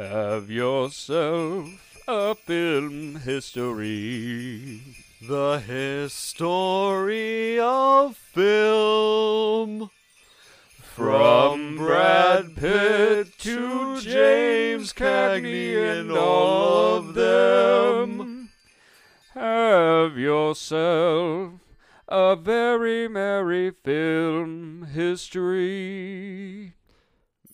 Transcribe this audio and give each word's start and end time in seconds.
Have 0.00 0.50
yourself 0.50 1.68
a 2.08 2.34
film 2.34 3.16
history. 3.16 4.80
The 5.20 5.58
history 5.58 7.60
of 7.60 8.16
film. 8.16 9.90
From 10.80 11.76
Brad 11.76 12.56
Pitt 12.56 13.38
to 13.40 14.00
James 14.00 14.94
Cagney 14.94 15.76
and 15.76 16.10
all 16.12 16.96
of 16.96 17.12
them. 17.12 18.48
Have 19.34 20.16
yourself 20.16 21.60
a 22.08 22.36
very 22.36 23.06
merry 23.06 23.70
film 23.70 24.88
history. 24.94 26.72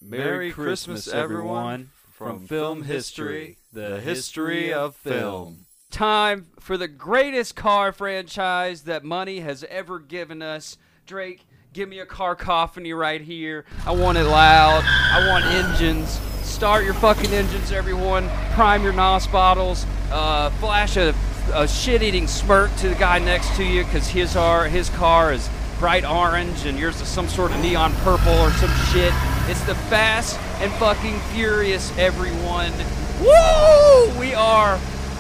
Merry 0.01 0.53
Christmas, 0.53 1.09
everyone, 1.09 1.91
from 2.17 2.47
Film 2.47 2.85
History, 2.85 3.59
the 3.75 4.01
history 4.01 4.73
of 4.73 4.97
film. 4.97 5.67
Time 5.91 6.47
for 6.59 6.79
the 6.79 6.89
greatest 6.89 7.55
car 7.55 7.93
franchise 7.93 8.85
that 8.85 9.05
money 9.05 9.41
has 9.41 9.65
ever 9.65 9.99
given 9.99 10.41
us. 10.41 10.79
Drake, 11.07 11.45
give 11.75 11.91
me 11.91 11.99
a 11.99 12.07
car 12.07 12.35
coffiny 12.35 12.99
right 12.99 13.21
here. 13.21 13.67
I 13.87 13.93
want 13.93 14.17
it 14.17 14.25
loud. 14.25 14.83
I 14.87 15.29
want 15.29 15.45
engines. 15.45 16.19
Start 16.43 16.87
your 16.87 16.95
fucking 16.95 17.33
engines, 17.33 17.71
everyone. 17.71 18.31
Prime 18.53 18.83
your 18.83 18.95
NOS 18.95 19.27
bottles. 19.27 19.85
Uh, 20.11 20.49
flash 20.53 20.97
a, 20.97 21.15
a 21.53 21.69
shit-eating 21.69 22.29
smirk 22.29 22.75
to 22.77 22.89
the 22.89 22.95
guy 22.95 23.19
next 23.19 23.55
to 23.57 23.63
you 23.63 23.85
because 23.85 24.09
his, 24.09 24.37
are, 24.37 24.67
his 24.69 24.89
car 24.89 25.35
is 25.35 25.51
bright 25.79 26.07
orange 26.07 26.65
and 26.65 26.79
yours 26.79 26.99
is 26.99 27.09
some 27.09 27.29
sort 27.29 27.51
of 27.51 27.61
neon 27.61 27.93
purple 27.97 28.33
or 28.33 28.51
some 28.53 28.71
shit. 28.87 29.13
It's 29.49 29.65
the 29.65 29.77
Fast 29.77 30.41
and 30.59 30.73
fucking 30.73 31.21
Furious, 31.31 31.97
everyone. 31.97 32.73
Woo! 33.21 34.19
We 34.19 34.35
are 34.35 34.77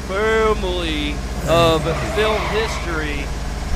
family 0.08 1.12
of 1.46 1.84
film 2.16 2.40
history. 2.50 3.22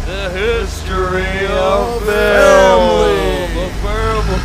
The 0.06 0.28
history 0.34 1.46
of. 1.46 2.02
A 2.02 2.04
family. 2.04 3.46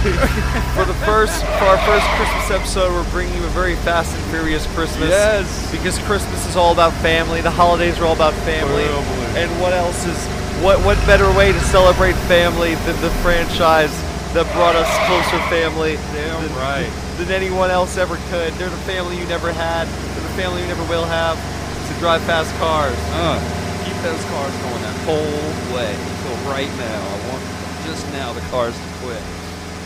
For 0.75 0.85
the 0.85 0.93
first, 1.05 1.43
for 1.43 1.65
our 1.65 1.79
first 1.79 2.05
Christmas 2.17 2.51
episode, 2.51 2.91
we're 2.93 3.09
bringing 3.09 3.33
you 3.33 3.43
a 3.43 3.49
very 3.49 3.75
fast 3.77 4.15
and 4.15 4.23
furious 4.25 4.67
Christmas. 4.75 5.09
Yes. 5.09 5.71
Because 5.71 5.97
Christmas 5.99 6.47
is 6.47 6.55
all 6.55 6.71
about 6.71 6.93
family. 7.01 7.41
The 7.41 7.49
holidays 7.49 7.99
are 7.99 8.05
all 8.05 8.13
about 8.13 8.33
family. 8.45 8.83
Family. 8.83 9.41
And 9.41 9.49
what 9.59 9.73
else 9.73 10.05
is 10.05 10.27
what 10.61 10.79
what 10.85 10.97
better 11.07 11.27
way 11.35 11.51
to 11.51 11.59
celebrate 11.61 12.13
family 12.29 12.75
than 12.75 13.01
the 13.01 13.09
franchise 13.23 13.91
that 14.35 14.51
brought 14.51 14.75
us 14.75 14.91
closer 15.07 15.39
family 15.47 15.95
Damn 16.11 16.43
than, 16.43 16.51
right. 16.59 16.91
than 17.15 17.31
anyone 17.31 17.71
else 17.71 17.95
ever 17.97 18.17
could. 18.27 18.51
They're 18.59 18.69
the 18.69 18.83
family 18.83 19.17
you 19.17 19.25
never 19.27 19.49
had. 19.53 19.87
They're 19.87 20.27
the 20.27 20.35
family 20.35 20.59
you 20.59 20.67
never 20.67 20.83
will 20.91 21.05
have. 21.05 21.39
To 21.87 21.99
drive 22.01 22.21
fast 22.23 22.51
cars. 22.59 22.97
Uh, 23.15 23.39
keep 23.87 23.95
those 24.03 24.19
cars 24.25 24.51
going 24.59 24.81
that 24.83 24.97
whole 25.07 25.73
way 25.73 25.87
until 25.87 26.51
right 26.51 26.67
now. 26.75 26.99
I 26.99 27.31
want 27.31 27.43
just 27.87 28.05
now 28.11 28.33
the 28.33 28.41
cars 28.51 28.75
to 28.75 28.87
quit. 28.99 29.23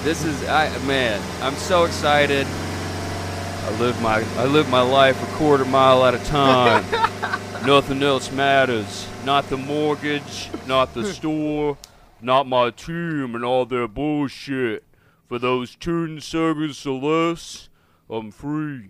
This 0.04 0.26
is 0.26 0.42
I 0.50 0.76
man, 0.88 1.22
I'm 1.44 1.54
so 1.54 1.84
excited. 1.84 2.48
I 2.48 3.78
live 3.78 4.02
my 4.02 4.26
I 4.38 4.46
live 4.46 4.68
my 4.70 4.82
life 4.82 5.22
a 5.22 5.36
quarter 5.36 5.66
mile 5.66 6.04
at 6.06 6.16
a 6.16 6.26
time. 6.26 6.84
Nothing 7.68 8.02
else 8.02 8.32
matters. 8.32 9.06
Not 9.26 9.48
the 9.50 9.58
mortgage, 9.58 10.50
not 10.66 10.96
the 10.96 11.06
store, 11.14 11.78
not 12.22 12.48
my 12.48 12.70
team 12.72 13.36
and 13.36 13.44
all 13.44 13.66
their 13.66 13.88
bullshit. 13.88 14.84
For 15.28 15.38
those 15.40 15.76
ten 15.76 16.20
seconds 16.22 16.86
or 16.86 17.00
less, 17.00 17.70
I'm 18.10 18.32
free. 18.32 18.90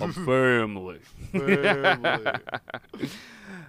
I'm 0.00 0.12
family. 0.26 1.00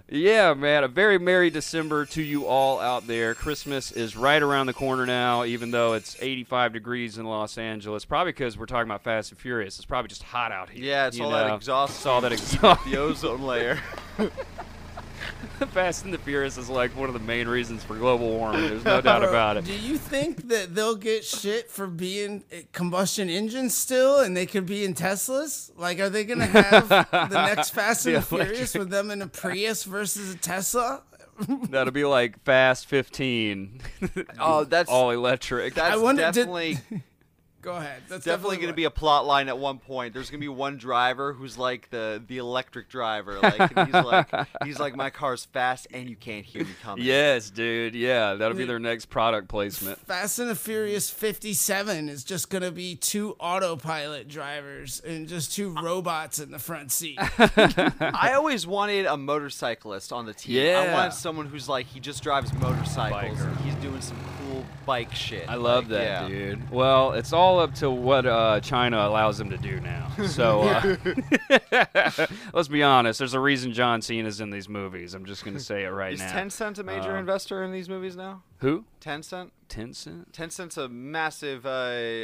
Yeah, 0.08 0.54
man. 0.54 0.84
A 0.84 0.88
very 0.88 1.18
merry 1.18 1.50
December 1.50 2.06
to 2.06 2.22
you 2.22 2.46
all 2.46 2.78
out 2.78 3.08
there. 3.08 3.34
Christmas 3.34 3.90
is 3.90 4.16
right 4.16 4.40
around 4.40 4.66
the 4.66 4.72
corner 4.72 5.04
now, 5.04 5.44
even 5.44 5.72
though 5.72 5.94
it's 5.94 6.16
85 6.20 6.72
degrees 6.74 7.18
in 7.18 7.26
Los 7.26 7.58
Angeles. 7.58 8.04
Probably 8.04 8.32
because 8.32 8.56
we're 8.56 8.66
talking 8.66 8.88
about 8.88 9.02
Fast 9.02 9.32
and 9.32 9.40
Furious. 9.40 9.76
It's 9.78 9.84
probably 9.84 10.08
just 10.08 10.22
hot 10.22 10.52
out 10.52 10.70
here. 10.70 10.84
Yeah, 10.84 11.08
it's 11.08 11.18
all 11.18 11.30
know? 11.30 11.36
that 11.48 11.54
exhaust. 11.54 11.96
It's 11.96 12.06
all 12.06 12.20
that 12.20 12.32
exhaust. 12.32 12.84
the 12.90 12.96
ozone 12.98 13.42
layer. 13.42 13.80
Fast 15.72 16.04
and 16.04 16.12
the 16.12 16.18
Furious 16.18 16.58
is 16.58 16.68
like 16.68 16.94
one 16.96 17.08
of 17.08 17.14
the 17.14 17.20
main 17.20 17.48
reasons 17.48 17.82
for 17.82 17.94
global 17.96 18.28
warming. 18.30 18.62
There's 18.68 18.84
no 18.84 19.00
doubt 19.00 19.24
about 19.24 19.56
it. 19.56 19.64
Do 19.64 19.72
you 19.76 19.96
think 19.96 20.48
that 20.48 20.74
they'll 20.74 20.96
get 20.96 21.24
shit 21.24 21.70
for 21.70 21.86
being 21.86 22.44
uh, 22.52 22.56
combustion 22.72 23.28
engines 23.30 23.76
still, 23.76 24.20
and 24.20 24.36
they 24.36 24.46
could 24.46 24.66
be 24.66 24.84
in 24.84 24.94
Teslas? 24.94 25.70
Like, 25.76 25.98
are 26.00 26.10
they 26.10 26.24
gonna 26.24 26.46
have 26.46 26.88
the 27.10 27.28
next 27.28 27.70
Fast 27.70 28.06
and 28.06 28.16
The 28.16 28.20
the 28.20 28.26
Furious 28.44 28.74
with 28.74 28.90
them 28.90 29.10
in 29.10 29.22
a 29.22 29.26
Prius 29.28 29.84
versus 29.84 30.34
a 30.34 30.38
Tesla? 30.38 31.02
That'll 31.70 31.92
be 31.92 32.04
like 32.04 32.42
Fast 32.44 32.86
15. 32.86 33.80
Oh, 34.38 34.64
that's 34.64 34.90
all 34.90 35.10
electric. 35.10 35.74
that's 35.74 35.98
wonder- 36.00 36.22
did- 36.32 36.34
definitely 36.46 36.78
Go 37.66 37.74
ahead. 37.76 38.02
That's 38.08 38.24
definitely 38.24 38.58
going 38.58 38.68
to 38.68 38.74
be 38.74 38.84
a 38.84 38.90
plot 38.90 39.26
line 39.26 39.48
at 39.48 39.58
one 39.58 39.78
point. 39.78 40.14
There's 40.14 40.30
going 40.30 40.38
to 40.40 40.44
be 40.44 40.48
one 40.48 40.76
driver 40.76 41.32
who's 41.32 41.58
like 41.58 41.90
the 41.90 42.22
the 42.24 42.38
electric 42.38 42.88
driver. 42.88 43.40
Like 43.40 43.74
he's 43.86 43.92
like 43.94 44.28
he's 44.64 44.78
like 44.78 44.94
my 44.94 45.10
car's 45.10 45.44
fast 45.46 45.88
and 45.92 46.08
you 46.08 46.14
can't 46.14 46.44
hear 46.44 46.62
me 46.64 46.70
coming. 46.80 47.04
yes, 47.04 47.50
dude. 47.50 47.96
Yeah, 47.96 48.34
that'll 48.34 48.56
be 48.56 48.66
their 48.66 48.78
next 48.78 49.06
product 49.06 49.48
placement. 49.48 49.98
Fast 50.06 50.38
and 50.38 50.48
the 50.48 50.54
Furious 50.54 51.10
57 51.10 52.08
is 52.08 52.22
just 52.22 52.50
gonna 52.50 52.70
be 52.70 52.94
two 52.94 53.34
autopilot 53.40 54.28
drivers 54.28 55.00
and 55.00 55.26
just 55.26 55.52
two 55.52 55.70
robots 55.82 56.38
in 56.38 56.52
the 56.52 56.60
front 56.60 56.92
seat. 56.92 57.18
I 57.38 58.34
always 58.36 58.64
wanted 58.64 59.06
a 59.06 59.16
motorcyclist 59.16 60.12
on 60.12 60.26
the 60.26 60.34
team. 60.34 60.54
Yeah. 60.54 60.62
I 60.62 60.84
Yeah. 60.84 60.94
wanted 60.94 61.12
someone 61.14 61.46
who's 61.46 61.68
like 61.68 61.86
he 61.86 61.98
just 61.98 62.22
drives 62.22 62.52
motorcycles 62.54 63.38
Biker. 63.40 63.60
he's 63.62 63.74
doing 63.76 64.00
some 64.00 64.16
cool 64.38 64.64
bike 64.84 65.12
shit. 65.14 65.48
I 65.48 65.56
love 65.56 65.84
Like, 65.90 65.98
that, 65.98 66.22
yeah. 66.22 66.28
dude. 66.28 66.70
Well, 66.70 67.12
it's 67.12 67.32
all 67.32 67.55
up 67.58 67.74
to 67.76 67.90
what 67.90 68.26
uh, 68.26 68.60
China 68.60 68.98
allows 69.06 69.38
them 69.38 69.50
to 69.50 69.58
do 69.58 69.80
now. 69.80 70.04
So 70.26 70.62
uh, 70.62 70.96
let's 72.54 72.68
be 72.68 72.82
honest. 72.82 73.18
There's 73.18 73.34
a 73.34 73.40
reason 73.40 73.72
John 73.72 74.00
Cena's 74.00 74.40
in 74.40 74.50
these 74.50 74.68
movies. 74.68 75.12
I'm 75.14 75.24
just 75.26 75.44
gonna 75.44 75.60
say 75.60 75.84
it 75.84 75.88
right 75.88 76.16
now. 76.18 76.24
Is. 76.26 76.32
Tencent 76.32 76.78
a 76.78 76.82
major 76.82 77.16
Uh, 77.16 77.20
investor 77.20 77.62
in 77.62 77.70
these 77.72 77.88
movies 77.88 78.16
now? 78.16 78.42
Who? 78.58 78.84
Tencent. 79.00 79.50
Tencent? 79.68 80.32
Tencent's 80.32 80.76
a 80.76 80.88
massive 80.88 81.66
uh, 81.66 81.68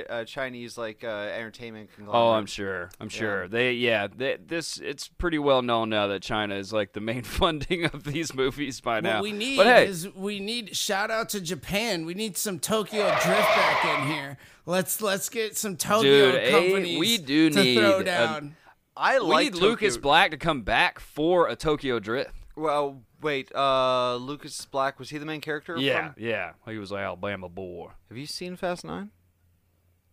uh, 0.09 0.25
Chinese 0.25 0.79
like 0.79 1.05
uh, 1.05 1.09
entertainment 1.09 1.91
conglomerate. 1.95 2.23
Oh. 2.23 2.33
I'm 2.33 2.47
sure. 2.47 2.91
I'm 3.01 3.09
sure. 3.09 3.49
They, 3.49 3.73
yeah. 3.75 4.07
They, 4.15 4.39
this, 4.45 4.79
it's 4.79 5.09
pretty 5.09 5.39
well 5.39 5.61
known 5.61 5.91
now 5.91 6.07
that 6.07 6.23
China 6.23 6.55
is 6.55 6.73
like 6.73 6.93
the 6.93 7.01
main 7.01 7.23
funding 7.23 7.85
of 7.85 8.05
these 8.05 8.35
movies 8.35 8.81
by 8.81 9.01
now. 9.01 9.17
What 9.17 9.25
we 9.25 9.33
need 9.33 9.57
but 9.57 9.67
hey, 9.67 9.87
is 9.87 10.09
we 10.15 10.41
need 10.41 10.77
shout 10.77 11.11
out 11.11 11.29
to 11.31 11.41
Japan. 11.41 12.07
We 12.07 12.15
need 12.15 12.37
some 12.37 12.59
Tokyo 12.59 13.05
drift 13.23 13.27
back 13.27 13.85
in 13.85 14.07
here. 14.09 14.39
Let's 14.65 15.03
let's 15.03 15.29
get 15.29 15.57
some 15.57 15.77
Tokyo 15.77 16.33
Dude, 16.33 16.51
companies 16.51 16.99
we 16.99 17.19
do 17.19 17.51
to 17.51 17.63
need 17.63 17.79
throw 17.79 17.99
a- 17.99 18.05
down. 18.05 18.57
I 18.97 19.19
we 19.19 19.27
like 19.27 19.53
need 19.55 19.61
Lucas 19.61 19.97
Black 19.97 20.31
to 20.33 20.37
come 20.37 20.63
back 20.63 21.01
for 21.01 21.49
a 21.49 21.57
Tokyo 21.57 21.99
Drift. 21.99 22.35
Well, 22.55 23.03
wait. 23.23 23.55
Uh, 23.55 24.17
Lucas 24.17 24.65
Black 24.67 24.99
was 24.99 25.11
he 25.11 25.19
the 25.19 25.27
main 25.27 25.41
character? 25.41 25.77
Yeah, 25.79 26.13
From? 26.13 26.23
yeah. 26.23 26.53
He 26.67 26.79
was 26.79 26.91
like 26.93 27.03
Alabama 27.03 27.49
boy. 27.49 27.91
Have 28.09 28.19
you 28.19 28.27
seen 28.27 28.57
Fast 28.57 28.85
Nine? 28.85 29.11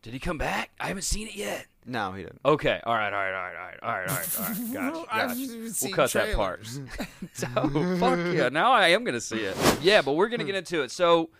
Did 0.01 0.13
he 0.13 0.19
come 0.19 0.37
back? 0.37 0.71
I 0.79 0.87
haven't 0.87 1.03
seen 1.03 1.27
it 1.27 1.35
yet. 1.35 1.67
No, 1.85 2.13
he 2.13 2.23
didn't. 2.23 2.39
Okay. 2.45 2.79
All 2.85 2.93
right. 2.95 3.11
All 3.11 3.19
right. 3.19 3.33
All 3.33 3.43
right. 3.43 3.55
All 3.57 3.65
right. 3.65 3.79
All 3.83 3.89
right. 3.89 4.09
All 4.09 4.15
right. 4.15 4.39
All 4.39 4.45
right. 4.45 4.73
Gotcha. 4.73 5.13
I've 5.13 5.29
gotcha. 5.29 5.85
We'll 5.85 5.93
cut 5.93 6.11
that 6.13 6.35
part. 6.35 6.65
so 7.33 7.47
fuck 7.99 8.33
yeah. 8.33 8.49
Now 8.49 8.71
I 8.71 8.89
am 8.89 9.03
gonna 9.03 9.19
see 9.19 9.39
it. 9.39 9.57
Yeah, 9.81 10.01
but 10.01 10.13
we're 10.13 10.29
gonna 10.29 10.45
get 10.45 10.55
into 10.55 10.81
it. 10.83 10.91
So, 10.91 11.31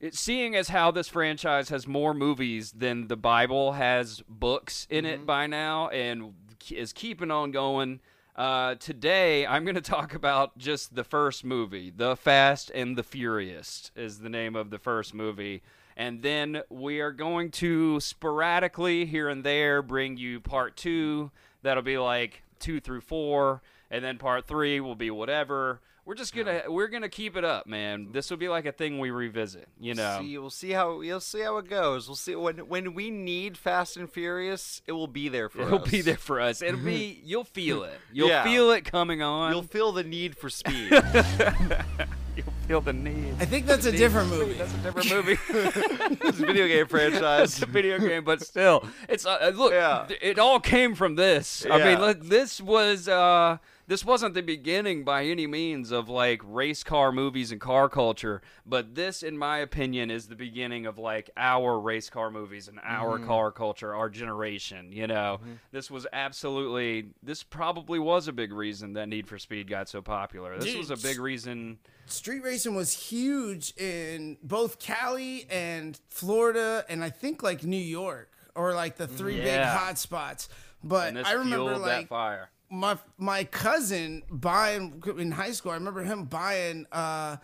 it, 0.00 0.14
seeing 0.14 0.56
as 0.56 0.68
how 0.68 0.90
this 0.90 1.08
franchise 1.08 1.68
has 1.68 1.86
more 1.86 2.12
movies 2.12 2.72
than 2.72 3.06
the 3.06 3.16
Bible 3.16 3.72
has 3.72 4.22
books 4.28 4.86
in 4.90 5.04
it 5.04 5.24
by 5.24 5.46
now, 5.46 5.88
and 5.90 6.34
is 6.72 6.92
keeping 6.92 7.30
on 7.30 7.50
going. 7.52 8.00
Uh, 8.36 8.74
today, 8.74 9.46
I'm 9.46 9.64
going 9.64 9.76
to 9.76 9.80
talk 9.80 10.12
about 10.12 10.58
just 10.58 10.96
the 10.96 11.04
first 11.04 11.44
movie, 11.44 11.92
The 11.96 12.16
Fast 12.16 12.68
and 12.74 12.96
the 12.96 13.04
Furious, 13.04 13.92
is 13.94 14.18
the 14.18 14.28
name 14.28 14.56
of 14.56 14.70
the 14.70 14.78
first 14.78 15.14
movie. 15.14 15.62
And 15.96 16.20
then 16.20 16.62
we 16.68 16.98
are 16.98 17.12
going 17.12 17.52
to 17.52 18.00
sporadically 18.00 19.06
here 19.06 19.28
and 19.28 19.44
there 19.44 19.82
bring 19.82 20.16
you 20.16 20.40
part 20.40 20.76
two. 20.76 21.30
That'll 21.62 21.84
be 21.84 21.96
like 21.96 22.42
two 22.58 22.80
through 22.80 23.02
four, 23.02 23.62
and 23.88 24.04
then 24.04 24.18
part 24.18 24.48
three 24.48 24.80
will 24.80 24.96
be 24.96 25.12
whatever. 25.12 25.80
We're 26.06 26.14
just 26.14 26.34
gonna 26.36 26.62
we're 26.68 26.88
gonna 26.88 27.08
keep 27.08 27.34
it 27.34 27.44
up, 27.44 27.66
man. 27.66 28.08
This 28.12 28.28
will 28.28 28.36
be 28.36 28.48
like 28.48 28.66
a 28.66 28.72
thing 28.72 28.98
we 28.98 29.10
revisit, 29.10 29.68
you 29.80 29.94
know. 29.94 30.18
See, 30.20 30.36
we'll 30.36 30.50
see 30.50 30.70
how 30.72 31.00
you'll 31.00 31.18
see 31.20 31.40
how 31.40 31.56
it 31.56 31.68
goes. 31.70 32.06
We'll 32.08 32.16
see 32.16 32.34
when 32.36 32.58
when 32.68 32.92
we 32.92 33.10
need 33.10 33.56
Fast 33.56 33.96
and 33.96 34.10
Furious, 34.10 34.82
it 34.86 34.92
will 34.92 35.06
be 35.06 35.30
there 35.30 35.48
for 35.48 35.62
us. 35.62 35.66
It'll 35.68 35.82
us. 35.82 35.90
be 35.90 36.00
there 36.02 36.16
for 36.18 36.40
us. 36.40 36.60
It'll 36.60 36.78
be 36.80 37.20
you'll 37.24 37.44
feel 37.44 37.84
it. 37.84 37.98
You'll 38.12 38.28
Yeah. 38.28 38.44
feel 38.44 38.70
it 38.72 38.84
coming 38.84 39.22
on. 39.22 39.50
You'll 39.52 39.62
feel 39.62 39.92
the 39.92 40.04
need 40.04 40.36
for 40.36 40.50
speed. 40.50 40.90
You'll 42.36 42.52
feel 42.66 42.80
the 42.80 42.92
need. 42.92 43.34
I 43.40 43.44
think 43.44 43.64
that's 43.66 43.86
a 43.86 43.92
different 43.92 44.28
movie. 44.28 44.54
That's 44.54 44.74
a 44.74 44.78
different 44.78 45.10
movie. 45.10 45.38
it's 46.26 46.40
a 46.40 46.46
video 46.46 46.66
game 46.66 46.86
franchise. 46.86 47.54
it's 47.54 47.62
a 47.62 47.66
video 47.66 47.98
game, 47.98 48.24
but 48.24 48.42
still, 48.42 48.84
it's 49.08 49.24
uh, 49.24 49.38
uh, 49.40 49.52
look. 49.54 49.72
Yeah. 49.72 50.04
th- 50.08 50.18
It 50.22 50.38
all 50.40 50.58
came 50.58 50.94
from 50.96 51.14
this. 51.14 51.64
I 51.70 51.78
mean, 51.84 52.00
look, 52.00 52.20
this 52.24 52.60
was 52.60 53.06
uh, 53.08 53.58
this 53.86 54.04
wasn't 54.04 54.34
the 54.34 54.42
beginning 54.42 55.04
by 55.04 55.24
any 55.26 55.46
means 55.46 55.90
of 55.90 56.08
like 56.08 56.40
race 56.44 56.82
car 56.82 57.12
movies 57.12 57.52
and 57.52 57.60
car 57.60 57.88
culture, 57.88 58.40
but 58.64 58.94
this, 58.94 59.22
in 59.22 59.36
my 59.36 59.58
opinion, 59.58 60.10
is 60.10 60.28
the 60.28 60.36
beginning 60.36 60.86
of 60.86 60.98
like 60.98 61.30
our 61.36 61.78
race 61.78 62.08
car 62.10 62.30
movies 62.30 62.68
and 62.68 62.80
our 62.82 63.18
Mm-hmm. 63.18 63.26
car 63.26 63.52
culture, 63.52 63.94
our 63.94 64.08
generation. 64.08 64.90
You 64.92 65.06
know, 65.06 65.40
this 65.72 65.90
was 65.90 66.06
absolutely. 66.12 67.08
This 67.22 67.42
probably 67.42 67.98
was 67.98 68.28
a 68.28 68.32
big 68.32 68.52
reason 68.52 68.94
that 68.94 69.08
Need 69.08 69.28
for 69.28 69.38
Speed 69.38 69.68
got 69.68 69.88
so 69.88 70.00
popular. 70.02 70.56
This 70.56 70.66
Dude, 70.66 70.78
was 70.78 70.90
a 70.90 70.96
big 70.96 71.18
reason. 71.18 71.78
Street 72.06 72.42
racing 72.42 72.74
was 72.74 72.92
huge 72.92 73.72
in 73.78 74.36
both 74.42 74.78
Cali 74.78 75.46
and 75.50 75.98
Florida, 76.10 76.84
and 76.88 77.02
I 77.04 77.10
think 77.10 77.42
like 77.42 77.64
New 77.64 77.76
York 77.76 78.30
or 78.54 78.74
like 78.74 78.96
the 78.96 79.06
three 79.08 79.36
big 79.36 79.46
Yeah. 79.46 79.76
hot 79.76 79.98
spots. 79.98 80.48
But 80.82 81.16
I 81.26 81.32
remember 81.32 81.78
like 81.78 82.08
fire. 82.08 82.50
My 82.74 82.98
my 83.18 83.44
cousin 83.44 84.22
buying 84.30 85.02
in 85.18 85.30
high 85.32 85.52
school. 85.52 85.70
I 85.72 85.74
remember 85.74 86.02
him 86.02 86.24
buying 86.24 86.86
uh, 86.92 87.36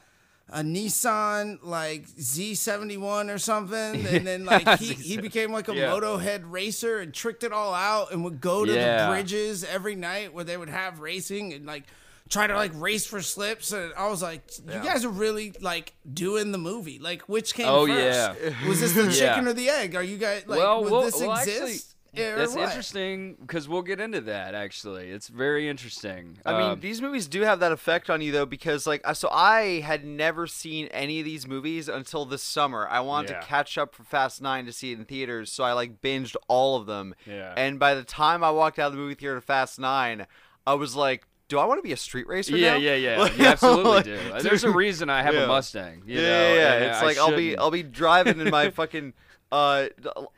a 0.52 0.60
Nissan 0.62 1.58
like 1.62 2.06
Z71 2.08 3.32
or 3.32 3.38
something, 3.38 4.06
and 4.06 4.26
then 4.26 4.44
like 4.44 4.78
he, 4.78 4.94
he 4.94 5.16
became 5.28 5.52
like 5.52 5.68
a 5.68 5.74
Yeah. 5.74 5.90
moto 5.90 6.16
head 6.16 6.44
racer 6.46 6.98
and 6.98 7.14
tricked 7.14 7.44
it 7.44 7.52
all 7.52 7.72
out, 7.74 8.12
and 8.12 8.24
would 8.24 8.40
go 8.40 8.64
to 8.64 8.72
Yeah. 8.72 9.06
the 9.06 9.12
bridges 9.12 9.64
every 9.64 9.94
night 9.94 10.34
where 10.34 10.44
they 10.44 10.56
would 10.56 10.68
have 10.70 11.00
racing 11.00 11.52
and 11.52 11.66
like 11.66 11.84
try 12.28 12.46
to 12.46 12.54
like 12.54 12.72
race 12.74 13.06
for 13.06 13.20
slips. 13.22 13.72
And 13.72 13.92
I 13.96 14.08
was 14.08 14.22
like, 14.22 14.42
you 14.58 14.80
guys 14.82 15.04
are 15.04 15.08
really 15.10 15.52
like 15.60 15.94
doing 16.12 16.52
the 16.52 16.58
movie. 16.58 16.98
Like, 16.98 17.22
which 17.22 17.54
came 17.54 17.66
Oh, 17.68 17.86
first? 17.86 17.98
yeah. 18.40 18.68
Was 18.68 18.80
this 18.80 18.92
the 18.92 19.02
Yeah. 19.04 19.10
chicken 19.34 19.48
or 19.48 19.52
the 19.52 19.68
egg? 19.68 19.94
Are 19.96 20.02
you 20.02 20.16
guys 20.16 20.44
like? 20.46 20.58
well, 20.58 20.82
would 20.82 20.92
we'll, 20.92 21.02
this 21.02 21.20
well, 21.20 21.32
exist? 21.38 21.60
actually, 21.60 21.78
that's 22.14 22.54
what? 22.54 22.68
interesting 22.68 23.36
because 23.40 23.68
we'll 23.68 23.82
get 23.82 24.00
into 24.00 24.20
that. 24.22 24.54
Actually, 24.54 25.10
it's 25.10 25.28
very 25.28 25.68
interesting. 25.68 26.38
I 26.44 26.52
mean, 26.52 26.70
Um, 26.72 26.80
these 26.80 27.00
movies 27.00 27.28
do 27.28 27.42
have 27.42 27.60
that 27.60 27.72
effect 27.72 28.10
on 28.10 28.20
you 28.20 28.32
though, 28.32 28.46
because 28.46 28.86
like, 28.86 29.02
so 29.14 29.28
I 29.30 29.80
had 29.80 30.04
never 30.04 30.46
seen 30.46 30.86
any 30.88 31.18
of 31.20 31.24
these 31.24 31.46
movies 31.46 31.88
until 31.88 32.24
this 32.24 32.42
summer. 32.42 32.88
I 32.90 33.00
wanted 33.00 33.30
Yeah. 33.30 33.40
to 33.40 33.46
catch 33.46 33.78
up 33.78 33.94
for 33.94 34.04
Fast 34.04 34.42
Nine 34.42 34.66
to 34.66 34.72
see 34.72 34.92
it 34.92 34.98
in 34.98 35.04
theaters, 35.04 35.52
so 35.52 35.64
I 35.64 35.72
like 35.72 36.00
binged 36.00 36.36
all 36.48 36.76
of 36.76 36.86
them. 36.86 37.14
Yeah. 37.26 37.54
And 37.56 37.78
by 37.78 37.94
the 37.94 38.04
time 38.04 38.42
I 38.42 38.50
walked 38.50 38.78
out 38.78 38.88
of 38.88 38.92
the 38.92 38.98
movie 38.98 39.14
theater 39.14 39.36
to 39.36 39.40
Fast 39.40 39.78
Nine, 39.78 40.26
I 40.66 40.74
was 40.74 40.96
like, 40.96 41.26
do 41.48 41.58
I 41.58 41.64
want 41.64 41.78
to 41.78 41.82
be 41.82 41.92
a 41.92 41.96
street 41.96 42.28
racer 42.28 42.56
yeah, 42.56 42.74
now? 42.74 42.76
yeah, 42.78 42.94
yeah, 42.94 43.18
Like, 43.18 43.36
you 43.38 43.44
absolutely 43.44 43.90
like, 43.90 44.04
do. 44.04 44.18
There's 44.40 44.62
a 44.62 44.70
reason 44.70 45.10
I 45.10 45.22
have 45.22 45.34
yeah. 45.34 45.44
a 45.44 45.46
Mustang. 45.48 46.02
You 46.06 46.20
yeah, 46.20 46.22
know, 46.22 46.28
yeah, 46.28 46.54
yeah. 46.54 46.72
and 46.74 46.84
It's 46.84 46.98
I 46.98 47.04
like 47.04 47.18
I'll 47.18 47.36
be. 47.36 47.56
I'll 47.56 47.72
be 47.72 47.82
driving 47.82 48.38
in 48.40 48.50
my 48.50 48.70
fucking 48.80 49.14
uh 49.52 49.88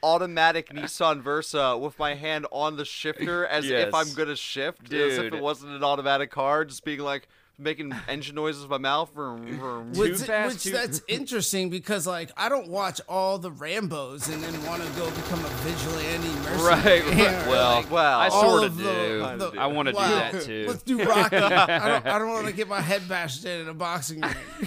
automatic 0.03 0.71
Nissan 0.71 1.21
Versa 1.21 1.77
with 1.77 1.99
my 1.99 2.15
hand 2.15 2.47
on 2.51 2.77
the 2.77 2.85
shifter 2.85 3.47
as 3.47 3.67
Yes. 3.67 3.89
if 3.89 3.95
I'm 3.95 4.13
gonna 4.15 4.37
shift, 4.37 4.93
as 4.93 5.19
if 5.19 5.33
it 5.35 5.43
wasn't 5.43 5.73
an 5.73 5.85
automatic 5.85 6.31
car, 6.31 6.65
just 6.65 6.85
being 6.85 7.01
like 7.01 7.29
making 7.59 7.95
engine 8.09 8.35
noises 8.35 8.63
with 8.63 8.71
my 8.71 8.79
mouth. 8.79 9.13
Vroom, 9.15 9.47
vroom. 9.59 9.93
Too 9.95 10.01
Which, 10.01 10.19
fast, 10.19 10.55
which 10.55 10.63
too- 10.65 10.71
that's 10.73 11.01
interesting 11.09 11.71
because 11.71 12.07
like 12.07 12.31
I 12.37 12.49
don't 12.49 12.69
watch 12.69 13.01
all 13.09 13.39
the 13.39 13.51
Rambos 13.51 14.33
and 14.33 14.43
then 14.43 14.65
want 14.67 14.83
to 14.83 14.89
go 14.99 15.09
become 15.11 15.45
a 15.45 15.49
vigilante 15.49 16.29
mercenary. 16.41 17.01
Right, 17.01 17.05
right. 17.07 17.47
Well, 17.47 17.75
like, 17.77 17.91
Well, 17.91 18.19
I 18.21 18.29
sort 18.29 18.65
of 18.65 18.73
of 18.73 18.77
the- 18.79 18.83
do. 18.83 19.51
the- 19.53 19.61
I 19.61 19.67
want 19.67 19.89
to 19.89 19.95
wow. 19.95 20.09
do 20.31 20.39
that 20.39 20.45
too. 20.45 20.65
Let's 20.69 20.83
do 20.83 21.03
Rocky. 21.05 21.37
I 21.37 21.89
don't, 21.89 22.07
I 22.07 22.19
don't 22.19 22.31
want 22.31 22.47
to 22.47 22.53
get 22.53 22.69
my 22.69 22.81
head 22.81 23.09
bashed 23.09 23.45
in 23.45 23.61
in 23.63 23.69
a 23.69 23.75
boxing 23.75 24.23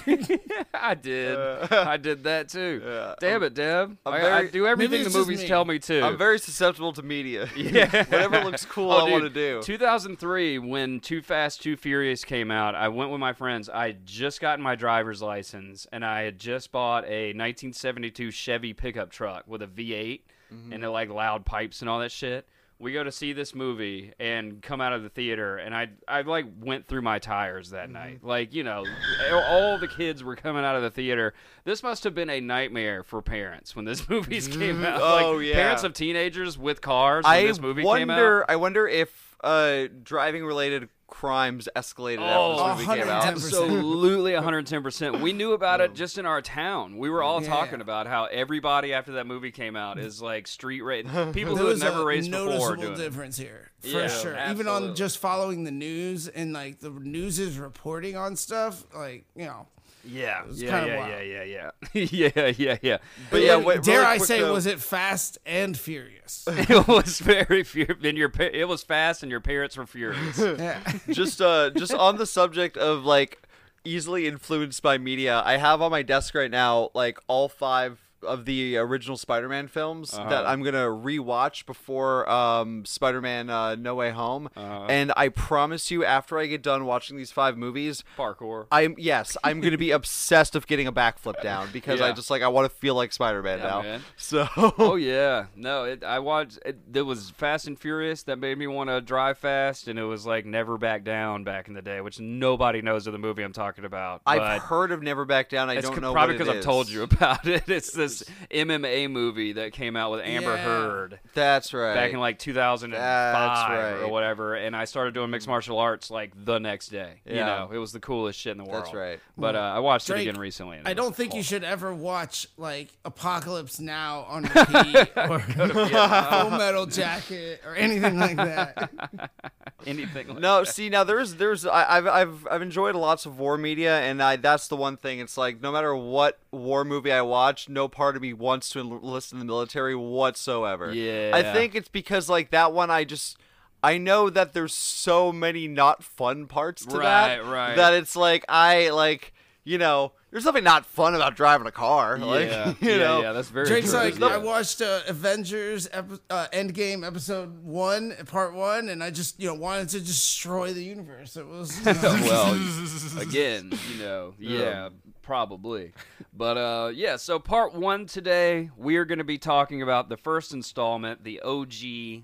ring. 0.05 0.39
I 0.73 0.93
did. 0.93 1.35
Uh, 1.37 1.67
I 1.87 1.97
did 1.97 2.23
that 2.23 2.49
too. 2.49 2.81
Yeah. 2.85 3.15
Damn 3.19 3.43
it, 3.43 3.53
Deb. 3.53 3.97
I'm 4.05 4.13
I, 4.13 4.31
I 4.37 4.47
do 4.47 4.67
everything 4.67 5.03
the 5.03 5.09
movies 5.09 5.41
me. 5.41 5.47
tell 5.47 5.65
me 5.65 5.79
to. 5.79 6.01
I'm 6.01 6.17
very 6.17 6.39
susceptible 6.39 6.93
to 6.93 7.01
media. 7.03 7.49
Yeah. 7.55 7.85
Whatever 8.05 8.43
looks 8.43 8.65
cool, 8.65 8.91
Oh, 8.91 9.05
I 9.07 9.09
want 9.11 9.23
to 9.23 9.29
do. 9.29 9.61
2003, 9.63 10.59
when 10.59 10.99
Too 10.99 11.21
Fast, 11.21 11.61
Too 11.61 11.75
Furious 11.75 12.23
came 12.23 12.51
out, 12.51 12.75
I 12.75 12.84
went 12.89 13.11
with 13.11 13.19
my 13.19 13.33
friends. 13.33 13.69
I 13.69 13.87
had 13.87 14.05
just 14.05 14.41
gotten 14.41 14.63
my 14.63 14.75
driver's 14.75 15.21
license, 15.21 15.87
and 15.91 16.03
I 16.05 16.21
had 16.23 16.39
just 16.39 16.71
bought 16.71 17.05
a 17.05 17.27
1972 17.33 18.31
Chevy 18.31 18.73
pickup 18.73 19.09
truck 19.11 19.43
with 19.47 19.61
a 19.61 19.67
V8 19.67 20.21
Mm-hmm. 20.53 20.73
and 20.73 20.83
the 20.83 20.91
like 20.91 21.09
loud 21.09 21.43
pipes 21.43 21.81
and 21.81 21.89
all 21.89 21.97
that 22.01 22.11
shit. 22.11 22.47
We 22.77 22.93
go 22.93 23.03
to 23.03 23.11
see 23.11 23.33
this 23.33 23.55
movie 23.55 24.13
and 24.19 24.61
come 24.61 24.79
out 24.79 24.93
of 24.93 25.01
the 25.01 25.09
theater, 25.09 25.57
and 25.57 25.73
I 25.73 25.89
I 26.07 26.21
like 26.21 26.45
went 26.61 26.87
through 26.87 27.01
my 27.01 27.17
tires 27.17 27.71
that 27.71 27.85
Mm-hmm. 27.85 27.93
night. 27.93 28.19
Like 28.21 28.53
you 28.53 28.63
know, 28.63 28.85
all 29.33 29.79
the 29.79 29.87
kids 29.87 30.23
were 30.23 30.35
coming 30.35 30.63
out 30.63 30.75
of 30.75 30.83
the 30.83 30.91
theater. 30.91 31.33
This 31.63 31.81
must 31.81 32.03
have 32.03 32.13
been 32.13 32.29
a 32.29 32.39
nightmare 32.39 33.01
for 33.01 33.23
parents 33.23 33.75
when 33.75 33.85
this 33.85 34.07
movies 34.09 34.47
came 34.47 34.85
out. 34.85 35.01
Oh, 35.01 35.31
like, 35.37 35.47
yeah. 35.47 35.53
Parents 35.55 35.83
of 35.83 35.93
teenagers 35.93 36.59
with 36.59 36.79
cars 36.79 37.23
when 37.23 37.33
I 37.33 37.47
this 37.47 37.59
movie 37.59 37.81
came 37.81 37.89
out. 38.11 38.15
wonder. 38.17 38.45
I 38.47 38.55
wonder 38.57 38.87
if 38.87 39.35
uh, 39.43 39.85
driving 40.03 40.45
related 40.45 40.89
crimes 41.07 41.69
escalated 41.75 42.19
Oh, 42.19 42.65
after 42.65 42.79
this 42.79 42.87
movie 42.87 42.99
came 43.01 43.09
out. 43.09 43.25
Absolutely 43.25 44.31
110%. 44.33 45.21
We 45.21 45.33
knew 45.33 45.53
about 45.53 45.81
it 45.81 45.93
just 45.93 46.17
in 46.17 46.25
our 46.25 46.41
town. 46.41 46.97
We 46.97 47.09
were 47.09 47.21
all 47.21 47.41
Yeah. 47.41 47.49
talking 47.49 47.81
about 47.81 48.07
how 48.07 48.25
everybody 48.25 48.93
after 48.93 49.13
that 49.13 49.27
movie 49.27 49.51
came 49.51 49.75
out 49.75 49.99
is 49.99 50.21
like 50.21 50.47
street 50.47 50.81
race. 50.81 51.05
People 51.33 51.55
who 51.55 51.65
had 51.65 51.73
was 51.73 51.81
never 51.83 52.01
a 52.01 52.05
raced 52.05 52.31
before 52.31 52.45
noticeable 52.47 52.75
doing 52.81 52.93
it. 52.93 52.97
difference 52.97 53.37
here 53.37 53.71
for 53.81 53.87
Yeah, 53.87 54.07
sure. 54.07 54.37
Even 54.49 54.67
on 54.67 54.95
just 54.95 55.17
following 55.19 55.63
the 55.63 55.71
news 55.71 56.27
and 56.27 56.53
like 56.53 56.79
the 56.79 56.89
news 56.89 57.39
is 57.39 57.57
reporting 57.59 58.17
on 58.17 58.35
stuff, 58.35 58.83
like 58.95 59.25
you 59.35 59.45
know. 59.45 59.67
Yeah, 60.05 60.43
yeah, 60.53 60.85
yeah, 60.85 61.21
yeah, 61.21 61.43
yeah, 61.43 61.71
yeah, 61.93 62.29
yeah, 62.35 62.53
yeah, 62.57 62.77
yeah. 62.81 62.97
But 63.31 63.41
yeah, 63.41 63.57
wait, 63.57 63.83
dare 63.83 64.01
really 64.01 64.05
I 64.13 64.17
quick 64.17 64.27
say, 64.27 64.39
though- 64.41 64.53
was 64.53 64.65
it 64.65 64.79
fast 64.79 65.37
and 65.45 65.77
furious? 65.77 66.45
it 66.47 66.87
was 66.87 67.19
very 67.19 67.63
fear. 67.63 67.97
And 68.03 68.17
your 68.17 68.31
it 68.39 68.67
was 68.67 68.83
fast, 68.83 69.23
and 69.23 69.31
your 69.31 69.41
parents 69.41 69.77
were 69.77 69.85
furious. 69.85 70.37
yeah. 70.59 70.79
just 71.09 71.41
uh 71.41 71.71
just 71.71 71.93
on 71.93 72.17
the 72.17 72.25
subject 72.25 72.77
of 72.77 73.03
like 73.05 73.41
easily 73.83 74.25
influenced 74.27 74.81
by 74.81 74.97
media 74.97 75.43
i 75.45 75.57
have 75.57 75.79
on 75.79 75.91
my 75.91 76.01
desk 76.01 76.33
right 76.33 76.49
now 76.49 76.89
like 76.95 77.19
all 77.27 77.47
five 77.47 77.99
of 78.23 78.45
the 78.45 78.77
original 78.77 79.17
spider-man 79.17 79.67
films 79.67 80.13
Uh-huh. 80.13 80.29
that 80.29 80.47
i'm 80.47 80.63
gonna 80.63 80.85
rewatch 80.87 81.65
before 81.65 82.27
um 82.29 82.83
spider-man 82.85 83.49
uh, 83.49 83.75
no 83.75 83.95
way 83.95 84.11
home 84.11 84.49
Uh-huh. 84.55 84.85
and 84.89 85.11
i 85.15 85.29
promise 85.29 85.91
you 85.91 86.03
after 86.03 86.37
i 86.39 86.45
get 86.47 86.61
done 86.63 86.85
watching 86.85 87.17
these 87.17 87.31
five 87.31 87.57
movies 87.57 88.03
Parkour. 88.17 88.65
i'm 88.71 88.95
yes 88.97 89.37
i'm 89.43 89.61
gonna 89.61 89.77
be 89.77 89.91
obsessed 89.99 90.55
of 90.55 90.65
getting 90.67 90.87
a 90.87 90.91
backflip 90.93 91.41
down 91.41 91.69
because 91.71 92.01
i 92.01 92.11
just 92.11 92.29
like 92.29 92.41
i 92.41 92.47
want 92.47 92.69
to 92.71 92.75
feel 92.77 92.95
like 92.95 93.11
spider-man 93.13 93.59
Yeah, 93.59 93.65
now 93.67 93.81
man. 93.81 94.01
so 94.17 94.47
Oh 94.77 94.95
yeah, 94.95 95.45
no. 95.55 95.83
It, 95.85 96.03
I 96.03 96.19
watched. 96.19 96.59
It, 96.65 96.91
there 96.91 97.05
was 97.05 97.29
Fast 97.31 97.67
and 97.67 97.79
Furious 97.79 98.23
that 98.23 98.37
made 98.39 98.57
me 98.57 98.67
want 98.67 98.89
to 98.89 99.01
drive 99.01 99.37
fast, 99.37 99.87
and 99.87 99.97
it 99.99 100.03
was 100.03 100.25
like 100.25 100.45
Never 100.45 100.77
Back 100.77 101.03
Down 101.03 101.43
back 101.43 101.67
in 101.67 101.73
the 101.73 101.81
day, 101.81 102.01
which 102.01 102.19
nobody 102.19 102.81
knows 102.81 103.07
of 103.07 103.13
the 103.13 103.19
movie 103.19 103.43
I'm 103.43 103.53
talking 103.53 103.85
about. 103.85 104.21
i've 104.25 104.61
heard 104.61 104.91
of 104.91 105.01
never 105.03 105.25
back 105.25 105.49
down 105.49 105.69
i 105.69 105.79
don't 105.79 105.99
know 106.01 106.13
probably 106.13 106.37
because 106.37 106.49
I've 106.49 106.63
told 106.63 106.89
you 106.89 107.03
about 107.03 107.47
it. 107.47 107.63
It's 107.75 107.93
this 108.05 108.23
MMA 108.51 109.09
movie 109.09 109.53
that 109.53 109.73
came 109.73 109.95
out 109.95 110.11
with 110.11 110.21
Amber 110.21 110.55
Yeah. 110.55 110.63
Heard 110.63 111.19
that's 111.33 111.73
right 111.73 111.93
back 111.93 112.13
in 112.13 112.19
like 112.19 112.39
2005 112.39 112.99
That's 112.99 114.01
or 114.01 114.07
whatever, 114.07 114.55
and 114.55 114.75
I 114.75 114.85
started 114.85 115.13
doing 115.13 115.29
mixed 115.29 115.47
martial 115.47 115.79
arts 115.79 116.09
like 116.09 116.31
the 116.45 116.59
next 116.59 116.87
day. 116.87 117.21
You 117.25 117.35
know, 117.35 117.69
it 117.73 117.77
was 117.77 117.91
the 117.91 117.99
coolest 117.99 118.39
shit 118.39 118.51
in 118.51 118.57
the 118.57 118.63
world. 118.63 118.85
That's 118.85 118.95
right. 118.95 119.19
But 119.37 119.55
uh, 119.55 119.59
I 119.59 119.79
watched 119.79 120.07
Drake, 120.07 120.25
it 120.25 120.29
again 120.29 120.39
recently. 120.39 120.79
I 120.85 120.93
don't 120.93 121.15
think 121.15 121.33
you 121.33 121.43
should 121.43 121.63
ever 121.63 121.93
watch 121.93 122.47
like 122.57 122.89
Apocalypse 123.03 123.79
Now 123.79 124.25
on 124.29 124.43
repeat 124.55 125.09
or 125.15 125.39
Full 125.39 126.51
Metal 126.51 126.85
Jacket 126.85 127.61
or 127.65 127.75
anything 127.75 128.17
like 128.17 128.37
that. 128.37 129.31
anything. 129.85 130.27
Like 130.27 130.39
No, 130.39 130.63
see 130.63 130.89
now 130.89 131.03
there's 131.03 131.35
there's 131.35 131.65
I, 131.65 131.97
I've 131.97 132.07
I've 132.07 132.47
I've 132.49 132.61
enjoyed 132.61 132.95
lots 132.95 133.25
of 133.25 133.39
war 133.39 133.57
media, 133.57 133.99
and 133.99 134.21
I 134.21 134.35
that's 134.35 134.67
the 134.67 134.75
one 134.75 134.97
thing. 134.97 135.19
It's 135.19 135.37
like 135.37 135.61
no 135.61 135.71
matter 135.71 135.95
what 135.95 136.39
war 136.51 136.83
movie 136.83 137.11
I 137.11 137.21
watch, 137.21 137.69
no 137.69 137.87
part 137.95 138.15
of 138.15 138.21
me 138.21 138.33
wants 138.33 138.69
to 138.71 138.79
enlist 138.79 139.31
in 139.31 139.39
the 139.39 139.45
military 139.45 139.95
whatsoever. 139.95 140.93
Yeah. 140.93 141.31
I 141.33 141.41
think 141.53 141.73
it's 141.75 141.87
because 141.87 142.29
like 142.29 142.51
that 142.51 142.73
one, 142.73 142.91
I 142.91 143.05
just 143.05 143.37
I 143.81 143.97
know 143.97 144.29
that 144.29 144.53
there's 144.53 144.73
so 144.73 145.31
many 145.31 145.67
not 145.67 146.03
fun 146.03 146.47
parts 146.47 146.85
to 146.87 146.97
Right, 146.97 147.37
that 147.37 147.45
right. 147.45 147.75
that 147.75 147.93
it's 147.93 148.15
like 148.15 148.43
I 148.49 148.89
like 148.89 149.33
you 149.63 149.77
know 149.77 150.11
there's 150.35 150.43
nothing 150.43 150.65
not 150.65 150.85
fun 150.85 151.15
about 151.15 151.37
driving 151.37 151.65
a 151.65 151.71
car. 151.71 152.17
Like, 152.17 152.49
yeah, 152.49 152.73
you 152.81 152.91
yeah, 152.91 152.97
know, 152.97 153.21
yeah, 153.21 153.31
that's 153.31 153.47
very 153.47 153.67
Drake's 153.67 153.91
true. 153.91 153.99
like, 153.99 154.19
yeah. 154.19 154.25
I 154.25 154.37
watched 154.37 154.81
uh, 154.81 154.99
Avengers 155.07 155.87
epi- 155.93 156.19
uh, 156.29 156.47
Endgame 156.51 157.07
episode 157.07 157.63
one, 157.63 158.13
part 158.25 158.53
one, 158.53 158.89
and 158.89 159.01
I 159.01 159.11
just, 159.11 159.39
you 159.39 159.47
know, 159.47 159.53
wanted 159.53 159.87
to 159.89 160.01
destroy 160.01 160.73
the 160.73 160.83
universe. 160.83 161.37
It 161.37 161.47
was, 161.47 161.79
you 161.79 161.93
know, 161.93 162.01
well, 162.01 162.53
again, 163.21 163.71
you 163.93 164.03
know, 164.03 164.33
yeah, 164.37 164.89
probably. 165.25 165.91
But 166.31 166.57
uh, 166.57 166.91
yeah, 166.93 167.17
so 167.17 167.39
part 167.39 167.73
one 167.73 168.05
today, 168.05 168.69
we 168.77 168.95
are 168.97 169.05
going 169.05 169.17
to 169.17 169.25
be 169.25 169.39
talking 169.39 169.81
about 169.81 170.07
the 170.07 170.17
first 170.17 170.53
installment, 170.53 171.23
the 171.23 171.41
OG, 171.41 171.71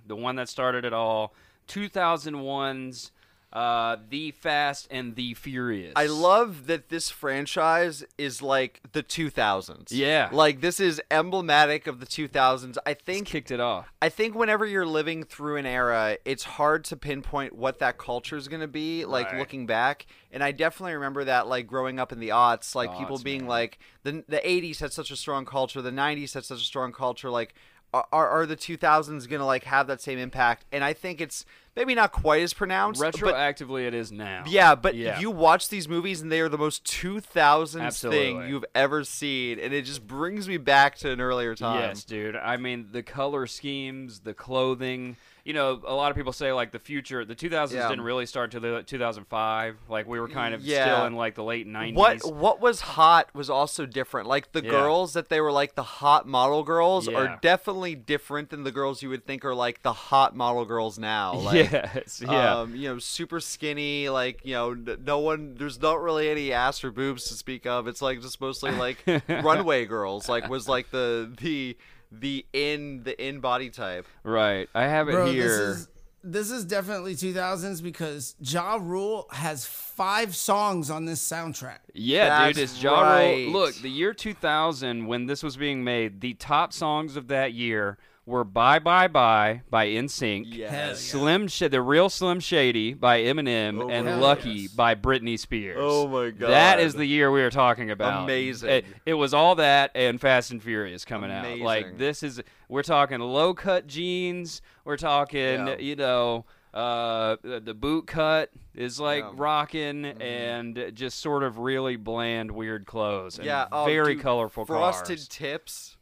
the 0.08 0.16
one 0.16 0.36
that 0.36 0.48
started 0.48 0.86
it 0.86 0.94
all, 0.94 1.34
2001's 1.68 3.12
uh, 3.54 3.98
The 4.10 4.32
Fast 4.32 4.88
and 4.90 5.16
the 5.16 5.34
Furious. 5.34 5.94
I 5.96 6.06
love 6.08 6.68
that 6.68 6.90
this 6.90 7.10
franchise 7.10 8.04
is 8.18 8.42
like 8.42 8.80
the 8.94 9.04
2000s. 9.04 9.88
Yeah. 9.90 10.30
Like 10.32 10.62
this 10.62 10.80
is 10.80 11.02
emblematic 11.12 11.88
of 11.88 12.00
the 12.00 12.06
2000s. 12.06 12.78
I 12.86 12.92
It's 12.92 13.04
think 13.04 13.28
kicked 13.28 13.52
it 13.52 13.60
off. 13.60 13.92
I 14.02 14.10
think 14.10 14.36
whenever 14.36 14.66
you're 14.66 14.86
living 14.86 15.24
through 15.24 15.58
an 15.58 15.66
era, 15.66 16.18
it's 16.24 16.44
hard 16.44 16.84
to 16.86 16.96
pinpoint 16.98 17.56
what 17.56 17.80
that 17.80 17.98
culture 17.98 18.38
is 18.38 18.48
going 18.48 18.62
to 18.62 18.68
be 18.68 19.06
like 19.06 19.32
Right. 19.32 19.40
looking 19.40 19.66
back. 19.66 20.06
And 20.32 20.44
I 20.44 20.52
definitely 20.52 20.94
remember 20.94 21.26
that 21.26 21.48
like 21.48 21.68
growing 21.68 22.00
up 22.00 22.12
in 22.12 22.20
the 22.20 22.30
aughts, 22.30 22.74
like 22.74 22.98
people 22.98 23.20
being 23.20 23.42
man. 23.42 23.50
like 23.50 23.80
the 24.04 24.24
the 24.28 24.40
80s 24.40 24.80
had 24.80 24.94
such 24.94 25.12
a 25.12 25.16
strong 25.16 25.46
culture, 25.46 25.82
the 25.82 25.92
90s 25.92 26.34
had 26.34 26.46
such 26.46 26.60
a 26.62 26.66
strong 26.66 26.92
culture 26.94 27.30
like 27.30 27.54
are, 27.94 28.06
are 28.14 28.46
the 28.46 28.56
2000s 28.56 29.28
going 29.28 29.40
to 29.42 29.46
like 29.46 29.66
have 29.66 29.88
that 29.88 30.00
same 30.02 30.18
impact? 30.18 30.64
And 30.72 30.82
I 30.82 30.94
think 30.94 31.20
it's 31.20 31.44
maybe 31.76 31.96
not 31.96 32.12
quite 32.12 32.42
as 32.44 32.54
pronounced, 32.54 33.02
but 33.02 33.14
Retroactively, 33.16 33.86
it 33.88 33.94
is 33.94 34.12
now. 34.12 34.44
yeah, 34.48 34.76
but 34.76 34.96
Yeah. 34.96 35.20
you 35.20 35.32
watch 35.32 35.70
these 35.70 35.88
movies 35.88 36.22
and 36.22 36.32
they 36.32 36.42
are 36.42 36.50
the 36.50 36.58
most 36.58 36.84
2000s 36.86 37.82
Absolutely. 37.82 38.20
thing 38.44 38.50
you've 38.50 38.66
ever 38.76 39.04
seen, 39.04 39.60
and 39.60 39.74
it 39.74 39.84
just 39.84 40.06
brings 40.06 40.48
me 40.48 40.58
back 40.58 40.98
to 41.00 41.12
an 41.12 41.22
earlier 41.22 41.56
time. 41.56 41.80
Yes, 41.82 42.04
dude. 42.04 42.36
I 42.36 42.58
mean, 42.58 42.90
the 42.92 43.04
color 43.04 43.48
schemes, 43.48 44.20
the 44.22 44.34
clothing. 44.34 45.18
You 45.44 45.54
know, 45.54 45.82
a 45.86 45.94
lot 45.96 46.12
of 46.12 46.18
people 46.18 46.34
say 46.34 46.54
like 46.54 46.72
the 46.72 46.80
future, 46.80 47.26
the 47.26 47.36
2000s 47.36 47.72
Yeah. 47.74 47.90
didn't 47.90 48.04
really 48.04 48.26
start 48.26 48.52
till 48.52 48.62
the 48.62 48.84
2005. 48.84 49.78
Like 49.90 50.08
we 50.08 50.20
were 50.20 50.28
kind 50.28 50.54
of 50.54 50.62
Yeah. 50.62 50.84
still 50.86 51.06
in 51.08 51.16
like 51.16 51.36
the 51.36 51.44
late 51.44 51.68
90s. 51.68 51.96
What 51.96 52.36
what 52.36 52.62
was 52.62 52.82
hot 52.82 53.34
was 53.34 53.50
also 53.50 53.86
different. 53.86 54.28
Like 54.28 54.52
the 54.52 54.64
Yeah. 54.64 54.70
girls 54.70 55.14
that 55.14 55.30
they 55.30 55.42
were 55.42 55.52
like 55.52 55.76
the 55.76 55.84
hot 55.84 56.28
model 56.28 56.64
girls 56.64 57.08
are 57.08 57.40
definitely 57.42 57.96
different 57.96 58.50
than 58.50 58.64
the 58.64 58.72
girls 58.72 59.02
you 59.02 59.10
would 59.10 59.26
think 59.26 59.44
are 59.44 59.56
like 59.56 59.82
the 59.82 59.94
hot 59.94 60.36
model 60.36 60.66
girls 60.66 60.98
now. 61.00 61.34
Like, 61.42 61.72
yes, 61.72 62.22
yeah. 62.24 62.60
Um, 62.60 62.76
you 62.76 62.88
know, 62.90 63.00
super 63.00 63.40
skinny, 63.40 64.10
like 64.10 64.42
you 64.46 64.54
know, 64.54 64.74
no 64.74 65.20
one. 65.20 65.56
There's 65.58 65.82
not 65.82 66.02
really 66.02 66.30
any 66.30 66.54
ass 66.54 66.84
or 66.84 66.92
boobs 66.92 67.28
to 67.30 67.34
speak 67.34 67.66
of. 67.66 67.88
It's 67.88 68.02
like 68.02 68.22
just 68.22 68.40
mostly 68.40 68.72
like 68.72 69.04
runway 69.28 69.86
girls. 69.86 70.30
Like 70.30 70.48
was 70.50 70.68
like 70.68 70.92
the 70.92 71.32
the 71.42 71.78
the 72.12 72.46
in 72.54 73.04
the 73.04 73.26
in 73.26 73.40
body 73.40 73.70
type. 73.70 74.06
right. 74.24 74.70
I 74.76 74.84
have 74.84 75.08
it 75.08 75.12
here. 75.12 75.20
bro, 75.20 75.26
this 75.28 75.36
here. 75.36 75.70
is 75.70 75.88
this 76.24 76.52
is 76.52 76.66
definitely 76.66 77.16
2000s 77.16 77.82
because 77.82 78.36
Ja 78.40 78.78
Rule 78.80 79.28
has 79.32 79.66
five 79.66 80.36
songs 80.36 80.90
on 80.92 81.06
this 81.06 81.28
soundtrack. 81.28 81.80
Yeah, 81.94 82.48
dude, 82.48 82.60
it's 82.60 82.82
Ja 82.82 83.18
Rule. 83.18 83.50
Look, 83.52 83.76
the 83.76 83.90
year 83.90 84.14
2000, 84.14 85.08
when 85.08 85.26
this 85.26 85.42
was 85.42 85.58
being 85.58 85.84
made, 85.84 86.22
the 86.22 86.36
top 86.36 86.74
songs 86.74 87.16
of 87.16 87.28
that 87.30 87.54
year 87.54 87.98
were 88.26 88.44
"Bye 88.44 88.80
Bye 88.80 89.08
Bye" 89.08 89.62
by 89.70 89.88
NSYNC, 89.88 90.46
Yes. 90.48 91.02
Slim 91.02 91.48
Sh- 91.48 91.64
the 91.70 91.82
real 91.82 92.10
Slim 92.10 92.40
Shady 92.40 92.94
by 92.94 93.22
Eminem, 93.22 93.82
Oh 93.84 93.90
and 93.90 94.22
Lucky 94.22 94.50
yes. 94.52 94.72
by 94.72 94.96
Britney 94.96 95.38
Spears. 95.40 95.78
Oh 95.80 96.08
my 96.08 96.30
god. 96.30 96.50
That 96.52 96.80
is 96.80 96.94
the 96.94 97.06
year 97.06 97.32
we 97.32 97.42
are 97.42 97.50
talking 97.50 97.90
about. 97.92 98.24
Amazing. 98.24 98.70
It, 98.70 98.86
it 99.06 99.14
was 99.16 99.34
all 99.34 99.56
that 99.56 99.92
and 99.96 100.22
Fast 100.22 100.52
and 100.52 100.62
Furious 100.62 101.04
coming 101.06 101.32
out. 101.32 101.58
Like 101.60 101.98
this 101.98 102.24
is 102.24 102.42
we're 102.70 102.84
talking 102.84 103.20
low 103.20 103.54
cut 103.54 103.88
jeans. 103.88 104.62
We're 104.86 104.98
talking 104.98 105.68
Yeah. 105.68 105.78
you 105.80 105.96
know. 105.96 106.46
Uh, 106.74 107.36
the 107.44 107.74
boot 107.74 108.08
cut 108.08 108.50
is 108.74 108.98
like 108.98 109.24
Yeah. 109.26 109.30
Mm-hmm. 109.32 109.42
rocking, 109.42 110.06
and 110.06 110.92
just 110.94 111.20
sort 111.20 111.44
of 111.44 111.58
really 111.58 111.98
bland, 111.98 112.50
weird 112.52 112.86
clothes. 112.86 113.40
And 113.40 113.46
Yeah, 113.46 113.68
oh, 113.74 113.84
very 113.84 114.14
dude, 114.14 114.24
colorful 114.24 114.64
frosted 114.66 115.18
cars. 115.18 115.28
tips. 115.28 115.98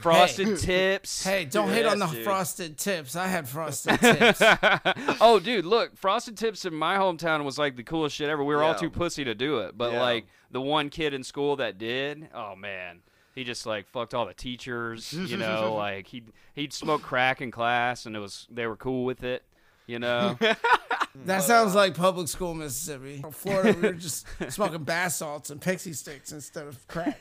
Frosted 0.00 0.58
tips. 0.58 1.24
Hey, 1.24 1.44
don't 1.44 1.68
hit 1.70 1.86
on 1.86 1.98
the 1.98 2.06
dude. 2.06 2.24
frosted 2.24 2.78
tips. 2.78 3.16
I 3.16 3.26
had 3.28 3.48
frosted 3.48 3.98
tips. 4.00 4.40
oh, 5.20 5.40
dude, 5.42 5.64
look, 5.64 5.96
frosted 5.96 6.36
tips 6.36 6.64
in 6.64 6.74
my 6.74 6.96
hometown 6.96 7.44
was 7.44 7.58
like 7.58 7.76
the 7.76 7.82
coolest 7.82 8.16
shit 8.16 8.28
ever. 8.28 8.42
We 8.44 8.54
were 8.54 8.62
all 8.62 8.74
too 8.74 8.90
pussy 8.90 9.24
to 9.24 9.34
do 9.34 9.58
it, 9.60 9.76
but 9.76 9.92
Yeah. 9.92 10.02
like 10.02 10.26
the 10.50 10.60
one 10.60 10.90
kid 10.90 11.14
in 11.14 11.22
school 11.22 11.56
that 11.56 11.78
did, 11.78 12.28
oh 12.34 12.56
man, 12.56 13.00
he 13.34 13.44
just 13.44 13.66
like 13.66 13.86
fucked 13.88 14.14
all 14.14 14.26
the 14.26 14.34
teachers. 14.34 15.12
You 15.12 15.36
know, 15.36 15.74
like 15.78 16.06
he 16.08 16.20
would 16.20 16.32
he'd 16.54 16.72
smoke 16.72 17.02
crack 17.02 17.40
in 17.40 17.50
class, 17.50 18.06
and 18.06 18.16
it 18.16 18.20
was 18.20 18.46
they 18.50 18.66
were 18.66 18.76
cool 18.76 19.04
with 19.04 19.22
it. 19.22 19.42
You 19.86 19.98
know, 19.98 20.38
That 21.24 21.42
sounds 21.42 21.74
uh, 21.74 21.78
like 21.78 21.96
public 21.96 22.28
school 22.28 22.54
Mississippi. 22.54 23.20
In 23.24 23.32
Florida, 23.32 23.72
we 23.80 23.88
were 23.88 23.94
just 23.94 24.24
smoking 24.48 24.84
bath 24.84 25.12
salts 25.14 25.50
and 25.50 25.60
pixie 25.60 25.92
sticks 25.92 26.30
instead 26.30 26.68
of 26.68 26.86
crack. 26.86 27.20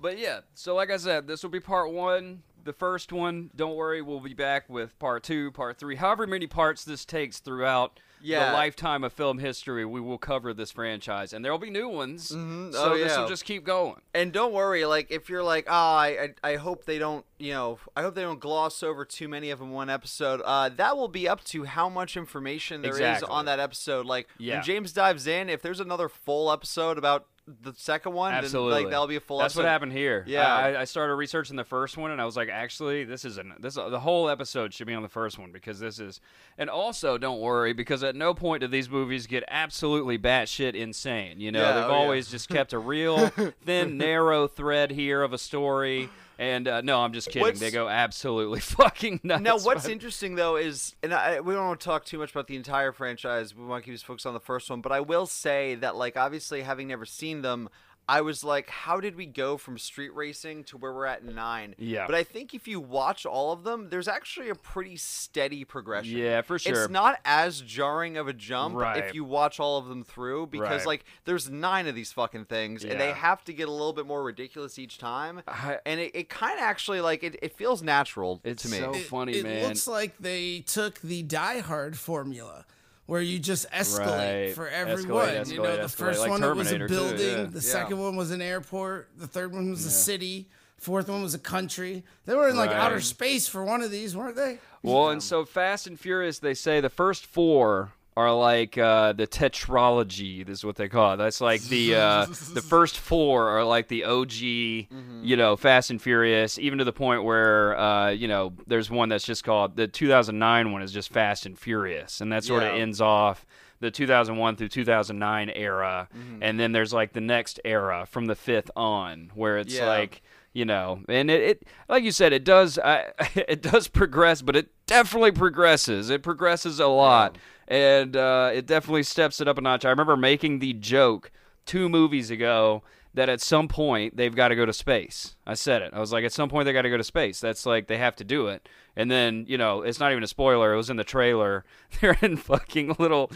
But 0.00 0.18
yeah, 0.18 0.40
so 0.54 0.74
like 0.74 0.90
I 0.90 0.96
said, 0.96 1.26
this 1.26 1.42
will 1.42 1.50
be 1.50 1.60
part 1.60 1.92
one. 1.92 2.42
The 2.62 2.72
first 2.74 3.10
one, 3.12 3.50
don't 3.56 3.74
worry, 3.74 4.02
we'll 4.02 4.20
be 4.20 4.34
back 4.34 4.68
with 4.68 4.98
part 4.98 5.22
two, 5.22 5.50
part 5.52 5.78
three, 5.78 5.96
however 5.96 6.26
many 6.26 6.46
parts 6.46 6.84
this 6.84 7.06
takes 7.06 7.38
throughout 7.38 7.98
Yeah. 8.20 8.50
the 8.50 8.52
lifetime 8.52 9.02
of 9.02 9.14
film 9.14 9.38
history. 9.38 9.86
We 9.86 9.98
will 10.02 10.18
cover 10.18 10.52
this 10.52 10.70
franchise, 10.70 11.32
and 11.32 11.42
there 11.42 11.52
will 11.52 11.58
be 11.58 11.70
new 11.70 11.88
ones. 11.88 12.28
So 12.28 12.36
Oh, 12.38 12.98
this 12.98 13.16
will 13.16 13.26
just 13.28 13.46
keep 13.46 13.64
going. 13.64 14.02
And 14.12 14.30
don't 14.30 14.52
worry, 14.52 14.84
like 14.84 15.10
if 15.10 15.30
you're 15.30 15.42
like, 15.42 15.64
oh, 15.68 15.72
I, 15.72 16.28
I, 16.44 16.52
I 16.52 16.56
hope 16.56 16.84
they 16.84 16.98
don't, 16.98 17.24
you 17.38 17.52
know, 17.54 17.78
I 17.96 18.02
hope 18.02 18.14
they 18.14 18.20
don't 18.22 18.40
gloss 18.40 18.82
over 18.82 19.06
too 19.06 19.26
many 19.26 19.48
of 19.48 19.58
them 19.58 19.70
one 19.70 19.88
episode. 19.88 20.42
Uh, 20.44 20.68
that 20.68 20.98
will 20.98 21.08
be 21.08 21.26
up 21.26 21.42
to 21.44 21.64
how 21.64 21.88
much 21.88 22.14
information 22.14 22.82
there 22.82 22.90
is 22.92 22.98
Exactly. 22.98 23.28
on 23.30 23.46
that 23.46 23.58
episode. 23.58 24.04
Like 24.04 24.28
Yeah. 24.36 24.56
when 24.56 24.64
James 24.64 24.92
dives 24.92 25.26
in, 25.26 25.48
if 25.48 25.62
there's 25.62 25.80
another 25.80 26.10
full 26.10 26.52
episode 26.52 26.98
about 26.98 27.26
the 27.62 27.74
second 27.76 28.12
one, 28.12 28.32
Absolutely, 28.32 28.74
then 28.74 28.82
like 28.84 28.90
that'll 28.90 29.06
be 29.06 29.16
a 29.16 29.20
full. 29.20 29.38
That's 29.38 29.54
episode. 29.54 29.62
what 29.64 29.68
happened 29.70 29.92
here. 29.92 30.24
Yeah. 30.26 30.54
I, 30.54 30.80
I 30.80 30.84
started 30.84 31.14
researching 31.14 31.56
the 31.56 31.64
first 31.64 31.96
one, 31.96 32.10
and 32.10 32.20
I 32.20 32.24
was 32.24 32.36
like, 32.36 32.48
actually, 32.48 33.04
this 33.04 33.24
isn't 33.24 33.60
this. 33.60 33.74
The 33.74 34.00
whole 34.00 34.28
episode 34.28 34.72
should 34.74 34.86
be 34.86 34.94
on 34.94 35.02
the 35.02 35.08
first 35.08 35.38
one 35.38 35.52
because 35.52 35.80
this 35.80 35.98
is. 35.98 36.20
And 36.58 36.68
also, 36.68 37.18
don't 37.18 37.40
worry 37.40 37.72
because 37.72 38.02
at 38.04 38.14
no 38.16 38.34
point 38.34 38.60
do 38.60 38.66
these 38.66 38.90
movies 38.90 39.26
get 39.26 39.44
absolutely 39.48 40.18
batshit 40.18 40.74
insane. 40.74 41.40
You 41.40 41.52
know, 41.52 41.60
Yeah, 41.60 41.72
they've 41.72 41.84
oh, 41.84 41.88
yeah. 41.88 41.94
always 41.94 42.30
just 42.30 42.48
kept 42.48 42.72
a 42.72 42.78
real 42.78 43.28
thin, 43.64 43.96
narrow 43.96 44.46
thread 44.46 44.90
here 44.90 45.22
of 45.22 45.32
a 45.32 45.38
story. 45.38 46.08
And 46.40 46.66
uh, 46.66 46.80
no, 46.80 47.02
I'm 47.02 47.12
just 47.12 47.28
kidding. 47.28 47.42
What's- 47.42 47.60
they 47.60 47.70
go 47.70 47.86
absolutely 47.86 48.60
fucking 48.60 49.20
nuts. 49.22 49.42
Now, 49.42 49.58
what's 49.58 49.82
but- 49.82 49.92
interesting 49.92 50.36
though 50.36 50.56
is, 50.56 50.96
and 51.02 51.12
I, 51.12 51.40
we 51.40 51.52
don't 51.52 51.66
want 51.66 51.80
to 51.80 51.84
talk 51.84 52.06
too 52.06 52.16
much 52.18 52.30
about 52.30 52.46
the 52.46 52.56
entire 52.56 52.92
franchise. 52.92 53.54
We 53.54 53.62
want 53.66 53.84
to 53.84 53.86
keep 53.86 53.94
us 53.94 54.02
focused 54.02 54.24
on 54.26 54.32
the 54.32 54.40
first 54.40 54.70
one. 54.70 54.80
But 54.80 54.90
I 54.90 55.00
will 55.00 55.26
say 55.26 55.74
that, 55.76 55.96
like, 55.96 56.16
obviously, 56.16 56.62
having 56.62 56.88
never 56.88 57.04
seen 57.04 57.42
them, 57.42 57.68
I 58.10 58.22
was 58.22 58.42
like, 58.42 58.68
how 58.68 58.98
did 58.98 59.14
we 59.14 59.24
go 59.26 59.56
from 59.56 59.78
street 59.78 60.12
racing 60.14 60.64
to 60.64 60.76
where 60.76 60.92
we're 60.92 61.06
at 61.06 61.22
in 61.22 61.32
nine? 61.34 61.76
Yeah. 61.78 62.06
But 62.06 62.16
I 62.16 62.24
think 62.24 62.54
if 62.54 62.66
you 62.66 62.80
watch 62.80 63.24
all 63.24 63.52
of 63.52 63.62
them, 63.62 63.88
there's 63.88 64.08
actually 64.08 64.48
a 64.48 64.54
pretty 64.56 64.96
steady 64.96 65.64
progression. 65.64 66.18
Yeah, 66.18 66.42
for 66.42 66.58
sure. 66.58 66.82
It's 66.84 66.90
not 66.90 67.20
as 67.24 67.60
jarring 67.60 68.16
of 68.16 68.26
a 68.26 68.32
jump 68.32 68.74
Right. 68.74 69.04
if 69.04 69.14
you 69.14 69.22
watch 69.24 69.60
all 69.60 69.78
of 69.78 69.86
them 69.86 70.02
through 70.02 70.48
because, 70.48 70.80
Right. 70.80 70.86
like, 70.86 71.04
there's 71.24 71.48
nine 71.48 71.86
of 71.86 71.94
these 71.94 72.10
fucking 72.12 72.46
things, 72.46 72.84
and 72.84 73.00
they 73.00 73.12
have 73.12 73.44
to 73.44 73.52
get 73.52 73.68
a 73.68 73.72
little 73.72 73.92
bit 73.92 74.06
more 74.06 74.24
ridiculous 74.24 74.76
each 74.78 74.98
time. 74.98 75.42
I- 75.46 75.78
and 75.86 76.00
it, 76.00 76.10
it 76.16 76.28
kind 76.28 76.58
of 76.58 76.64
actually 76.64 77.00
like 77.00 77.22
it, 77.22 77.36
it 77.42 77.56
feels 77.56 77.80
natural 77.80 78.40
It's 78.42 78.64
to 78.64 78.68
me. 78.70 78.78
so- 78.78 78.92
funny, 78.94 79.34
it 79.34 79.44
man. 79.44 79.58
It 79.58 79.68
looks 79.68 79.86
like 79.86 80.18
they 80.18 80.60
took 80.60 81.00
the 81.00 81.22
Die 81.22 81.60
Hard 81.60 81.96
formula. 81.96 82.66
Where 83.10 83.20
you 83.20 83.40
just 83.40 83.68
escalate 83.72 84.46
Right. 84.46 84.54
for 84.54 84.68
Escalate, 84.70 84.72
everyone. 84.86 85.28
you 85.28 85.56
know, 85.56 85.62
escalate, 85.64 85.76
the 85.78 85.82
escalate, 85.82 85.90
first 85.90 86.20
like 86.20 86.30
one 86.30 86.44
it 86.44 86.54
was 86.54 86.70
a 86.70 86.78
Terminator, 86.78 86.86
too, 86.88 86.94
building, 86.94 87.26
yeah. 87.38 87.44
the 87.50 87.54
Yeah. 87.54 87.60
second 87.72 87.98
one 87.98 88.14
was 88.14 88.30
an 88.30 88.40
airport, 88.40 89.08
the 89.18 89.26
third 89.26 89.52
one 89.52 89.68
was 89.68 89.84
a 89.84 89.90
city, 89.90 90.46
fourth 90.78 91.08
one 91.08 91.20
was 91.20 91.34
a 91.34 91.38
country. 91.40 92.04
They 92.26 92.36
were 92.36 92.48
in 92.48 92.56
like 92.56 92.70
outer 92.70 93.00
space 93.00 93.48
for 93.48 93.64
one 93.64 93.82
of 93.82 93.90
these, 93.90 94.16
weren't 94.16 94.36
they? 94.36 94.60
Well, 94.84 95.10
and 95.10 95.20
so 95.20 95.44
Fast 95.44 95.88
and 95.88 95.98
Furious, 95.98 96.38
they 96.38 96.54
say 96.54 96.80
the 96.80 96.88
first 96.88 97.26
four 97.26 97.90
are 98.20 98.34
like 98.34 98.76
uh, 98.78 99.12
the 99.12 99.26
tetralogy. 99.26 100.44
This 100.46 100.58
is 100.58 100.64
what 100.64 100.76
they 100.76 100.88
call 100.88 101.14
it. 101.14 101.16
That's 101.16 101.40
like 101.40 101.62
the 101.62 101.94
uh, 101.96 102.26
the 102.26 102.62
first 102.68 102.98
four 102.98 103.48
are 103.48 103.64
like 103.64 103.88
the 103.88 104.04
OG, 104.04 104.32
you 104.42 105.36
know, 105.36 105.56
Fast 105.56 105.90
and 105.90 106.00
Furious. 106.00 106.58
Even 106.58 106.78
to 106.78 106.84
the 106.84 106.92
point 106.92 107.24
where 107.24 107.78
uh, 107.78 108.10
you 108.10 108.28
know, 108.28 108.52
there's 108.66 108.90
one 108.90 109.08
that's 109.08 109.24
just 109.24 109.44
called 109.44 109.76
the 109.76 109.86
2009 109.88 110.72
one 110.72 110.82
is 110.82 110.92
just 110.92 111.10
Fast 111.12 111.46
and 111.46 111.58
Furious, 111.58 112.20
and 112.20 112.32
that 112.32 112.44
sort 112.44 112.62
of 112.62 112.74
ends 112.74 113.00
off 113.00 113.46
the 113.80 113.90
2001 113.90 114.56
through 114.56 114.68
2009 114.68 115.50
era, 115.54 116.08
and 116.42 116.60
then 116.60 116.72
there's 116.72 116.92
like 116.92 117.12
the 117.14 117.20
next 117.20 117.58
era 117.64 118.06
from 118.06 118.26
the 118.26 118.34
fifth 118.34 118.70
on, 118.76 119.30
where 119.34 119.56
it's 119.58 119.74
Yeah. 119.74 119.86
like 119.88 120.22
you 120.52 120.64
know 120.64 121.00
and 121.08 121.30
it, 121.30 121.42
it 121.42 121.68
like 121.88 122.02
you 122.02 122.10
said 122.10 122.32
it 122.32 122.44
does 122.44 122.78
I, 122.78 123.12
it 123.34 123.62
does 123.62 123.88
progress 123.88 124.42
but 124.42 124.56
it 124.56 124.68
definitely 124.90 125.30
progresses. 125.30 126.10
It 126.10 126.24
progresses 126.24 126.80
a 126.80 126.88
lot 126.88 127.38
and 127.68 128.16
uh, 128.16 128.50
it 128.52 128.66
definitely 128.66 129.04
steps 129.04 129.40
it 129.40 129.46
up 129.46 129.56
a 129.56 129.60
notch. 129.60 129.84
I 129.84 129.90
remember 129.90 130.16
making 130.16 130.58
the 130.58 130.72
joke 130.72 131.30
two 131.64 131.88
movies 131.88 132.28
ago 132.28 132.82
that 133.14 133.28
at 133.28 133.40
some 133.40 133.68
point 133.68 134.16
they've 134.16 134.34
got 134.34 134.48
to 134.48 134.56
go 134.56 134.64
to 134.64 134.72
space. 134.72 135.34
I 135.46 135.54
said 135.54 135.82
it. 135.82 135.92
I 135.92 136.00
was 136.00 136.12
like, 136.12 136.24
at 136.24 136.32
some 136.32 136.48
point 136.48 136.66
they 136.66 136.72
got 136.72 136.82
to 136.82 136.90
go 136.90 136.96
to 136.96 137.04
space. 137.04 137.40
That's 137.40 137.66
like 137.66 137.86
they 137.86 137.98
have 137.98 138.16
to 138.16 138.24
do 138.24 138.46
it. 138.46 138.68
And 138.96 139.10
then 139.10 139.44
you 139.48 139.58
know, 139.58 139.82
it's 139.82 139.98
not 139.98 140.12
even 140.12 140.22
a 140.22 140.28
spoiler. 140.28 140.72
It 140.72 140.76
was 140.76 140.90
in 140.90 140.96
the 140.96 141.04
trailer. 141.04 141.64
They're 142.00 142.18
in 142.20 142.36
fucking 142.36 142.96
little 142.98 143.30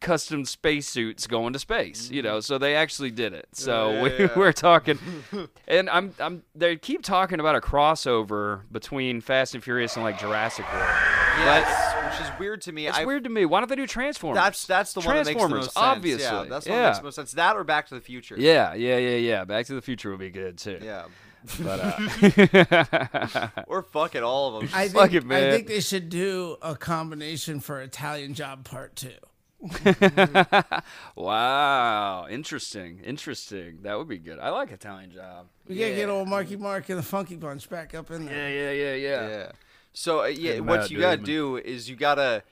custom 0.00 0.44
spacesuits 0.44 1.26
going 1.26 1.52
to 1.52 1.58
space. 1.58 2.10
You 2.10 2.22
know, 2.22 2.40
so 2.40 2.58
they 2.58 2.76
actually 2.76 3.10
did 3.10 3.32
it. 3.32 3.48
So 3.52 3.90
Yeah, 3.90 4.02
we, 4.02 4.10
yeah, 4.10 4.16
yeah. 4.20 4.28
we're 4.36 4.52
talking, 4.52 4.98
and 5.68 5.90
I'm 5.90 6.14
I'm 6.20 6.42
they 6.54 6.76
keep 6.76 7.02
talking 7.02 7.40
about 7.40 7.56
a 7.56 7.60
crossover 7.60 8.62
between 8.70 9.20
Fast 9.20 9.54
and 9.54 9.62
Furious 9.62 9.96
and 9.96 10.04
like 10.04 10.18
Jurassic 10.18 10.70
World. 10.72 10.88
Yes, 11.38 11.95
which 12.18 12.28
is 12.28 12.38
weird 12.38 12.60
to 12.62 12.72
me. 12.72 12.86
It's 12.86 12.98
I, 12.98 13.04
weird 13.04 13.24
to 13.24 13.30
me. 13.30 13.44
Why 13.44 13.60
don't 13.60 13.68
they 13.68 13.76
do 13.76 13.86
Transformers? 13.86 14.36
That's 14.36 14.66
that's 14.66 14.92
the 14.92 15.00
one 15.00 15.16
that 15.16 15.26
makes 15.26 15.28
the 15.28 15.32
Transformers, 15.34 15.64
most 15.66 15.74
sense. 15.74 15.84
obviously. 15.84 16.24
Yeah, 16.24 16.44
that's 16.48 16.64
the 16.64 16.70
Yeah. 16.70 16.76
one 16.76 16.82
that 16.82 16.88
makes 16.90 16.98
the 16.98 17.04
most 17.04 17.14
sense. 17.16 17.32
That 17.32 17.56
or 17.56 17.64
Back 17.64 17.88
to 17.88 17.94
the 17.94 18.00
Future. 18.00 18.36
Yeah, 18.38 18.74
yeah, 18.74 18.98
yeah, 18.98 19.16
yeah. 19.16 19.44
Back 19.44 19.66
to 19.66 19.74
the 19.74 19.82
Future 19.82 20.10
would 20.10 20.20
be 20.20 20.30
good 20.30 20.58
too. 20.58 20.78
Yeah. 20.82 21.04
But 21.60 21.80
uh, 21.80 23.48
Or 23.68 23.82
fuck 23.82 24.14
it, 24.14 24.22
all 24.22 24.56
of 24.56 24.60
them. 24.60 24.70
I 24.74 24.88
Fuck 24.88 25.10
think, 25.10 25.24
it, 25.24 25.26
man. 25.26 25.44
I 25.44 25.50
think 25.52 25.68
they 25.68 25.80
should 25.80 26.08
do 26.08 26.56
a 26.60 26.74
combination 26.74 27.60
for 27.60 27.80
Italian 27.80 28.34
Job 28.34 28.64
Part 28.64 28.96
Two. 28.96 29.12
wow, 31.16 32.26
interesting, 32.28 33.00
interesting. 33.04 33.78
That 33.82 33.98
would 33.98 34.08
be 34.08 34.18
good. 34.18 34.38
I 34.38 34.50
like 34.50 34.70
Italian 34.70 35.12
Job. 35.12 35.46
We 35.68 35.76
gotta 35.76 35.94
get 35.94 36.08
old 36.08 36.28
Marky 36.28 36.56
Mark 36.56 36.88
and 36.88 36.98
the 36.98 37.02
Funky 37.02 37.36
Bunch 37.36 37.68
back 37.68 37.94
up 37.94 38.10
in 38.10 38.26
there. 38.26 38.50
Yeah, 38.50 38.70
yeah, 38.70 38.94
yeah, 38.94 38.94
yeah. 38.94 39.28
Yeah. 39.28 39.52
So 39.96 40.24
uh, 40.24 40.26
yeah, 40.26 40.60
what 40.60 40.90
you 40.90 41.00
gotta 41.00 41.16
do 41.16 41.56
is 41.56 41.88
you 41.88 41.96
gotta 41.96 42.42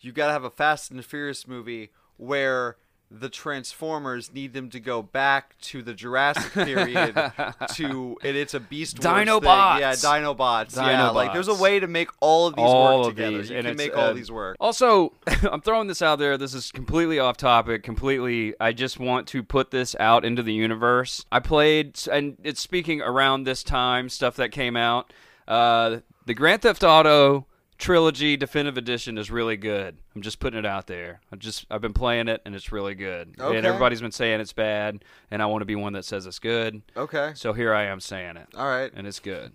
you 0.00 0.12
gotta 0.12 0.32
have 0.32 0.44
a 0.44 0.50
Fast 0.50 0.88
and 0.88 1.00
the 1.00 1.02
Furious 1.02 1.48
movie 1.48 1.90
where 2.16 2.76
the 3.10 3.28
Transformers 3.28 4.32
need 4.32 4.52
them 4.52 4.70
to 4.70 4.78
go 4.78 5.02
back 5.02 5.58
to 5.62 5.82
the 5.82 5.94
Jurassic 5.94 6.52
period 6.52 7.14
to 7.74 8.16
and 8.22 8.36
it's 8.36 8.54
a 8.54 8.60
Beast 8.60 9.04
Wars 9.04 9.16
thing. 9.16 9.26
Dinobots. 9.26 9.80
Yeah, 9.80 9.92
Dinobots. 9.94 10.76
Yeah, 10.76 11.10
like 11.10 11.32
there's 11.32 11.48
a 11.48 11.56
way 11.56 11.80
to 11.80 11.88
make 11.88 12.08
all 12.20 12.46
of 12.46 12.54
these 12.54 12.64
all 12.64 13.00
work 13.00 13.08
of 13.08 13.16
together. 13.16 13.38
these, 13.38 13.50
you 13.50 13.56
and 13.56 13.66
can 13.66 13.76
make 13.76 13.96
all 13.96 14.04
uh, 14.04 14.12
these 14.12 14.30
work. 14.30 14.56
Also, 14.60 15.12
I'm 15.42 15.60
throwing 15.60 15.88
this 15.88 16.02
out 16.02 16.20
there. 16.20 16.38
This 16.38 16.54
is 16.54 16.70
completely 16.70 17.18
off 17.18 17.36
topic. 17.36 17.82
Completely, 17.82 18.54
I 18.60 18.72
just 18.72 19.00
want 19.00 19.26
to 19.28 19.42
put 19.42 19.72
this 19.72 19.96
out 19.98 20.24
into 20.24 20.44
the 20.44 20.54
universe. 20.54 21.26
I 21.32 21.40
played, 21.40 21.98
and 22.12 22.36
it's 22.44 22.60
speaking 22.60 23.02
around 23.02 23.42
this 23.42 23.64
time, 23.64 24.08
stuff 24.08 24.36
that 24.36 24.52
came 24.52 24.76
out. 24.76 25.12
Uh, 25.48 25.98
the 26.26 26.34
Grand 26.34 26.62
Theft 26.62 26.82
Auto 26.84 27.46
trilogy 27.78 28.36
definitive 28.36 28.78
edition 28.78 29.18
is 29.18 29.30
really 29.30 29.56
good. 29.56 29.98
I'm 30.14 30.22
just 30.22 30.38
putting 30.38 30.58
it 30.58 30.66
out 30.66 30.86
there. 30.86 31.20
I 31.32 31.36
just 31.36 31.66
I've 31.70 31.80
been 31.80 31.92
playing 31.92 32.28
it 32.28 32.40
and 32.44 32.54
it's 32.54 32.70
really 32.70 32.94
good. 32.94 33.34
Okay. 33.38 33.56
And 33.56 33.66
everybody's 33.66 34.00
been 34.00 34.12
saying 34.12 34.40
it's 34.40 34.52
bad, 34.52 35.04
and 35.30 35.42
I 35.42 35.46
want 35.46 35.62
to 35.62 35.66
be 35.66 35.74
one 35.74 35.92
that 35.94 36.04
says 36.04 36.26
it's 36.26 36.38
good. 36.38 36.82
Okay. 36.96 37.32
So 37.34 37.52
here 37.52 37.74
I 37.74 37.84
am 37.84 38.00
saying 38.00 38.36
it, 38.36 38.48
All 38.56 38.68
right. 38.68 38.90
and 38.94 39.06
it's 39.06 39.20
good. 39.20 39.52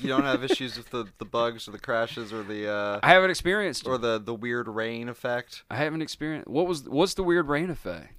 You 0.00 0.08
don't 0.08 0.24
have 0.24 0.42
issues 0.42 0.76
with 0.76 0.90
the, 0.90 1.06
the 1.18 1.24
bugs 1.24 1.68
or 1.68 1.70
the 1.70 1.78
crashes 1.78 2.32
or 2.32 2.42
the 2.42 2.68
uh, 2.68 3.00
I 3.00 3.10
haven't 3.10 3.30
experienced 3.30 3.86
or 3.86 3.96
the 3.96 4.18
the 4.18 4.34
weird 4.34 4.66
rain 4.66 5.08
effect. 5.08 5.62
I 5.70 5.76
haven't 5.76 6.02
experienced. 6.02 6.48
What 6.48 6.66
was 6.66 6.88
what's 6.88 7.14
the 7.14 7.22
weird 7.22 7.48
rain 7.48 7.70
effect? 7.70 8.17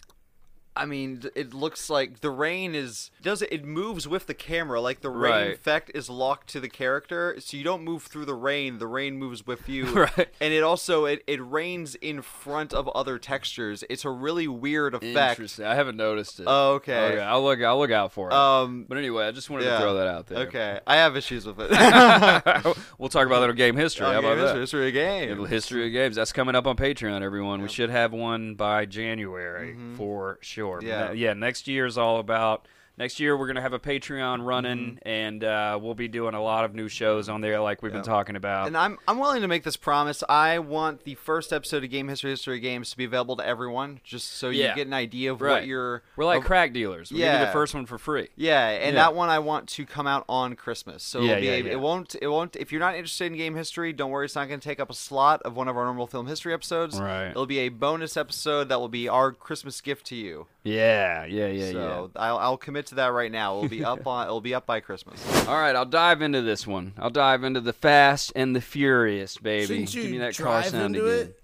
I 0.80 0.86
mean, 0.86 1.24
it 1.36 1.54
looks 1.54 1.90
like 1.90 2.22
the 2.22 2.30
rain 2.32 2.74
is 2.74 3.12
does 3.22 3.42
it, 3.42 3.52
it 3.52 3.66
moves 3.66 4.08
with 4.08 4.28
the 4.28 4.34
camera. 4.34 4.80
Like 4.80 5.02
the 5.02 5.10
rain 5.10 5.32
Right. 5.32 5.52
effect 5.52 5.92
is 5.94 6.10
locked 6.10 6.48
to 6.50 6.62
the 6.62 6.70
character, 6.70 7.36
so 7.40 7.58
you 7.58 7.64
don't 7.66 7.84
move 7.84 8.04
through 8.04 8.26
the 8.26 8.34
rain. 8.34 8.80
The 8.80 8.88
rain 8.88 9.18
moves 9.18 9.46
with 9.46 9.68
you. 9.68 9.88
Right. 10.00 10.30
And 10.40 10.54
it 10.54 10.64
also 10.64 11.04
it, 11.06 11.24
it 11.28 11.42
rains 11.44 11.96
in 11.96 12.22
front 12.22 12.74
of 12.74 12.88
other 12.90 13.20
textures. 13.20 13.84
It's 13.90 14.06
a 14.06 14.10
really 14.10 14.48
weird 14.48 14.94
effect. 14.94 15.32
Interesting. 15.40 15.66
I 15.66 15.76
haven't 15.76 15.98
noticed 15.98 16.40
it. 16.40 16.46
Oh, 16.48 16.76
okay. 16.76 17.14
Okay, 17.14 17.22
I'll 17.22 17.44
look. 17.44 17.62
I'll 17.62 17.78
look 17.78 17.92
out 17.92 18.14
for 18.14 18.30
it. 18.30 18.34
Um, 18.34 18.86
but 18.88 18.98
anyway, 18.98 19.26
I 19.28 19.32
just 19.32 19.50
wanted 19.50 19.66
yeah. 19.66 19.74
to 19.74 19.80
throw 19.80 19.96
that 19.96 20.08
out 20.08 20.28
there. 20.28 20.38
Okay, 20.48 20.80
I 20.88 20.96
have 20.96 21.18
issues 21.18 21.46
with 21.46 21.58
it. 21.60 21.70
we'll 22.98 23.10
talk 23.10 23.26
about 23.26 23.42
little 23.42 23.56
game 23.56 23.76
history. 23.76 24.06
How 24.06 24.20
about 24.20 24.38
history, 24.38 24.54
that? 24.54 24.60
history 24.60 24.88
of 24.88 24.94
game. 24.94 25.30
Little 25.30 25.46
history 25.46 25.86
of 25.88 25.92
games. 25.92 26.16
That's 26.16 26.32
coming 26.32 26.56
up 26.56 26.66
on 26.66 26.78
Patreon, 26.78 27.22
everyone. 27.22 27.62
We 27.62 27.68
should 27.68 27.90
have 27.90 28.14
one 28.14 28.56
by 28.56 28.86
January 28.86 29.76
for 29.98 30.38
sure. 30.42 30.69
Mm-hmm. 30.78 30.88
Yeah. 30.88 31.12
Yeah. 31.12 31.34
Next 31.34 31.68
year 31.68 31.86
is 31.86 31.98
all 31.98 32.20
about. 32.20 32.68
Next 33.00 33.20
year 33.22 33.38
we're 33.38 33.48
gonna 33.48 33.62
have 33.62 33.72
a 33.72 33.80
Patreon 33.80 34.46
running, 34.46 35.00
and 35.04 35.42
uh, 35.42 35.80
we'll 35.82 35.94
be 35.96 36.10
doing 36.10 36.34
a 36.36 36.44
lot 36.44 36.66
of 36.66 36.76
new 36.76 36.90
shows 36.90 37.30
on 37.30 37.40
there, 37.40 37.62
like 37.62 37.82
we've 37.82 37.94
been 37.94 38.02
Mm-hmm. 38.02 38.10
Talking 38.12 38.36
about. 38.36 38.68
And 38.68 38.76
I'm 38.78 38.98
I'm 39.08 39.20
willing 39.20 39.42
to 39.42 39.48
make 39.48 39.64
this 39.64 39.78
promise. 39.78 40.24
I 40.28 40.60
want 40.60 41.04
the 41.06 41.16
first 41.16 41.54
episode 41.54 41.84
of 41.84 41.90
Game 41.90 42.08
History 42.10 42.30
History 42.32 42.60
Games 42.60 42.92
to 42.92 42.98
be 42.98 43.06
available 43.06 43.36
to 43.38 43.46
everyone, 43.46 44.00
just 44.04 44.34
so 44.34 44.50
Yeah. 44.50 44.70
you 44.70 44.76
get 44.76 44.88
an 44.88 44.94
idea 44.94 45.32
of 45.32 45.40
right. 45.42 45.52
what 45.54 45.66
you're. 45.68 46.02
we're 46.18 46.26
like 46.26 46.40
of- 46.40 46.46
crack 46.46 46.74
dealers. 46.74 47.12
We 47.12 47.20
Yeah. 47.20 47.46
the 47.46 47.52
first 47.52 47.74
one 47.74 47.86
for 47.86 47.98
free. 47.98 48.28
Yeah, 48.36 48.68
and 48.68 48.96
Yeah. 48.96 49.04
that 49.04 49.16
one 49.16 49.30
I 49.30 49.40
want 49.40 49.68
to 49.70 49.86
come 49.86 50.08
out 50.08 50.26
on 50.28 50.56
Christmas. 50.56 51.04
So 51.04 51.22
Yeah, 51.22 51.32
it'll 51.34 51.40
be, 51.42 51.48
yeah, 51.48 51.56
yeah. 51.58 51.72
it 51.74 51.80
won't 51.80 52.16
it 52.22 52.28
won't 52.28 52.56
if 52.58 52.72
you're 52.72 52.80
not 52.82 52.96
interested 52.96 53.26
in 53.32 53.38
game 53.38 53.56
history, 53.56 53.94
don't 53.94 54.12
worry, 54.12 54.26
it's 54.26 54.36
not 54.36 54.48
going 54.50 54.60
to 54.60 54.68
take 54.68 54.80
up 54.82 54.90
a 54.90 54.94
slot 54.94 55.42
of 55.44 55.56
one 55.56 55.68
of 55.70 55.78
our 55.78 55.86
normal 55.86 56.08
film 56.08 56.28
history 56.28 56.54
episodes. 56.54 57.00
Right. 57.00 57.28
It'll 57.30 57.46
be 57.46 57.60
a 57.60 57.70
bonus 57.70 58.18
episode 58.18 58.68
that 58.70 58.80
will 58.80 58.90
be 58.90 59.08
our 59.08 59.32
Christmas 59.32 59.80
gift 59.82 60.06
to 60.08 60.16
you. 60.16 60.48
Yeah, 60.64 61.26
yeah, 61.26 61.48
yeah, 61.48 61.66
yeah. 61.66 61.72
so 61.72 62.12
I'll, 62.18 62.38
I'll 62.38 62.58
commit 62.58 62.89
to 62.90 62.96
that 62.96 63.08
right 63.08 63.32
now. 63.32 63.58
It'll 63.58 63.70
be 63.70 63.84
up 63.94 64.06
on 64.06 64.26
it'll 64.28 64.42
be 64.42 64.54
up 64.54 64.66
by 64.66 64.80
Christmas. 64.80 65.24
All 65.48 65.56
right, 65.60 65.76
I'll 65.76 65.86
dive 65.86 66.22
into 66.22 66.42
this 66.42 66.68
one. 66.68 66.94
I'll 66.98 67.10
dive 67.10 67.44
into 67.44 67.62
the 67.62 67.74
Fast 67.74 68.32
and 68.36 68.56
the 68.56 68.62
Furious, 68.62 69.38
baby. 69.38 69.66
Shouldn't 69.66 69.96
you 69.96 70.02
Give 70.04 70.12
me 70.12 70.18
that 70.20 70.38
car 70.38 70.64
sound 70.64 70.96
into 70.96 71.08
again. 71.08 71.28
it? 71.28 71.36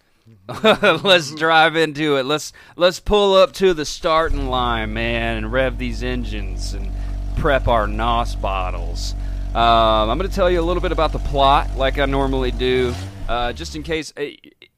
let's 1.04 1.34
drive 1.36 1.76
into 1.76 2.18
it. 2.18 2.26
Let's 2.26 2.52
let's 2.76 3.00
pull 3.00 3.36
up 3.36 3.54
to 3.54 3.74
the 3.74 3.86
starting 3.86 4.48
line, 4.48 4.94
man, 4.94 5.38
and 5.38 5.52
rev 5.52 5.78
these 5.78 6.02
engines 6.04 6.74
and 6.74 6.92
prep 7.38 7.68
our 7.68 7.88
NOS 7.88 8.36
bottles. 8.36 9.14
Um, 9.54 10.10
I'm 10.10 10.18
going 10.18 10.30
to 10.30 10.36
tell 10.36 10.50
you 10.50 10.60
a 10.60 10.64
little 10.64 10.82
bit 10.82 10.92
about 10.92 11.14
the 11.14 11.20
plot, 11.20 11.78
like 11.78 11.98
I 11.98 12.06
normally 12.06 12.52
do, 12.52 12.94
uh, 13.30 13.54
just 13.54 13.76
in 13.76 13.84
case 13.84 14.12
uh, 14.18 14.26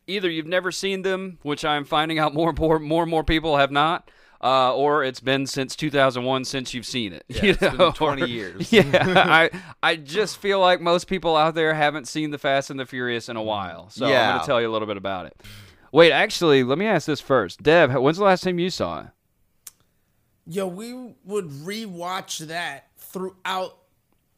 either 0.06 0.30
you've 0.30 0.46
never 0.46 0.72
seen 0.72 1.02
them, 1.02 1.40
which 1.42 1.66
I'm 1.66 1.84
finding 1.84 2.20
out 2.20 2.34
more 2.34 2.50
and 2.50 2.60
more, 2.60 2.78
more 2.78 3.04
and 3.04 3.10
more 3.10 3.24
people 3.24 3.58
have 3.58 3.72
not. 3.72 4.10
Uh, 4.42 4.76
or 4.76 5.04
it's 5.04 5.20
been 5.20 5.48
since 5.48 5.76
2001 5.76 6.46
since 6.46 6.74
you've 6.74 6.86
seen 6.86 7.12
it. 7.14 7.24
Yeah, 7.30 7.44
you 7.44 7.50
it's 7.52 7.60
been 7.60 7.78
know? 7.78 7.92
20 7.92 8.22
Or- 8.22 8.26
years. 8.28 8.72
Yeah, 8.72 8.84
I 9.28 9.50
I 9.82 9.96
just 9.96 10.38
feel 10.38 10.60
like 10.60 10.80
most 10.80 11.08
people 11.08 11.36
out 11.36 11.56
there 11.56 11.74
haven't 11.74 12.08
seen 12.08 12.30
the 12.32 12.38
Fast 12.38 12.70
and 12.70 12.80
the 12.80 12.86
Furious 12.86 13.30
in 13.30 13.36
a 13.36 13.42
while. 13.42 13.90
So 13.90 14.06
I'm 14.06 14.12
going 14.12 14.40
to 14.42 14.46
tell 14.46 14.62
you 14.62 14.70
a 14.70 14.74
little 14.74 14.88
bit 14.88 14.98
about 14.98 15.26
it. 15.26 15.42
Wait, 15.92 16.12
actually, 16.12 16.64
let 16.64 16.78
me 16.78 16.86
ask 16.86 17.08
this 17.08 17.22
first. 17.22 17.64
Deb, 17.64 17.92
when's 17.96 18.18
the 18.18 18.24
last 18.26 18.44
time 18.44 18.60
you 18.60 18.70
saw 18.70 19.00
it? 19.02 19.08
Yo, 20.46 20.68
we 20.68 20.94
would 21.26 21.50
rewatch 21.50 22.40
that 22.48 22.90
throughout 22.98 23.78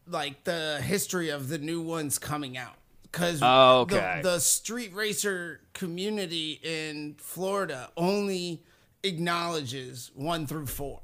like 0.07 0.43
the 0.43 0.79
history 0.81 1.29
of 1.29 1.49
the 1.49 1.57
new 1.57 1.81
ones 1.81 2.17
coming 2.17 2.57
out. 2.57 2.73
Cause 3.12 3.39
Oh, 3.43 3.81
okay. 3.81 4.21
the, 4.23 4.29
the 4.33 4.39
street 4.39 4.93
racer 4.93 5.62
community 5.73 6.59
in 6.63 7.15
Florida 7.17 7.89
only 7.97 8.63
acknowledges 9.03 10.12
one 10.15 10.47
through 10.47 10.67
four. 10.67 11.01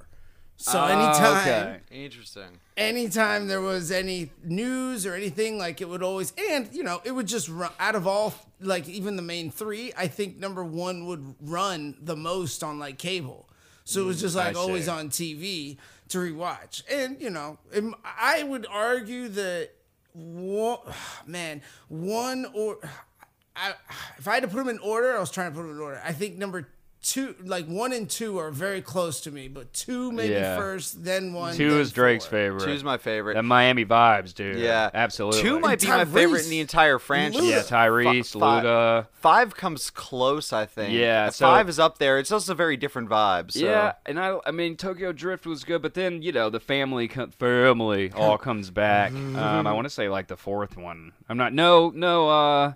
So 0.58 0.80
Oh, 0.80 0.86
anytime 0.86 1.38
okay. 1.42 1.80
Interesting. 1.92 2.60
anytime 2.78 3.48
there 3.50 3.60
was 3.60 3.92
any 3.92 4.32
news 4.44 5.06
or 5.06 5.14
anything 5.14 5.58
like 5.58 5.82
it 5.82 5.90
would 5.90 6.02
always 6.02 6.32
and 6.50 6.74
you 6.74 6.82
know 6.82 7.02
it 7.04 7.12
would 7.12 7.28
just 7.28 7.50
run 7.50 7.72
out 7.78 7.96
of 7.96 8.08
all 8.08 8.34
like 8.62 8.88
even 8.88 9.18
the 9.18 9.22
main 9.22 9.52
three 9.52 9.92
i 9.98 10.08
think 10.08 10.38
number 10.38 10.64
one 10.64 11.06
would 11.08 11.36
run 11.42 11.98
the 12.02 12.16
most 12.16 12.64
on 12.64 12.80
like 12.80 12.98
cable 12.98 13.50
so 13.84 14.02
it 14.02 14.06
was 14.06 14.22
just 14.22 14.34
like 14.36 14.56
I 14.56 14.60
always 14.60 14.86
see. 14.86 14.92
on 14.92 15.10
tv 15.10 15.78
to 16.08 16.20
rewatch 16.20 16.84
and 16.90 17.22
you 17.22 17.30
know 17.30 17.58
it, 17.74 17.84
i 18.06 18.42
would 18.44 18.66
argue 18.70 19.28
that 19.28 19.72
one 20.14 20.80
man 21.28 21.62
one 21.90 22.46
or 22.54 22.78
I, 23.58 23.74
if 24.18 24.26
i 24.28 24.34
had 24.36 24.44
to 24.44 24.50
put 24.50 24.58
them 24.58 24.70
in 24.70 24.80
order 24.80 25.16
i 25.16 25.20
was 25.20 25.32
trying 25.32 25.52
to 25.52 25.56
put 25.56 25.64
them 25.64 25.76
in 25.76 25.82
order 25.82 26.02
i 26.06 26.14
think 26.14 26.38
number 26.38 26.70
two 27.08 27.36
like 27.44 27.68
one 27.68 27.94
and 27.94 28.10
two 28.10 28.40
are 28.40 28.50
very 28.50 28.82
close 28.82 29.22
to 29.22 29.30
me 29.30 29.48
but 29.48 29.72
two 29.74 30.12
maybe 30.12 30.34
Yeah. 30.34 30.58
first 30.58 31.04
then 31.04 31.34
one 31.34 31.54
Two 31.56 31.70
then 31.72 31.82
is 31.82 31.92
Drake's 31.92 32.26
four. 32.26 32.32
favorite. 32.32 32.68
is 32.70 32.84
my 32.84 32.98
favorite. 32.98 33.36
That 33.36 33.44
Miami 33.44 33.86
vibes, 33.86 34.34
dude. 34.34 34.58
yeah, 34.58 34.90
absolutely. 34.92 35.42
Two 35.44 35.60
might 35.60 35.80
be 35.82 35.88
my 35.88 36.06
favorite 36.06 36.44
in 36.46 36.50
the 36.50 36.60
entire 36.62 36.98
franchise. 36.98 37.44
Yeah, 37.44 37.60
Tyrese, 37.60 38.32
Fi- 38.34 38.40
fi- 38.40 38.40
Luda. 38.64 39.08
Five 39.14 39.56
comes 39.56 39.92
close, 39.92 40.52
I 40.52 40.66
think. 40.66 40.94
Yeah, 40.94 41.30
so- 41.30 41.46
five 41.46 41.70
is 41.70 41.78
up 41.78 42.00
there. 42.00 42.18
It's 42.18 42.32
also 42.32 42.54
a 42.54 42.56
very 42.56 42.76
different 42.76 43.08
vibe. 43.10 43.52
So. 43.52 43.60
Yeah, 43.60 43.94
and 44.08 44.20
I, 44.20 44.40
I 44.46 44.50
mean, 44.52 44.76
Tokyo 44.76 45.12
Drift 45.12 45.46
was 45.46 45.64
good, 45.64 45.84
but 45.84 45.94
then 45.94 46.24
you 46.24 46.32
know 46.32 46.50
the 46.50 46.60
family, 46.60 47.08
co- 47.08 47.28
family 47.28 48.12
all 48.16 48.40
comes 48.40 48.72
back. 48.72 49.12
um, 49.14 49.38
I 49.68 49.74
want 49.74 49.86
to 49.86 49.90
say 49.92 50.10
like 50.10 50.28
the 50.28 50.38
fourth 50.38 50.76
one. 50.76 51.12
I'm 51.30 51.38
not. 51.38 51.54
No, 51.54 51.92
no. 51.94 52.30
Uh, 52.30 52.74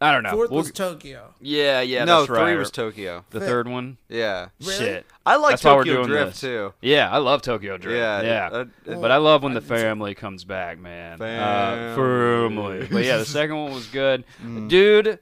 I 0.00 0.12
don't 0.12 0.22
know. 0.24 0.30
Fourth 0.32 0.50
We'll- 0.50 0.58
was 0.60 0.72
Tokyo. 0.72 1.32
yeah, 1.40 1.80
yeah. 1.80 2.04
no, 2.04 2.16
that's 2.18 2.26
three 2.26 2.36
right. 2.38 2.58
was 2.58 2.70
Tokyo. 2.70 3.24
the 3.30 3.40
third 3.40 3.66
one. 3.66 3.96
Yeah. 4.10 4.48
Really? 4.60 4.74
Shit. 4.76 5.06
I 5.24 5.36
like 5.36 5.52
That's 5.52 5.62
Tokyo 5.62 6.04
Drift 6.04 6.32
this. 6.32 6.40
too. 6.40 6.74
Yeah, 6.82 7.10
I 7.10 7.16
love 7.18 7.40
Tokyo 7.42 7.78
Drift. 7.78 7.96
Yeah, 7.98 8.20
Yeah, 8.22 8.60
it- 8.60 8.68
it- 8.86 9.00
but 9.00 9.10
I 9.10 9.16
love 9.16 9.42
when 9.42 9.54
the 9.54 9.60
family 9.62 10.14
comes 10.14 10.44
back, 10.44 10.78
man. 10.78 11.14
Uh, 11.22 11.94
Family. 11.96 12.80
family. 12.80 12.88
But 12.92 13.04
yeah, 13.04 13.16
the 13.16 13.24
second 13.24 13.56
one 13.56 13.72
was 13.72 13.86
good, 13.86 14.24
Mm. 14.44 14.68
dude. 14.68 15.18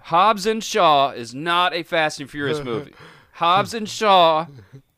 Hobbs 0.00 0.46
and 0.46 0.62
Shaw 0.64 1.10
is 1.10 1.32
not 1.34 1.72
a 1.72 1.84
Fast 1.84 2.20
and 2.20 2.28
Furious 2.28 2.60
movie. 2.64 2.92
Hobbs 3.34 3.72
and 3.72 3.88
Shaw 3.88 4.46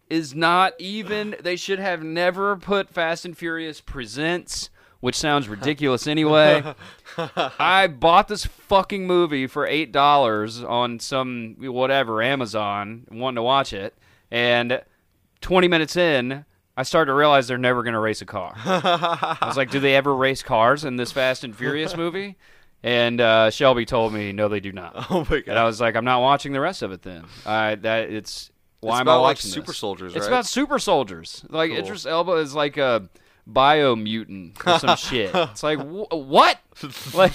is 0.08 0.34
not 0.34 0.72
even. 0.78 1.36
They 1.42 1.56
should 1.56 1.78
have 1.78 2.02
never 2.02 2.56
put 2.56 2.88
Fast 2.88 3.24
and 3.26 3.36
Furious 3.36 3.80
Presents, 3.82 4.70
which 5.00 5.14
sounds 5.14 5.46
ridiculous 5.48 6.06
anyway. 6.06 6.62
I 7.58 7.86
bought 7.86 8.28
this 8.28 8.44
fucking 8.44 9.06
movie 9.06 9.46
for 9.46 9.66
eight 9.66 9.92
dollars 9.92 10.62
on 10.62 10.98
some 11.00 11.56
whatever 11.58 12.22
Amazon, 12.22 13.06
wanting 13.10 13.36
to 13.36 13.42
watch 13.42 13.72
it, 13.72 13.94
and 14.30 14.82
twenty 15.40 15.68
minutes 15.68 15.96
in. 15.96 16.44
I 16.76 16.82
started 16.82 17.06
to 17.10 17.14
realize 17.14 17.46
they're 17.46 17.56
never 17.56 17.84
going 17.84 17.92
to 17.94 18.00
race 18.00 18.20
a 18.20 18.26
car. 18.26 18.52
I 18.64 19.38
was 19.46 19.56
like, 19.56 19.70
do 19.70 19.78
they 19.78 19.94
ever 19.94 20.12
race 20.14 20.42
cars 20.42 20.84
in 20.84 20.96
this 20.96 21.12
Fast 21.12 21.44
and 21.44 21.54
Furious 21.54 21.96
movie? 21.96 22.36
And 22.82 23.20
uh, 23.20 23.50
Shelby 23.50 23.86
told 23.86 24.12
me, 24.12 24.32
no, 24.32 24.48
they 24.48 24.58
do 24.60 24.72
not. 24.72 25.06
Oh 25.10 25.20
my 25.30 25.38
god! 25.40 25.48
And 25.48 25.58
I 25.58 25.64
was 25.64 25.80
like, 25.80 25.94
I'm 25.94 26.04
not 26.04 26.20
watching 26.20 26.52
the 26.52 26.60
rest 26.60 26.82
of 26.82 26.90
it 26.92 27.02
then. 27.02 27.24
I 27.46 27.76
that 27.76 28.10
it's 28.10 28.50
why 28.80 28.94
It's 28.96 29.00
am 29.02 29.08
I 29.08 29.12
about, 29.12 29.22
like, 29.22 29.36
watching 29.36 29.50
super 29.52 29.66
this? 29.68 29.78
soldiers, 29.78 30.16
It's 30.16 30.24
right? 30.26 30.32
about 30.32 30.46
super 30.46 30.78
soldiers. 30.80 31.44
Like 31.48 31.70
Cool. 31.70 31.78
Idris 31.78 32.04
Elba 32.06 32.32
is 32.32 32.54
like 32.54 32.76
a 32.76 33.08
bio 33.46 33.94
mutant 33.96 34.56
or 34.66 34.78
some 34.78 34.96
shit. 34.96 35.30
It's 35.34 35.62
like 35.62 35.78
wh- 35.86 36.10
what? 36.12 36.58
Like, 37.14 37.34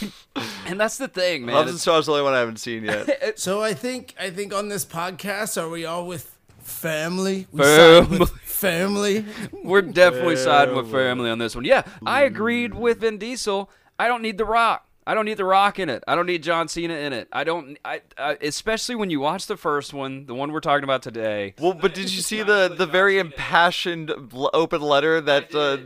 and 0.66 0.80
that's 0.80 0.98
the 0.98 1.08
thing, 1.08 1.46
man. 1.46 1.56
Loves 1.56 1.70
and 1.70 1.76
It's- 1.76 1.82
Stars 1.82 2.02
is 2.02 2.06
the 2.08 2.12
only 2.14 2.24
one 2.24 2.34
I 2.34 2.40
haven't 2.40 2.58
seen 2.58 2.84
yet. 2.86 3.38
So 3.40 3.62
I 3.62 3.74
think 3.74 4.16
I 4.20 4.30
think 4.30 4.54
on 4.54 4.70
this 4.70 4.86
podcast, 4.86 5.62
are 5.62 5.70
we 5.70 5.86
all 5.86 6.06
with 6.08 6.36
family? 6.60 7.48
We 7.52 7.64
side 7.64 8.10
with 8.10 8.32
family. 8.42 9.26
We're 9.64 9.82
definitely 9.82 10.36
siding 10.36 10.76
with 10.76 10.92
family 10.92 11.30
on 11.30 11.38
this 11.40 11.56
one. 11.56 11.66
Yeah, 11.66 11.84
I 12.06 12.22
agreed 12.24 12.74
with 12.74 13.00
Vin 13.02 13.18
Diesel. 13.18 13.70
I 13.98 14.08
don't 14.08 14.22
need 14.22 14.38
The 14.38 14.46
Rock. 14.46 14.86
I 15.10 15.16
don't 15.16 15.26
need 15.26 15.38
The 15.38 15.46
Rock 15.46 15.80
in 15.80 15.90
it. 15.90 16.04
I 16.08 16.14
don't 16.14 16.28
need 16.28 16.44
John 16.44 16.68
Cena 16.68 16.94
in 16.94 17.14
it. 17.14 17.28
I 17.34 17.44
don't. 17.44 17.80
I, 17.84 18.02
I 18.16 18.38
especially 18.42 18.94
when 18.94 19.10
you 19.10 19.20
watch 19.20 19.48
the 19.48 19.58
first 19.58 19.92
one, 19.92 20.28
the 20.28 20.36
one 20.36 20.52
we're 20.52 20.60
talking 20.60 20.84
about 20.84 21.02
today. 21.02 21.56
well, 21.60 21.74
but 21.74 21.96
did 21.96 22.14
you 22.14 22.22
see 22.22 22.44
the 22.44 22.72
the 22.78 22.86
very 22.86 23.18
impassioned 23.18 24.14
open 24.54 24.82
letter 24.82 25.20
that? 25.20 25.56
Uh, 25.56 25.78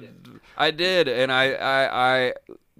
I 0.57 0.71
did, 0.71 1.07
and 1.07 1.31
I, 1.31 1.53
I, 1.53 2.15
I, 2.15 2.33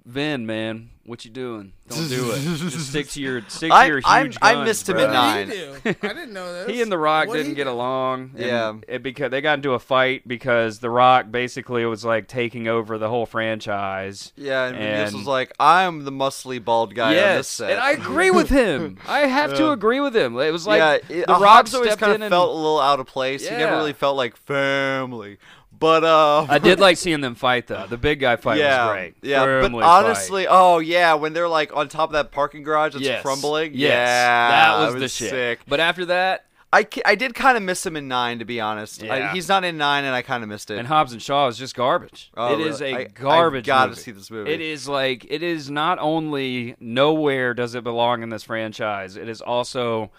Vin, 0.04 0.44
man, 0.44 0.90
what 1.06 1.24
you 1.24 1.30
doing? 1.30 1.72
Don't 1.88 2.08
do 2.08 2.30
it. 2.32 2.40
Just 2.40 2.88
stick 2.90 3.08
to 3.10 3.20
your 3.20 3.42
stick 3.48 3.70
to 3.70 3.74
I- 3.76 3.84
your 3.86 3.96
huge 3.96 4.38
I'm- 4.40 4.58
I 4.58 4.64
missed 4.64 4.88
him 4.88 4.96
bro. 4.96 5.04
at 5.06 5.12
nine. 5.12 5.48
did 5.48 5.76
he 5.82 5.92
do? 5.92 5.98
I 6.02 6.08
didn't 6.08 6.32
know 6.32 6.52
this. 6.52 6.68
He 6.74 6.80
and 6.82 6.90
The 6.90 6.96
Rock 6.98 7.28
What'd 7.28 7.42
didn't 7.44 7.56
get 7.56 7.64
do? 7.64 7.70
along. 7.70 8.32
Yeah. 8.36 8.74
it 8.88 9.02
because 9.02 9.30
they 9.30 9.40
got 9.40 9.58
into 9.58 9.72
a 9.72 9.78
fight 9.78 10.26
because 10.26 10.78
The 10.78 10.88
Rock 10.90 11.30
basically 11.30 11.84
was 11.84 12.04
like 12.04 12.26
taking 12.26 12.68
over 12.68 12.96
the 12.98 13.08
whole 13.08 13.26
franchise. 13.26 14.32
yeah, 14.36 14.64
and, 14.66 14.76
Vin 14.76 14.86
And- 14.86 15.04
Diesel's 15.12 15.26
like, 15.26 15.52
I'm 15.60 16.04
the 16.04 16.12
muscly 16.12 16.64
bald 16.64 16.94
guy 16.94 17.08
on 17.08 17.14
this 17.14 17.20
yes, 17.36 17.48
set. 17.48 17.70
and 17.72 17.80
I 17.80 17.90
agree 17.92 18.30
with 18.30 18.48
him. 18.48 18.98
I 19.06 19.20
have 19.26 19.54
to 19.56 19.70
agree 19.72 20.00
with 20.00 20.16
him. 20.16 20.38
It 20.38 20.50
was 20.52 20.66
like 20.66 20.78
yeah, 20.78 20.98
The 21.08 21.20
it, 21.22 21.28
Rock 21.28 21.40
Hobbs 21.42 21.74
always 21.74 21.96
kind 21.96 22.12
in 22.14 22.22
of 22.22 22.26
and 22.26 22.32
felt 22.32 22.50
a 22.50 22.54
little 22.54 22.80
out 22.80 22.98
of 23.00 23.06
place. 23.06 23.46
He 23.48 23.54
never 23.54 23.76
really 23.76 23.92
felt 23.92 24.16
like 24.16 24.36
family. 24.36 25.38
But 25.84 26.02
uh, 26.02 26.46
I 26.48 26.58
did 26.58 26.80
like 26.80 26.96
seeing 27.04 27.20
them 27.20 27.34
fight 27.34 27.66
though. 27.66 27.86
The 27.86 27.98
big 27.98 28.18
guy 28.18 28.36
fight 28.36 28.56
yeah, 28.58 28.86
was 28.86 28.92
great. 28.94 29.14
yeah. 29.20 29.44
Firmly 29.44 29.80
but 29.82 29.86
fight. 29.86 30.04
honestly, 30.06 30.46
oh 30.48 30.78
yeah, 30.78 31.12
when 31.12 31.34
they're 31.34 31.46
like 31.46 31.76
on 31.76 31.90
top 31.90 32.08
of 32.08 32.14
that 32.14 32.32
parking 32.32 32.62
garage 32.62 32.94
that's 32.94 33.04
yes. 33.04 33.20
crumbling, 33.20 33.72
Yes, 33.74 33.90
yeah, 33.90 34.48
that 34.78 34.86
was, 34.86 34.94
it 34.94 34.98
the 35.00 35.08
shit. 35.08 35.28
Sick. 35.28 35.60
But 35.68 35.80
after 35.80 36.06
that, 36.06 36.46
I, 36.72 36.86
I 37.04 37.16
did 37.16 37.34
kind 37.34 37.58
of 37.58 37.62
miss 37.62 37.84
him 37.84 37.96
in 37.96 38.08
nine, 38.08 38.38
to 38.38 38.46
be 38.46 38.62
honest. 38.62 39.02
I, 39.02 39.18
Yeah. 39.18 39.32
he's 39.34 39.46
not 39.46 39.62
in 39.62 39.76
nine, 39.76 40.04
and 40.04 40.14
I 40.14 40.22
kind 40.22 40.42
of 40.42 40.48
missed 40.48 40.70
it. 40.70 40.78
and 40.78 40.88
Hobbs 40.88 41.12
and 41.12 41.20
Shaw 41.20 41.48
is 41.48 41.58
just 41.58 41.74
garbage. 41.76 42.30
Oh, 42.34 42.54
it 42.54 42.66
is 42.66 42.80
really? 42.80 42.92
a 42.94 42.98
I- 43.00 43.04
garbage. 43.04 43.66
gotta 43.66 43.90
movie. 43.90 44.00
see 44.00 44.10
this 44.10 44.30
movie. 44.30 44.52
It 44.52 44.62
is 44.62 44.88
like 44.88 45.26
it 45.28 45.42
is 45.42 45.68
not 45.70 45.98
only 46.00 46.76
nowhere 46.80 47.52
does 47.52 47.74
it 47.74 47.84
belong 47.84 48.22
in 48.22 48.30
this 48.30 48.44
franchise. 48.44 49.18
It 49.18 49.28
is 49.28 49.42
also 49.42 50.10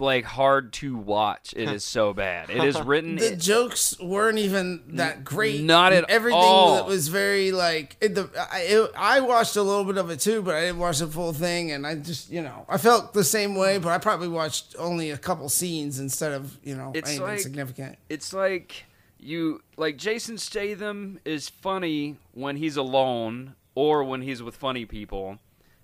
like 0.00 0.24
hard 0.24 0.72
to 0.74 0.96
watch. 0.96 1.52
It 1.56 1.68
is 1.70 1.84
so 1.84 2.12
bad. 2.12 2.50
It 2.50 2.64
is 2.64 2.80
written. 2.84 3.16
The 3.16 3.36
jokes 3.36 3.98
weren't 4.00 4.38
even 4.38 4.96
that 4.96 5.24
great. 5.24 5.60
Not 5.62 5.92
at 5.92 6.08
everything 6.10 6.38
all. 6.40 6.74
that 6.76 6.86
was 6.86 7.08
very 7.08 7.52
like 7.52 7.96
it, 8.00 8.14
the. 8.14 8.28
I, 8.52 8.60
it, 8.60 8.90
I 8.96 9.20
watched 9.20 9.56
a 9.56 9.62
little 9.62 9.84
bit 9.84 9.98
of 9.98 10.10
it 10.10 10.20
too, 10.20 10.42
but 10.42 10.54
I 10.54 10.62
didn't 10.62 10.78
watch 10.78 10.98
the 10.98 11.06
full 11.06 11.32
thing, 11.32 11.70
and 11.72 11.86
I 11.86 11.94
just 11.96 12.30
you 12.30 12.42
know 12.42 12.64
I 12.68 12.78
felt 12.78 13.12
the 13.12 13.24
same 13.24 13.54
way, 13.54 13.78
but 13.78 13.90
I 13.90 13.98
probably 13.98 14.28
watched 14.28 14.74
only 14.78 15.10
a 15.10 15.18
couple 15.18 15.48
scenes 15.48 15.98
instead 16.00 16.32
of 16.32 16.58
you 16.64 16.74
know 16.74 16.92
It's 16.94 17.08
anything 17.10 17.26
like- 17.26 17.40
significant. 17.40 17.98
it's 18.08 18.32
like 18.32 18.84
you 19.18 19.60
like 19.76 19.98
Jason 19.98 20.38
Statham 20.38 21.20
is 21.24 21.48
funny 21.48 22.16
when 22.32 22.56
he's 22.56 22.76
alone 22.78 23.54
or 23.74 24.02
when 24.04 24.22
he's 24.22 24.42
with 24.42 24.56
funny 24.56 24.84
people, 24.86 25.38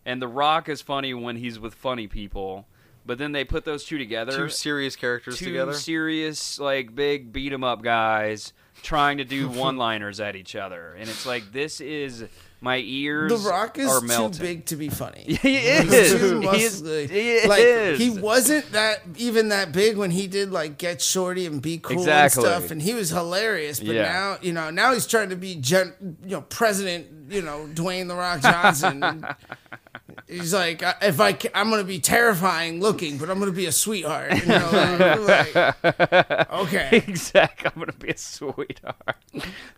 and 0.04 0.20
The 0.22 0.28
Rock 0.28 0.68
is 0.68 0.80
funny 0.82 1.12
when 1.14 1.36
he's 1.36 1.58
with 1.58 1.74
funny 1.74 2.06
people. 2.06 2.66
But 3.06 3.18
then 3.18 3.32
they 3.32 3.44
put 3.44 3.64
those 3.64 3.84
two 3.84 3.98
together. 3.98 4.32
Two 4.36 4.48
serious 4.48 4.96
characters 4.96 5.38
two 5.38 5.46
together. 5.46 5.72
serious, 5.74 6.58
like 6.58 6.94
big 6.94 7.32
beat 7.32 7.52
'em 7.52 7.62
up 7.64 7.82
guys 7.82 8.52
trying 8.82 9.18
to 9.18 9.24
do 9.24 9.48
one 9.64 9.76
liners 9.76 10.20
at 10.20 10.34
each 10.36 10.56
other, 10.56 10.94
and 10.98 11.08
it's 11.08 11.24
like 11.24 11.52
this 11.52 11.80
is 11.80 12.24
my 12.60 12.78
ears. 12.78 13.30
The 13.30 13.48
Rock 13.48 13.78
is 13.78 13.88
are 13.88 14.00
too 14.00 14.38
big 14.40 14.64
to 14.66 14.76
be 14.76 14.88
funny. 14.88 15.24
He 15.42 15.58
He's 15.58 15.92
is. 15.92 16.20
too 16.20 16.40
He 16.40 16.62
is. 16.62 16.82
muscly. 16.82 17.10
He 17.10 17.46
like 17.48 17.60
is. 17.62 17.98
he 17.98 18.10
wasn't 18.10 18.72
that 18.72 19.02
even 19.18 19.50
that 19.50 19.72
big 19.72 19.96
when 19.96 20.10
he 20.10 20.26
did 20.26 20.50
like 20.50 20.76
Get 20.78 21.00
Shorty 21.00 21.46
and 21.46 21.60
Be 21.62 21.78
Cool 21.78 21.98
Exactly. 21.98 22.44
and 22.44 22.50
stuff, 22.62 22.70
and 22.72 22.80
he 22.82 22.94
was 22.94 23.10
hilarious. 23.10 23.78
But 23.78 23.94
Yeah. 23.94 24.02
now 24.02 24.38
you 24.42 24.52
know 24.52 24.70
now 24.70 24.92
he's 24.94 25.06
trying 25.06 25.28
to 25.30 25.36
be 25.36 25.54
gen, 25.56 25.92
you 26.24 26.30
know 26.36 26.40
President 26.42 27.06
you 27.32 27.42
know 27.42 27.68
Dwayne 27.72 28.08
the 28.08 28.16
Rock 28.16 28.40
Johnson. 28.42 29.24
He's 30.28 30.52
like, 30.54 30.82
uh, 30.82 30.94
if 31.02 31.20
I, 31.20 31.32
ca- 31.32 31.50
I'm 31.54 31.70
gonna 31.70 31.84
be 31.84 31.98
terrifying 31.98 32.80
looking, 32.80 33.18
but 33.18 33.30
I'm 33.30 33.38
gonna 33.38 33.52
be 33.52 33.66
a 33.66 33.72
sweetheart. 33.72 34.34
You 34.36 34.46
know, 34.46 35.26
like, 35.26 35.84
okay. 36.52 36.88
exactly. 37.06 37.70
I'm 37.74 37.78
gonna 37.80 37.92
be 37.92 38.10
a 38.10 38.16
sweetheart. 38.16 39.16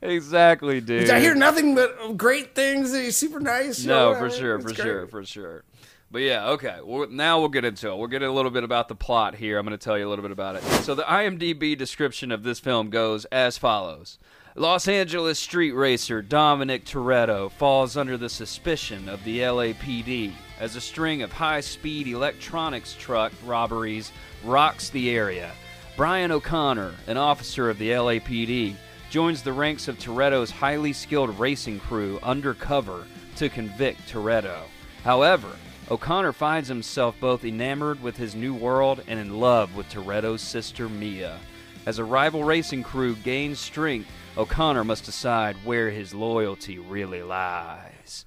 exactly, 0.03 0.81
dude. 0.81 1.11
I 1.11 1.21
hear 1.21 1.35
nothing 1.35 1.75
but 1.75 2.17
great 2.17 2.55
things. 2.55 2.95
He's 2.95 3.17
super 3.17 3.41
nice. 3.41 3.85
No, 3.85 4.13
know, 4.13 4.19
for 4.19 4.31
sure, 4.31 4.57
it's 4.57 4.65
for 4.65 4.75
great. 4.75 4.85
sure, 4.85 5.07
for 5.07 5.25
sure. 5.25 5.65
But 6.11 6.23
yeah, 6.23 6.49
okay. 6.51 6.79
Well, 6.83 7.07
now 7.11 7.39
we'll 7.39 7.51
get 7.51 7.67
into 7.67 7.91
it. 7.91 7.97
We'll 7.99 8.07
get 8.07 8.23
a 8.23 8.33
little 8.33 8.51
bit 8.51 8.65
about 8.65 8.89
the 8.89 8.95
plot 8.95 9.35
here. 9.35 9.59
I'm 9.59 9.67
going 9.67 9.79
to 9.79 9.85
tell 9.85 9.99
you 9.99 10.07
a 10.07 10.11
little 10.11 10.23
bit 10.23 10.31
about 10.31 10.57
it. 10.57 10.63
So 10.83 10.95
the 10.95 11.03
IMDb 11.03 11.77
description 11.77 12.33
of 12.33 12.43
this 12.45 12.59
film 12.61 12.89
goes 12.89 13.27
as 13.27 13.59
follows. 13.59 14.19
Los 14.59 14.89
Angeles 14.89 15.39
street 15.39 15.71
racer 15.71 16.21
Dominic 16.21 16.85
Toretto 16.85 17.49
falls 17.49 17.97
under 17.97 18.17
the 18.17 18.29
suspicion 18.29 19.09
of 19.09 19.23
the 19.23 19.39
LAPD 19.39 20.33
as 20.59 20.75
a 20.75 20.81
string 20.81 21.23
of 21.23 21.31
high-speed 21.31 22.09
electronics 22.09 22.97
truck 22.99 23.33
robberies 23.45 24.11
rocks 24.43 24.91
the 24.91 25.11
area. 25.11 25.53
Brian 25.97 26.33
O'Connor, 26.33 26.93
an 27.07 27.17
officer 27.17 27.71
of 27.71 27.79
the 27.79 27.91
LAPD, 27.91 28.75
joins 29.11 29.45
the 29.45 29.53
ranks 29.53 29.87
of 29.87 29.97
Toretto's 29.97 30.51
highly 30.51 30.93
skilled 30.93 31.39
racing 31.39 31.79
crew 31.79 32.19
undercover 32.25 33.07
to 33.37 33.49
convict 33.49 34.09
Toretto. 34.09 34.63
However, 35.05 35.53
O'Connor 35.89 36.33
finds 36.33 36.69
himself 36.69 37.15
both 37.21 37.45
enamored 37.45 38.03
with 38.03 38.17
his 38.17 38.35
new 38.35 38.55
world 38.55 39.05
and 39.07 39.21
in 39.21 39.39
love 39.39 39.77
with 39.77 39.89
Toretto's 39.89 40.43
sister 40.43 40.89
Mia. 40.89 41.39
As 41.87 42.01
a 42.01 42.05
rival 42.05 42.43
racing 42.43 42.83
crew 42.83 43.15
gains 43.15 43.61
strength, 43.61 44.11
O'Connor 44.39 44.85
must 44.85 45.05
decide 45.05 45.57
where 45.65 45.91
his 45.91 46.15
loyalty 46.15 46.79
really 46.79 47.25
lies. 47.25 48.25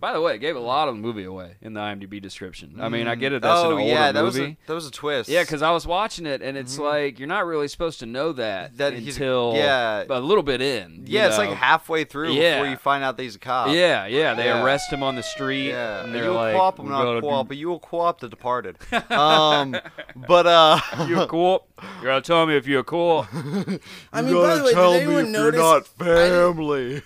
By 0.00 0.12
the 0.14 0.20
way, 0.20 0.34
it 0.34 0.38
gave 0.38 0.56
a 0.56 0.60
lot 0.60 0.88
of 0.88 0.94
the 0.94 1.00
movie 1.00 1.24
away 1.24 1.56
in 1.60 1.74
the 1.74 1.80
IMDb 1.80 2.22
description. 2.22 2.76
I 2.80 2.88
mean, 2.88 3.06
I 3.06 3.14
get 3.16 3.32
it. 3.32 3.42
That's 3.42 3.60
oh 3.60 3.66
an 3.72 3.78
older 3.78 3.84
yeah, 3.84 4.12
that 4.12 4.24
movie. 4.24 4.40
was 4.40 4.48
a, 4.50 4.56
that 4.66 4.74
was 4.74 4.86
a 4.86 4.90
twist. 4.90 5.28
Yeah, 5.28 5.42
because 5.42 5.60
I 5.62 5.70
was 5.72 5.86
watching 5.86 6.24
it, 6.26 6.40
and 6.42 6.56
it's 6.56 6.78
like 6.78 7.18
you're 7.18 7.28
not 7.28 7.44
really 7.46 7.68
supposed 7.68 8.00
to 8.00 8.06
know 8.06 8.32
that, 8.32 8.70
Mm-hmm. 8.70 8.76
That 8.78 8.92
he's- 8.94 9.14
until 9.16 9.52
yeah. 9.56 10.04
a 10.08 10.20
little 10.20 10.42
bit 10.42 10.60
in. 10.62 11.04
you 11.06 11.18
yeah, 11.18 11.28
it's 11.28 11.36
like 11.38 11.50
halfway 11.50 12.04
through 12.04 12.32
Yeah. 12.32 12.56
before 12.56 12.70
you 12.70 12.76
find 12.76 13.04
out 13.04 13.16
that 13.18 13.22
he's 13.22 13.36
a 13.36 13.38
cop. 13.38 13.68
yeah, 13.68 14.06
yeah. 14.06 14.34
They 14.34 14.46
Yeah. 14.46 14.62
arrest 14.64 14.90
him 14.92 15.02
on 15.02 15.16
the 15.16 15.22
street. 15.22 15.68
Yeah, 15.68 16.04
and 16.04 16.12
you 16.14 16.20
they're 16.20 16.30
will 16.30 16.36
like, 16.36 16.54
co-op, 16.56 16.78
I'm 16.78 16.88
not 16.88 17.02
gotta 17.04 17.20
co-op, 17.20 17.46
do- 17.46 17.48
but 17.48 17.56
you 17.58 17.68
will 17.68 17.80
co-op 17.80 18.20
The 18.20 18.28
Departed. 18.28 18.76
um, 19.10 19.76
but 20.16 20.46
uh, 20.46 20.80
You 21.06 21.20
a 21.20 21.26
co-op? 21.26 21.66
You 21.98 22.04
gotta 22.04 22.22
tell 22.22 22.46
me 22.46 22.56
if 22.56 22.66
you're 22.66 22.80
a 22.80 22.84
co-op. 22.84 23.26
I 23.34 24.22
mean, 24.22 24.34
by 24.34 24.56
the 24.56 24.64
way, 24.64 24.74
did 24.74 25.02
anyone 25.02 25.32
notice? 25.32 25.88
family. 25.98 26.96
I 26.96 27.02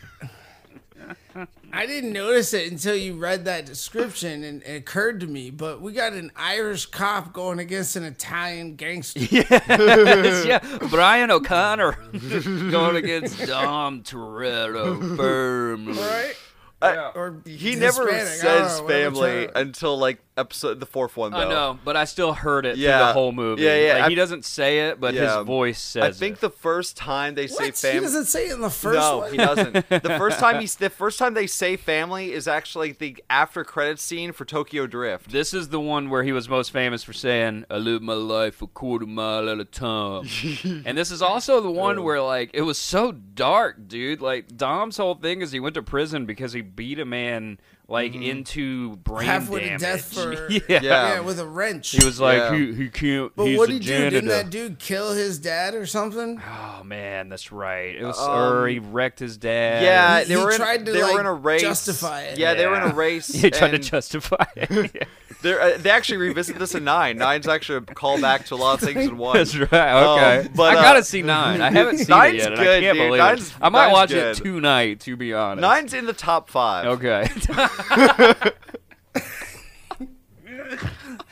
didn't 1.87 2.13
notice 2.13 2.55
it 2.55 2.71
until 2.71 2.95
you 2.95 3.17
read 3.19 3.45
that 3.47 3.67
description, 3.67 4.45
and 4.45 4.63
it 4.63 4.77
occurred 4.77 5.21
to 5.21 5.27
me. 5.27 5.51
But 5.51 5.81
we 5.81 5.93
got 5.93 6.13
an 6.13 6.31
Irish 6.37 6.87
cop 6.87 7.33
going 7.33 7.59
against 7.59 7.97
an 7.97 8.05
Italian 8.05 8.77
gangster. 8.77 9.21
yeah, 9.31 10.59
Brian 10.91 11.31
O'Connor 11.31 11.93
going 12.71 12.97
against 12.97 13.45
Dom 13.47 14.03
Toretto 14.03 15.17
firmly. 15.17 15.99
Right? 15.99 16.35
Yeah. 16.83 17.13
or 17.15 17.41
He 17.47 17.77
never 17.77 18.03
oh, 18.03 18.13
Hispanic, 18.13 18.27
I 18.27 18.37
says 18.37 18.81
know, 18.81 18.87
family 18.89 19.49
until 19.55 19.97
like 19.99 20.19
episode 20.37 20.81
the 20.81 20.87
fourth 20.87 21.17
one. 21.17 21.31
Though. 21.31 21.39
I 21.39 21.49
know, 21.49 21.79
but 21.85 21.97
I 21.97 22.05
still 22.05 22.33
heard 22.33 22.67
it 22.67 22.75
through 22.75 22.83
Yeah. 22.85 22.99
the 23.07 23.13
whole 23.13 23.31
movie. 23.33 23.63
Yeah, 23.63 23.77
yeah, 23.77 23.95
Like, 23.95 24.03
I- 24.03 24.09
he 24.09 24.15
doesn't 24.17 24.45
say 24.45 24.89
it, 24.89 25.01
but 25.01 25.15
Yeah. 25.15 25.39
his 25.39 25.47
voice 25.47 25.81
says 25.81 26.03
I 26.03 26.11
think 26.11 26.37
it. 26.37 26.41
the 26.41 26.51
first 26.51 26.97
time 26.97 27.37
they 27.37 27.47
say 27.47 27.55
What? 27.55 27.65
He 27.67 27.71
family. 27.73 28.01
doesn't 28.01 28.25
say 28.27 28.49
it 28.49 28.53
in 28.55 28.61
the 28.61 28.69
first 28.69 28.99
no, 28.99 29.19
one. 29.19 29.31
he 29.31 29.37
doesn't. 29.39 29.73
The 29.89 30.17
first 30.19 30.41
time 30.41 30.61
he 30.61 30.67
the 30.67 30.91
first 30.91 31.19
time 31.21 31.35
they 31.35 31.47
say 31.47 31.77
family 31.77 32.33
is 32.33 32.49
actually 32.49 32.93
the 32.93 33.17
after 33.31 33.65
credit 33.65 33.99
scene 34.01 34.33
for 34.33 34.45
Tokyo 34.45 34.87
Drift. 34.89 35.31
This 35.31 35.55
is 35.55 35.69
the 35.69 35.81
one 35.81 36.11
where 36.11 36.25
he 36.25 36.33
was 36.33 36.49
most 36.49 36.73
famous 36.73 37.03
for 37.05 37.13
saying, 37.13 37.65
"I 37.71 37.77
live 37.79 38.03
my 38.03 38.15
life 38.15 38.61
a 38.61 38.67
quarter 38.67 39.07
mile 39.07 39.49
at 39.49 39.61
a 39.61 39.65
time," 39.65 40.25
and 40.85 40.99
this 40.99 41.11
is 41.13 41.23
also 41.23 41.61
the 41.61 41.71
one 41.71 42.03
where 42.03 42.21
like 42.21 42.51
it 42.53 42.63
was 42.63 42.77
so 42.77 43.13
dark, 43.13 43.87
dude. 43.87 44.21
Like 44.21 44.57
Dom's 44.57 44.97
whole 44.97 45.15
thing 45.15 45.41
is 45.41 45.53
he 45.53 45.61
went 45.61 45.77
to 45.77 45.83
prison 45.83 46.27
because 46.27 46.53
he 46.53 46.61
beat 46.75 46.99
a 46.99 47.05
man 47.05 47.59
like 47.87 48.14
into 48.14 48.97
brain 48.97 49.27
halfway 49.27 49.61
damage. 49.66 49.81
to 49.81 49.87
death 49.87 50.14
for 50.14 50.49
yeah. 50.51 50.61
Yeah. 50.68 50.81
yeah, 50.83 51.20
with 51.20 51.38
a 51.38 51.47
wrench. 51.47 51.90
He 51.90 52.05
was 52.05 52.18
like, 52.18 52.38
Yeah. 52.38 52.57
he, 52.57 52.75
he 52.75 52.88
can't. 52.88 53.31
but 53.37 53.44
he's 53.44 53.59
what 53.59 53.68
did 53.68 53.83
he 53.83 53.88
do? 53.88 54.11
Didn't 54.11 54.29
that 54.31 54.49
dude 54.51 54.79
kill 54.79 55.12
his 55.12 55.38
dad 55.38 55.75
or 55.75 55.85
something? 55.85 56.40
Oh 56.40 56.83
man, 56.83 57.29
that's 57.29 57.53
right. 57.53 57.94
It 57.94 58.05
was, 58.05 58.18
Um, 58.18 58.31
or 58.31 58.66
he 58.68 58.79
wrecked 58.79 59.18
his 59.18 59.37
dad. 59.37 59.83
Yeah, 59.83 60.20
He- 60.20 60.25
they 60.29 60.35
he 60.38 60.44
were 60.44 60.51
in, 60.53 60.57
tried 60.57 60.87
to, 60.87 60.92
they 60.92 61.03
like, 61.03 61.12
were 61.14 61.20
in 61.20 61.27
a 61.27 61.35
race. 61.35 61.61
justify 61.61 62.23
it. 62.23 62.38
Yeah, 62.38 62.55
they 62.55 62.66
were 62.66 62.77
in 62.77 62.90
a 62.90 62.94
race. 62.94 63.29
he 63.33 63.51
tried 63.51 63.73
to 63.73 63.79
justify 63.79 64.44
it. 64.57 65.07
they're, 65.42 65.61
uh, 65.61 65.77
they 65.79 65.90
actually 65.90 66.18
revisit 66.18 66.59
this 66.59 66.75
in 66.75 66.85
nine. 66.85 67.18
Nine's 67.18 67.47
actually 67.47 67.79
a 67.79 67.81
callback 67.83 68.47
to 68.47 68.55
a 68.55 68.57
lot 68.57 68.75
of 68.83 68.88
things 68.88 69.05
in 69.05 69.18
one. 69.18 69.37
That's 69.37 69.55
right. 69.57 69.70
Okay, 69.70 70.47
Um, 70.47 70.53
but, 70.57 70.75
I 70.75 70.79
uh, 70.79 70.83
gotta 70.83 71.05
see 71.05 71.20
nine. 71.20 71.61
I 71.61 71.70
haven't 71.70 71.99
seen 71.99 72.07
Nine's 72.09 72.35
it 72.35 72.38
yet, 72.38 72.47
and 72.53 72.57
good, 72.57 72.68
I 72.68 72.81
can't 72.81 72.97
dude. 72.99 73.07
believe 73.09 73.18
Nine's- 73.20 73.49
it. 73.51 73.57
I 73.61 73.68
might 73.68 73.92
watch 73.92 74.09
good. 74.09 74.38
it 74.38 74.42
tonight. 74.42 75.01
To 75.01 75.16
be 75.16 75.35
honest. 75.35 75.61
Nine's 75.61 75.92
in 75.92 76.07
the 76.07 76.12
top 76.14 76.49
five. 76.49 76.87
Okay. 76.87 77.29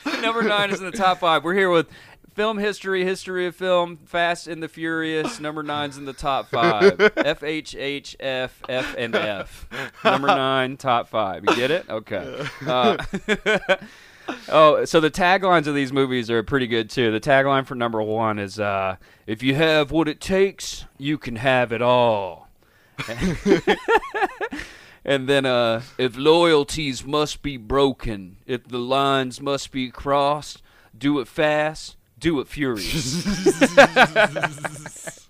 Number 0.21 0.43
nine 0.43 0.69
is 0.71 0.79
in 0.79 0.85
the 0.85 0.91
top 0.95 1.19
five. 1.19 1.43
We're 1.43 1.53
here 1.53 1.69
with 1.69 1.87
film 2.33 2.57
history, 2.57 3.03
history 3.05 3.45
of 3.45 3.55
film, 3.55 3.97
Fast 4.05 4.47
and 4.47 4.61
the 4.61 4.67
Furious. 4.67 5.39
Number 5.39 5.63
nine's 5.63 5.97
in 5.97 6.05
the 6.05 6.13
top 6.13 6.49
five. 6.49 6.99
F 7.17 7.43
H 7.43 7.75
H 7.75 8.15
F 8.19 8.61
F 8.67 8.95
and 8.97 9.15
F. 9.15 9.67
Number 10.03 10.27
nine, 10.27 10.77
top 10.77 11.07
five. 11.07 11.43
You 11.47 11.55
get 11.55 11.71
it? 11.71 11.89
Okay. 11.89 12.47
Uh, 12.65 12.97
oh, 14.49 14.85
so 14.85 14.99
the 14.99 15.11
taglines 15.11 15.67
of 15.67 15.75
these 15.75 15.93
movies 15.93 16.29
are 16.29 16.43
pretty 16.43 16.67
good 16.67 16.89
too. 16.89 17.11
The 17.11 17.19
tagline 17.21 17.65
for 17.65 17.75
number 17.75 18.01
one 18.01 18.39
is 18.39 18.59
uh, 18.59 18.97
"If 19.27 19.43
you 19.43 19.55
have 19.55 19.91
what 19.91 20.07
it 20.07 20.19
takes, 20.19 20.85
you 20.97 21.17
can 21.17 21.37
have 21.37 21.71
it 21.71 21.81
all." 21.81 22.49
And 25.05 25.27
then, 25.27 25.45
uh, 25.45 25.81
if 25.97 26.15
loyalties 26.17 27.03
must 27.05 27.41
be 27.41 27.57
broken, 27.57 28.37
if 28.45 28.67
the 28.67 28.77
lines 28.79 29.41
must 29.41 29.71
be 29.71 29.89
crossed, 29.91 30.61
do 30.97 31.19
it 31.19 31.27
fast, 31.27 31.97
do 32.17 32.39
it 32.39 32.47
furious. 32.47 33.25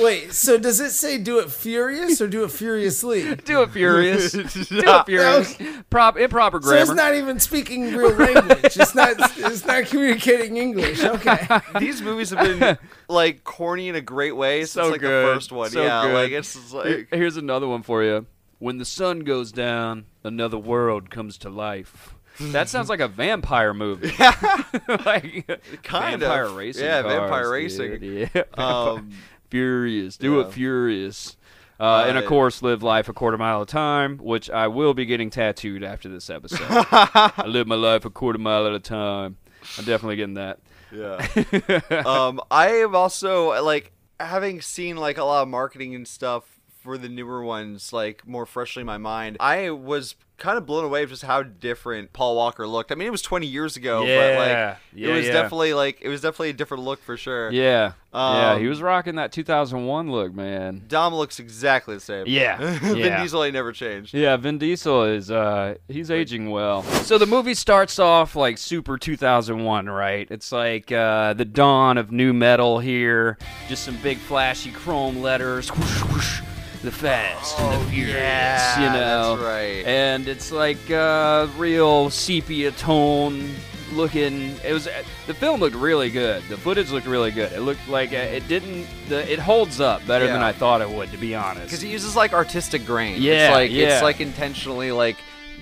Wait, 0.00 0.32
so 0.32 0.56
does 0.56 0.80
it 0.80 0.90
say 0.90 1.18
do 1.18 1.38
it 1.40 1.50
furious 1.50 2.20
or 2.22 2.28
do 2.28 2.44
it 2.44 2.50
furiously? 2.50 3.34
do 3.44 3.60
it 3.62 3.70
furious. 3.70 4.32
do 4.32 4.42
it 4.70 5.04
furious. 5.06 5.58
Prop, 5.90 6.16
improper 6.16 6.58
grammar. 6.58 6.86
So 6.86 6.92
it's 6.92 6.96
not 6.96 7.14
even 7.14 7.38
speaking 7.38 7.94
real 7.94 8.12
language. 8.12 8.64
It's 8.64 8.94
not. 8.94 9.16
It's 9.36 9.66
not 9.66 9.84
communicating 9.86 10.56
English. 10.56 11.02
Okay. 11.02 11.46
These 11.78 12.00
movies 12.00 12.30
have 12.30 12.58
been 12.58 12.78
like 13.08 13.44
corny 13.44 13.88
in 13.88 13.94
a 13.96 14.00
great 14.00 14.36
way 14.36 14.60
since 14.60 14.72
So 14.72 14.88
like 14.90 15.00
good. 15.00 15.26
the 15.26 15.34
first 15.34 15.52
one. 15.52 15.70
So 15.70 15.82
yeah, 15.82 16.02
good. 16.04 16.14
like 16.14 16.30
it's 16.32 16.54
just 16.54 16.72
like 16.72 17.08
Here's 17.12 17.36
another 17.36 17.68
one 17.68 17.82
for 17.82 18.02
you. 18.02 18.24
When 18.58 18.78
the 18.78 18.84
sun 18.84 19.20
goes 19.20 19.52
down, 19.52 20.06
another 20.24 20.58
world 20.58 21.10
comes 21.10 21.38
to 21.38 21.48
life. 21.50 22.14
That 22.40 22.68
sounds 22.68 22.88
like 22.88 23.00
a 23.00 23.08
vampire 23.08 23.72
movie. 23.74 24.12
like 24.88 25.46
Kind 25.82 26.20
vampire 26.20 26.44
of. 26.44 26.56
racing. 26.56 26.84
Yeah, 26.84 27.02
cars, 27.02 27.12
vampire 27.14 27.42
dude. 27.44 27.52
racing. 27.52 28.30
Yeah. 28.34 28.42
um 28.54 29.10
Furious. 29.50 30.16
Do 30.16 30.36
Yeah. 30.36 30.46
it 30.46 30.52
furious. 30.52 31.36
Uh, 31.80 32.06
and 32.08 32.18
of 32.18 32.26
course, 32.26 32.60
live 32.60 32.82
life 32.82 33.08
a 33.08 33.12
quarter 33.12 33.38
mile 33.38 33.58
at 33.62 33.68
a 33.68 33.72
time, 33.72 34.18
which 34.18 34.50
I 34.50 34.66
will 34.66 34.94
be 34.94 35.06
getting 35.06 35.30
tattooed 35.30 35.84
after 35.84 36.08
this 36.08 36.28
episode. 36.28 36.66
I 36.68 37.44
live 37.46 37.68
my 37.68 37.76
life 37.76 38.04
a 38.04 38.10
quarter 38.10 38.38
mile 38.40 38.66
at 38.66 38.72
a 38.72 38.80
time. 38.80 39.36
I'm 39.78 39.84
definitely 39.84 40.16
getting 40.16 40.34
that. 40.34 40.58
yeah. 40.92 42.02
um 42.04 42.40
I 42.50 42.66
have 42.82 42.94
also 42.96 43.62
like 43.62 43.92
having 44.18 44.60
seen 44.60 44.96
like 44.96 45.18
a 45.18 45.24
lot 45.24 45.42
of 45.42 45.48
marketing 45.48 45.94
and 45.94 46.06
stuff 46.08 46.57
for 46.88 46.96
the 46.98 47.08
newer 47.08 47.42
ones 47.42 47.92
like 47.92 48.26
more 48.26 48.46
freshly 48.46 48.80
in 48.80 48.86
my 48.86 48.96
mind. 48.98 49.36
I 49.40 49.70
was 49.70 50.14
kind 50.38 50.56
of 50.56 50.64
blown 50.64 50.84
away 50.84 51.00
with 51.00 51.10
just 51.10 51.24
how 51.24 51.42
different 51.42 52.12
Paul 52.12 52.36
Walker 52.36 52.64
looked. 52.64 52.92
I 52.92 52.94
mean, 52.94 53.08
it 53.08 53.10
was 53.10 53.22
20 53.22 53.44
years 53.48 53.76
ago, 53.76 54.02
but 54.02 54.06
like 54.38 54.78
Yeah, 54.94 55.08
it 55.08 55.12
was 55.12 55.26
yeah. 55.26 55.32
definitely 55.32 55.74
like 55.74 55.98
it 56.00 56.08
was 56.08 56.20
definitely 56.20 56.50
a 56.50 56.54
different 56.54 56.84
look 56.84 57.02
for 57.02 57.16
sure. 57.16 57.50
Yeah. 57.50 57.92
yeah, 58.14 58.52
Um, 58.52 58.60
he 58.60 58.68
was 58.68 58.80
rocking 58.80 59.16
that 59.16 59.32
2001 59.32 60.12
look, 60.12 60.32
man. 60.32 60.84
Dom 60.86 61.12
looks 61.12 61.40
exactly 61.40 61.96
the 61.96 62.00
same. 62.00 62.26
Yeah, 62.28 62.56
Vin 62.78 62.98
yeah. 62.98 63.20
Diesel 63.20 63.42
ain't 63.42 63.54
never 63.54 63.72
changed. 63.72 64.14
Yeah, 64.14 64.36
Vin 64.36 64.58
Diesel 64.58 65.02
is 65.04 65.28
uh 65.28 65.74
he's 65.88 66.08
aging 66.08 66.50
well. 66.50 66.84
So 66.84 67.18
the 67.18 67.26
movie 67.26 67.54
starts 67.54 67.98
off 67.98 68.36
like 68.36 68.58
super 68.58 68.96
2001, 68.96 69.86
right? 69.88 70.28
It's 70.30 70.52
like 70.52 70.92
uh 70.92 71.34
the 71.34 71.44
dawn 71.46 71.98
of 71.98 72.12
nu 72.12 72.32
metal 72.32 72.78
here, 72.78 73.38
just 73.68 73.82
some 73.82 73.96
big 74.04 74.18
flashy 74.18 74.70
chrome 74.70 75.20
letters, 75.20 75.68
whoosh, 75.76 76.02
whoosh, 76.04 76.40
the 76.82 76.92
fast 76.92 77.58
and 77.58 77.82
the 77.82 77.90
furious, 77.90 78.14
Oh, 78.16 78.20
yeah, 78.20 78.84
you 78.84 78.90
know. 78.98 79.36
that's 79.36 79.42
right. 79.42 79.84
And 79.86 80.28
it's 80.28 80.52
like 80.52 80.90
uh 80.90 81.48
real 81.56 82.10
sepia 82.10 82.70
tone 82.72 83.50
looking 83.94 84.54
it 84.64 84.72
was 84.74 84.86
the 85.26 85.32
film 85.32 85.60
looked 85.60 85.74
really 85.74 86.10
good 86.10 86.42
the 86.50 86.56
footage 86.58 86.90
looked 86.90 87.06
really 87.06 87.30
good 87.30 87.50
it 87.52 87.60
looked 87.62 87.88
like 87.88 88.12
uh, 88.12 88.16
it 88.16 88.46
didn't 88.46 88.86
the, 89.08 89.32
it 89.32 89.38
holds 89.38 89.80
up 89.80 90.06
better 90.06 90.26
than 90.26 90.42
i 90.42 90.52
thought 90.52 90.82
it 90.82 90.90
would 90.90 91.10
to 91.10 91.16
be 91.16 91.34
honest 91.34 91.64
Because 91.64 91.82
it 91.82 91.88
uses 91.88 92.14
like 92.14 92.34
artistic 92.34 92.84
grain. 92.84 93.16
Yeah, 93.22 93.46
it's 93.48 93.54
like 93.54 93.70
yeah. 93.70 93.94
it's 93.94 94.02
like 94.02 94.20
intentionally 94.20 94.92
like 94.92 95.16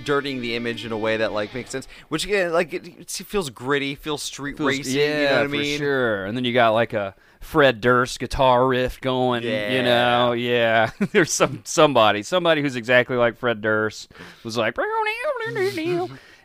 dirtying 0.04 0.40
the 0.40 0.56
image 0.56 0.84
in 0.84 0.90
a 0.90 0.98
way 0.98 1.18
that 1.18 1.32
like 1.32 1.54
makes 1.54 1.70
sense. 1.70 1.86
Which 2.08 2.24
again, 2.24 2.52
like 2.52 2.74
it, 2.74 2.86
it 2.86 3.10
feels 3.10 3.48
gritty, 3.48 3.94
feels 3.94 4.22
street 4.24 4.56
Feels- 4.58 4.68
racy. 4.68 4.98
Yeah, 4.98 5.04
you 5.20 5.24
know 5.28 5.32
what 5.48 5.60
I 5.60 5.62
for 5.72 5.78
sure. 5.78 6.24
And 6.26 6.36
then 6.36 6.44
you 6.44 6.52
got 6.52 6.70
like 6.70 6.92
a 6.92 7.14
Fred 7.46 7.80
Durst 7.80 8.18
guitar 8.18 8.66
riff 8.66 9.00
going. 9.00 9.44
You 9.44 9.82
know, 9.84 10.32
yeah. 10.32 10.90
There's 11.12 11.32
some 11.32 11.62
somebody, 11.64 12.24
somebody 12.24 12.60
who's 12.60 12.74
exactly 12.74 13.16
like 13.16 13.36
Fred 13.36 13.60
Durst 13.60 14.12
was 14.42 14.56
like, 14.56 14.74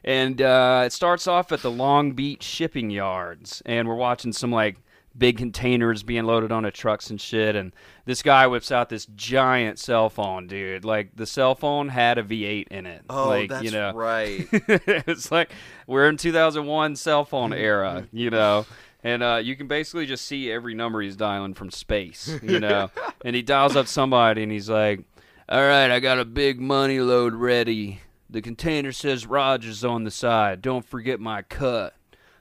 and 0.04 0.42
uh, 0.42 0.84
it 0.86 0.94
starts 0.94 1.26
off 1.26 1.52
at 1.52 1.64
the 1.64 1.72
Long 1.72 2.12
Beach 2.12 2.44
shipping 2.44 2.92
yards, 2.92 3.64
and 3.66 3.88
we're 3.88 3.96
watching 3.96 4.32
some 4.32 4.52
like 4.52 4.78
big 5.18 5.38
containers 5.38 6.04
being 6.04 6.26
loaded 6.26 6.52
onto 6.52 6.70
trucks 6.72 7.10
and 7.10 7.20
shit. 7.20 7.56
And 7.56 7.74
this 8.06 8.22
guy 8.22 8.46
whips 8.48 8.72
out 8.72 8.90
this 8.90 9.08
giant 9.08 9.80
cell 9.80 10.10
phone, 10.10 10.46
dude. 10.46 10.86
Like 10.86 11.16
the 11.16 11.26
cell 11.26 11.56
phone 11.56 11.90
had 11.90 12.20
a 12.20 12.24
V8 12.24 12.68
in 12.68 12.86
it. 12.86 13.04
Oh, 13.10 13.28
like, 13.28 13.50
that's 13.50 13.64
you 13.64 13.72
know, 13.72 13.92
right. 13.94 14.48
it's 14.52 15.32
like 15.32 15.52
we're 15.88 16.08
in 16.08 16.18
2001 16.18 16.96
cell 16.96 17.26
phone 17.26 17.54
era, 17.54 18.08
you 18.12 18.30
know, 18.30 18.66
and 19.04 19.24
uh, 19.24 19.40
you 19.44 19.56
can 19.56 19.68
basically 19.68 20.06
just 20.06 20.26
see 20.26 20.52
every 20.52 20.74
number 20.74 21.02
he's 21.02 21.16
dialing 21.16 21.54
from 21.54 21.72
space, 21.72 22.40
you 22.44 22.60
know. 22.60 22.90
and 23.24 23.36
he 23.36 23.42
dials 23.42 23.76
up 23.76 23.88
somebody, 23.88 24.44
and 24.44 24.52
he's 24.52 24.70
like, 24.70 25.02
"All 25.50 25.62
right, 25.62 25.92
I 25.92 26.00
got 26.00 26.20
a 26.20 26.26
big 26.26 26.60
money 26.60 27.00
load 27.00 27.34
ready. 27.34 28.02
The 28.30 28.42
container 28.42 28.92
says 28.92 29.26
Rogers 29.26 29.84
on 29.84 30.04
the 30.04 30.12
side. 30.12 30.62
Don't 30.62 30.86
forget 30.86 31.20
my 31.20 31.42
cut." 31.42 31.96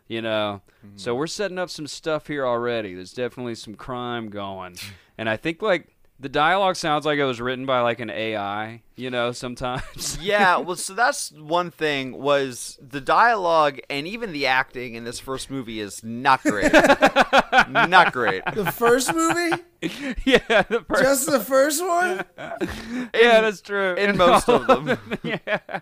You 0.08 0.22
know, 0.22 0.62
so 0.96 1.14
we're 1.14 1.28
setting 1.28 1.58
up 1.58 1.70
some 1.70 1.86
stuff 1.86 2.26
here 2.26 2.44
already. 2.44 2.94
There's 2.94 3.12
definitely 3.12 3.54
some 3.54 3.74
crime 3.74 4.28
going, 4.28 4.76
and 5.16 5.28
I 5.28 5.36
think 5.36 5.62
like 5.62 5.94
the 6.18 6.28
dialogue 6.28 6.76
sounds 6.76 7.06
like 7.06 7.18
it 7.18 7.24
was 7.24 7.40
written 7.40 7.64
by 7.64 7.80
like 7.80 8.00
an 8.00 8.10
AI. 8.10 8.82
You 9.00 9.08
know, 9.08 9.32
sometimes. 9.32 10.18
yeah, 10.20 10.58
well, 10.58 10.76
so 10.76 10.92
that's 10.92 11.32
one 11.32 11.70
thing 11.70 12.20
was 12.20 12.78
the 12.86 13.00
dialogue 13.00 13.80
and 13.88 14.06
even 14.06 14.32
the 14.32 14.46
acting 14.46 14.94
in 14.94 15.04
this 15.04 15.18
first 15.18 15.50
movie 15.50 15.80
is 15.80 16.04
not 16.04 16.42
great. 16.42 16.70
not 17.70 18.12
great. 18.12 18.42
The 18.54 18.70
first 18.70 19.14
movie, 19.14 19.62
yeah, 20.26 20.62
the 20.64 20.84
first, 20.86 21.02
just 21.02 21.30
the 21.30 21.40
first 21.40 21.82
one. 21.82 22.24
yeah, 23.14 23.40
that's 23.40 23.62
true. 23.62 23.94
In 23.94 24.18
most 24.18 24.50
of 24.50 24.66
them. 24.66 24.98
yeah, 25.22 25.80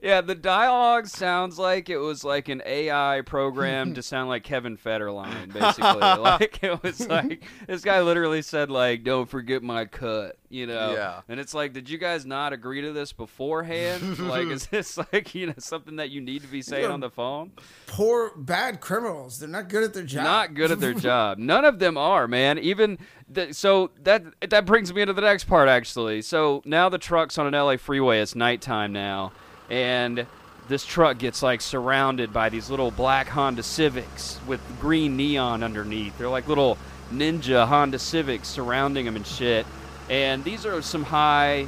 yeah. 0.00 0.20
The 0.20 0.36
dialogue 0.36 1.08
sounds 1.08 1.58
like 1.58 1.88
it 1.90 1.98
was 1.98 2.22
like 2.22 2.48
an 2.48 2.62
AI 2.64 3.22
program 3.26 3.94
to 3.94 4.02
sound 4.02 4.28
like 4.28 4.44
Kevin 4.44 4.76
Federline, 4.76 5.52
basically. 5.52 6.00
like 6.00 6.62
it 6.62 6.80
was 6.84 7.08
like 7.08 7.42
this 7.66 7.82
guy 7.82 8.00
literally 8.00 8.42
said 8.42 8.70
like, 8.70 9.02
"Don't 9.02 9.28
forget 9.28 9.60
my 9.60 9.86
cut." 9.86 10.36
You 10.50 10.66
know. 10.66 10.92
Yeah. 10.92 11.22
And 11.28 11.40
it's 11.40 11.54
like, 11.54 11.72
did 11.72 11.88
you 11.88 11.96
guys 11.96 12.26
not 12.26 12.52
agree 12.52 12.82
to 12.82 12.92
this 12.92 13.12
beforehand? 13.12 14.18
like, 14.28 14.48
is 14.48 14.66
this 14.66 14.98
like 14.98 15.34
you 15.34 15.46
know 15.46 15.54
something 15.58 15.96
that 15.96 16.10
you 16.10 16.20
need 16.20 16.42
to 16.42 16.48
be 16.48 16.60
saying 16.60 16.90
on 16.90 17.00
the 17.00 17.08
phone? 17.08 17.52
Poor 17.86 18.32
bad 18.36 18.80
criminals. 18.80 19.38
They're 19.38 19.48
not 19.48 19.68
good 19.68 19.84
at 19.84 19.94
their 19.94 20.02
job. 20.02 20.24
Not 20.24 20.54
good 20.54 20.70
at 20.70 20.80
their 20.80 20.94
job. 21.08 21.38
None 21.38 21.64
of 21.64 21.78
them 21.78 21.96
are, 21.96 22.28
man. 22.28 22.58
Even 22.58 22.98
the, 23.28 23.54
so 23.54 23.90
that 24.02 24.24
that 24.50 24.66
brings 24.66 24.92
me 24.92 25.00
into 25.00 25.14
the 25.14 25.22
next 25.22 25.44
part 25.44 25.68
actually. 25.68 26.20
So 26.20 26.62
now 26.64 26.88
the 26.88 26.98
truck's 26.98 27.38
on 27.38 27.46
an 27.46 27.54
LA 27.54 27.76
freeway. 27.76 28.20
It's 28.20 28.34
nighttime 28.34 28.92
now, 28.92 29.32
and 29.70 30.26
this 30.68 30.84
truck 30.84 31.18
gets 31.18 31.42
like 31.42 31.60
surrounded 31.60 32.32
by 32.32 32.48
these 32.48 32.70
little 32.70 32.90
black 32.90 33.28
Honda 33.28 33.62
Civics 33.62 34.38
with 34.46 34.60
green 34.80 35.16
neon 35.16 35.62
underneath. 35.62 36.16
They're 36.18 36.28
like 36.28 36.48
little 36.48 36.76
ninja 37.12 37.66
Honda 37.66 37.98
Civics 37.98 38.48
surrounding 38.48 39.04
them 39.04 39.16
and 39.16 39.26
shit. 39.26 39.66
And 40.10 40.42
these 40.44 40.66
are 40.66 40.82
some 40.82 41.04
high 41.04 41.66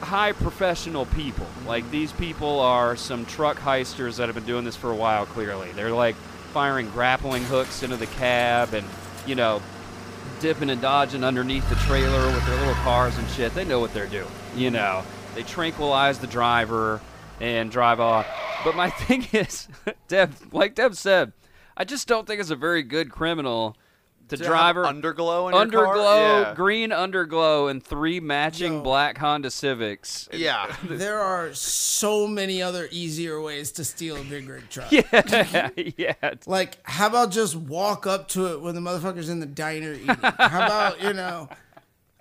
high 0.00 0.32
professional 0.32 1.06
people. 1.06 1.46
Like 1.66 1.90
these 1.90 2.12
people 2.12 2.60
are 2.60 2.94
some 2.94 3.26
truck 3.26 3.58
heisters 3.58 4.16
that 4.16 4.28
have 4.28 4.34
been 4.34 4.46
doing 4.46 4.64
this 4.64 4.76
for 4.76 4.90
a 4.90 4.96
while. 4.96 5.26
Clearly, 5.26 5.72
they're 5.72 5.92
like 5.92 6.14
firing 6.52 6.88
grappling 6.90 7.42
hooks 7.42 7.82
into 7.82 7.96
the 7.96 8.06
cab 8.06 8.72
and 8.72 8.86
you 9.26 9.34
know 9.34 9.60
dipping 10.40 10.70
and 10.70 10.80
dodging 10.80 11.24
underneath 11.24 11.68
the 11.68 11.74
trailer 11.76 12.26
with 12.26 12.46
their 12.46 12.56
little 12.58 12.74
cars 12.74 13.18
and 13.18 13.28
shit. 13.30 13.52
They 13.54 13.64
know 13.64 13.80
what 13.80 13.92
they're 13.92 14.06
doing. 14.06 14.30
You 14.54 14.70
know, 14.70 15.02
they 15.34 15.42
tranquilize 15.42 16.20
the 16.20 16.28
driver 16.28 17.00
and 17.40 17.70
drive 17.70 17.98
off. 17.98 18.26
But 18.64 18.76
my 18.76 18.90
thing 18.90 19.26
is, 19.32 19.68
Deb, 20.08 20.34
like 20.52 20.76
Deb 20.76 20.94
said, 20.94 21.32
I 21.76 21.84
just 21.84 22.06
don't 22.06 22.26
think 22.26 22.40
it's 22.40 22.50
a 22.50 22.56
very 22.56 22.84
good 22.84 23.10
criminal 23.10 23.76
to, 24.28 24.36
To 24.36 24.42
have 24.44 24.50
driver 24.50 24.84
underglow 24.84 25.48
in 25.48 25.70
your 25.72 25.84
car? 25.84 25.96
underglow, 25.96 26.42
Yeah. 26.42 26.54
green 26.54 26.90
underglow, 26.90 27.70
and 27.70 27.82
three 27.84 28.20
matching 28.20 28.74
Yo. 28.74 28.80
black 28.82 29.18
Honda 29.18 29.50
Civics. 29.50 30.28
Yeah. 30.32 30.74
There 30.88 31.20
are 31.20 31.52
so 31.54 32.26
many 32.26 32.62
other 32.62 32.88
easier 32.90 33.40
ways 33.40 33.72
to 33.72 33.84
steal 33.84 34.16
a 34.16 34.24
big 34.24 34.48
rig 34.48 34.68
truck. 34.70 34.90
Yeah, 34.92 35.70
yeah. 35.96 36.14
Like, 36.46 36.78
how 36.84 37.08
about 37.08 37.30
just 37.30 37.54
walk 37.56 38.06
up 38.06 38.28
to 38.28 38.46
it 38.52 38.60
when 38.60 38.74
the 38.74 38.80
motherfucker's 38.80 39.28
in 39.28 39.40
the 39.40 39.46
diner 39.46 39.92
eating? 39.92 40.06
How 40.08 40.64
about, 40.66 41.02
you 41.02 41.12
know, 41.12 41.48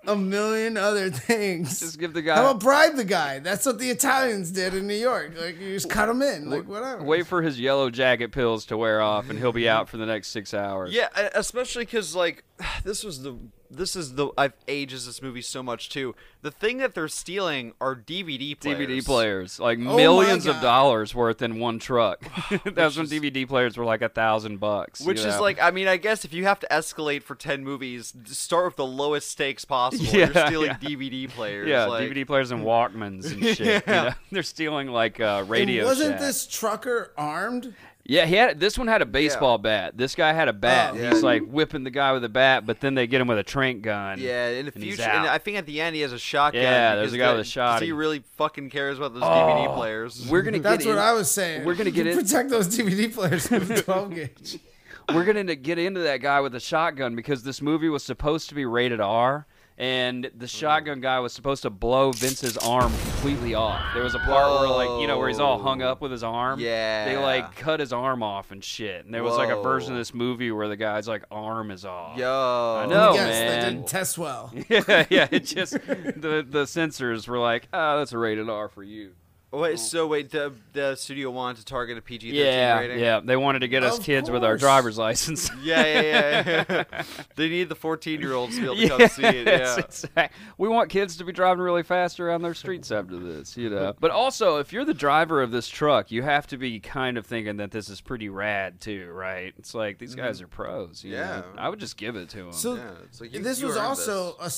a 0.08 0.16
million 0.16 0.78
other 0.78 1.10
things? 1.12 1.80
Just 1.80 2.00
give 2.00 2.14
the 2.14 2.22
guy- 2.22 2.36
How 2.36 2.50
about 2.52 2.60
bribe 2.62 2.96
the 2.96 3.06
guy? 3.06 3.40
That's 3.40 3.66
what 3.66 3.80
the 3.80 3.90
Italians 3.90 4.52
did 4.52 4.74
in 4.74 4.88
New 4.88 4.94
York. 4.96 5.34
Like, 5.40 5.60
you 5.60 5.74
just 5.74 5.90
cut 5.90 6.10
him 6.10 6.22
in. 6.22 6.50
Like, 6.50 6.68
whatever. 6.68 7.04
Wait 7.04 7.28
for 7.28 7.42
his 7.42 7.60
yellow 7.60 7.90
jacket 7.90 8.32
pills 8.32 8.66
to 8.66 8.78
wear 8.78 9.02
off, 9.02 9.30
and 9.30 9.40
he'll 9.40 9.52
be 9.54 9.68
out 9.70 9.90
for 9.90 9.98
the 9.98 10.06
next 10.06 10.30
six 10.30 10.54
hours. 10.54 10.94
Yeah, 10.94 11.08
especially 11.36 11.86
because 11.86 12.16
like 12.16 12.44
this 12.84 13.04
was 13.04 13.24
the 13.24 13.38
this 13.76 13.96
is 13.96 14.16
the 14.16 14.30
I've 14.38 14.54
ages 14.68 15.06
this 15.06 15.22
movie 15.22 15.42
so 15.42 15.62
much 15.64 15.90
too. 15.90 16.16
The 16.42 16.52
thing 16.52 16.78
that 16.80 16.94
they're 16.94 17.08
stealing 17.08 17.74
are 17.80 17.96
DVD 17.96 18.60
players. 18.60 18.78
DVD 18.88 19.06
players, 19.06 19.60
like 19.60 19.80
my 19.80 19.96
millions 19.96 20.46
of 20.46 20.60
dollars 20.62 21.16
worth 21.16 21.42
in 21.42 21.60
one 21.60 21.80
truck. 21.80 22.22
That's 22.66 22.98
when 22.98 23.08
DVD 23.08 23.48
players 23.48 23.78
were 23.78 23.86
like 23.86 24.02
a 24.02 24.10
thousand 24.10 24.60
bucks. 24.60 25.02
you 25.02 25.08
Which 25.08 25.20
is 25.24 25.40
like, 25.40 25.62
I 25.62 25.72
mean, 25.72 25.88
I 25.88 25.98
guess 25.98 26.26
if 26.26 26.34
you 26.34 26.44
have 26.46 26.60
to 26.60 26.68
escalate 26.70 27.24
for 27.24 27.36
ten 27.36 27.64
movies, 27.64 28.14
start 28.26 28.66
with 28.66 28.76
the 28.76 28.86
lowest 28.86 29.30
stakes 29.30 29.66
possible. 29.66 30.06
Yeah, 30.14 30.30
You're 30.34 30.48
stealing 30.48 30.68
yeah. 30.68 30.78
DVD 30.90 31.30
players. 31.30 31.68
yeah, 31.68 31.86
like- 31.86 32.10
DVD 32.10 32.28
players 32.28 32.52
and 32.52 32.64
Walkmans 32.64 33.32
and 33.32 33.44
shit. 33.58 33.88
you 33.88 33.94
know? 33.94 34.12
They're 34.32 34.44
stealing 34.44 34.90
like 34.90 35.20
uh, 35.20 35.38
And 35.40 35.50
radio. 35.50 35.86
wasn't 35.86 36.12
Shack. 36.14 36.20
this 36.20 36.46
trucker 36.46 37.12
armed? 37.18 37.74
Yeah, 38.06 38.26
he 38.26 38.36
had 38.36 38.60
this 38.60 38.78
one 38.78 38.88
had 38.90 39.02
a 39.02 39.06
baseball 39.06 39.58
bat. 39.58 39.98
This 39.98 40.14
guy 40.14 40.34
had 40.34 40.50
a 40.50 40.54
bat. 40.54 40.94
Oh. 40.94 41.10
He's 41.10 41.24
like 41.24 41.42
whipping 41.46 41.86
the 41.86 41.90
guy 41.90 42.12
with 42.12 42.26
a 42.26 42.30
bat, 42.30 42.66
but 42.66 42.82
then 42.82 42.96
they 42.96 43.08
get 43.08 43.22
him 43.22 43.28
with 43.28 43.38
a 43.40 43.44
trank 43.44 43.82
gun. 43.82 44.20
Yeah, 44.20 44.50
in 44.50 44.66
the 44.66 44.74
and 44.76 44.84
future, 44.84 45.04
and. 45.04 45.26
I 45.26 45.38
think 45.38 45.58
at 45.58 45.66
the 45.66 45.80
end 45.80 45.96
he 45.96 46.02
has 46.02 46.12
a 46.12 46.20
shotgun. 46.20 46.62
Yeah, 46.62 46.96
there's 46.96 47.14
a 47.14 47.18
guy 47.18 47.30
with 47.32 47.40
a 47.40 47.44
the- 47.44 47.50
shot. 47.50 47.80
'cause 47.80 47.86
He 47.86 47.94
really 47.94 48.22
fucking 48.38 48.72
cares 48.72 48.98
about 48.98 49.14
those 49.14 49.24
DVD 49.24 49.68
oh. 49.70 49.74
players. 49.76 50.28
We're 50.30 50.42
gonna 50.42 50.58
get 50.58 50.64
That's 50.64 50.86
what 50.86 50.92
in- 50.94 50.98
I 50.98 51.14
was 51.14 51.32
saying. 51.32 51.64
We're 51.64 51.76
gonna 51.76 51.92
get 51.92 52.06
You 52.06 52.12
in- 52.18 52.18
protect 52.20 52.50
those 52.50 52.68
DVD 52.68 53.14
players 53.14 53.50
with 53.50 53.72
a 53.72 53.82
12 53.82 54.14
gauge. 54.16 54.60
we're 55.14 55.24
gonna 55.24 55.56
get 55.56 55.80
into 55.80 56.02
that 56.02 56.18
guy 56.18 56.42
with 56.42 56.56
a 56.56 56.60
shotgun 56.60 57.16
because 57.16 57.44
this 57.44 57.62
movie 57.62 57.88
was 57.90 58.04
supposed 58.04 58.50
to 58.50 58.56
be 58.56 58.66
rated 58.66 59.00
R, 59.00 59.48
and 59.78 60.30
the 60.36 60.46
mm. 60.46 60.50
shotgun 60.50 61.02
guy 61.02 61.20
was 61.20 61.34
supposed 61.34 61.64
to 61.64 61.70
blow 61.70 62.12
Vince's 62.12 62.58
arm 62.58 62.92
completely 62.92 63.56
off. 63.56 63.82
There 63.94 64.04
was 64.04 64.14
a 64.14 64.20
part 64.20 64.60
where 64.60 64.70
like 64.70 65.02
you 65.02 65.08
know 65.08 65.18
where 65.18 65.30
he's 65.30 65.40
all 65.40 65.60
hung 65.60 65.82
up 65.82 66.02
with 66.02 66.12
his 66.12 66.24
arm. 66.24 66.60
Yeah, 66.60 67.06
they 67.06 67.18
like 67.18 67.56
cut 67.56 67.80
his 67.80 67.92
arm 67.92 68.22
off 68.22 68.52
and 68.52 68.64
shit. 68.64 69.06
And 69.06 69.14
there 69.14 69.24
was 69.24 69.38
like 69.38 69.50
a 69.50 69.62
version 69.62 69.94
of 69.94 69.98
this 69.98 70.14
movie 70.14 70.52
where 70.52 70.68
the 70.68 70.78
guy's 70.78 71.08
like 71.08 71.24
arm 71.32 71.72
is 71.72 71.86
off. 71.86 72.18
Yo, 72.18 72.28
I 72.84 72.86
know. 72.86 73.14
Yes, 73.14 73.28
man. 73.28 73.48
that 73.48 73.70
didn't 73.70 73.88
test 73.88 74.18
well. 74.18 74.54
yeah, 74.70 75.06
yeah. 75.10 75.28
It 75.32 75.40
just 75.46 75.74
the 75.74 76.46
the 76.48 76.66
censors 76.68 77.28
were 77.28 77.40
like, 77.40 77.68
oh, 77.74 77.98
that's 77.98 78.14
a 78.14 78.18
rated 78.18 78.50
R 78.50 78.70
for 78.70 78.84
you. 78.84 79.14
Wait, 79.54 79.78
so 79.78 80.08
wait, 80.08 80.32
the 80.32 80.52
the 80.74 80.96
studio 80.96 81.30
wanted 81.30 81.58
to 81.60 81.66
target 81.66 81.96
a 81.98 82.02
PG 82.02 82.30
thirteen 82.32 82.44
Yeah, 82.44 82.80
rating. 82.80 83.00
yeah. 83.00 83.20
They 83.24 83.36
wanted 83.38 83.60
to 83.60 83.68
get 83.68 83.84
us 83.84 84.00
Of 84.00 84.04
kids 84.04 84.32
with 84.32 84.44
our 84.44 84.54
course. 84.54 84.62
driver's 84.62 84.98
license. 84.98 85.52
yeah, 85.62 85.86
yeah, 85.86 86.02
yeah. 86.48 86.64
yeah. 86.92 87.04
they 87.36 87.50
need 87.50 87.70
the 87.70 87.76
fourteen 87.76 88.20
year 88.20 88.34
olds 88.34 88.56
to 88.56 88.62
be 88.62 88.66
able 88.86 88.98
to 88.98 89.08
come 89.08 89.08
see 89.10 89.24
it. 89.26 89.46
Yeah. 89.48 89.78
exact- 89.78 90.34
We 90.58 90.68
want 90.70 90.90
kids 90.90 91.18
to 91.18 91.24
be 91.24 91.32
driving 91.32 91.64
really 91.64 91.84
fast 91.84 92.20
around 92.20 92.42
their 92.42 92.56
streets 92.56 92.92
after 92.92 93.20
this, 93.20 93.56
you 93.56 93.70
know. 93.70 93.94
But 94.00 94.10
also, 94.10 94.58
if 94.58 94.74
you're 94.74 94.86
the 94.86 94.94
driver 94.96 95.42
of 95.44 95.52
this 95.52 95.68
truck, 95.70 96.12
you 96.12 96.24
have 96.24 96.48
to 96.48 96.58
be 96.58 96.80
kind 96.80 97.18
of 97.20 97.28
thinking 97.28 97.58
that 97.58 97.70
this 97.70 97.90
is 97.90 98.02
pretty 98.02 98.30
rad 98.30 98.82
too, 98.82 99.12
right? 99.12 99.54
It's 99.60 99.76
like 99.76 100.00
these 100.00 100.16
guys 100.16 100.42
are 100.42 100.48
pros. 100.48 101.04
You 101.04 101.14
Mm-hmm. 101.14 101.22
Yeah. 101.30 101.36
know? 101.42 101.46
I 101.60 101.70
would 101.70 101.80
just 101.80 101.96
give 101.98 102.16
it 102.16 102.30
to 102.30 102.38
them. 102.38 102.54
So 102.54 102.74
Yeah, 102.76 102.90
it's 103.04 103.22
like 103.22 103.32
you- 103.34 103.40
this 103.44 103.62
you 103.62 103.68
was 103.68 103.78
earned 103.78 103.86
also 103.86 104.36
a 104.40 104.50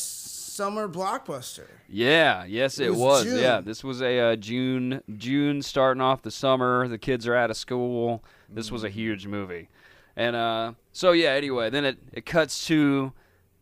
summer 0.56 0.88
blockbuster. 0.88 1.68
yeah, 1.90 2.46
yes, 2.46 2.80
it, 2.80 2.88
It 2.88 2.90
was 2.92 3.26
was. 3.26 3.34
Yeah, 3.34 3.60
this 3.62 3.84
was 3.84 4.02
a 4.02 4.20
uh, 4.20 4.36
June 4.38 5.02
June 5.18 5.62
starting 5.62 6.02
off 6.02 6.22
the 6.22 6.32
summer. 6.32 6.88
The 6.88 6.98
kids 6.98 7.28
are 7.28 7.36
out 7.36 7.50
of 7.52 7.58
school. 7.58 8.24
This 8.50 8.72
was 8.72 8.84
a 8.84 8.90
huge 8.90 9.28
movie, 9.28 9.70
and 10.16 10.36
uh, 10.36 10.74
so 10.92 11.12
yeah. 11.12 11.32
Anyway, 11.32 11.70
then 11.70 11.84
it 11.86 11.98
it 12.14 12.26
cuts 12.26 12.66
to 12.68 13.12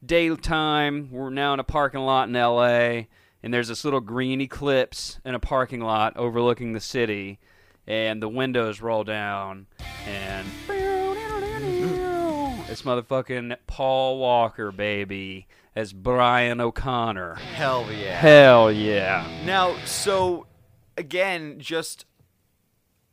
daytime. 0.06 1.10
We're 1.12 1.30
now 1.30 1.54
in 1.54 1.60
a 1.60 1.64
parking 1.64 2.02
lot 2.02 2.30
in 2.30 2.36
L.A. 2.36 3.08
and 3.42 3.54
there's 3.54 3.70
this 3.70 3.84
little 3.84 4.02
green 4.02 4.40
eclipse 4.42 5.20
in 5.26 5.34
a 5.34 5.40
parking 5.40 5.82
lot 5.82 6.16
overlooking 6.16 6.74
the 6.74 6.80
city, 6.80 7.40
and 7.88 8.22
the 8.22 8.30
windows 8.30 8.82
roll 8.82 9.04
down, 9.04 9.66
and 10.06 10.48
it's 12.70 12.82
motherfucking 12.84 13.56
Paul 13.68 14.20
Walker, 14.20 14.72
baby, 14.72 15.48
as 15.76 15.94
Brian 15.94 16.62
O'Connor. 16.62 17.36
Hell 17.36 17.88
yeah. 17.92 18.16
Hell 18.16 18.72
yeah. 18.72 19.28
Now, 19.46 19.76
so 19.86 20.48
again, 20.98 21.60
just 21.60 22.06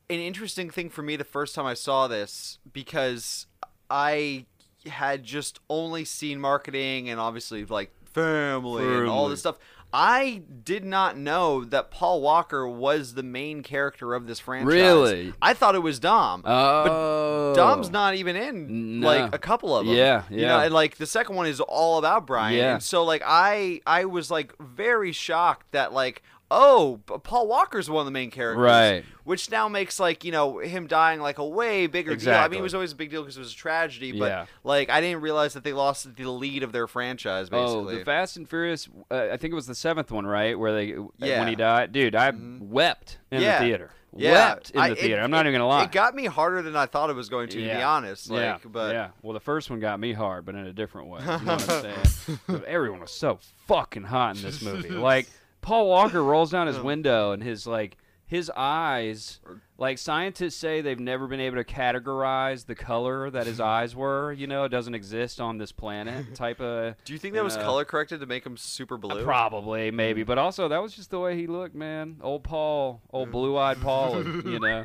an 0.09 0.19
interesting 0.19 0.71
thing 0.71 0.91
for 0.91 1.03
me 1.03 1.17
the 1.17 1.25
first 1.25 1.55
time 1.55 1.67
I 1.67 1.75
saw 1.75 2.09
this 2.09 2.59
because 2.73 3.47
I 3.89 4.47
had 4.87 5.25
just 5.25 5.61
only 5.69 6.05
seen 6.05 6.41
marketing 6.41 7.09
and 7.09 7.21
obviously 7.21 7.65
like 7.65 7.93
family, 8.13 8.85
and 8.85 9.09
all 9.09 9.29
this 9.29 9.41
stuff. 9.41 9.59
I 9.93 10.43
did 10.63 10.85
not 10.85 11.17
know 11.17 11.65
that 11.65 11.91
Paul 11.91 12.21
Walker 12.21 12.69
was 12.69 13.15
the 13.15 13.23
main 13.23 13.63
character 13.63 14.15
of 14.15 14.27
this 14.27 14.39
franchise. 14.39 14.73
Really? 14.73 15.33
I 15.43 15.53
thought 15.55 15.75
it 15.75 15.81
was 15.81 15.99
Dom. 15.99 16.43
Oh. 16.47 17.55
Dom's 17.55 17.91
not 17.91 18.15
even 18.15 18.37
in 18.37 19.01
No. 19.01 19.07
like 19.07 19.35
a 19.35 19.39
couple 19.39 19.77
of 19.77 19.87
them. 19.87 19.95
Yeah, 19.95 20.23
You 20.31 20.41
yeah. 20.43 20.49
know, 20.49 20.59
and 20.61 20.75
like 20.75 20.97
the 20.97 21.07
second 21.07 21.37
one 21.37 21.47
is 21.47 21.61
all 21.61 21.99
about 21.99 22.27
Brian. 22.27 22.57
Yeah. 22.57 22.75
And 22.75 22.83
so 22.83 23.05
like 23.05 23.23
I 23.27 23.81
I 23.87 24.05
was 24.05 24.31
like 24.31 24.55
very 24.61 25.13
shocked 25.13 25.73
that 25.73 25.93
like 25.93 26.23
oh 26.51 26.99
Paul 27.23 27.47
Walker's 27.49 27.89
one 27.89 28.01
of 28.01 28.07
the 28.07 28.11
main 28.11 28.31
characters. 28.31 28.63
Right. 28.63 29.05
Which 29.25 29.51
now 29.51 29.69
makes 29.69 30.01
like 30.01 30.25
you 30.25 30.33
know 30.33 30.59
him 30.59 30.87
dying 30.87 31.21
like 31.21 31.39
a 31.39 31.45
way 31.47 31.87
bigger 31.87 32.17
deal. 32.17 32.35
I 32.35 32.49
mean 32.49 32.59
it 32.61 32.63
was 32.63 32.75
always 32.75 32.93
a 32.93 32.97
big 32.97 33.11
deal 33.11 33.23
because 33.23 33.37
it 33.37 33.41
was 33.41 33.53
a 33.53 33.57
tragedy, 33.57 34.13
but 34.13 34.27
Yeah. 34.31 34.47
like 34.65 34.91
I 34.91 35.01
didn't 35.01 35.21
realize 35.23 35.55
that 35.55 35.65
they 35.65 35.73
lost 35.73 36.15
the 36.17 36.29
lead 36.31 36.63
of 36.63 36.73
their 36.73 36.87
franchise 36.87 37.49
Oh, 37.53 37.85
the 37.85 38.05
Fast 38.05 38.37
and 38.37 38.49
Furious. 38.49 38.89
Uh, 39.11 39.29
I 39.33 39.37
think 39.37 39.53
it 39.53 39.55
was 39.55 39.67
the 39.67 39.75
seventh 39.75 40.11
one, 40.11 40.27
right? 40.27 40.59
Where 40.59 40.73
they 40.73 40.95
Yeah. 41.19 41.39
when 41.39 41.49
he 41.49 41.55
died, 41.55 41.93
dude. 41.93 42.15
I 42.15 42.33
wept 42.35 43.19
in 43.31 43.41
Yeah. 43.43 43.59
the 43.61 43.65
theater. 43.67 43.91
yeah. 44.17 44.33
Wept 44.33 44.71
in 44.71 44.81
I- 44.81 44.89
the 44.89 44.95
it- 44.95 44.99
theater. 44.99 45.23
I'm 45.23 45.31
not 45.31 45.47
it- 45.47 45.51
even 45.51 45.61
gonna 45.61 45.69
lie. 45.69 45.85
It 45.85 45.93
got 45.93 46.15
me 46.17 46.27
harder 46.27 46.63
than 46.63 46.75
I 46.75 46.87
thought 46.87 47.11
it 47.11 47.17
was 47.17 47.29
going 47.29 47.49
to, 47.51 47.59
to 47.61 47.63
be 47.77 47.83
honest. 47.83 48.29
Like, 48.31 48.41
yeah, 48.41 48.59
but 48.65 48.93
yeah. 48.95 49.09
Well, 49.23 49.35
the 49.35 49.41
first 49.41 49.71
one 49.71 49.79
got 49.79 50.01
me 50.01 50.13
hard, 50.13 50.45
but 50.45 50.57
in 50.57 50.67
a 50.67 50.73
different 50.73 51.07
way. 51.09 51.21
You 51.21 51.27
know 51.27 51.37
what 51.39 51.71
I'm 51.71 52.05
saying? 52.49 52.63
Everyone 52.67 53.01
was 53.01 53.13
so 53.13 53.39
fucking 53.69 54.03
hot 54.05 54.35
in 54.37 54.43
this 54.43 54.61
movie. 54.63 54.89
Like 54.91 55.29
Paul 55.61 55.89
Walker 55.89 56.23
rolls 56.23 56.51
down 56.51 56.67
his 56.67 56.79
window, 56.81 57.33
and 57.33 57.43
his 57.43 57.67
like 57.67 57.97
his 58.31 58.51
eyes 58.57 59.41
like 59.77 59.99
scientists 59.99 60.55
say 60.57 60.83
they've 60.83 61.01
never 61.01 61.27
been 61.27 61.41
able 61.41 61.57
to 61.57 61.65
categorize 61.65 62.67
the 62.67 62.77
color 62.77 63.29
that 63.31 63.47
his 63.47 63.59
eyes 63.77 63.97
were. 63.97 64.33
You 64.33 64.47
know, 64.47 64.63
it 64.63 64.69
doesn't 64.69 64.95
exist 64.95 65.41
on 65.41 65.59
this 65.59 65.73
planet. 65.73 66.33
Type 66.35 66.61
of. 66.61 66.95
Do 67.05 67.13
you 67.13 67.19
think 67.19 67.35
that 67.35 67.43
was 67.43 67.57
uh, 67.57 67.63
color 67.63 67.85
corrected 67.85 68.21
to 68.21 68.27
make 68.27 68.47
him 68.47 68.57
super 68.57 68.97
blue? 68.97 69.25
Probably, 69.25 69.91
maybe, 69.91 70.23
but 70.23 70.39
also 70.39 70.69
that 70.69 70.81
was 70.81 70.93
just 70.93 71.11
the 71.11 71.19
way 71.19 71.37
he 71.37 71.49
looked, 71.49 71.75
man. 71.75 72.19
Old 72.23 72.45
Paul, 72.45 73.03
old 73.13 73.33
blue-eyed 73.33 73.81
Paul, 73.81 74.23
you 74.45 74.61
know. 74.61 74.85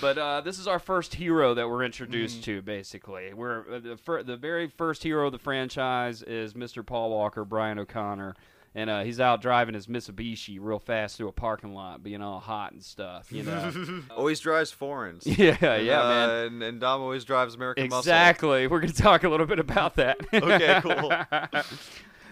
but 0.00 0.18
uh, 0.18 0.40
this 0.40 0.58
is 0.58 0.66
our 0.66 0.78
first 0.80 1.14
hero 1.14 1.54
that 1.54 1.68
we're 1.68 1.84
introduced 1.84 2.42
to. 2.44 2.60
Basically, 2.62 3.32
we're 3.34 3.60
uh, 3.72 3.78
the, 3.78 3.96
fir- 3.96 4.22
the 4.22 4.36
very 4.36 4.66
first 4.66 5.02
hero 5.04 5.26
of 5.26 5.32
the 5.32 5.38
franchise 5.38 6.22
is 6.22 6.54
Mr. 6.54 6.84
Paul 6.84 7.10
Walker, 7.10 7.44
Brian 7.44 7.78
O'Connor. 7.78 8.34
And 8.74 8.88
uh, 8.88 9.02
he's 9.02 9.20
out 9.20 9.42
driving 9.42 9.74
his 9.74 9.86
Mitsubishi 9.86 10.56
real 10.58 10.78
fast 10.78 11.18
through 11.18 11.28
a 11.28 11.32
parking 11.32 11.74
lot, 11.74 12.02
being 12.02 12.22
all 12.22 12.40
hot 12.40 12.72
and 12.72 12.82
stuff, 12.82 13.30
you 13.30 13.42
know. 13.42 14.02
Always 14.16 14.40
drives 14.40 14.70
foreigns. 14.70 15.26
yeah, 15.38 15.56
yeah, 15.60 15.74
And, 15.74 15.86
man. 15.86 16.28
uh, 16.30 16.32
And, 16.46 16.62
and 16.62 16.80
Dom 16.80 17.02
always 17.02 17.24
drives 17.24 17.54
American 17.54 17.84
Muscle. 17.90 17.98
Exactly. 18.00 18.66
We're 18.66 18.80
going 18.80 18.92
to 18.92 19.02
talk 19.02 19.24
a 19.24 19.28
little 19.28 19.44
bit 19.46 19.58
about 19.58 19.96
that. 19.96 20.16
Okay, 20.32 20.80
cool. 20.82 21.12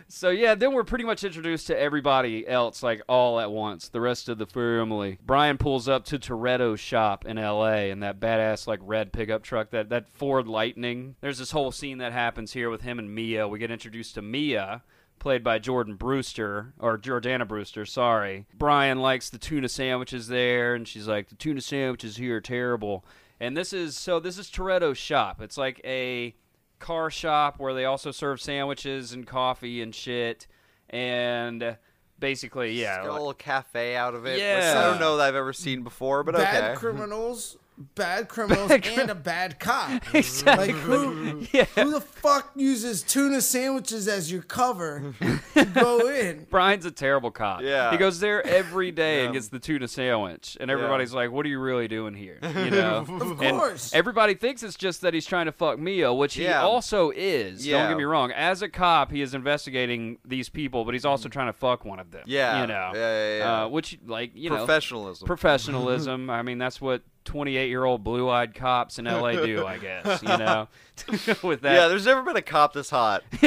so 0.09 0.31
yeah, 0.31 0.55
then 0.55 0.73
we're 0.73 0.83
pretty 0.83 1.05
much 1.05 1.23
introduced 1.25 1.67
to 1.69 1.79
everybody 1.79 2.47
else 2.49 2.83
like 2.83 3.03
all 3.09 3.39
at 3.39 3.51
once. 3.53 3.89
The 3.89 4.01
rest 4.01 4.29
of 4.29 4.39
the 4.39 4.47
family. 4.47 5.19
Brian 5.25 5.59
pulls 5.59 5.89
up 5.89 6.05
to 6.07 6.19
Toretto's 6.19 6.81
shop 6.81 7.27
in 7.27 7.37
L.A. 7.39 7.91
in 7.91 8.01
that 8.01 8.19
badass 8.19 8.67
like 8.67 8.81
red 8.83 9.13
pickup 9.13 9.43
truck 9.43 9.71
that 9.71 9.91
that 9.91 10.09
Ford 10.09 10.49
Lightning. 10.49 11.17
There's 11.21 11.39
this 11.39 11.51
whole 11.53 11.71
scene 11.71 11.99
that 11.99 12.13
happens 12.13 12.53
here 12.55 12.71
with 12.71 12.81
him 12.81 12.99
and 12.99 13.15
Mia. 13.15 13.47
We 13.47 13.59
get 13.59 13.71
introduced 13.71 14.15
to 14.15 14.23
Mia. 14.23 14.83
Played 15.21 15.45
by 15.45 15.59
Jordan 15.59 15.95
Brewster, 15.95 16.73
or 16.81 16.97
Jordana 16.99 17.47
Brewster, 17.47 17.85
sorry. 17.85 18.47
Brian 18.55 18.99
likes 19.01 19.31
the 19.31 19.39
tuna 19.39 19.69
sandwiches 19.69 20.27
there, 20.29 20.75
and 20.75 20.89
she's 20.89 21.07
like, 21.07 21.29
The 21.29 21.35
tuna 21.37 21.61
sandwiches 21.61 22.17
here 22.17 22.39
are 22.39 22.41
terrible. 22.41 23.05
And 23.39 23.57
this 23.57 23.73
is 23.73 23.97
so 23.97 24.19
this 24.19 24.37
is 24.39 24.51
Toretto's 24.51 24.99
shop. 24.99 25.41
It's 25.41 25.57
like 25.59 25.81
a 25.85 26.35
car 26.79 27.11
shop 27.11 27.59
where 27.59 27.75
they 27.75 27.85
also 27.85 28.11
serve 28.11 28.41
sandwiches 28.41 29.13
and 29.13 29.27
coffee 29.27 29.81
and 29.83 29.95
shit. 29.95 30.47
And 30.89 31.77
basically, 32.19 32.73
yeah. 32.81 32.97
Got 32.97 33.05
a 33.05 33.09
like- 33.11 33.19
little 33.19 33.35
cafe 33.35 33.97
out 33.97 34.15
of 34.15 34.27
it. 34.27 34.33
which 34.33 34.41
Yeah. 34.41 34.75
I 34.79 34.91
don't 34.91 35.01
know 35.01 35.19
that 35.19 35.29
I've 35.29 35.35
ever 35.35 35.53
seen 35.53 35.83
before, 35.83 36.23
but 36.25 36.35
bad 36.35 36.65
okay. 36.73 36.77
criminals, 36.81 37.57
bad 37.95 38.29
criminals, 38.29 38.69
Bad 38.69 38.87
and 38.87 39.11
a 39.11 39.15
bad 39.15 39.59
cop. 39.59 40.03
Exactly. 40.15 40.73
Like 40.73 40.77
who? 40.83 41.47
Yeah. 41.53 41.65
Who 41.77 41.91
the 41.93 42.01
fuck 42.01 42.53
uses 42.57 43.03
tuna 43.03 43.41
sandwiches 43.41 44.07
as 44.09 44.31
your 44.31 44.43
cover 44.43 45.15
to 45.55 45.65
go 45.65 46.09
in? 46.09 46.47
Brian's 46.51 46.85
a 46.87 46.91
terrible 46.91 47.31
cop. 47.31 47.63
Yeah. 47.63 47.91
He 47.91 47.97
goes 47.97 48.21
there 48.21 48.47
every 48.47 48.91
day 48.91 49.25
and 49.25 49.35
gets 49.35 49.49
the 49.49 49.59
tuna 49.59 49.89
sandwich. 49.89 50.57
And 50.61 50.71
everybody's 50.71 51.13
like, 51.15 51.31
what 51.31 51.47
are 51.47 51.49
you 51.49 51.59
really 51.59 51.89
doing 51.89 52.15
here? 52.15 52.39
You 52.43 52.71
know? 52.71 53.07
Of 53.09 53.41
And 53.41 53.57
course. 53.59 53.95
everybody 53.95 54.35
thinks 54.35 54.63
it's 54.63 54.77
just 54.77 55.01
that 55.03 55.15
he's 55.15 55.27
trying 55.27 55.47
to 55.47 55.53
fuck 55.53 55.79
Mia, 55.79 56.13
which 56.13 56.35
he 56.35 56.45
Yeah. 56.45 56.63
also 56.63 57.11
is. 57.15 57.67
Don't 57.67 57.89
get 57.89 57.97
me 57.97 58.05
wrong. 58.05 58.31
As 58.33 58.63
a 58.63 58.69
cop, 58.69 59.11
he 59.11 59.23
is 59.23 59.35
investigating 59.35 60.19
these 60.25 60.49
people, 60.49 60.85
but 60.85 60.95
he's 60.95 61.05
also 61.05 61.29
trying 61.29 61.47
to 61.49 61.53
fuck 61.53 61.85
one 61.85 61.99
of 61.99 62.11
them. 62.11 62.25
Yeah. 62.27 62.61
You 62.61 62.67
know? 62.67 62.93
Yeah, 62.95 63.01
yeah, 63.01 63.39
yeah. 63.39 63.63
Uh, 63.65 63.69
which, 63.69 63.99
like, 64.07 64.33
you 64.35 64.51
know. 64.51 64.57
Professionalism. 64.59 65.27
professionalism. 65.27 66.31
I 66.31 66.43
mean, 66.43 66.59
that's 66.59 66.81
what 66.81 67.03
28 67.25 67.69
year 67.69 67.85
old 67.85 68.03
blue 68.03 68.29
eyed 68.29 68.55
cops 68.55 68.99
in 68.99 69.05
LA 69.05 69.33
do, 69.33 69.67
I 69.67 69.79
guess. 69.79 70.23
You 70.23 70.29
know, 70.29 70.69
with 71.43 71.63
that. 71.63 71.75
yeah, 71.75 71.89
there's 71.89 72.07
never 72.07 72.23
been 72.23 72.37
a 72.37 72.43
cop 72.43 72.73
this 72.73 72.91
hot. 72.91 73.23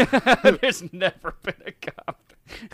there's 0.61 0.91
never 0.93 1.35
been 1.43 1.61
a 1.65 1.71
cop. 1.71 2.19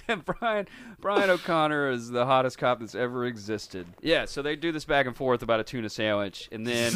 And 0.07 0.25
Brian 0.25 0.67
Brian 0.99 1.29
O'Connor 1.29 1.91
is 1.91 2.09
the 2.09 2.25
hottest 2.25 2.57
cop 2.57 2.79
that's 2.79 2.95
ever 2.95 3.25
existed. 3.25 3.85
Yeah, 4.01 4.25
so 4.25 4.41
they 4.41 4.55
do 4.55 4.71
this 4.71 4.83
back 4.85 5.05
and 5.05 5.15
forth 5.15 5.41
about 5.41 5.59
a 5.59 5.63
tuna 5.63 5.89
sandwich, 5.89 6.49
and 6.51 6.65
then 6.65 6.91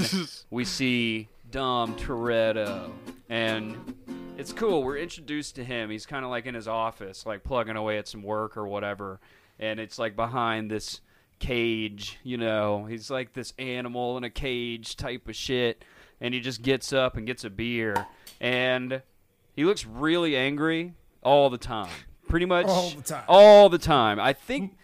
we 0.50 0.66
see 0.66 1.30
Dom 1.52 1.96
Toretto, 1.96 2.92
and 3.30 3.96
it's 4.38 4.52
cool. 4.52 4.84
We're 4.84 4.98
introduced 4.98 5.56
to 5.56 5.64
him. 5.64 5.92
He's 5.92 6.06
kind 6.08 6.26
of 6.26 6.32
like 6.32 6.46
in 6.48 6.56
his 6.56 6.68
office, 6.68 7.26
like 7.26 7.44
plugging 7.44 7.76
away 7.76 8.00
at 8.00 8.08
some 8.08 8.24
work 8.24 8.58
or 8.58 8.68
whatever, 8.68 9.20
and 9.60 9.80
it's 9.80 10.00
like 10.00 10.16
behind 10.16 10.72
this 10.72 11.00
cage. 11.40 12.20
You 12.24 12.38
know, 12.38 12.86
he's 12.86 13.10
like 13.10 13.34
this 13.34 13.54
animal 13.60 14.18
in 14.18 14.24
a 14.24 14.30
cage 14.30 14.96
type 14.96 15.28
of 15.28 15.36
shit, 15.36 15.84
and 16.22 16.34
he 16.34 16.40
just 16.40 16.62
gets 16.62 16.92
up 16.94 17.18
and 17.18 17.26
gets 17.28 17.44
a 17.44 17.50
beer, 17.50 18.06
and 18.42 19.02
he 19.56 19.66
looks 19.66 19.86
really 19.86 20.36
angry 20.38 20.94
all 21.22 21.50
the 21.50 21.58
time. 21.58 21.90
Pretty 22.28 22.46
much 22.46 22.66
All 22.68 22.90
the 22.90 23.02
time. 23.04 23.24
All 23.28 23.70
the 23.70 23.78
time. 23.78 24.20
I 24.20 24.34
think 24.34 24.76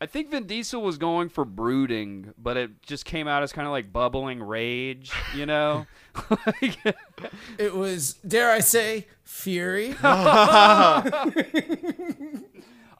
I 0.00 0.06
think 0.06 0.30
Vin 0.30 0.46
Diesel 0.46 0.82
was 0.82 0.98
going 0.98 1.28
for 1.28 1.44
brooding, 1.44 2.32
but 2.36 2.56
it 2.56 2.82
just 2.82 3.04
came 3.04 3.28
out 3.28 3.42
as 3.44 3.52
kind 3.52 3.66
of 3.68 3.72
like 3.72 3.92
bubbling 3.92 4.42
rage, 4.42 5.12
you 5.34 5.46
know? 5.46 5.86
Like- 6.30 6.78
It 7.56 7.74
was, 7.74 8.14
dare 8.26 8.50
I 8.50 8.58
say, 8.60 9.06
fury. 9.24 9.94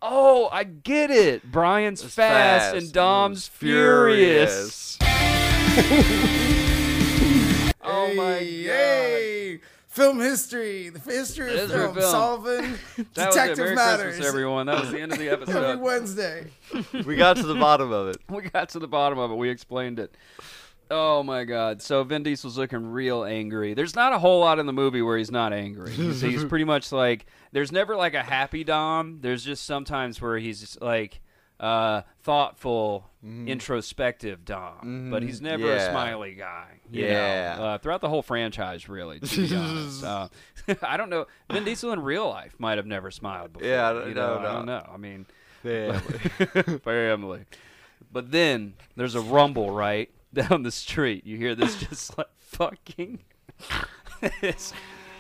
oh, 0.03 0.49
I 0.53 0.65
get 0.65 1.11
it. 1.11 1.51
Brian's 1.51 2.03
fast, 2.03 2.75
and 2.77 2.93
Dom's 2.93 3.47
furious. 3.49 4.99
Oh 7.85 8.15
my 8.15 8.35
Hey, 8.39 9.57
god. 9.59 9.67
Film 9.89 10.21
history, 10.21 10.89
the 10.89 10.99
history 11.01 11.59
of 11.59 11.71
film, 11.71 11.95
film. 11.95 12.11
solving 12.11 12.63
That 12.63 12.77
was 12.97 12.99
it. 12.99 13.15
detective 13.15 13.59
Merry 13.59 13.75
matters 13.75 14.03
Christmas, 14.05 14.27
everyone. 14.29 14.67
That 14.67 14.81
was 14.81 14.91
the 14.93 15.01
end 15.01 15.13
of 15.13 15.19
the 15.19 15.29
every 15.31 15.45
episode. 15.47 15.81
Wednesday. 15.81 16.47
we 17.05 17.17
got 17.17 17.37
to 17.37 17.43
the 17.43 17.55
bottom 17.57 17.93
of 17.93 18.09
it. 18.09 18.19
we 18.31 18.43
got 18.43 18.69
to 18.71 18.79
the 18.79 18.89
bottom 18.89 19.19
of 19.19 19.31
it. 19.33 19.35
We 19.35 19.51
explained 19.51 19.99
it. 19.99 20.15
Oh 20.95 21.23
my 21.23 21.45
god! 21.45 21.81
So 21.81 22.05
Vin 22.05 22.23
Diesel's 22.23 22.59
looking 22.59 22.87
real 22.87 23.25
angry. 23.25 23.73
There's 23.75 23.95
not 23.97 24.13
a 24.13 24.19
whole 24.19 24.41
lot 24.41 24.59
in 24.59 24.67
the 24.67 24.73
movie 24.73 25.01
where 25.03 25.17
he's 25.17 25.31
not 25.31 25.53
angry. 25.53 25.91
He's, 25.93 26.21
he's 26.21 26.45
pretty 26.45 26.65
much 26.67 26.93
like 26.93 27.25
there's 27.53 27.73
never 27.73 27.97
like 27.97 28.15
a 28.15 28.23
happy 28.23 28.63
Dom. 28.65 29.19
There's 29.23 29.43
just 29.45 29.65
sometimes 29.65 30.21
where 30.21 30.37
he's 30.39 30.61
just 30.61 30.83
like 30.83 31.21
uh, 31.59 32.03
thoughtful, 32.25 33.09
introspective 33.47 34.45
Dom, 34.45 35.09
but 35.11 35.23
he's 35.23 35.41
never 35.41 35.65
a 35.73 35.79
Mm-hmm. 35.79 35.91
Smiley 35.93 36.35
guy. 36.35 36.81
you 36.91 37.03
know? 37.03 37.09
Yeah. 37.09 37.57
uh, 37.61 37.79
throughout 37.79 38.01
the 38.01 38.09
whole 38.09 38.23
franchise, 38.23 38.89
really. 38.89 39.21
To 39.21 39.49
be 39.49 39.55
honest, 39.57 40.05
uh, 40.05 40.29
I 40.83 40.97
don't 40.97 41.09
know. 41.11 41.27
Vin 41.51 41.65
Diesel 41.65 41.93
in 41.93 42.01
real 42.03 42.29
life 42.29 42.55
might 42.59 42.79
have 42.79 42.87
never 42.87 43.11
smiled 43.11 43.53
before. 43.55 43.69
Yeah, 43.69 43.89
I 43.89 43.93
don't- 43.93 44.15
know, 44.15 44.35
no, 44.35 44.39
I 44.39 44.43
no. 44.43 44.53
don't 44.53 44.67
know. 44.67 44.91
I 44.93 44.97
mean, 44.97 45.27
Family. 45.63 46.79
family. 46.81 47.41
But 48.13 48.33
then 48.33 48.75
there's 48.97 49.15
a 49.15 49.21
rumble 49.21 49.71
right 49.71 50.11
down 50.49 50.63
the 50.63 50.71
street. 50.71 51.27
You 51.27 51.37
hear 51.37 51.55
this 51.55 51.79
just 51.79 52.17
like 52.19 52.29
fucking 52.39 53.21
this 54.41 54.73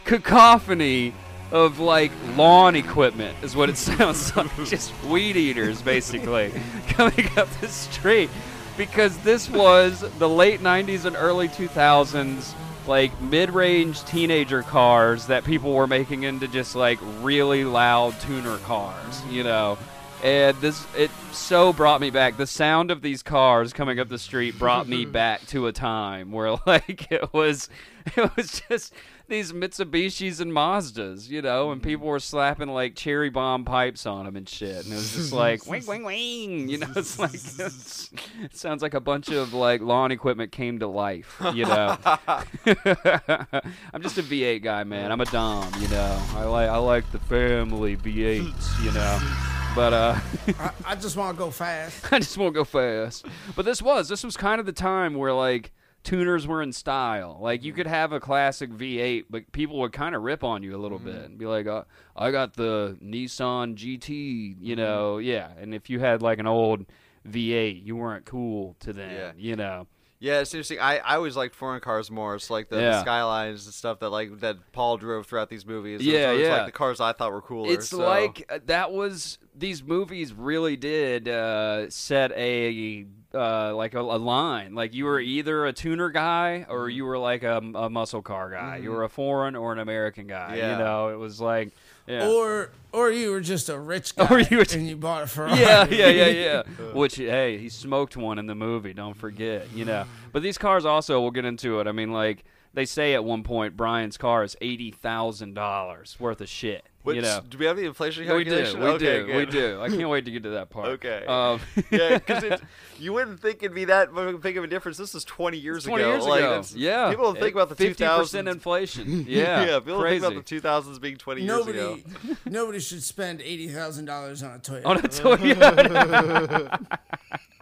cacophony 0.05 1.15
of 1.51 1.79
like 1.79 2.13
lawn 2.37 2.75
equipment 2.75 3.37
is 3.43 3.55
what 3.55 3.69
it 3.69 3.77
sounds 3.77 4.35
like. 4.37 4.55
Just 4.65 4.93
weed 5.05 5.37
eaters 5.37 5.83
basically 5.83 6.53
coming 6.89 7.29
up 7.37 7.49
the 7.61 7.69
street 7.69 8.31
because 8.77 9.19
this 9.19 9.51
was 9.51 10.01
the 10.19 10.29
late 10.29 10.61
90s 10.61 11.05
and 11.05 11.15
early 11.15 11.49
2000s 11.49 12.55
like 12.87 13.21
mid-range 13.21 14.03
teenager 14.05 14.63
cars 14.63 15.27
that 15.27 15.45
people 15.45 15.73
were 15.73 15.87
making 15.87 16.25
into 16.25 16.49
just 16.49 16.75
like 16.75 16.99
really 17.21 17.65
loud 17.65 18.19
tuner 18.21 18.57
cars, 18.59 19.23
you 19.27 19.45
know. 19.45 19.79
And 20.23 20.57
this 20.59 20.87
it 20.97 21.11
so 21.33 21.73
brought 21.73 22.01
me 22.01 22.11
back. 22.11 22.37
The 22.37 22.47
sound 22.47 22.93
of 22.93 23.03
these 23.03 23.23
cars 23.25 23.73
coming 23.73 23.99
up 23.99 24.09
the 24.09 24.19
street 24.19 24.57
brought 24.57 24.87
me 24.87 25.05
back 25.07 25.45
to 25.47 25.67
a 25.67 25.73
time 25.73 26.31
where 26.31 26.53
like 26.67 27.11
it 27.11 27.33
was 27.33 27.69
it 28.17 28.37
was 28.37 28.63
just 28.69 28.95
these 29.29 29.53
Mitsubishis 29.53 30.41
and 30.41 30.53
Mazdas, 30.53 31.29
you 31.29 31.43
know, 31.43 31.73
and 31.73 31.83
people 31.83 32.07
were 32.07 32.21
slapping 32.21 32.69
like 32.69 32.95
cherry 32.95 33.31
bomb 33.31 33.65
pipes 33.65 34.07
on 34.07 34.27
them 34.27 34.37
and 34.37 34.49
shit. 34.49 34.85
And 34.85 34.93
it 34.93 34.97
was 34.97 35.13
just 35.15 35.33
like 35.33 35.67
wing 35.67 35.85
wing 35.87 36.05
wing, 36.05 36.69
you 36.69 36.79
know, 36.79 36.89
it's 36.95 37.19
like 37.19 37.35
it's, 37.35 38.11
it 38.43 38.55
sounds 38.55 38.83
like 38.83 38.95
a 38.95 39.01
bunch 39.01 39.29
of 39.29 39.53
like 39.55 39.81
lawn 39.81 40.13
equipment 40.13 40.53
came 40.53 40.79
to 40.79 40.87
life, 40.87 41.41
you 41.53 41.65
know. 41.65 41.97
I'm 42.05 44.03
just 44.03 44.19
a 44.19 44.23
V8 44.23 44.63
guy, 44.63 44.85
man. 44.85 45.11
I'm 45.11 45.21
a 45.21 45.27
dom, 45.27 45.73
you 45.81 45.89
know. 45.89 46.23
I 46.37 46.45
like 46.45 46.69
I 46.69 46.77
like 46.77 47.11
the 47.11 47.19
family 47.19 47.97
V8s, 47.97 48.85
you 48.85 48.93
know. 48.93 49.52
But 49.75 49.93
uh 49.95 50.19
I, 50.59 50.71
I 50.89 50.95
just 50.97 51.17
want 51.17 51.37
to 51.37 51.39
go 51.39 51.51
fast. 51.51 52.13
I 52.13 52.19
just 52.19 52.37
want 52.37 52.53
to 52.55 52.61
go 52.61 52.65
fast. 52.65 53.25
But 53.57 53.65
this 53.65 53.81
was 53.81 54.09
this 54.09 54.23
was 54.23 54.37
kind 54.37 54.61
of 54.61 54.67
the 54.67 54.73
time 54.73 55.15
where 55.15 55.33
like 55.33 55.73
tuners 56.03 56.47
were 56.47 56.61
in 56.63 56.73
style. 56.73 57.39
Like 57.41 57.65
you 57.65 57.73
could 57.73 57.87
have 57.87 58.13
a 58.13 58.21
classic 58.21 58.71
V8, 58.71 59.25
but 59.31 59.51
people 59.53 59.79
would 59.81 59.93
kind 59.93 60.15
of 60.15 60.23
rip 60.23 60.45
on 60.45 60.63
you 60.63 60.77
a 60.77 60.81
little 60.81 60.99
bit 60.99 61.15
and 61.25 61.39
be 61.39 61.47
like, 61.47 61.67
uh, 61.67 61.85
"I 62.15 62.31
got 62.33 62.53
the 62.55 62.99
Nissan 63.03 63.75
GT," 63.77 64.57
you 64.61 64.77
know, 64.77 65.17
yeah. 65.19 65.49
And 65.59 65.75
if 65.75 65.89
you 65.89 66.01
had 66.01 66.21
like 66.21 66.39
an 66.39 66.47
old 66.47 66.85
V8, 67.27 67.83
you 67.85 67.97
weren't 67.97 68.27
cool 68.27 68.77
to 68.81 68.93
them, 68.93 69.11
Yeah. 69.11 69.33
you 69.39 69.57
know. 69.57 69.87
Yeah, 70.21 70.39
it's 70.41 70.55
interesting. 70.55 70.79
I, 70.79 70.99
I 70.99 71.17
always 71.17 71.37
liked 71.37 71.55
foreign 71.57 71.81
cars 71.81 72.09
more. 72.09 72.37
It's 72.37 72.49
like 72.49 72.69
the, 72.69 72.77
the 72.77 73.01
skylines 73.01 73.65
and 73.65 73.75
stuff 73.75 73.99
that 74.01 74.11
like 74.11 74.39
that 74.39 74.57
Paul 74.73 74.97
drove 74.99 75.27
throughout 75.27 75.49
these 75.49 75.67
movies. 75.67 75.95
It 76.01 76.07
was 76.07 76.15
Yeah, 76.15 76.33
yeah. 76.33 76.57
Like 76.59 76.67
the 76.67 76.73
cars 76.73 77.01
I 77.01 77.13
thought 77.13 77.33
were 77.33 77.41
cooler. 77.43 77.73
It's 77.73 77.89
so- 77.89 77.99
like 77.99 78.45
uh, 78.49 78.61
that 78.67 78.93
was 78.93 79.39
these 79.55 79.83
movies 79.83 80.33
really 80.33 80.77
did 80.77 81.29
uh, 81.29 81.91
set 81.91 82.33
a 82.33 83.07
uh, 83.35 83.75
like 83.75 83.95
a, 83.95 84.01
a 84.01 84.01
line. 84.01 84.75
Like 84.75 84.95
you 84.95 85.05
were 85.05 85.21
either 85.21 85.67
a 85.67 85.73
tuner 85.73 86.11
guy 86.11 86.67
or 86.69 86.89
you 86.89 87.05
were 87.05 87.19
like 87.19 87.43
a, 87.43 87.59
a 87.75 87.89
muscle 87.91 88.23
car 88.23 88.51
guy. 88.51 88.77
You 88.77 88.91
were 88.91 89.05
a 89.05 89.09
foreign 89.09 89.57
or 89.57 89.73
an 89.73 89.79
American 89.79 90.27
guy. 90.27 90.57
Yeah. 90.57 90.73
You 90.73 90.79
know, 90.85 91.09
it 91.09 91.17
was 91.17 91.41
like, 91.41 91.73
yeah. 92.07 92.29
Or 92.29 92.71
or 92.93 93.11
you 93.11 93.31
were 93.31 93.41
just 93.41 93.69
a 93.69 93.79
rich 93.79 94.15
guy 94.17 94.27
Or 94.29 94.41
you 94.41 94.57
were- 94.59 94.67
and 94.73 94.87
you 94.89 94.97
bought 94.97 95.23
a 95.23 95.27
Ferrari. 95.29 95.61
yeah, 95.61 95.87
yeah, 95.89 96.09
yeah, 96.09 96.27
yeah. 96.79 96.93
Which, 96.93 97.17
hey, 97.17 97.59
he 97.59 97.69
smoked 97.69 98.17
one 98.17 98.39
in 98.39 98.47
the 98.47 98.55
movie. 98.55 98.93
Don't 98.93 99.17
forget, 99.17 99.71
you 99.73 99.85
know. 99.85 100.05
But 100.33 100.43
these 100.43 100.59
cars 100.59 100.85
also, 100.85 101.21
we'll 101.21 101.31
get 101.31 101.45
into 101.45 101.81
it. 101.81 101.87
I 101.87 101.93
mean, 101.93 102.11
like 102.13 102.45
they 102.75 102.85
say 102.85 103.15
at 103.15 103.25
one 103.25 103.43
point, 103.45 103.77
Brian's 103.77 104.17
car 104.17 104.43
is 104.45 104.57
eighty 104.61 104.91
thousand 104.91 105.55
dollars 105.55 106.17
worth 106.19 106.41
of 106.41 106.49
shit. 106.49 106.85
Which, 107.03 107.17
you 107.17 107.23
know, 107.23 107.41
do 107.49 107.59
we 107.59 107.67
have 107.67 107.77
the 107.77 107.85
inflation 107.85 108.23
we 108.33 108.45
do, 108.45 108.55
we 108.55 108.87
okay, 108.87 109.27
do, 109.27 109.37
we 109.37 109.47
do. 109.47 109.81
I 109.81 109.89
can't 109.89 110.09
wait 110.09 110.25
to 110.25 110.31
get 110.31 110.45
to 110.45 110.51
that 110.51 110.71
part. 110.71 110.87
Okay. 110.87 111.25
Um, 111.27 111.61
yeah, 111.91 112.19
because 112.19 112.61
you 112.99 113.13
wouldn't 113.13 113.41
think 113.41 113.57
it'd 113.61 113.75
be 113.75 113.87
that 113.87 114.15
big 114.41 114.57
of 114.57 114.63
a 114.63 114.69
difference. 114.69 114.99
This 114.99 115.13
is 115.17 115.25
20 115.25 115.59
years 115.59 115.83
20 115.85 116.01
ago. 116.01 116.13
years 116.13 116.25
like, 116.25 116.41
ago. 116.43 116.63
Yeah. 116.77 117.11
People 117.11 117.25
don't 117.25 117.41
think 117.41 117.57
about 117.57 117.71
the 117.71 117.75
50% 117.75 118.51
inflation. 118.51 119.27
Yeah. 119.33 119.65
yeah, 119.65 119.79
people 119.79 120.01
crazy. 120.01 120.21
think 120.21 120.33
about 120.33 120.47
the 120.47 120.61
2000s 120.61 121.01
being 121.01 121.17
20 121.17 121.43
years 121.43 121.67
ago. 121.67 121.97
Nobody 121.97 122.05
nobody 122.45 122.81
should 122.81 123.03
spend 123.03 123.41
eighty 123.41 123.69
thousand 123.69 124.05
dollars 124.05 124.43
on 124.43 124.55
a 124.55 124.59
Toyota. 124.59 124.87
on 124.87 124.97
a 124.99 125.03
Toyota. 125.03 126.99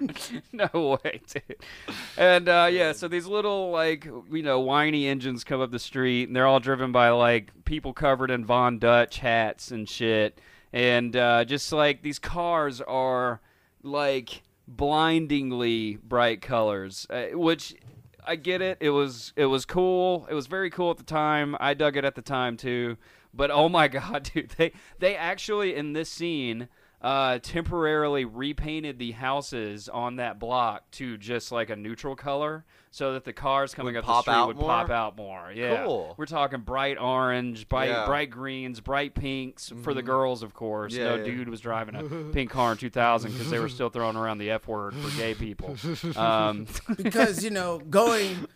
no 0.52 0.98
way, 1.04 1.20
dude. 1.26 1.56
And 2.16 2.48
uh, 2.48 2.68
yeah, 2.70 2.92
so 2.92 3.08
these 3.08 3.26
little 3.26 3.70
like 3.70 4.04
you 4.04 4.42
know 4.42 4.60
whiny 4.60 5.06
engines 5.06 5.44
come 5.44 5.60
up 5.60 5.70
the 5.70 5.78
street, 5.78 6.28
and 6.28 6.36
they're 6.36 6.46
all 6.46 6.60
driven 6.60 6.92
by 6.92 7.10
like 7.10 7.64
people 7.64 7.92
covered 7.92 8.30
in 8.30 8.44
Von 8.44 8.78
Dutch 8.78 9.18
hats 9.18 9.70
and 9.70 9.88
shit, 9.88 10.40
and 10.72 11.16
uh, 11.16 11.44
just 11.44 11.72
like 11.72 12.02
these 12.02 12.18
cars 12.18 12.80
are 12.80 13.40
like 13.82 14.42
blindingly 14.66 15.96
bright 15.96 16.40
colors, 16.42 17.06
uh, 17.10 17.26
which. 17.32 17.74
I 18.22 18.36
get 18.36 18.60
it. 18.60 18.76
It 18.80 18.90
was 18.90 19.32
it 19.34 19.46
was 19.46 19.64
cool. 19.64 20.28
It 20.30 20.34
was 20.34 20.46
very 20.46 20.68
cool 20.68 20.90
at 20.90 20.98
the 20.98 21.02
time. 21.02 21.56
I 21.58 21.72
dug 21.72 21.96
it 21.96 22.04
at 22.04 22.14
the 22.14 22.22
time 22.22 22.58
too. 22.58 22.98
But 23.32 23.50
oh 23.50 23.68
my 23.70 23.88
god, 23.88 24.30
dude, 24.34 24.50
they 24.50 24.72
they 24.98 25.16
actually 25.16 25.74
in 25.74 25.94
this 25.94 26.10
scene 26.10 26.68
uh, 27.02 27.38
temporarily 27.38 28.24
repainted 28.24 28.98
the 28.98 29.12
houses 29.12 29.88
on 29.88 30.16
that 30.16 30.38
block 30.38 30.90
to 30.92 31.16
just 31.16 31.50
like 31.50 31.70
a 31.70 31.76
neutral 31.76 32.14
color, 32.14 32.64
so 32.90 33.12
that 33.14 33.24
the 33.24 33.32
cars 33.32 33.72
coming 33.74 33.94
Would 33.94 34.00
up 34.00 34.04
pop 34.04 34.24
the 34.26 34.32
street 34.32 34.40
out 34.40 34.46
would 34.48 34.56
more? 34.56 34.68
pop 34.68 34.90
out 34.90 35.16
more. 35.16 35.50
Yeah, 35.54 35.84
Cool. 35.84 36.14
we're 36.18 36.26
talking 36.26 36.60
bright 36.60 36.98
orange, 36.98 37.68
bright 37.68 37.88
Yeah. 37.88 38.04
bright 38.04 38.30
greens, 38.30 38.80
bright 38.80 39.14
pinks 39.14 39.72
for 39.82 39.94
the 39.94 40.02
girls, 40.02 40.42
of 40.42 40.52
course. 40.54 40.92
Yeah, 40.94 41.04
no 41.04 41.14
yeah. 41.16 41.24
dude 41.24 41.48
was 41.48 41.60
driving 41.60 41.94
a 41.94 42.02
pink 42.32 42.50
car 42.50 42.72
in 42.72 42.78
2000 42.78 43.32
because 43.32 43.48
they 43.50 43.60
were 43.60 43.68
still 43.68 43.88
throwing 43.90 44.16
around 44.16 44.38
the 44.38 44.50
F 44.50 44.66
word 44.68 44.92
for 44.94 45.16
gay 45.16 45.34
people. 45.34 45.76
Um, 46.16 46.66
because 46.96 47.42
you 47.44 47.50
know 47.50 47.78
going 47.78 48.46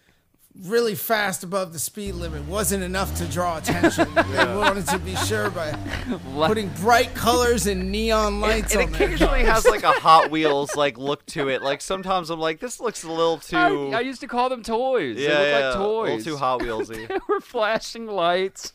really 0.62 0.94
fast 0.94 1.42
above 1.42 1.72
the 1.72 1.78
speed 1.78 2.12
limit 2.14 2.44
wasn't 2.46 2.82
enough 2.82 3.14
to 3.16 3.24
draw 3.26 3.58
attention. 3.58 4.08
They 4.14 4.54
wanted 4.56 4.86
to 4.88 4.98
be 4.98 5.14
sure 5.16 5.50
by 5.50 5.72
putting 6.34 6.68
bright 6.80 7.14
colors 7.14 7.66
and 7.66 7.90
neon 7.90 8.40
lights 8.40 8.74
It 8.74 8.82
on 8.82 8.92
there. 8.92 9.02
occasionally 9.08 9.44
has 9.44 9.64
like 9.66 9.82
a 9.82 9.92
Hot 9.92 10.30
Wheels 10.30 10.74
like 10.76 10.96
look 10.98 11.24
to 11.26 11.48
it. 11.48 11.62
Like 11.62 11.80
sometimes 11.80 12.30
I'm 12.30 12.38
like, 12.40 12.60
this 12.60 12.80
looks 12.80 13.02
a 13.04 13.08
little 13.10 13.38
too. 13.38 13.56
I, 13.56 13.98
I 13.98 14.00
used 14.00 14.20
to 14.20 14.26
call 14.28 14.48
them 14.48 14.62
toys. 14.62 15.18
yeah, 15.18 15.28
they 15.28 15.34
look 15.34 15.46
yeah, 15.48 15.66
like 15.68 15.74
a 15.74 15.78
toys. 15.78 16.08
little 16.26 16.32
too 16.32 16.36
Hot 16.38 16.60
Wheelsy. 16.60 17.08
They 17.08 17.18
were 17.28 17.40
flashing 17.40 18.06
lights, 18.06 18.72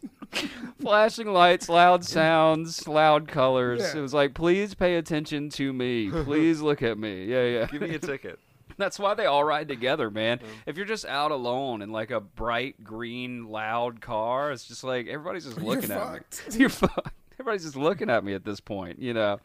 flashing 0.82 1.28
lights, 1.32 1.70
loud 1.70 2.04
sounds, 2.06 2.88
loud 2.88 3.28
colors. 3.28 3.82
Yeah. 3.82 4.00
It 4.00 4.02
was 4.02 4.14
like, 4.14 4.34
please 4.34 4.74
pay 4.76 4.96
attention 4.96 5.50
to 5.52 5.72
me. 5.74 6.10
Please 6.10 6.62
look 6.62 6.82
at 6.84 6.98
me. 6.98 7.26
Yeah, 7.26 7.44
yeah. 7.46 7.66
Give 7.68 7.82
me 7.82 7.96
a 7.96 8.00
ticket. 8.00 8.40
That's 8.80 8.98
why 8.98 9.14
they 9.14 9.26
all 9.26 9.44
ride 9.44 9.68
together, 9.68 10.10
man. 10.10 10.40
If 10.66 10.78
you're 10.78 10.86
just 10.86 11.06
out 11.06 11.32
alone 11.32 11.82
in 11.82 11.92
like 11.92 12.12
a 12.12 12.20
bright 12.20 12.84
green, 12.84 13.48
loud 13.50 14.00
car, 14.02 14.52
it's 14.52 14.66
just 14.68 14.84
like 14.84 15.08
everybody's 15.08 15.46
just 15.46 15.58
You're 15.62 15.66
looking 15.76 15.92
at 15.92 16.02
fucked. 16.02 16.54
me. 16.54 16.58
You're 16.62 16.70
fucked. 16.70 17.14
Everybody's 17.34 17.64
just 17.64 17.76
looking 17.76 18.10
at 18.10 18.24
me 18.24 18.34
at 18.34 18.44
this 18.46 18.60
point, 18.60 18.98
you 19.00 19.14
know. 19.14 19.40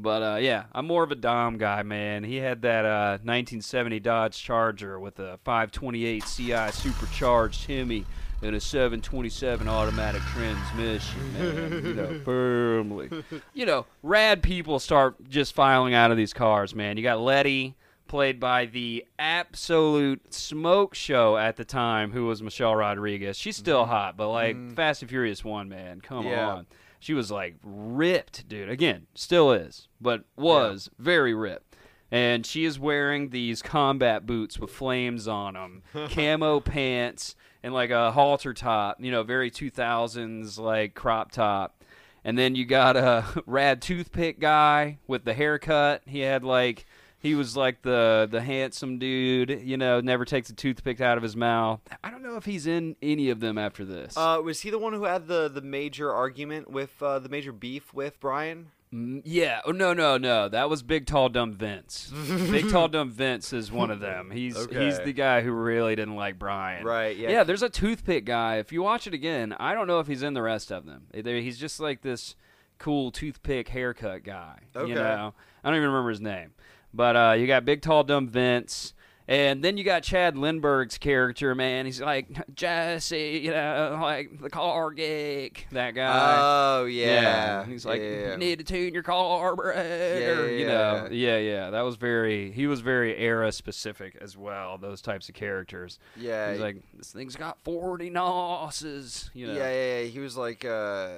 But 0.00 0.22
uh, 0.22 0.36
yeah, 0.36 0.64
I'm 0.72 0.86
more 0.86 1.02
of 1.02 1.10
a 1.10 1.16
Dom 1.16 1.58
guy, 1.58 1.82
man. 1.82 2.22
He 2.22 2.36
had 2.36 2.62
that 2.62 2.84
uh, 2.84 3.18
1970 3.24 3.98
Dodge 3.98 4.40
Charger 4.40 5.00
with 5.00 5.18
a 5.18 5.38
528 5.44 6.24
CI 6.24 6.70
supercharged 6.70 7.66
Hemi 7.66 8.06
and 8.40 8.54
a 8.54 8.60
727 8.60 9.66
automatic 9.68 10.22
transmission, 10.22 11.32
man. 11.34 11.84
you 11.84 11.94
know, 11.94 12.20
firmly. 12.24 13.10
You 13.54 13.66
know, 13.66 13.86
rad 14.04 14.42
people 14.44 14.78
start 14.78 15.16
just 15.28 15.52
filing 15.54 15.94
out 15.94 16.12
of 16.12 16.16
these 16.16 16.32
cars, 16.32 16.74
man. 16.76 16.96
You 16.96 17.02
got 17.02 17.20
Letty, 17.20 17.74
played 18.08 18.40
by 18.40 18.66
the 18.66 19.04
absolute 19.18 20.34
smoke 20.34 20.94
show 20.94 21.36
at 21.36 21.56
the 21.56 21.64
time, 21.64 22.12
who 22.12 22.26
was 22.26 22.42
Michelle 22.42 22.74
Rodriguez. 22.74 23.36
She's 23.36 23.56
still 23.56 23.82
mm-hmm. 23.82 23.90
hot, 23.90 24.16
but 24.16 24.30
like 24.30 24.56
mm-hmm. 24.56 24.74
Fast 24.74 25.02
and 25.02 25.08
Furious 25.08 25.44
1, 25.44 25.68
man. 25.68 26.00
Come 26.00 26.26
Yeah. 26.26 26.48
on. 26.48 26.66
She 27.00 27.14
was 27.14 27.30
like 27.30 27.56
ripped, 27.62 28.48
dude. 28.48 28.68
Again, 28.68 29.06
still 29.14 29.52
is, 29.52 29.86
but 30.00 30.24
was 30.36 30.90
very 30.98 31.32
ripped. 31.32 31.76
And 32.10 32.44
she 32.44 32.64
is 32.64 32.78
wearing 32.78 33.28
these 33.28 33.62
combat 33.62 34.26
boots 34.26 34.58
with 34.58 34.70
flames 34.70 35.28
on 35.28 35.54
them, 35.54 35.82
camo 36.08 36.58
pants, 36.58 37.36
and 37.62 37.74
like 37.74 37.90
a 37.90 38.10
halter 38.12 38.54
top, 38.54 38.96
you 38.98 39.10
know, 39.10 39.22
very 39.22 39.50
2000s 39.50 40.58
like 40.58 40.94
crop 40.94 41.30
top. 41.30 41.84
And 42.24 42.36
then 42.36 42.54
you 42.54 42.64
got 42.64 42.96
a 42.96 43.24
rad 43.46 43.80
toothpick 43.80 44.40
guy 44.40 44.98
with 45.06 45.24
the 45.24 45.34
haircut. 45.34 46.02
He 46.06 46.20
had 46.20 46.44
like 46.44 46.86
he 47.20 47.34
was 47.34 47.56
like 47.56 47.82
the 47.82 48.28
the 48.30 48.40
handsome 48.40 48.98
dude, 48.98 49.62
you 49.64 49.76
know, 49.76 50.00
never 50.00 50.24
takes 50.24 50.50
a 50.50 50.54
toothpick 50.54 51.00
out 51.00 51.16
of 51.16 51.22
his 51.22 51.36
mouth. 51.36 51.80
I 52.04 52.10
don't 52.10 52.22
know 52.22 52.36
if 52.36 52.44
he's 52.44 52.66
in 52.66 52.96
any 53.02 53.30
of 53.30 53.40
them 53.40 53.58
after 53.58 53.84
this. 53.84 54.16
Uh, 54.16 54.40
was 54.42 54.60
he 54.60 54.70
the 54.70 54.78
one 54.78 54.92
who 54.92 55.04
had 55.04 55.26
the 55.26 55.48
the 55.48 55.62
major 55.62 56.12
argument 56.12 56.70
with 56.70 57.02
uh, 57.02 57.18
the 57.18 57.28
major 57.28 57.52
beef 57.52 57.92
with 57.92 58.18
Brian? 58.20 58.70
Mm, 58.94 59.20
Yeah. 59.24 59.60
Oh 59.66 59.70
no, 59.72 59.92
no, 59.92 60.16
no. 60.16 60.48
That 60.48 60.70
was 60.70 60.82
Big 60.82 61.04
Tall 61.06 61.28
Dumb 61.28 61.52
Vince. 61.52 62.10
Big 62.28 62.70
Tall 62.70 62.88
Dumb 62.88 63.10
Vince 63.10 63.52
is 63.52 63.70
one 63.70 63.90
of 63.90 64.00
them. 64.00 64.30
He's 64.30 64.56
he's 64.66 64.98
the 65.00 65.12
guy 65.12 65.42
who 65.42 65.52
really 65.52 65.94
didn't 65.96 66.16
like 66.16 66.38
Brian. 66.38 66.86
Right, 66.86 67.16
yeah. 67.16 67.30
Yeah. 67.30 67.44
There's 67.44 67.62
a 67.62 67.68
toothpick 67.68 68.24
guy. 68.24 68.56
If 68.56 68.72
you 68.72 68.82
watch 68.82 69.06
it 69.06 69.12
again, 69.12 69.54
I 69.58 69.74
don't 69.74 69.88
know 69.88 69.98
if 70.00 70.06
he's 70.06 70.22
in 70.22 70.32
the 70.34 70.42
rest 70.42 70.70
of 70.72 70.86
them. 70.86 71.06
He's 71.12 71.58
just 71.58 71.80
like 71.80 72.00
this 72.00 72.34
cool 72.78 73.10
toothpick 73.10 73.68
haircut 73.68 74.22
guy. 74.22 74.60
Okay. 74.74 74.88
You 74.88 74.94
know. 74.94 75.34
I 75.64 75.68
don't 75.68 75.76
even 75.76 75.88
remember 75.90 76.10
his 76.10 76.20
name. 76.20 76.52
But 76.92 77.16
uh, 77.16 77.36
you 77.38 77.46
got 77.46 77.64
Big 77.64 77.82
Tall 77.82 78.04
Dumb 78.04 78.28
Vince. 78.28 78.94
And 79.28 79.62
then 79.62 79.76
you 79.76 79.84
got 79.84 80.02
Chad 80.02 80.38
Lindberg's 80.38 80.96
character, 80.96 81.54
man. 81.54 81.84
He's 81.84 82.00
like 82.00 82.54
Jesse, 82.54 83.42
you 83.44 83.50
know, 83.50 83.98
like 84.00 84.40
the 84.40 84.48
car 84.48 84.90
geek, 84.90 85.66
that 85.72 85.94
guy. 85.94 86.36
Oh 86.38 86.86
yeah. 86.86 87.66
He's 87.66 87.84
like, 87.84 88.00
yeah. 88.00 88.32
you 88.32 88.36
need 88.38 88.58
to 88.58 88.64
tune 88.64 88.94
your 88.94 89.02
carburetor. 89.02 90.48
Yeah, 90.50 90.58
you 90.58 90.66
know, 90.66 91.08
yeah, 91.10 91.36
yeah. 91.36 91.70
That 91.70 91.82
was 91.82 91.96
very. 91.96 92.50
He 92.52 92.66
was 92.66 92.80
very 92.80 93.18
era 93.18 93.52
specific 93.52 94.16
as 94.20 94.34
well. 94.34 94.78
Those 94.78 95.02
types 95.02 95.28
of 95.28 95.34
characters. 95.34 95.98
Yeah. 96.16 96.52
He's 96.52 96.60
like, 96.60 96.76
this 96.94 97.12
thing's 97.12 97.36
got 97.36 97.58
forty 97.64 98.08
nosses. 98.08 99.30
You 99.34 99.48
know. 99.48 99.52
Yeah, 99.52 99.70
yeah, 99.70 99.98
yeah. 100.00 100.04
He 100.04 100.20
was 100.20 100.38
like 100.38 100.64
uh, 100.64 101.10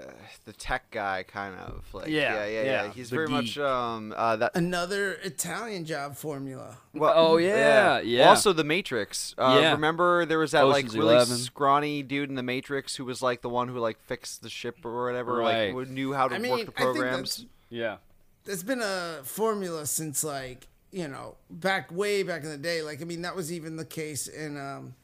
the 0.46 0.52
tech 0.52 0.90
guy, 0.90 1.22
kind 1.22 1.54
of 1.60 1.84
like. 1.92 2.08
Yeah, 2.08 2.44
yeah, 2.44 2.46
yeah. 2.46 2.62
yeah, 2.64 2.92
He's 2.92 3.10
the 3.10 3.16
very 3.16 3.28
much 3.28 3.56
um 3.56 4.12
uh, 4.16 4.34
that. 4.34 4.56
Another 4.56 5.12
Italian 5.22 5.84
job 5.84 6.16
formula. 6.16 6.78
Well, 6.92 7.12
Oh, 7.14 7.36
yeah, 7.36 7.99
yeah. 8.04 8.28
Also, 8.28 8.52
the 8.52 8.64
Matrix. 8.64 9.34
Uh, 9.38 9.58
Yeah. 9.60 9.72
Remember, 9.72 10.24
there 10.26 10.38
was 10.38 10.52
that 10.52 10.64
Ocean's 10.64 10.94
like 10.94 11.00
really 11.02 11.14
11. 11.14 11.36
scrawny 11.38 12.02
dude 12.02 12.28
in 12.28 12.34
the 12.34 12.42
Matrix 12.42 12.96
who 12.96 13.04
was 13.04 13.22
like 13.22 13.42
the 13.42 13.48
one 13.48 13.68
who 13.68 13.78
like 13.78 13.98
fixed 14.00 14.42
the 14.42 14.50
ship 14.50 14.84
or 14.84 15.04
whatever, 15.06 15.36
Right. 15.36 15.74
like 15.74 15.88
knew 15.88 16.12
how 16.12 16.28
to 16.28 16.34
I 16.34 16.38
mean, 16.38 16.50
work 16.52 16.60
the 16.66 16.72
I 16.72 16.84
think 16.84 16.96
programs. 16.96 17.46
Yeah. 17.68 17.96
there's 18.44 18.62
been 18.62 18.82
a 18.82 19.20
formula 19.24 19.86
since 19.86 20.24
like 20.24 20.66
you 20.92 21.06
know 21.06 21.36
back 21.50 21.90
way 21.92 22.22
back 22.22 22.42
in 22.42 22.48
the 22.50 22.58
day. 22.58 22.82
Like 22.82 23.00
I 23.00 23.04
mean 23.04 23.22
that 23.22 23.36
was 23.36 23.52
even 23.52 23.76
the 23.76 23.84
case 23.84 24.26
in 24.26 24.56
um, 24.58 24.94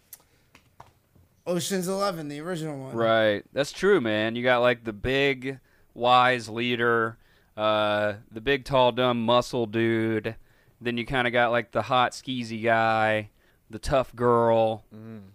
Ocean's 1.46 1.86
Eleven, 1.88 2.28
the 2.28 2.40
original 2.40 2.78
one. 2.78 2.96
Right. 2.96 3.44
That's 3.52 3.72
true, 3.72 4.00
man. 4.00 4.34
You 4.34 4.42
got 4.42 4.58
like 4.62 4.84
the 4.84 4.92
big 4.92 5.60
wise 5.94 6.48
leader, 6.48 7.18
uh, 7.56 8.14
the 8.32 8.40
big 8.40 8.64
tall 8.64 8.90
dumb 8.92 9.24
muscle 9.24 9.66
dude. 9.66 10.34
Then 10.80 10.96
you 10.96 11.06
kind 11.06 11.26
of 11.26 11.32
got 11.32 11.50
like 11.50 11.72
the 11.72 11.82
hot 11.82 12.12
skeezy 12.12 12.62
guy, 12.62 13.30
the 13.70 13.78
tough 13.78 14.14
girl, 14.14 14.84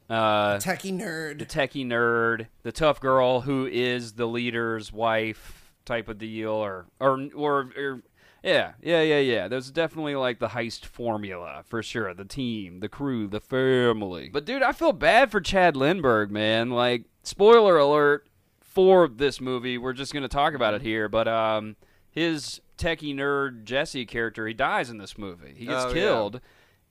uh, 0.09 0.57
Techie 0.57 0.93
nerd. 0.97 1.39
the 1.39 1.45
techie 1.45 1.85
nerd, 1.85 2.47
the 2.63 2.71
tough 2.71 2.99
girl 3.01 3.41
who 3.41 3.65
is 3.65 4.13
the 4.13 4.27
leader's 4.27 4.93
wife 4.93 5.73
type 5.85 6.07
of 6.07 6.17
deal, 6.19 6.51
or 6.51 6.85
or 6.99 7.27
or, 7.35 7.69
or 7.75 8.01
yeah, 8.43 8.73
yeah, 8.81 9.01
yeah, 9.01 9.19
yeah. 9.19 9.47
There's 9.47 9.69
definitely 9.71 10.15
like 10.15 10.39
the 10.39 10.49
heist 10.49 10.85
formula 10.85 11.63
for 11.65 11.81
sure. 11.83 12.13
The 12.13 12.25
team, 12.25 12.79
the 12.79 12.89
crew, 12.89 13.27
the 13.27 13.41
family. 13.41 14.29
But 14.31 14.45
dude, 14.45 14.63
I 14.63 14.71
feel 14.71 14.93
bad 14.93 15.31
for 15.31 15.41
Chad 15.41 15.75
Lindberg, 15.75 16.29
man. 16.29 16.69
Like, 16.71 17.05
spoiler 17.23 17.77
alert 17.77 18.27
for 18.61 19.07
this 19.07 19.41
movie. 19.41 19.77
We're 19.77 19.93
just 19.93 20.13
gonna 20.13 20.27
talk 20.27 20.53
about 20.53 20.73
it 20.73 20.81
here, 20.81 21.09
but 21.09 21.27
um, 21.27 21.75
his 22.09 22.61
techie 22.81 23.15
nerd 23.15 23.63
Jesse 23.63 24.05
character, 24.05 24.47
he 24.47 24.53
dies 24.53 24.89
in 24.89 24.97
this 24.97 25.17
movie. 25.17 25.53
He 25.55 25.65
gets 25.65 25.85
Oh, 25.85 25.87
yeah. 25.89 25.93
killed. 25.93 26.41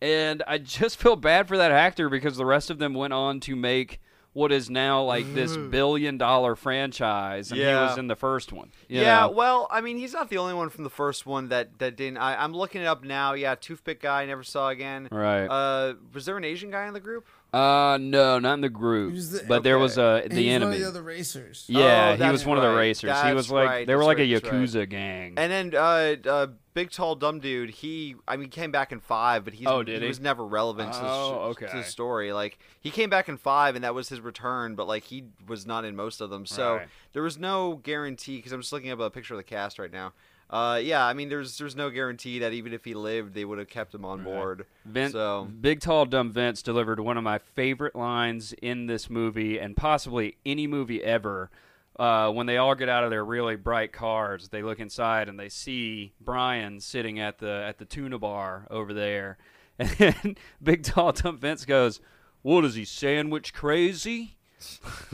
and 0.01 0.43
I 0.47 0.59
just 0.59 0.97
feel 1.01 1.17
bad 1.17 1.49
for 1.49 1.57
that 1.57 1.73
actor 1.73 2.09
because 2.09 2.37
the 2.37 2.47
rest 2.47 2.71
of 2.71 2.79
them 2.79 2.95
went 2.95 3.13
on 3.13 3.41
to 3.41 3.57
make 3.57 4.01
what 4.33 4.53
is 4.53 4.71
now 4.71 5.03
like 5.03 5.35
this 5.35 5.57
billion 5.57 6.17
dollar 6.17 6.55
franchise, 6.55 7.51
and 7.51 7.59
he 7.61 7.67
was 7.67 7.99
in 7.99 8.07
the 8.07 8.15
first 8.15 8.53
one. 8.53 8.71
Yeah, 8.89 9.23
know? 9.23 9.31
well, 9.33 9.67
I 9.73 9.81
mean, 9.81 9.99
he's 9.99 10.13
not 10.13 10.31
the 10.31 10.39
only 10.39 10.55
one 10.55 10.69
from 10.71 10.85
the 10.85 10.91
first 10.91 11.27
one 11.27 11.49
that 11.49 11.81
that 11.81 11.97
didn't. 11.97 12.19
I, 12.19 12.41
I'm 12.41 12.53
looking 12.55 12.81
it 12.81 12.85
up 12.87 13.03
now. 13.03 13.33
Yeah, 13.33 13.57
toothpick 13.57 14.01
guy 14.01 14.25
never 14.27 14.45
saw 14.45 14.69
again. 14.69 15.09
Right. 15.11 15.47
Uh, 15.47 15.95
was 16.15 16.27
there 16.27 16.37
an 16.37 16.45
Asian 16.45 16.71
guy 16.71 16.87
in 16.87 16.95
the 16.95 17.01
group? 17.01 17.27
Uh, 17.53 17.99
no, 18.01 18.39
not 18.39 18.55
in 18.55 18.61
the 18.61 18.69
group. 18.69 19.15
The- 19.15 19.45
but 19.49 19.63
there 19.65 19.79
was 19.79 19.99
uh, 19.99 20.21
And 20.25 20.33
the 20.33 20.37
he's 20.43 20.53
enemy. 20.53 20.65
One 20.67 20.75
of 20.75 20.81
the 20.81 20.89
other 20.89 21.03
racers. 21.03 21.65
yeah, 21.69 22.17
Oh, 22.19 22.25
he 22.25 22.31
was 22.31 22.47
one 22.47 22.57
of 22.59 22.63
the 22.63 22.69
right. 22.71 22.77
racers. 22.77 23.21
he 23.23 23.33
was 23.35 23.51
like 23.51 23.69
right. 23.69 23.87
they 23.87 23.95
were 23.95 24.01
That's 24.03 24.07
like 24.07 24.19
right. 24.19 24.29
a 24.29 24.35
That's 24.35 24.45
right. 24.53 24.63
yakuza 24.63 24.89
gang. 24.89 25.35
And 25.37 25.51
then 25.51 25.75
uh, 25.75 26.29
uh, 26.31 26.47
big 26.75 26.91
tall 26.93 27.17
dumb 27.17 27.41
dude. 27.41 27.71
He, 27.71 28.15
I 28.29 28.37
mean, 28.37 28.51
came 28.51 28.71
back 28.71 28.93
in 28.93 29.01
five, 29.01 29.45
but 29.45 29.55
he's 29.55 29.67
Oh, 29.67 29.83
did 29.83 30.01
he? 30.01 30.07
was 30.09 30.21
never 30.21 30.47
relevant 30.47 30.93
to, 30.93 31.01
the, 31.01 31.07
Oh, 31.07 31.53
sh- 31.59 31.71
to 31.71 31.77
the 31.79 31.83
story. 31.83 32.33
Like 32.33 32.59
he 32.81 32.91
came 32.91 33.11
back 33.11 33.29
in 33.29 33.37
five, 33.37 33.75
and 33.75 33.83
that 33.83 33.95
was 33.97 34.09
his 34.09 34.21
return. 34.21 34.77
But 34.77 34.87
like 34.87 35.03
he 35.05 35.25
was 35.49 35.67
not 35.67 35.85
in 35.85 35.97
most 35.97 36.21
of 36.21 36.31
them, 36.31 36.47
so 36.47 36.77
Right. 36.77 36.89
there 37.15 37.23
was 37.25 37.37
no 37.37 37.81
guarantee. 37.83 38.37
Because 38.37 38.53
I'm 38.53 38.61
just 38.61 38.73
looking 38.73 38.91
up 38.93 39.01
a 39.01 39.11
picture 39.11 39.35
of 39.35 39.39
the 39.39 39.45
cast 39.45 39.79
right 39.81 39.93
now. 39.93 40.13
Uh, 40.51 40.81
yeah, 40.83 41.07
I 41.07 41.13
mean, 41.13 41.29
there's 41.29 41.57
there's 41.59 41.77
no 41.77 41.91
guarantee 41.91 42.41
that 42.41 42.53
even 42.53 42.73
if 42.73 42.85
he 42.85 42.93
lived, 42.95 43.35
they 43.35 43.45
would 43.45 43.59
have 43.61 43.69
kept 43.69 43.95
him 43.95 44.05
on 44.05 44.25
board. 44.25 44.67
Vin- 44.85 45.13
So 45.13 45.49
Big 45.61 45.81
Tall 45.81 46.07
Dumb 46.07 46.33
Vince 46.33 46.61
delivered 46.61 46.99
one 46.99 47.17
of 47.17 47.23
my 47.23 47.39
favorite 47.39 47.95
lines 47.95 48.53
in 48.61 48.87
this 48.87 49.09
movie 49.09 49.59
and 49.61 49.77
possibly 49.77 50.37
any 50.45 50.67
movie 50.67 51.03
ever. 51.05 51.51
Uh, 51.99 52.31
when 52.33 52.47
they 52.47 52.57
all 52.57 52.75
get 52.75 52.89
out 52.89 53.05
of 53.05 53.11
their 53.11 53.25
really 53.25 53.55
bright 53.57 53.93
cars, 53.93 54.49
they 54.49 54.63
look 54.63 54.81
inside 54.81 55.29
and 55.29 55.39
they 55.39 55.49
see 55.51 56.13
Brian 56.21 56.81
sitting 56.81 57.21
at 57.21 57.39
the 57.39 57.63
at 57.67 57.79
the 57.79 57.85
tuna 57.85 58.19
bar 58.19 58.67
over 58.71 58.93
there, 58.93 59.39
and 59.79 60.37
Big 60.63 60.83
Tall 60.83 61.13
Dumb 61.13 61.39
Vince 61.39 61.65
goes, 61.65 62.01
"What 62.43 62.65
is 62.65 62.75
he 62.75 62.85
sandwich 62.85 63.55
crazy?" 63.55 64.37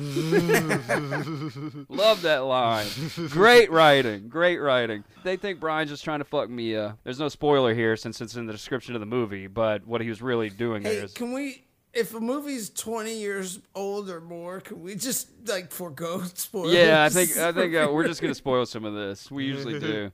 Love 1.88 2.22
that 2.22 2.44
line. 2.44 2.86
Great 3.30 3.70
writing. 3.70 4.28
Great 4.28 4.58
writing. 4.58 5.04
They 5.24 5.36
think 5.36 5.60
Brian's 5.60 5.90
just 5.90 6.04
trying 6.04 6.18
to 6.20 6.24
fuck 6.24 6.48
Mia. 6.50 6.96
There's 7.04 7.18
no 7.18 7.28
spoiler 7.28 7.74
here 7.74 7.96
since 7.96 8.20
it's 8.20 8.36
in 8.36 8.46
the 8.46 8.52
description 8.52 8.94
of 8.94 9.00
the 9.00 9.06
movie, 9.06 9.46
but 9.46 9.86
what 9.86 10.00
he 10.00 10.08
was 10.08 10.22
really 10.22 10.50
doing 10.50 10.82
Hey, 10.82 10.96
there 10.96 11.04
is 11.04 11.12
can 11.12 11.32
we? 11.32 11.62
If 11.92 12.14
a 12.14 12.20
movie's 12.20 12.68
twenty 12.68 13.18
years 13.18 13.58
old 13.74 14.10
or 14.10 14.20
more, 14.20 14.60
can 14.60 14.82
we 14.82 14.96
just 14.96 15.28
like 15.46 15.70
forego 15.72 16.22
spoilers? 16.34 16.74
Yeah, 16.74 17.04
I 17.04 17.08
think 17.08 17.38
I 17.38 17.52
think 17.52 17.74
uh, 17.74 17.88
we're 17.90 18.06
just 18.06 18.20
gonna 18.20 18.34
spoil 18.34 18.66
some 18.66 18.84
of 18.84 18.92
this. 18.92 19.30
We 19.30 19.44
usually 19.46 19.80
do, 19.80 20.10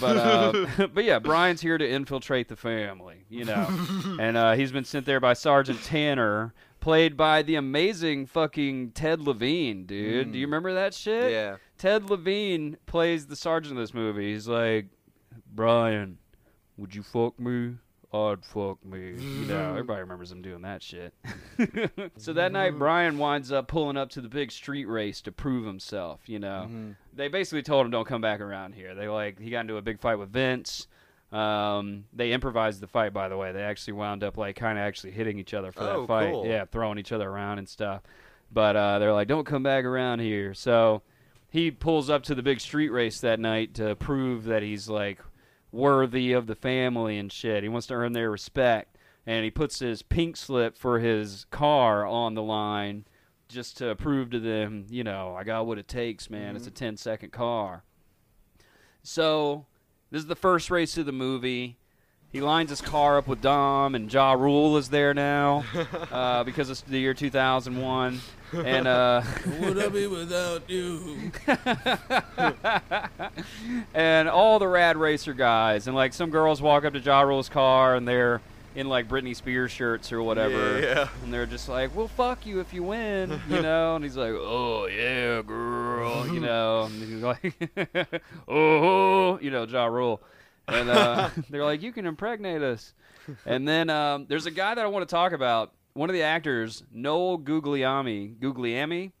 but 0.00 0.16
uh, 0.16 0.86
but 0.94 1.02
yeah, 1.02 1.18
Brian's 1.18 1.60
here 1.60 1.76
to 1.76 1.88
infiltrate 1.88 2.46
the 2.48 2.54
family, 2.54 3.24
you 3.28 3.44
know, 3.44 3.66
and 4.20 4.36
uh, 4.36 4.52
he's 4.52 4.70
been 4.70 4.84
sent 4.84 5.06
there 5.06 5.18
by 5.18 5.32
Sergeant 5.32 5.82
Tanner, 5.82 6.54
played 6.84 7.16
by 7.16 7.40
the 7.40 7.54
amazing 7.54 8.26
fucking 8.26 8.90
Ted 8.90 9.18
Levine, 9.18 9.86
dude. 9.86 10.32
Do 10.32 10.38
you 10.38 10.46
mm. 10.46 10.48
remember 10.48 10.74
that 10.74 10.92
shit? 10.92 11.32
Yeah. 11.32 11.56
Ted 11.78 12.10
Levine 12.10 12.76
plays 12.84 13.26
the 13.26 13.36
sergeant 13.36 13.78
of 13.78 13.82
this 13.82 13.94
movie. 13.94 14.34
He's 14.34 14.46
like, 14.46 14.88
Brian, 15.50 16.18
would 16.76 16.94
you 16.94 17.02
fuck 17.02 17.40
me? 17.40 17.76
I'd 18.12 18.44
fuck 18.44 18.84
me. 18.84 19.14
You 19.18 19.46
know, 19.46 19.70
everybody 19.70 20.02
remembers 20.02 20.30
him 20.30 20.42
doing 20.42 20.60
that 20.60 20.82
shit. 20.82 21.14
so 22.18 22.34
that 22.34 22.52
night, 22.52 22.78
Brian 22.78 23.16
winds 23.16 23.50
up 23.50 23.66
pulling 23.66 23.96
up 23.96 24.10
to 24.10 24.20
the 24.20 24.28
big 24.28 24.52
street 24.52 24.84
race 24.84 25.22
to 25.22 25.32
prove 25.32 25.66
himself. 25.66 26.20
You 26.26 26.38
know, 26.38 26.66
mm-hmm. 26.66 26.90
they 27.14 27.28
basically 27.28 27.62
told 27.62 27.86
him 27.86 27.92
don't 27.92 28.06
come 28.06 28.20
back 28.20 28.40
around 28.40 28.74
here. 28.74 28.94
They 28.94 29.08
like 29.08 29.40
he 29.40 29.48
got 29.48 29.60
into 29.60 29.78
a 29.78 29.82
big 29.82 30.00
fight 30.00 30.16
with 30.16 30.30
Vince. 30.30 30.86
Um, 31.34 32.04
they 32.12 32.32
improvised 32.32 32.80
the 32.80 32.86
fight, 32.86 33.12
by 33.12 33.28
the 33.28 33.36
way. 33.36 33.50
They 33.52 33.62
actually 33.62 33.94
wound 33.94 34.22
up 34.22 34.36
like 34.36 34.56
kind 34.56 34.78
of 34.78 34.82
actually 34.84 35.12
hitting 35.12 35.38
each 35.38 35.52
other 35.54 35.72
for 35.72 35.82
Oh, 35.82 36.00
that 36.02 36.06
fight. 36.06 36.30
cool. 36.32 36.46
Yeah, 36.46 36.64
throwing 36.66 36.98
each 36.98 37.10
other 37.12 37.28
around 37.28 37.58
and 37.58 37.68
stuff. 37.68 38.02
But 38.52 38.76
uh, 38.76 38.98
they're 39.00 39.12
like, 39.12 39.26
don't 39.28 39.46
come 39.46 39.62
back 39.64 39.84
around 39.84 40.20
here. 40.20 40.54
So 40.54 41.02
he 41.50 41.70
pulls 41.72 42.08
up 42.08 42.22
to 42.24 42.34
the 42.34 42.42
big 42.42 42.60
street 42.60 42.90
race 42.90 43.20
that 43.20 43.40
night 43.40 43.74
to 43.74 43.96
prove 43.96 44.44
that 44.44 44.62
he's 44.62 44.88
like 44.88 45.18
worthy 45.72 46.32
of 46.32 46.46
the 46.46 46.54
family 46.54 47.18
and 47.18 47.32
shit. 47.32 47.64
He 47.64 47.68
wants 47.68 47.88
to 47.88 47.94
earn 47.94 48.12
their 48.12 48.30
respect, 48.30 48.96
and 49.26 49.44
he 49.44 49.50
puts 49.50 49.80
his 49.80 50.02
pink 50.02 50.36
slip 50.36 50.76
for 50.76 51.00
his 51.00 51.46
car 51.50 52.06
on 52.06 52.34
the 52.34 52.42
line 52.42 53.06
just 53.48 53.76
to 53.78 53.94
prove 53.96 54.30
to 54.30 54.38
them, 54.40 54.86
you 54.88 55.02
know, 55.04 55.34
I 55.36 55.42
got 55.44 55.66
what 55.66 55.78
it 55.78 55.86
takes, 55.88 56.30
man. 56.30 56.54
It's 56.56 56.66
a 56.66 56.70
10 56.70 56.96
second 56.96 57.30
car. 57.32 57.82
So 59.02 59.66
this 60.14 60.22
is 60.22 60.28
the 60.28 60.36
first 60.36 60.70
race 60.70 60.96
of 60.96 61.06
the 61.06 61.12
movie. 61.12 61.74
He 62.30 62.40
lines 62.40 62.70
his 62.70 62.80
car 62.80 63.18
up 63.18 63.26
with 63.26 63.42
Dom, 63.42 63.96
and 63.96 64.12
Ja 64.12 64.34
Rule 64.34 64.76
is 64.76 64.88
there 64.88 65.12
now 65.12 65.64
uh, 66.12 66.44
because 66.44 66.70
it's 66.70 66.82
the 66.82 67.00
year 67.00 67.14
2001. 67.14 68.20
And 68.52 68.86
uh, 68.86 69.22
Would 69.62 69.76
I 69.76 69.88
be 69.88 70.06
without 70.06 70.70
you? 70.70 71.32
and 73.92 74.28
all 74.28 74.60
the 74.60 74.68
rad 74.68 74.96
racer 74.96 75.34
guys, 75.34 75.88
and 75.88 75.96
like 75.96 76.12
some 76.12 76.30
girls 76.30 76.62
walk 76.62 76.84
up 76.84 76.92
to 76.92 77.00
Ja 77.00 77.22
Rule's 77.22 77.48
car 77.48 77.96
and 77.96 78.06
they're 78.06 78.40
in 78.74 78.88
like 78.88 79.08
Britney 79.08 79.34
Spears 79.36 79.70
shirts 79.70 80.10
or 80.12 80.22
whatever, 80.22 80.80
Yeah, 80.80 80.86
yeah. 80.86 81.08
and 81.22 81.32
they're 81.32 81.46
just 81.46 81.68
like, 81.68 81.94
"Well, 81.94 82.08
fuck 82.08 82.44
you 82.46 82.60
if 82.60 82.72
you 82.74 82.82
win," 82.82 83.40
you 83.48 83.62
know. 83.62 83.94
And 83.96 84.04
he's 84.04 84.16
like, 84.16 84.32
"Oh 84.34 84.86
yeah, 84.86 85.42
girl," 85.42 86.26
you 86.32 86.40
know. 86.48 86.82
And 86.84 86.94
he's 87.02 87.22
like, 87.22 88.22
"Oh," 88.48 89.38
you 89.40 89.50
know, 89.50 89.64
Ja 89.64 89.86
Rule, 89.86 90.22
and 90.68 90.88
uh, 90.90 91.30
they're 91.50 91.64
like, 91.64 91.82
"You 91.82 91.92
can 91.92 92.06
impregnate 92.06 92.62
us." 92.62 92.94
And 93.46 93.66
then 93.66 93.88
um, 93.90 94.26
there's 94.28 94.46
a 94.46 94.50
guy 94.50 94.74
that 94.74 94.84
I 94.84 94.88
want 94.88 95.08
to 95.08 95.12
talk 95.12 95.32
about. 95.32 95.72
One 95.94 96.10
of 96.10 96.14
the 96.14 96.22
actors, 96.22 96.82
Noel 96.92 97.38
Gugliemi, 97.38 98.36
Gugliemi. 98.38 99.12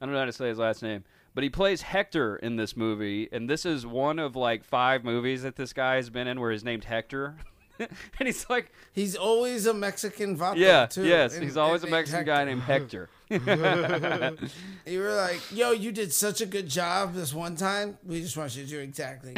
I 0.00 0.04
don't 0.04 0.12
know 0.12 0.18
how 0.20 0.26
to 0.26 0.32
say 0.32 0.48
his 0.48 0.58
last 0.58 0.82
name, 0.82 1.02
but 1.34 1.42
he 1.42 1.50
plays 1.50 1.82
Hector 1.82 2.36
in 2.36 2.56
this 2.56 2.76
movie, 2.76 3.28
and 3.32 3.48
this 3.48 3.64
is 3.66 3.86
one 3.86 4.18
of 4.18 4.36
like 4.36 4.62
five 4.62 5.02
movies 5.04 5.42
that 5.42 5.56
this 5.56 5.72
guy 5.72 5.96
has 5.96 6.10
been 6.10 6.28
in 6.28 6.38
where 6.38 6.52
he's 6.52 6.62
named 6.64 6.84
Hector. 6.84 7.36
and 8.18 8.26
he's 8.26 8.48
like, 8.50 8.72
He's 8.92 9.14
always 9.16 9.66
a 9.66 9.74
Mexican 9.74 10.36
vato 10.36 10.56
yeah, 10.56 10.86
too. 10.86 11.04
yes, 11.06 11.34
and- 11.34 11.44
he's 11.44 11.56
always 11.56 11.82
a 11.82 11.86
and- 11.86 11.92
Mexican 11.92 12.24
guy 12.24 12.44
named 12.44 12.62
Hector. 12.62 13.08
You 13.30 15.00
were 15.00 15.12
like, 15.14 15.40
"Yo, 15.52 15.72
you 15.72 15.92
did 15.92 16.12
such 16.14 16.40
a 16.40 16.46
good 16.46 16.66
job 16.66 17.12
this 17.14 17.34
one 17.34 17.56
time. 17.56 17.98
We 18.06 18.22
just 18.22 18.38
want 18.38 18.56
you 18.56 18.64
to 18.64 18.68
do 18.70 18.78
exactly." 18.78 19.34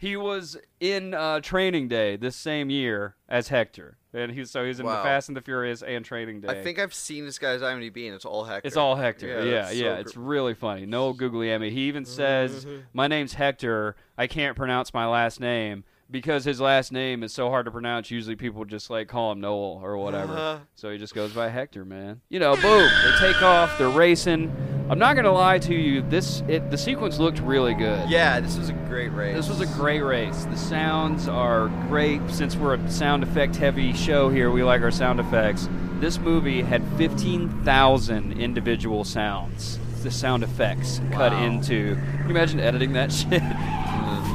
he 0.00 0.16
was 0.16 0.56
in 0.78 1.14
uh, 1.14 1.40
Training 1.40 1.88
Day 1.88 2.14
this 2.16 2.36
same 2.36 2.70
year 2.70 3.16
as 3.28 3.48
Hector, 3.48 3.96
and 4.14 4.30
he's 4.30 4.52
so 4.52 4.64
he's 4.64 4.78
in 4.78 4.86
the 4.86 4.92
Fast 4.92 5.28
and 5.28 5.36
the 5.36 5.40
Furious 5.40 5.82
and 5.82 6.04
Training 6.04 6.42
Day. 6.42 6.48
I 6.48 6.62
think 6.62 6.78
I've 6.78 6.94
seen 6.94 7.24
this 7.26 7.40
guy's 7.40 7.60
IMDb, 7.60 8.06
and 8.06 8.14
it's 8.14 8.24
all 8.24 8.44
Hector. 8.44 8.68
It's 8.68 8.76
all 8.76 8.94
Hector. 8.94 9.26
Yeah, 9.26 9.42
Yeah, 9.42 9.70
yeah. 9.72 9.94
so 9.96 10.00
it's 10.00 10.12
gr- 10.12 10.20
really 10.20 10.54
funny. 10.54 10.86
Noel 10.86 11.14
Gugliemi. 11.14 11.70
He 11.72 11.88
even 11.88 12.04
says, 12.04 12.64
"My 12.92 13.08
name's 13.08 13.32
Hector. 13.34 13.96
I 14.16 14.28
can't 14.28 14.56
pronounce 14.56 14.94
my 14.94 15.06
last 15.06 15.40
name." 15.40 15.82
Because 16.12 16.44
his 16.44 16.60
last 16.60 16.92
name 16.92 17.22
is 17.22 17.32
so 17.32 17.48
hard 17.48 17.64
to 17.64 17.70
pronounce, 17.70 18.10
usually 18.10 18.36
people 18.36 18.66
just 18.66 18.90
like 18.90 19.08
call 19.08 19.32
him 19.32 19.40
Noel 19.40 19.80
or 19.82 19.96
whatever. 19.96 20.34
Uh-huh. 20.34 20.58
So 20.74 20.90
he 20.90 20.98
just 20.98 21.14
goes 21.14 21.32
by 21.32 21.48
Hector, 21.48 21.86
man. 21.86 22.20
You 22.28 22.38
know, 22.38 22.54
boom, 22.54 22.90
they 23.02 23.12
take 23.18 23.42
off, 23.42 23.78
they're 23.78 23.88
racing. 23.88 24.54
I'm 24.90 24.98
not 24.98 25.16
gonna 25.16 25.32
lie 25.32 25.58
to 25.60 25.74
you, 25.74 26.02
this 26.02 26.42
it 26.48 26.70
the 26.70 26.76
sequence 26.76 27.18
looked 27.18 27.40
really 27.40 27.72
good. 27.72 28.10
Yeah, 28.10 28.40
this 28.40 28.58
was 28.58 28.68
a 28.68 28.74
great 28.74 29.08
race. 29.08 29.34
This 29.34 29.48
was 29.48 29.62
a 29.62 29.66
great 29.74 30.02
race. 30.02 30.44
The 30.44 30.56
sounds 30.56 31.28
are 31.28 31.68
great. 31.88 32.20
Since 32.28 32.56
we're 32.56 32.74
a 32.74 32.90
sound 32.90 33.22
effect 33.22 33.56
heavy 33.56 33.94
show 33.94 34.28
here, 34.28 34.50
we 34.50 34.62
like 34.62 34.82
our 34.82 34.90
sound 34.90 35.18
effects. 35.18 35.66
This 35.98 36.18
movie 36.18 36.60
had 36.60 36.82
15,000 36.98 38.32
individual 38.38 39.04
sounds. 39.04 39.78
The 40.02 40.10
sound 40.10 40.42
effects 40.42 41.00
cut 41.12 41.32
into. 41.32 41.94
Can 41.94 42.24
you 42.24 42.30
imagine 42.30 42.58
editing 42.60 42.92
that 42.94 43.12
shit? 43.12 43.42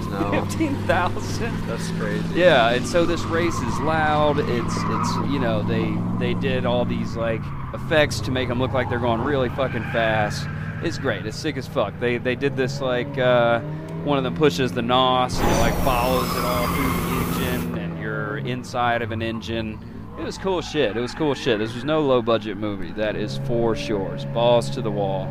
no, 0.09 0.31
15,000. 0.45 1.67
that's 1.67 1.91
crazy. 1.91 2.39
Yeah, 2.39 2.69
and 2.69 2.87
so 2.87 3.05
this 3.05 3.21
race 3.23 3.53
is 3.55 3.79
loud. 3.81 4.39
It's 4.39 4.75
it's 4.77 5.15
you 5.31 5.39
know 5.39 5.63
they 5.63 5.93
they 6.19 6.33
did 6.39 6.65
all 6.65 6.85
these 6.85 7.15
like 7.17 7.41
effects 7.73 8.21
to 8.21 8.31
make 8.31 8.47
them 8.47 8.59
look 8.59 8.71
like 8.71 8.89
they're 8.89 8.99
going 8.99 9.21
really 9.21 9.49
fucking 9.49 9.83
fast. 9.91 10.47
It's 10.83 10.97
great. 10.97 11.25
It's 11.25 11.37
sick 11.37 11.57
as 11.57 11.67
fuck. 11.67 11.99
They 11.99 12.17
they 12.17 12.35
did 12.35 12.55
this 12.55 12.79
like 12.79 13.17
uh, 13.17 13.59
one 14.05 14.17
of 14.17 14.23
them 14.23 14.35
pushes 14.35 14.71
the 14.71 14.81
NOS 14.81 15.37
and 15.39 15.49
it 15.49 15.59
like 15.59 15.75
follows 15.83 16.29
it 16.33 16.43
all 16.43 16.67
through 16.67 16.83
the 16.85 17.49
engine 17.49 17.77
and 17.77 17.99
you're 18.01 18.37
inside 18.37 19.01
of 19.01 19.11
an 19.11 19.21
engine. 19.21 19.77
It 20.17 20.23
was 20.23 20.37
cool 20.37 20.61
shit. 20.61 20.95
It 20.97 20.99
was 21.01 21.13
cool 21.13 21.35
shit. 21.35 21.59
This 21.59 21.75
was 21.75 21.83
no 21.83 22.01
low 22.01 22.21
budget 22.23 22.57
movie. 22.57 22.91
That 22.93 23.15
is 23.15 23.39
for 23.45 23.75
sure. 23.75 24.15
It's 24.15 24.25
balls 24.25 24.69
to 24.71 24.81
the 24.81 24.89
wall. 24.89 25.25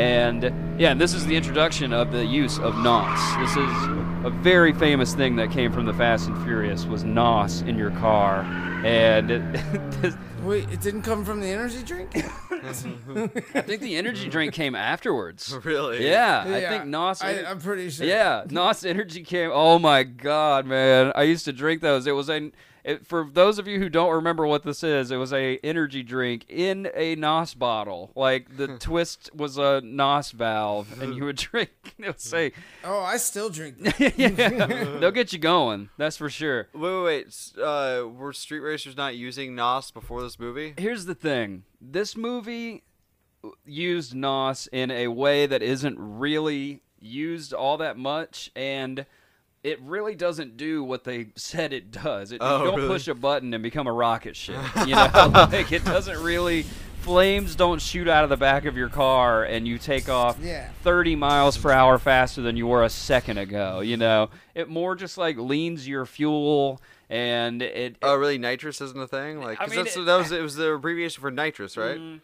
And 0.00 0.80
yeah, 0.80 0.92
and 0.92 0.98
this 0.98 1.12
is 1.12 1.26
the 1.26 1.36
introduction 1.36 1.92
of 1.92 2.10
the 2.10 2.24
use 2.24 2.58
of 2.58 2.74
NOS. 2.78 3.36
This 3.36 3.50
is 3.50 3.70
a 4.24 4.32
very 4.40 4.72
famous 4.72 5.14
thing 5.14 5.36
that 5.36 5.50
came 5.50 5.70
from 5.70 5.84
the 5.84 5.92
Fast 5.92 6.26
and 6.26 6.42
Furious 6.42 6.86
was 6.86 7.04
NOS 7.04 7.60
in 7.60 7.76
your 7.76 7.90
car. 7.90 8.40
And 8.82 9.30
it, 9.30 10.14
Wait, 10.42 10.70
it 10.70 10.80
didn't 10.80 11.02
come 11.02 11.22
from 11.22 11.40
the 11.40 11.48
energy 11.48 11.82
drink? 11.82 12.12
I 12.50 12.72
think 12.72 13.82
the 13.82 13.96
energy 13.96 14.30
drink 14.30 14.54
came 14.54 14.74
afterwards. 14.74 15.54
Really? 15.64 16.08
Yeah, 16.08 16.44
I 16.46 16.60
think 16.70 16.86
NOS. 16.86 17.20
I, 17.20 17.44
I'm 17.44 17.60
pretty 17.60 17.90
sure. 17.90 18.06
Yeah, 18.06 18.44
NOS 18.48 18.84
Energy 18.86 19.22
came. 19.22 19.50
Oh 19.52 19.78
my 19.78 20.02
god, 20.04 20.64
man! 20.64 21.12
I 21.14 21.24
used 21.24 21.44
to 21.44 21.52
drink 21.52 21.82
those. 21.82 22.06
It 22.06 22.12
was 22.12 22.30
a, 22.30 22.50
It, 22.84 23.06
for 23.06 23.28
those 23.30 23.58
of 23.58 23.66
you 23.68 23.78
who 23.78 23.88
don't 23.88 24.12
remember 24.12 24.46
what 24.46 24.62
this 24.62 24.82
is, 24.82 25.10
it 25.10 25.16
was 25.16 25.32
a 25.32 25.58
energy 25.58 26.02
drink 26.02 26.46
in 26.48 26.88
a 26.94 27.14
NOS 27.14 27.54
bottle. 27.54 28.10
Like 28.14 28.56
the 28.56 28.68
twist 28.78 29.30
was 29.34 29.58
a 29.58 29.80
NOS 29.82 30.30
valve, 30.30 31.00
and 31.02 31.14
you 31.14 31.24
would 31.24 31.36
drink. 31.50 31.70
It 31.98 32.06
would 32.06 32.20
say, 32.20 32.52
Oh, 32.82 33.00
I 33.00 33.18
still 33.18 33.50
drink. 33.50 33.78
That. 33.82 34.18
yeah, 34.18 34.98
they'll 34.98 35.10
get 35.10 35.32
you 35.34 35.38
going. 35.38 35.90
That's 35.98 36.16
for 36.16 36.30
sure. 36.30 36.68
Wait, 36.72 36.80
wait, 36.80 37.04
wait. 37.04 37.26
s- 37.26 37.52
Uh, 37.58 38.04
were 38.08 38.32
Street 38.32 38.60
Racers 38.60 38.96
not 38.96 39.16
using 39.16 39.54
NOS 39.54 39.90
before 39.90 40.22
this 40.22 40.38
movie? 40.38 40.74
Here's 40.78 41.04
the 41.04 41.14
thing: 41.14 41.64
this 41.80 42.16
movie 42.16 42.84
used 43.64 44.14
NOS 44.14 44.66
in 44.72 44.90
a 44.90 45.08
way 45.08 45.46
that 45.46 45.62
isn't 45.62 45.96
really 45.98 46.80
used 46.98 47.52
all 47.52 47.76
that 47.78 47.96
much, 47.96 48.50
and 48.56 49.04
it 49.62 49.80
really 49.82 50.14
doesn't 50.14 50.56
do 50.56 50.82
what 50.82 51.04
they 51.04 51.28
said 51.36 51.72
it 51.72 51.90
does. 51.90 52.32
It, 52.32 52.38
Oh, 52.40 52.58
you 52.58 52.64
don't 52.70 52.76
really? 52.76 52.88
push 52.88 53.08
a 53.08 53.14
button 53.14 53.52
and 53.54 53.62
become 53.62 53.86
a 53.86 53.92
rocket 53.92 54.36
ship. 54.36 54.56
You 54.86 54.94
know, 54.94 55.10
like 55.52 55.72
it 55.72 55.84
doesn't 55.84 56.22
really. 56.22 56.64
Flames 57.00 57.54
don't 57.56 57.80
shoot 57.80 58.08
out 58.08 58.24
of 58.24 58.30
the 58.30 58.36
back 58.36 58.66
of 58.66 58.76
your 58.76 58.90
car, 58.90 59.42
and 59.44 59.66
you 59.66 59.78
take 59.78 60.10
off 60.10 60.38
Yeah. 60.38 60.68
30 60.82 61.16
miles 61.16 61.56
per 61.56 61.70
hour 61.70 61.98
faster 61.98 62.42
than 62.42 62.58
you 62.58 62.66
were 62.66 62.84
a 62.84 62.90
second 62.90 63.38
ago. 63.38 63.80
You 63.80 63.96
know, 63.96 64.28
it 64.54 64.68
more 64.68 64.94
just 64.94 65.16
like 65.16 65.38
leans 65.38 65.88
your 65.88 66.04
fuel, 66.04 66.82
and 67.08 67.62
it, 67.62 67.96
Oh, 68.02 68.16
really? 68.16 68.36
Nitrous 68.36 68.82
isn't 68.82 69.00
a 69.00 69.06
thing? 69.06 69.40
Like, 69.40 69.58
I 69.58 69.64
'cause 69.64 69.70
mean, 69.74 69.84
that's, 69.84 69.96
it- 69.96 70.04
that 70.04 70.16
was 70.16 70.30
it 70.30 70.42
was 70.42 70.56
the 70.56 70.72
abbreviation 70.74 71.22
for 71.22 71.30
nitrous, 71.30 71.78
right? 71.78 71.98
Mm-hmm. 71.98 72.18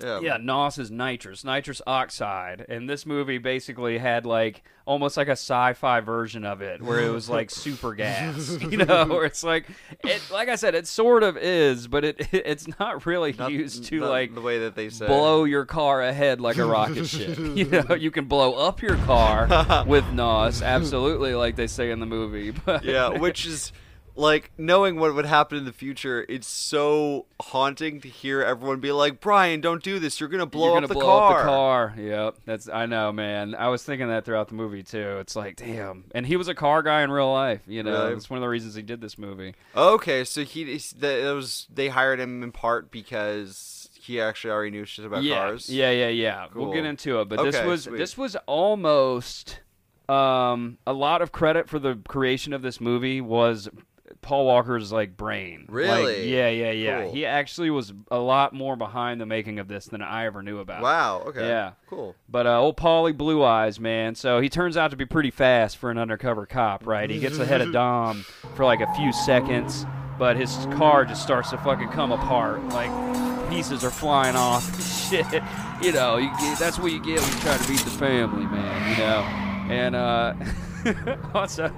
Yeah. 0.00 0.20
Yeah, 0.20 0.36
NOS 0.38 0.78
is 0.78 0.90
nitrous, 0.90 1.44
nitrous 1.44 1.82
oxide, 1.86 2.64
and 2.68 2.88
this 2.88 3.04
movie 3.04 3.38
basically 3.38 3.98
had 3.98 4.24
like 4.24 4.62
almost 4.86 5.16
like 5.16 5.28
a 5.28 5.32
sci-fi 5.32 6.00
version 6.00 6.44
of 6.44 6.62
it, 6.62 6.82
where 6.82 7.00
it 7.00 7.10
was 7.10 7.28
like 7.28 7.50
super 7.50 7.94
gas, 7.94 8.58
you 8.70 8.78
know, 8.78 9.04
where 9.06 9.24
it's 9.26 9.44
like, 9.44 9.66
it, 10.02 10.22
like 10.32 10.48
I 10.48 10.56
said, 10.56 10.74
it 10.74 10.86
sort 10.86 11.22
of 11.22 11.36
is, 11.36 11.88
but 11.88 12.04
it 12.04 12.28
it's 12.32 12.66
not 12.80 13.04
really 13.06 13.32
Not- 13.32 13.52
used 13.52 13.84
to 13.86 14.00
like 14.00 14.34
the 14.34 14.40
way 14.40 14.60
that 14.60 14.74
they 14.74 14.88
say. 14.88 15.06
blow 15.06 15.44
your 15.44 15.66
car 15.66 16.00
ahead 16.02 16.40
like 16.40 16.56
a 16.56 16.64
rocket 16.64 17.04
ship. 17.06 17.38
You 17.38 17.66
know, 17.66 17.94
you 17.94 18.10
can 18.10 18.24
blow 18.24 18.54
up 18.54 18.80
your 18.80 18.96
car 18.98 19.84
with 19.86 20.10
NOS, 20.12 20.62
absolutely, 20.62 21.34
like 21.34 21.56
they 21.56 21.66
say 21.66 21.90
in 21.90 22.00
the 22.00 22.06
movie. 22.06 22.50
But 22.50 22.84
yeah, 22.84 23.08
which 23.10 23.46
is 23.46 23.72
like 24.14 24.50
knowing 24.58 24.96
what 24.98 25.14
would 25.14 25.24
happen 25.26 25.56
in 25.58 25.64
the 25.64 25.72
future. 25.72 26.24
It's 26.28 26.46
so 26.46 27.26
haunting 27.40 28.00
to 28.02 28.08
hear 28.08 28.42
everyone 28.42 28.80
be 28.80 28.92
like, 28.92 29.20
"Brian, 29.20 29.60
don't 29.60 29.82
do 29.82 29.98
this. 29.98 30.20
You're 30.20 30.28
gonna 30.28 30.44
blow 30.46 30.68
You're 30.68 30.76
up 30.78 30.82
gonna 30.82 30.88
the 30.88 30.94
blow 30.94 31.04
car." 31.06 31.32
up 31.32 31.38
the 31.44 31.48
car. 31.48 31.94
Yep, 31.98 32.36
that's 32.44 32.68
I 32.68 32.86
know, 32.86 33.10
man. 33.12 33.54
I 33.54 33.68
was 33.68 33.82
thinking 33.82 34.08
that 34.08 34.24
throughout 34.24 34.48
the 34.48 34.54
movie 34.54 34.82
too. 34.82 35.18
It's 35.20 35.34
like, 35.34 35.56
damn. 35.56 36.04
And 36.14 36.26
he 36.26 36.36
was 36.36 36.48
a 36.48 36.54
car 36.54 36.82
guy 36.82 37.02
in 37.02 37.10
real 37.10 37.32
life. 37.32 37.62
You 37.66 37.82
know, 37.82 37.92
Really? 37.92 38.14
that's 38.14 38.28
one 38.28 38.36
of 38.38 38.42
the 38.42 38.48
reasons 38.48 38.74
he 38.74 38.82
did 38.82 39.00
this 39.00 39.16
movie. 39.16 39.54
Okay, 39.74 40.24
so 40.24 40.44
he 40.44 40.64
that 40.98 41.32
was 41.34 41.66
they 41.72 41.88
hired 41.88 42.20
him 42.20 42.42
in 42.42 42.52
part 42.52 42.90
because 42.90 43.88
he 43.98 44.20
actually 44.20 44.50
already 44.50 44.70
knew 44.72 44.84
shit 44.84 45.04
about 45.04 45.22
yeah, 45.22 45.36
cars. 45.36 45.70
yeah, 45.70 45.90
yeah, 45.90 46.08
yeah. 46.08 46.46
We'll 46.54 46.72
get 46.72 46.84
into 46.84 47.20
it, 47.20 47.28
but 47.28 47.42
this 47.44 47.64
was 47.64 47.84
sweet. 47.84 47.98
this 47.98 48.18
was 48.18 48.36
almost 48.46 49.60
um, 50.08 50.78
a 50.86 50.92
lot 50.92 51.22
of 51.22 51.32
credit 51.32 51.68
for 51.68 51.78
the 51.78 51.94
creation 52.08 52.52
of 52.52 52.62
this 52.62 52.80
movie 52.80 53.20
was. 53.20 53.68
Paul 54.22 54.46
Walker's 54.46 54.92
like 54.92 55.16
brain. 55.16 55.66
Like, 55.68 55.74
Really? 55.74 56.32
yeah, 56.34 56.48
yeah, 56.48 56.70
yeah. 56.70 57.02
Cool. 57.02 57.12
He 57.12 57.26
actually 57.26 57.70
was 57.70 57.92
a 58.10 58.18
lot 58.18 58.52
more 58.54 58.76
behind 58.76 59.20
the 59.20 59.26
making 59.26 59.58
of 59.58 59.68
this 59.68 59.86
than 59.86 60.00
I 60.00 60.26
ever 60.26 60.42
knew 60.42 60.58
about. 60.60 60.80
Wow. 60.82 61.22
Okay. 61.26 61.46
Yeah. 61.46 61.72
Cool. 61.88 62.14
But 62.28 62.46
uh, 62.46 62.60
old 62.60 62.76
Paulie 62.76 63.16
Blue 63.16 63.42
Eyes, 63.42 63.78
man. 63.80 64.14
So 64.14 64.40
he 64.40 64.48
turns 64.48 64.76
out 64.76 64.92
to 64.92 64.96
be 64.96 65.04
pretty 65.04 65.30
fast 65.32 65.76
for 65.76 65.90
an 65.90 65.98
undercover 65.98 66.46
cop, 66.46 66.86
right? 66.86 67.10
He 67.10 67.18
gets 67.18 67.38
ahead 67.38 67.60
of 67.60 67.72
Dom 67.74 68.24
for 68.54 68.64
like 68.64 68.80
a 68.80 68.92
few 68.94 69.12
seconds, 69.12 69.84
but 70.18 70.36
his 70.36 70.54
car 70.76 71.04
just 71.04 71.22
starts 71.22 71.50
to 71.50 71.58
fucking 71.58 71.88
come 71.88 72.12
apart. 72.12 72.62
Like 72.68 72.90
pieces 73.50 73.84
are 73.84 73.90
flying 73.90 74.36
off. 74.36 74.62
Shit. 75.10 75.26
You 75.82 75.90
know, 75.92 76.16
you 76.16 76.30
get, 76.38 76.58
that's 76.60 76.78
what 76.78 76.92
you 76.92 77.02
get 77.02 77.20
when 77.20 77.28
you 77.32 77.38
try 77.40 77.56
to 77.58 77.68
beat 77.68 77.80
the 77.80 77.90
family, 77.90 78.46
man. 78.46 78.90
You 78.92 78.96
know. 78.98 79.74
And 79.74 79.96
uh, 79.96 80.34
also, 81.34 81.72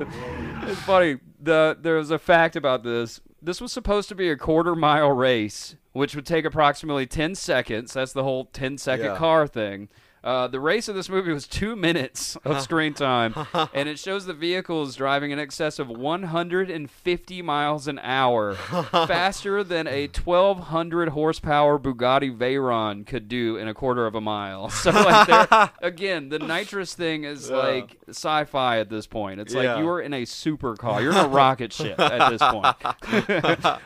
it's 0.69 0.81
funny. 0.83 1.19
The 1.45 1.77
there 1.81 1.97
was 1.97 2.11
a 2.11 2.19
fact 2.19 2.57
about 2.57 2.83
this. 2.83 3.21
This 3.43 3.61
was 3.61 3.73
supposed 3.73 4.09
to 4.09 4.15
be 4.15 4.31
a 4.31 4.37
quarter 4.37 4.75
mile 4.75 5.11
race, 5.11 5.77
which 5.93 6.15
would 6.17 6.27
take 6.27 6.45
approximately 6.45 7.07
ten 7.07 7.35
seconds. 7.35 7.93
That's 7.93 8.13
the 8.13 8.23
whole 8.23 8.47
10 8.47 8.79
second 8.79 9.07
Yeah. 9.07 9.17
car 9.17 9.47
thing. 9.47 9.89
Uh, 10.25 10.47
the 10.49 10.59
race 10.59 10.89
of 10.89 10.95
this 10.95 11.11
movie 11.11 11.31
was 11.33 11.47
two 11.47 11.77
minutes 11.77 12.35
of 12.47 12.59
screen 12.63 12.95
time, 12.95 13.35
and 13.75 13.89
it 13.91 13.99
shows 13.99 14.25
the 14.25 14.33
vehicles 14.33 14.97
driving 14.97 15.31
in 15.33 15.39
excess 15.39 15.79
of 15.79 15.89
150 15.91 17.43
miles 17.43 17.87
an 17.87 17.99
hour, 18.03 18.55
faster 18.91 19.63
than 19.63 19.87
a 19.87 20.07
1,200 20.09 21.11
horsepower 21.11 21.79
Bugatti 21.79 22.35
Veyron 22.35 23.07
could 23.07 23.29
do 23.29 23.59
in 23.59 23.69
a 23.69 23.75
quarter 23.75 24.07
of 24.07 24.15
a 24.15 24.21
mile. 24.21 24.71
So, 24.85 24.91
like, 24.91 25.71
again, 25.83 26.29
the 26.31 26.39
nitrous 26.39 26.95
thing 26.95 27.25
is 27.25 27.49
Yeah. 27.51 27.57
like 27.57 27.97
sci-fi 28.09 28.79
at 28.81 28.89
this 28.91 29.07
point. 29.07 29.41
It's 29.41 29.55
like 29.55 29.65
Yeah. 29.65 29.79
you 29.79 29.89
are 29.89 30.01
in 30.01 30.13
a 30.15 30.23
supercar, 30.23 31.01
you're 31.03 31.13
in 31.13 31.19
a 31.19 31.29
rocket 31.29 31.73
ship 31.73 31.99
at 32.01 32.31
this 32.31 32.41
point. 32.43 32.77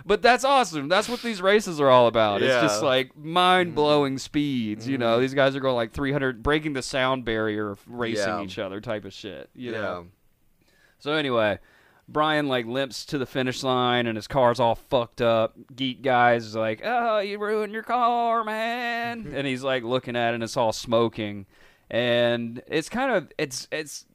but 0.07 0.23
that's 0.23 0.45
awesome. 0.45 0.89
That's 0.89 1.09
what 1.09 1.23
these 1.23 1.41
races 1.43 1.81
are 1.81 1.89
all 1.89 2.07
about. 2.07 2.43
It's 2.43 2.63
just 2.63 2.83
like 2.83 3.17
mind 3.17 3.75
blowing 3.75 4.19
speeds. 4.19 4.87
You 4.89 4.99
know, 4.99 5.21
these 5.21 5.35
guys 5.35 5.55
are 5.57 5.61
going 5.61 5.77
like 5.77 5.93
300, 5.93 6.28
breaking 6.33 6.73
the 6.75 6.83
sound 6.83 7.25
barrier 7.25 7.71
of 7.71 7.81
racing 7.87 8.27
Yeah. 8.29 8.43
each 8.43 8.59
other 8.59 8.81
type 8.81 9.05
of 9.05 9.13
shit. 9.13 9.51
You 9.55 9.73
yeah. 9.73 9.81
know. 9.81 10.07
So 10.99 11.13
anyway, 11.13 11.59
Brian 12.09 12.49
like 12.49 12.67
limps 12.67 13.05
to 13.07 13.19
the 13.19 13.27
finish 13.27 13.63
line 13.63 14.07
and 14.07 14.17
his 14.17 14.27
car's 14.27 14.59
all 14.61 14.75
fucked 14.75 15.21
up. 15.21 15.57
Geek 15.75 16.03
guys 16.03 16.45
is 16.47 16.57
like, 16.57 16.81
"Oh, 16.85 17.19
you 17.19 17.39
ruined 17.39 17.73
your 17.73 17.83
car, 17.83 18.45
man!" 18.45 19.25
Mm-hmm. 19.25 19.35
and 19.35 19.47
he's 19.47 19.63
like 19.63 19.83
looking 19.85 20.17
at 20.17 20.31
it 20.31 20.35
and 20.35 20.43
it's 20.43 20.57
all 20.57 20.73
smoking, 20.73 21.47
and 21.91 22.63
it's 22.67 22.89
kind 22.89 23.13
of 23.13 23.31
it's 23.39 23.69
it's 23.71 24.07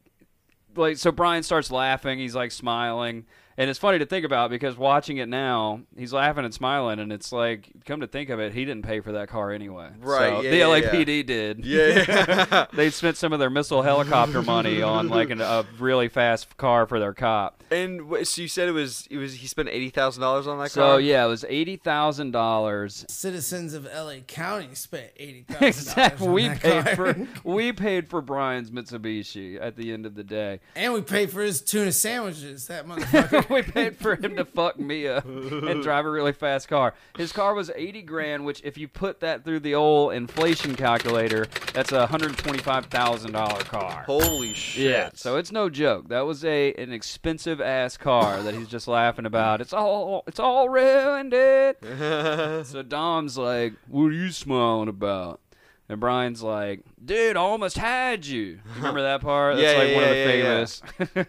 like 0.75 0.97
so 0.97 1.11
Brian 1.11 1.43
starts 1.43 1.71
laughing. 1.71 2.19
He's 2.19 2.35
like 2.35 2.51
smiling. 2.51 3.25
And 3.57 3.69
it's 3.69 3.77
funny 3.79 3.99
to 3.99 4.05
think 4.05 4.25
about 4.25 4.49
because 4.49 4.75
watching 4.77 5.17
it 5.17 5.29
now, 5.29 5.81
he's 5.95 6.11
laughing 6.11 6.43
and 6.45 6.53
smiling, 6.53 6.99
and 6.99 7.11
it's 7.13 7.31
like, 7.31 7.69
come 7.85 8.01
to 8.01 8.07
think 8.07 8.29
of 8.29 8.39
it, 8.39 8.53
he 8.53 8.65
didn't 8.65 8.83
pay 8.83 8.99
for 8.99 9.11
that 9.11 9.27
car 9.29 9.51
anyway. 9.51 9.89
Right, 10.01 10.29
So 10.29 10.41
yeah, 10.41 10.49
the 10.49 10.57
yeah, 10.57 10.65
LAPD 10.65 11.25
did. 11.25 11.65
Yeah, 11.65 12.05
yeah. 12.07 12.65
they 12.73 12.89
spent 12.89 13.17
some 13.17 13.31
of 13.31 13.39
their 13.39 13.49
missile 13.51 13.81
helicopter 13.83 14.41
money 14.41 14.81
on 14.81 15.07
like 15.09 15.29
an, 15.29 15.39
a 15.41 15.65
really 15.79 16.07
fast 16.09 16.57
car 16.57 16.87
for 16.87 16.99
their 16.99 17.13
cop. 17.13 17.63
And 17.69 18.01
so 18.27 18.41
you 18.41 18.47
said 18.47 18.69
it 18.69 18.73
was 18.73 19.07
it 19.09 19.17
was 19.17 19.35
he 19.35 19.47
spent 19.47 19.69
eighty 19.69 19.89
thousand 19.89 20.21
dollars 20.21 20.47
on 20.47 20.57
that 20.59 20.71
So 20.71 20.81
car. 20.81 20.93
So 20.93 20.97
yeah, 20.97 21.25
it 21.25 21.27
was 21.29 21.45
eighty 21.47 21.75
thousand 21.75 22.31
dollars. 22.31 23.05
Citizens 23.09 23.73
of 23.73 23.85
LA 23.85 24.17
County 24.27 24.73
spent 24.75 25.11
eighty 25.17 25.43
thousand 25.43 25.63
Exactly. 25.67 26.27
We 26.27 26.47
that 26.49 26.59
paid 26.61 26.85
car. 26.85 26.95
for 26.95 27.27
we 27.43 27.71
paid 27.71 28.07
for 28.09 28.21
Brian's 28.21 28.71
Mitsubishi 28.71 29.59
at 29.61 29.75
the 29.75 29.91
end 29.91 30.05
of 30.05 30.15
the 30.15 30.23
day. 30.23 30.59
and 30.75 30.93
we 30.93 31.01
paid 31.01 31.29
for 31.31 31.41
his 31.41 31.61
tuna 31.61 31.91
sandwiches. 31.91 32.67
That 32.67 32.87
motherfucker. 32.87 33.42
we 33.49 33.61
paid 33.61 33.97
for 33.97 34.15
him 34.15 34.35
to 34.35 34.45
fuck 34.45 34.79
Mia 34.79 35.17
and 35.17 35.83
drive 35.83 36.05
a 36.05 36.09
really 36.09 36.33
fast 36.33 36.67
car. 36.67 36.93
His 37.17 37.31
car 37.31 37.53
was 37.53 37.71
eighty 37.75 38.01
grand, 38.01 38.45
which 38.45 38.61
if 38.63 38.77
you 38.77 38.87
put 38.87 39.19
that 39.21 39.43
through 39.43 39.61
the 39.61 39.75
old 39.75 40.13
inflation 40.13 40.75
calculator, 40.75 41.47
that's 41.73 41.91
a 41.91 42.07
hundred 42.07 42.37
twenty-five 42.37 42.87
thousand 42.87 43.33
dollar 43.33 43.61
car. 43.63 44.03
Holy 44.05 44.53
shit! 44.53 44.83
Yeah, 44.83 45.09
so 45.13 45.37
it's 45.37 45.51
no 45.51 45.69
joke. 45.69 46.09
That 46.09 46.21
was 46.21 46.43
a 46.45 46.73
an 46.73 46.91
expensive 46.91 47.61
ass 47.61 47.97
car 47.97 48.41
that 48.41 48.53
he's 48.53 48.67
just 48.67 48.87
laughing 48.87 49.25
about. 49.25 49.61
It's 49.61 49.73
all 49.73 50.23
it's 50.27 50.39
all 50.39 50.69
ruined 50.69 51.33
it. 51.33 51.77
so 52.65 52.83
Dom's 52.83 53.37
like, 53.37 53.73
"What 53.87 54.07
are 54.07 54.11
you 54.11 54.31
smiling 54.31 54.89
about?" 54.89 55.39
And 55.89 55.99
Brian's 55.99 56.41
like, 56.41 56.81
"Dude, 57.03 57.35
I 57.35 57.39
almost 57.41 57.77
had 57.77 58.25
you." 58.25 58.41
You 58.41 58.59
remember 58.77 59.01
that 59.01 59.21
part? 59.21 59.57
That's 59.57 59.73
Yeah, 59.73 59.79
like 59.79 59.89
yeah, 59.89 59.95
one 59.95 60.03
of 60.03 60.09
the 60.09 60.15
yeah, 60.15 60.25
yeah, 60.25 60.65
famous. 60.65 60.81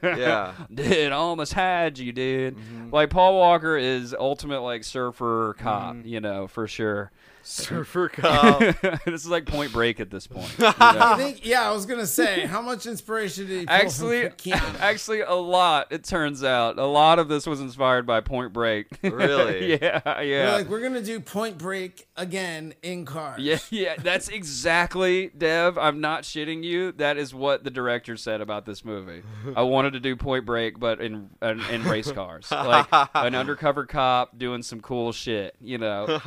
Yeah. 0.18 0.52
dude, 0.74 1.12
I 1.12 1.16
almost 1.16 1.52
had 1.54 1.98
you, 1.98 2.12
dude. 2.12 2.56
Mm-hmm. 2.56 2.90
Like 2.90 3.10
Paul 3.10 3.34
Walker 3.34 3.76
is 3.76 4.14
ultimate 4.18 4.60
like 4.60 4.84
surfer 4.84 5.56
cop, 5.58 5.96
mm-hmm. 5.96 6.08
you 6.08 6.20
know, 6.20 6.46
for 6.46 6.68
sure. 6.68 7.10
Surfer 7.44 8.08
cop. 8.12 8.58
this 9.04 9.22
is 9.22 9.28
like 9.28 9.46
Point 9.46 9.72
Break 9.72 10.00
at 10.00 10.10
this 10.10 10.26
point. 10.26 10.50
you 10.58 10.64
know? 10.64 10.74
I 10.78 11.16
think, 11.16 11.46
yeah, 11.46 11.68
I 11.68 11.72
was 11.72 11.86
gonna 11.86 12.06
say, 12.06 12.46
how 12.46 12.62
much 12.62 12.86
inspiration 12.86 13.46
did 13.46 13.60
he 13.60 13.66
pull 13.66 13.74
Actually, 13.76 14.22
from 14.22 14.32
Keanu? 14.32 14.76
actually, 14.80 15.20
a 15.20 15.34
lot. 15.34 15.88
It 15.90 16.04
turns 16.04 16.42
out 16.42 16.78
a 16.78 16.86
lot 16.86 17.18
of 17.18 17.28
this 17.28 17.46
was 17.46 17.60
inspired 17.60 18.06
by 18.06 18.20
Point 18.20 18.52
Break. 18.52 18.86
Really? 19.02 19.72
yeah, 19.80 20.00
We're 20.04 20.22
yeah, 20.22 20.52
like, 20.54 20.68
we're 20.68 20.80
gonna 20.80 21.02
do 21.02 21.20
Point 21.20 21.58
Break 21.58 22.06
again 22.16 22.74
in 22.82 23.04
cars. 23.04 23.40
yeah, 23.40 23.58
yeah. 23.70 23.96
That's 23.98 24.28
exactly, 24.28 25.28
Dev. 25.36 25.76
I'm 25.78 26.00
not 26.00 26.22
shitting 26.22 26.64
you. 26.64 26.92
That 26.92 27.16
is 27.16 27.34
what 27.34 27.64
the 27.64 27.70
director 27.70 28.16
said 28.16 28.40
about 28.40 28.64
this 28.66 28.84
movie. 28.84 29.22
I 29.54 29.62
wanted 29.62 29.92
to 29.92 30.00
do 30.00 30.16
Point 30.16 30.46
Break, 30.46 30.80
but 30.80 31.00
in 31.00 31.30
in, 31.42 31.60
in 31.70 31.84
race 31.84 32.10
cars, 32.10 32.50
like 32.50 32.86
an 33.14 33.34
undercover 33.34 33.84
cop 33.86 34.38
doing 34.38 34.62
some 34.62 34.80
cool 34.80 35.12
shit. 35.12 35.54
You 35.60 35.78
know, 35.78 36.20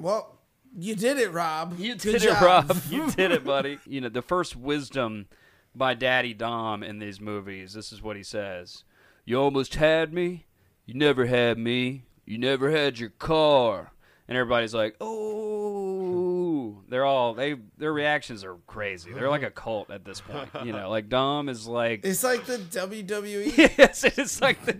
Well, 0.00 0.38
you 0.76 0.94
did 0.94 1.18
it, 1.18 1.32
Rob. 1.32 1.78
You 1.78 1.94
Good 1.94 2.00
did 2.00 2.14
it, 2.24 2.28
job. 2.30 2.42
Rob. 2.42 2.82
You 2.90 3.10
did 3.10 3.32
it, 3.32 3.44
buddy. 3.44 3.78
You 3.86 4.00
know, 4.00 4.08
the 4.08 4.22
first 4.22 4.56
wisdom 4.56 5.26
by 5.74 5.94
Daddy 5.94 6.34
Dom 6.34 6.82
in 6.82 6.98
these 6.98 7.20
movies, 7.20 7.74
this 7.74 7.92
is 7.92 8.02
what 8.02 8.16
he 8.16 8.22
says. 8.22 8.84
You 9.24 9.40
almost 9.40 9.74
had 9.76 10.12
me, 10.12 10.46
You 10.86 10.94
never 10.94 11.26
had 11.26 11.58
me. 11.58 12.04
You 12.24 12.38
never 12.38 12.70
had 12.70 12.98
your 12.98 13.10
car. 13.10 13.92
And 14.26 14.36
everybody's 14.36 14.74
like, 14.74 14.96
oh. 15.00 16.78
They're 16.88 17.04
all, 17.04 17.34
they, 17.34 17.56
their 17.78 17.92
reactions 17.92 18.42
are 18.44 18.56
crazy. 18.66 19.12
They're 19.12 19.30
like 19.30 19.42
a 19.42 19.50
cult 19.50 19.90
at 19.90 20.04
this 20.04 20.20
point. 20.20 20.48
You 20.64 20.72
know, 20.72 20.90
like 20.90 21.08
Dom 21.08 21.48
is 21.48 21.66
like, 21.66 22.04
It's 22.04 22.24
like 22.24 22.46
the. 22.46 22.58
WWE. 22.58 23.56
yes, 23.78 24.02
it's 24.04 24.40
like 24.40 24.64
the 24.64 24.76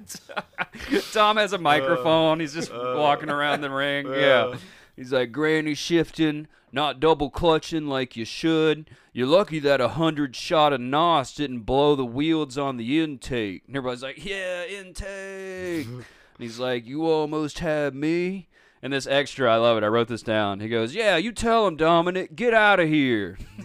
Tom 1.13 1.37
has 1.37 1.53
a 1.53 1.59
microphone. 1.59 2.41
He's 2.41 2.55
just 2.55 2.73
uh, 2.73 2.95
uh, 2.95 2.99
walking 2.99 3.31
around 3.31 3.61
the 3.61 3.71
ring. 3.71 4.07
Uh, 4.07 4.13
yeah. 4.13 4.57
He's 5.01 5.15
like 5.15 5.33
granny 5.33 5.73
shifting, 5.73 6.47
not 6.73 7.01
double 7.01 7.31
clutching 7.31 7.87
like 7.87 8.19
you 8.19 8.27
should. 8.27 8.91
You're 9.15 9.29
lucky 9.29 9.59
that 9.61 9.81
a 9.81 9.89
hundred 9.89 10.37
shot 10.37 10.75
of 10.75 10.81
NOS 10.83 11.35
didn't 11.35 11.61
blow 11.61 11.97
the 11.97 12.05
wheels 12.05 12.59
on 12.59 12.77
the 12.77 13.01
intake. 13.01 13.63
And 13.67 13.75
everybody's 13.75 14.03
like, 14.03 14.23
yeah, 14.23 14.67
intake. 14.67 15.87
and 15.87 16.05
he's 16.39 16.59
like, 16.59 16.87
you 16.87 17.07
almost 17.07 17.61
had 17.61 17.95
me. 17.95 18.49
And 18.83 18.93
this 18.93 19.07
extra, 19.07 19.51
I 19.51 19.57
love 19.57 19.79
it. 19.79 19.85
I 19.85 19.87
wrote 19.87 20.09
this 20.09 20.21
down. 20.21 20.61
He 20.61 20.69
goes, 20.69 20.95
yeah, 20.95 21.17
you 21.17 21.33
tell 21.33 21.67
him, 21.67 21.77
Dominic, 21.77 22.37
get 22.37 22.53
out 22.53 22.79
of 22.79 22.87
here. 22.87 23.39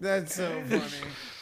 That's 0.00 0.36
so 0.36 0.62
funny. 0.68 0.84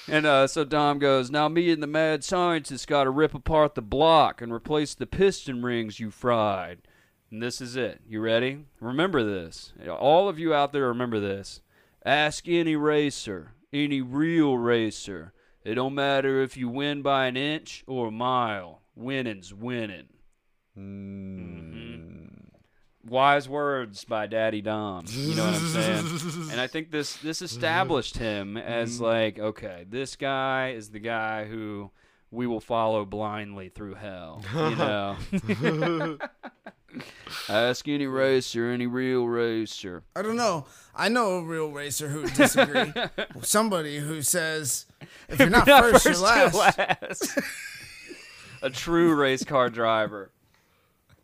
And 0.09 0.25
uh, 0.25 0.47
so 0.47 0.65
Dom 0.65 0.99
goes, 0.99 1.31
Now 1.31 1.49
me 1.51 1.71
and 1.71 1.83
the 1.83 1.87
mad 1.87 2.25
scientist 2.25 2.89
got 2.89 3.05
to 3.05 3.11
rip 3.11 3.35
apart 3.35 3.75
the 3.75 3.83
block 3.83 4.41
and 4.41 4.51
replace 4.51 4.95
the 4.95 5.07
piston 5.07 5.63
rings 5.63 6.01
you 6.01 6.11
fried. 6.11 6.79
And 7.31 7.43
this 7.43 7.61
is 7.61 7.77
it. 7.77 8.01
You 8.09 8.21
ready? 8.21 8.65
Remember 8.81 9.23
this. 9.23 9.73
All 9.89 10.29
of 10.29 10.39
you 10.39 10.55
out 10.55 10.73
there 10.73 10.87
remember 10.89 11.21
this. 11.21 11.61
Ask 12.05 12.49
any 12.49 12.75
racer, 12.77 13.53
any 13.73 14.01
real 14.01 14.57
racer. 14.57 15.33
It 15.65 15.75
don't 15.75 15.95
matter 15.95 16.41
if 16.43 16.57
you 16.57 16.69
win 16.69 17.03
by 17.03 17.27
an 17.27 17.37
inch 17.37 17.85
or 17.87 18.07
a 18.09 18.11
mile. 18.11 18.81
Winning's 18.95 19.53
winning. 19.53 20.09
Mhm. 20.77 22.31
Wise 23.05 23.49
words 23.49 24.05
by 24.05 24.27
Daddy 24.27 24.61
Dom. 24.63 25.05
You 25.09 25.35
know 25.35 25.45
what 25.47 25.55
I'm 25.55 25.69
saying? 25.69 26.49
and 26.53 26.61
I 26.61 26.67
think 26.67 26.91
this 26.91 27.17
this 27.17 27.43
established 27.43 28.17
him 28.19 28.57
as 28.57 29.01
like, 29.01 29.39
okay, 29.39 29.85
this 29.89 30.17
guy 30.17 30.71
is 30.71 30.91
the 30.91 30.99
guy 30.99 31.45
who 31.47 31.91
we 32.31 32.47
will 32.47 32.61
follow 32.61 33.05
blindly 33.05 33.69
through 33.71 33.95
hell. 33.95 34.43
You 34.55 34.77
know. 34.77 36.19
Ask 37.49 37.87
any 37.87 38.07
racer, 38.07 38.71
any 38.71 38.87
real 38.87 39.27
racer. 39.27 40.03
I 40.17 40.23
don't 40.23 40.37
know. 40.37 40.67
I 40.95 41.09
know 41.09 41.39
a 41.39 41.45
real 41.45 41.71
racer 41.71 42.09
who 42.09 42.23
would 42.23 42.35
disagree. 42.35 42.93
Somebody 43.43 43.99
who 43.99 44.23
says, 44.23 44.87
if 45.29 45.39
you're 45.39 45.51
not, 45.51 45.67
Not 45.67 45.83
first, 45.85 46.05
you're 46.07 46.17
last. 46.17 46.55
last. 46.55 47.39
A 48.63 48.71
true 48.71 49.15
race 49.15 49.45
car 49.45 49.69
driver. 49.69 50.31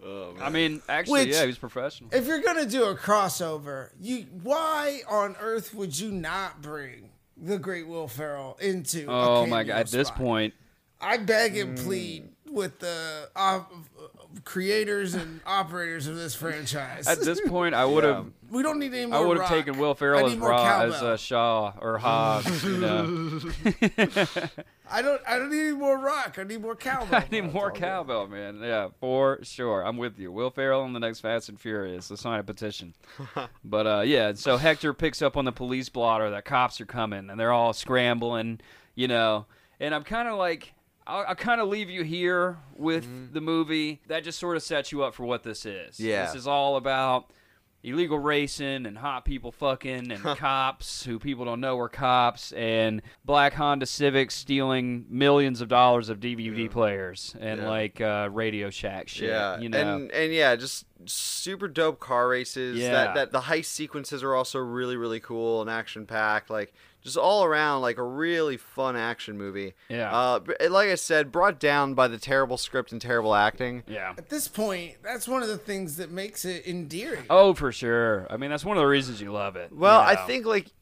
Oh, 0.04 0.34
I 0.40 0.50
mean, 0.50 0.82
actually, 0.88 1.20
Which- 1.26 1.34
yeah, 1.34 1.40
he 1.42 1.46
was 1.46 1.58
professional. 1.58 2.10
If 2.12 2.26
you're 2.26 2.42
gonna 2.42 2.66
do 2.66 2.84
a 2.84 2.94
crossover, 2.94 3.88
you 3.98 4.26
why 4.42 5.00
on 5.08 5.34
earth 5.40 5.72
would 5.74 5.98
you 5.98 6.10
not 6.12 6.60
bring 6.60 7.08
the 7.38 7.58
great 7.58 7.88
Will 7.88 8.06
Ferrell 8.06 8.58
into? 8.60 9.10
a 9.10 9.12
Oh 9.40 9.46
my 9.46 9.64
god! 9.64 9.78
At 9.80 9.86
this 9.88 10.10
point, 10.10 10.52
I 11.04 11.18
beg 11.18 11.54
Mm. 11.54 11.60
and 11.62 11.78
plead 11.78 12.28
with 12.50 12.78
the 12.80 13.28
uh, 13.36 13.60
creators 14.44 15.14
and 15.14 15.40
operators 15.46 16.06
of 16.06 16.16
this 16.16 16.34
franchise. 16.34 17.06
at 17.06 17.20
this 17.20 17.40
point, 17.42 17.74
I 17.74 17.84
would 17.92 18.04
have. 18.04 18.26
we 18.50 18.62
don't 18.62 18.78
need 18.78 18.94
any 18.94 19.06
more. 19.06 19.18
I 19.18 19.26
would 19.26 19.38
have 19.38 19.48
taken 19.48 19.78
Will 19.78 19.90
I 19.92 19.94
Ferrell 19.94 20.26
as, 20.26 20.32
need 20.32 20.38
more 20.40 20.52
as 20.54 20.94
uh, 20.94 21.16
Shaw 21.16 21.72
or 21.80 21.98
Hobbs. 21.98 22.62
you 22.64 22.76
know, 22.78 23.40
I 24.90 25.02
don't. 25.02 25.20
I 25.26 25.38
don't 25.38 25.50
need 25.50 25.60
any 25.68 25.72
more 25.76 25.98
rock. 25.98 26.38
I 26.38 26.44
need 26.44 26.60
more 26.60 26.76
cowbell. 26.90 27.20
I 27.20 27.26
need 27.30 27.52
more 27.52 27.70
cowbell, 27.70 28.26
man. 28.28 28.60
Yeah, 28.62 28.88
for 29.00 29.38
sure. 29.42 29.82
I'm 29.82 29.96
with 29.96 30.18
you. 30.18 30.30
Will 30.30 30.50
Ferrell 30.50 30.84
in 30.84 30.92
the 30.92 31.00
next 31.00 31.20
Fast 31.20 31.48
and 31.48 31.58
Furious. 31.60 32.10
Let's 32.10 32.22
sign 32.22 32.38
a 32.38 32.44
petition. 32.44 32.94
but 33.64 33.86
uh, 33.86 34.02
yeah, 34.04 34.32
so 34.34 34.56
Hector 34.58 34.92
picks 34.94 35.22
up 35.22 35.36
on 35.36 35.44
the 35.44 35.52
police 35.52 35.88
blotter 35.88 36.30
that 36.30 36.44
cops 36.44 36.80
are 36.80 36.86
coming, 36.86 37.30
and 37.30 37.38
they're 37.40 37.52
all 37.52 37.72
scrambling. 37.72 38.60
You 38.94 39.08
know, 39.08 39.46
and 39.80 39.94
I'm 39.94 40.04
kind 40.04 40.28
of 40.28 40.38
like. 40.38 40.72
I'll, 41.06 41.24
I'll 41.28 41.34
kind 41.34 41.60
of 41.60 41.68
leave 41.68 41.90
you 41.90 42.02
here 42.02 42.58
with 42.76 43.32
the 43.32 43.40
movie. 43.40 44.00
That 44.08 44.24
just 44.24 44.38
sort 44.38 44.56
of 44.56 44.62
sets 44.62 44.90
you 44.92 45.02
up 45.02 45.14
for 45.14 45.24
what 45.24 45.42
this 45.42 45.66
is. 45.66 46.00
Yeah. 46.00 46.26
This 46.26 46.34
is 46.34 46.46
all 46.46 46.76
about 46.76 47.30
illegal 47.82 48.18
racing 48.18 48.86
and 48.86 48.96
hot 48.96 49.26
people 49.26 49.52
fucking 49.52 50.10
and 50.10 50.22
cops 50.22 51.04
who 51.04 51.18
people 51.18 51.44
don't 51.44 51.60
know 51.60 51.78
are 51.78 51.90
cops 51.90 52.50
and 52.52 53.02
black 53.26 53.52
Honda 53.52 53.84
Civics 53.84 54.34
stealing 54.34 55.04
millions 55.10 55.60
of 55.60 55.68
dollars 55.68 56.08
of 56.08 56.18
DVD 56.18 56.70
players 56.70 57.36
and 57.38 57.60
Yeah. 57.60 57.68
like 57.68 58.00
uh, 58.00 58.30
Radio 58.32 58.70
Shack 58.70 59.08
shit. 59.08 59.28
Yeah, 59.28 59.58
you 59.60 59.68
know. 59.68 59.96
and 59.96 60.10
and 60.12 60.32
yeah, 60.32 60.56
just 60.56 60.86
super 61.04 61.68
dope 61.68 62.00
car 62.00 62.26
races. 62.26 62.78
Yeah. 62.78 62.90
That 62.92 63.14
that 63.16 63.32
the 63.32 63.40
heist 63.42 63.66
sequences 63.66 64.22
are 64.22 64.34
also 64.34 64.58
really 64.60 64.96
really 64.96 65.20
cool 65.20 65.60
and 65.60 65.68
action 65.68 66.06
packed. 66.06 66.48
Like 66.48 66.72
just 67.04 67.16
all 67.18 67.44
around 67.44 67.82
like 67.82 67.98
a 67.98 68.02
really 68.02 68.56
fun 68.56 68.96
action 68.96 69.36
movie. 69.38 69.74
Yeah. 69.88 70.10
Uh, 70.12 70.40
like 70.70 70.88
I 70.88 70.94
said, 70.96 71.30
brought 71.30 71.60
down 71.60 71.94
by 71.94 72.08
the 72.08 72.18
terrible 72.18 72.56
script 72.56 72.92
and 72.92 73.00
terrible 73.00 73.34
acting. 73.34 73.84
yeah. 73.86 74.14
At 74.16 74.30
this 74.30 74.48
point, 74.48 74.96
that's 75.02 75.28
one 75.28 75.42
of 75.42 75.48
the 75.48 75.58
things 75.58 75.96
that 75.98 76.10
makes 76.10 76.44
it 76.44 76.66
endearing. 76.66 77.26
Oh, 77.28 77.52
for 77.54 77.70
sure. 77.70 78.26
I 78.30 78.38
mean, 78.38 78.50
that's 78.50 78.64
one 78.64 78.76
of 78.76 78.80
the 78.80 78.86
reasons 78.86 79.20
you 79.20 79.30
love 79.32 79.56
it. 79.56 79.70
Well, 79.70 80.00
you 80.00 80.18
I 80.18 80.26
think 80.26 80.46
like 80.46 80.72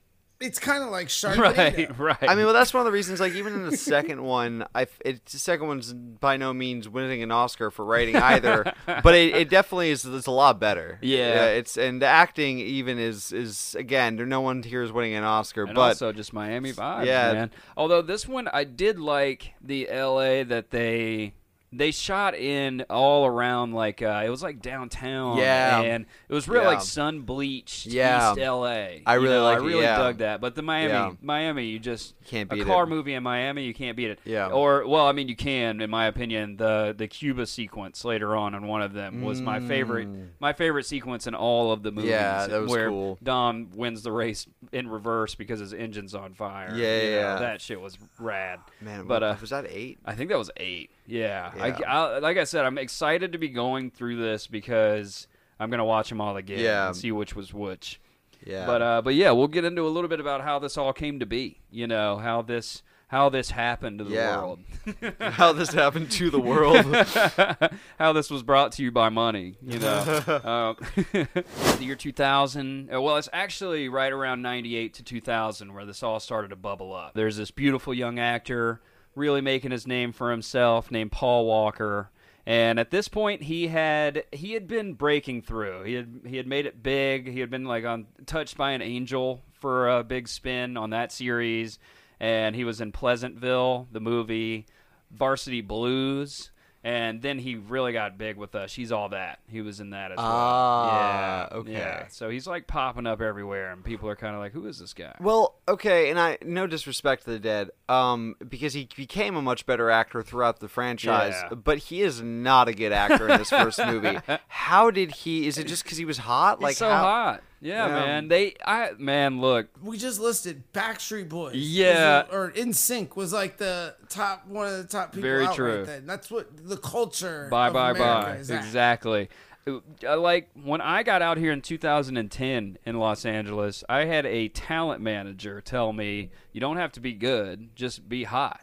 It's 0.43 0.59
kind 0.59 0.83
of 0.83 0.91
like 0.91 1.09
Sharknado. 1.09 1.57
Right, 1.57 1.99
right. 1.99 2.31
I 2.31 2.35
mean, 2.35 2.45
well, 2.45 2.55
that's 2.55 2.75
one 2.75 2.81
of 2.81 2.87
the 2.87 2.93
reasons. 2.93 3.21
Like, 3.21 3.35
even 3.35 3.55
in 3.55 3.69
the 3.69 3.77
second 3.77 4.23
one, 4.25 4.67
I 4.75 4.87
it, 5.05 5.25
the 5.27 5.39
second 5.39 5.69
one's 5.69 5.93
by 5.93 6.37
no 6.37 6.53
means 6.53 6.89
winning 6.89 7.23
an 7.23 7.31
Oscar 7.31 7.71
for 7.71 7.85
writing 7.85 8.17
either, 8.17 8.73
but 8.87 9.15
it, 9.15 9.35
it 9.35 9.49
definitely 9.49 9.91
is. 9.91 10.05
It's 10.05 10.27
a 10.27 10.31
lot 10.31 10.59
better. 10.59 10.99
Yeah. 11.01 11.19
yeah. 11.19 11.45
it's 11.47 11.77
and 11.77 12.03
the 12.03 12.07
acting 12.07 12.59
even 12.59 12.99
is 12.99 13.33
is 13.33 13.75
again. 13.77 14.17
There 14.17 14.27
no 14.27 14.41
one 14.41 14.63
here 14.63 14.83
is 14.83 14.93
winning 14.93 15.15
an 15.15 15.25
Oscar, 15.25 15.65
and 15.65 15.75
but 15.75 15.81
also 15.81 16.13
just 16.13 16.33
Miami 16.33 16.73
vibes, 16.73 17.07
Yeah. 17.07 17.33
man. 17.33 17.51
Although 17.77 18.03
this 18.03 18.27
one, 18.27 18.49
I 18.49 18.65
did 18.65 18.99
like 18.99 19.55
the 19.61 19.89
L.A. 19.89 20.43
that 20.43 20.71
they 20.71 21.35
they 21.73 21.91
shot 21.91 22.35
in 22.35 22.85
all 22.91 23.25
around, 23.27 23.73
like 23.73 24.03
uh, 24.03 24.23
it 24.25 24.29
was 24.29 24.43
like 24.43 24.61
downtown, 24.61 25.39
Yeah. 25.39 25.81
and 25.81 26.07
it 26.29 26.35
was 26.35 26.47
real 26.49 26.63
Yeah. 26.63 26.69
like 26.69 26.81
sun 26.83 27.21
bleached 27.21 27.87
Yeah. 27.87 28.33
East 28.33 28.41
L.A. 28.41 29.03
I 29.07 29.15
You 29.15 29.21
really 29.23 29.35
know, 29.37 29.45
like 29.45 29.59
I 29.59 29.61
it, 29.61 29.65
really 29.67 29.83
yeah. 29.83 29.97
dug 29.99 30.19
that. 30.19 30.41
But 30.41 30.55
the 30.55 30.63
Miami, 30.63 30.93
Yeah. 30.93 31.13
Miami, 31.23 31.65
you 31.67 31.79
just 31.79 32.15
Can't 32.27 32.51
beat 32.51 32.63
a 32.63 32.65
car 32.65 32.85
it. 32.85 32.89
movie 32.89 33.15
in 33.15 33.23
Miami, 33.23 33.65
you 33.65 33.75
can't 33.75 33.97
beat 33.97 34.11
it. 34.11 34.19
Yeah. 34.25 34.49
Or 34.49 34.87
well, 34.87 35.07
I 35.07 35.13
mean, 35.13 35.29
you 35.29 35.37
can, 35.37 35.81
in 35.81 35.91
my 35.91 36.07
opinion. 36.07 36.57
The 36.57 36.95
the 36.97 37.09
Cuba 37.09 37.47
sequence 37.47 38.05
later 38.05 38.37
on 38.37 38.55
in 38.55 38.67
one 38.67 38.83
of 38.83 38.93
them 38.93 39.23
was 39.23 39.41
my 39.41 39.61
favorite. 39.61 40.09
My 40.41 40.53
favorite 40.53 40.85
sequence 40.87 41.27
in 41.27 41.35
all 41.35 41.73
of 41.73 41.83
the 41.83 41.91
movies. 41.91 42.11
Mm. 42.11 42.15
Yeah, 42.15 42.47
that 42.49 42.61
was 42.63 42.71
where 42.71 42.89
cool. 42.89 43.19
Dom 43.23 43.71
wins 43.75 44.03
the 44.03 44.13
race 44.13 44.47
in 44.73 44.89
reverse 44.89 45.35
because 45.35 45.61
his 45.61 45.73
engine's 45.73 46.15
on 46.15 46.35
fire. 46.35 46.71
Yeah, 46.75 47.01
You 47.03 47.11
yeah, 47.11 47.35
know, 47.35 47.41
that 47.41 47.61
shit 47.61 47.81
was 47.81 47.99
rad. 48.19 48.61
man, 48.81 49.07
but 49.07 49.23
uh, 49.23 49.37
was 49.41 49.51
that 49.51 49.67
eight? 49.69 49.99
I 50.05 50.15
think 50.15 50.29
that 50.31 50.39
was 50.39 50.51
eight. 50.59 50.91
Yeah, 51.07 51.51
Yeah. 51.57 51.77
I- 51.87 52.19
like 52.19 52.37
I 52.39 52.45
said, 52.45 52.65
I'm 52.65 52.79
excited 52.79 53.33
to 53.33 53.39
be 53.39 53.49
going 53.49 53.91
through 53.91 54.17
this 54.17 54.47
because 54.47 55.27
I'm 55.61 55.71
gonna 55.71 55.85
watch 55.85 56.09
them 56.09 56.21
all 56.21 56.37
again 56.37 56.61
Yeah. 56.61 56.87
and 56.89 56.97
see 56.97 57.13
which 57.13 57.35
was 57.37 57.53
which. 57.53 58.01
Yeah, 58.45 58.67
But 58.67 58.83
uh, 58.83 59.03
but 59.03 59.15
yeah, 59.15 59.31
we'll 59.31 59.47
get 59.49 59.65
into 59.65 59.83
a 59.87 59.89
little 59.91 60.09
bit 60.09 60.19
about 60.21 60.41
how 60.41 60.59
this 60.59 60.77
all 60.77 60.93
came 60.93 61.21
to 61.21 61.27
be. 61.27 61.61
You 61.71 61.87
know 61.87 62.17
how 62.19 62.43
this 62.43 62.83
how 63.09 63.29
this 63.29 63.51
happened 63.51 63.99
to 63.99 64.05
the 64.05 64.15
Yeah. 64.15 64.37
world. 64.39 64.61
how 65.21 65.53
this 65.53 65.73
happened 65.73 66.11
to 66.13 66.31
the 66.31 66.41
world? 66.41 66.87
how 67.99 68.13
this 68.15 68.31
was 68.31 68.43
brought 68.43 68.73
to 68.73 68.83
you 68.83 68.91
by 68.91 69.11
money, 69.11 69.57
you 69.63 69.79
know. 69.79 69.87
uh, 70.27 70.75
the 71.13 71.79
year 71.81 71.95
2000, 71.95 72.89
uh, 72.93 73.01
well, 73.01 73.17
it's 73.19 73.29
actually 73.33 73.89
right 73.91 74.13
around 74.13 74.41
98 74.43 74.95
to 74.95 75.03
2000 75.05 75.75
where 75.75 75.85
this 75.85 76.03
all 76.03 76.21
started 76.21 76.49
to 76.49 76.57
bubble 76.57 76.95
up. 76.95 77.13
There's 77.15 77.37
this 77.37 77.51
beautiful 77.51 77.93
young 77.93 78.19
actor 78.19 78.81
really 79.15 79.41
making 79.41 79.71
his 79.71 79.87
name 79.87 80.13
for 80.13 80.31
himself 80.31 80.91
named 80.91 81.13
Paul 81.13 81.47
Walker. 81.47 82.11
And 82.45 82.81
at 82.81 82.91
this 82.91 83.09
point, 83.09 83.43
he 83.43 83.69
had 83.69 84.25
he 84.33 84.53
had 84.53 84.67
been 84.67 84.95
breaking 84.95 85.43
through. 85.43 85.85
He 85.85 85.95
had 85.95 86.23
he 86.27 86.37
had 86.37 86.47
made 86.47 86.67
it 86.67 86.83
big. 86.83 87.29
He 87.29 87.41
had 87.41 87.51
been 87.51 87.65
like 87.65 87.85
on 87.85 88.07
touched 88.27 88.57
by 88.57 88.73
an 88.73 88.83
angel 88.83 89.43
for 89.53 89.89
a 89.89 90.03
big 90.03 90.27
spin 90.27 90.77
on 90.77 90.91
that 90.91 91.13
series, 91.13 91.79
and 92.19 92.57
he 92.57 92.65
was 92.65 92.81
in 92.81 92.91
Pleasantville, 92.91 93.87
the 93.93 94.01
movie, 94.01 94.67
Varsity 95.11 95.61
Blues, 95.61 96.51
and 96.85 97.23
then 97.23 97.39
he 97.39 97.55
really 97.55 97.93
got 97.93 98.19
big 98.19 98.37
with 98.37 98.55
uh, 98.55 98.67
She's 98.67 98.91
All 98.91 99.09
That. 99.11 99.39
He 99.49 99.61
was 99.61 99.79
in 99.81 99.91
that 99.91 100.11
as 100.13 100.19
well. 100.19 100.27
Ah, 100.27 101.49
yeah, 101.51 101.57
okay. 101.59 101.73
Yeah. 101.73 102.07
So 102.09 102.29
he's 102.29 102.47
like 102.47 102.67
popping 102.67 103.07
up 103.07 103.21
everywhere, 103.21 103.71
and 103.71 103.85
people 103.85 104.09
are 104.09 104.17
kind 104.17 104.35
of 104.35 104.41
like, 104.41 104.53
"Who 104.53 104.67
is 104.67 104.79
this 104.79 104.93
guy?" 104.95 105.15
Well, 105.21 105.55
okay, 105.69 106.11
and 106.11 106.19
I 106.19 106.39
no 106.45 106.67
disrespect 106.67 107.25
to 107.25 107.31
the 107.31 107.39
dead, 107.39 107.71
um, 107.89 108.35
because 108.49 108.75
he 108.75 108.89
became 108.97 109.37
a 109.37 109.43
much 109.43 109.65
better 109.67 109.91
actor 109.91 110.23
throughout 110.23 110.61
the 110.61 110.69
franchise, 110.69 111.35
Yeah. 111.49 111.55
but 111.55 111.79
he 111.79 112.03
is 112.03 112.21
not 112.21 112.69
a 112.69 112.73
good 112.75 112.93
actor 112.93 113.29
in 113.29 113.39
this 113.39 113.51
first 113.51 113.79
movie. 113.87 114.19
How 114.49 114.91
did 114.91 115.13
he? 115.17 115.47
Is 115.47 115.59
it 115.59 115.67
just 115.67 115.85
because 115.85 115.99
he 115.99 116.05
was 116.05 116.19
hot? 116.19 116.59
He's 116.59 116.63
like 116.65 116.77
so 116.77 116.89
how, 116.91 117.03
hot. 117.03 117.43
Yeah, 117.65 117.87
Yeah. 117.87 117.93
man. 117.95 118.29
They, 118.29 118.55
I, 118.67 118.91
man, 118.99 119.41
look, 119.41 119.69
We 119.83 119.97
just 119.97 120.19
listed 120.21 120.65
Backstreet 120.73 121.29
Boys. 121.29 121.55
Yeah. 121.55 122.23
The- 122.25 122.33
or 122.37 122.51
NSYNC 122.51 123.15
was 123.15 123.33
like 123.33 123.57
the 123.57 123.95
top 124.09 124.47
one 124.49 124.67
of 124.67 124.77
the 124.79 124.85
top 124.85 125.13
people 125.13 125.23
Very 125.23 125.47
out 125.47 125.55
true. 125.55 125.77
right 125.79 125.87
then. 125.87 126.07
That's 126.07 126.29
what 126.31 126.49
the 126.69 126.77
culture. 126.77 127.47
Bye 127.51 127.69
of 127.69 127.73
bye 127.75 127.91
America 127.93 128.45
bye. 128.49 128.57
Exactly. 128.57 129.29
Uh, 129.65 130.19
Like 130.19 130.51
when 130.61 130.81
I 130.81 131.05
got 131.05 131.23
out 131.23 131.39
here 131.39 131.53
in 131.53 131.61
2010 131.61 132.79
in 132.85 132.99
Los 132.99 133.25
Angeles, 133.25 133.85
I 133.89 134.07
had 134.07 134.27
a 134.27 134.49
talent 134.49 135.01
manager 135.01 135.61
tell 135.61 135.93
me, 135.93 136.31
"You 136.53 136.61
don't 136.61 136.79
have 136.79 136.91
to 136.93 137.01
be 137.01 137.13
good, 137.13 137.77
just 137.77 138.09
be 138.09 138.25
hot." 138.25 138.61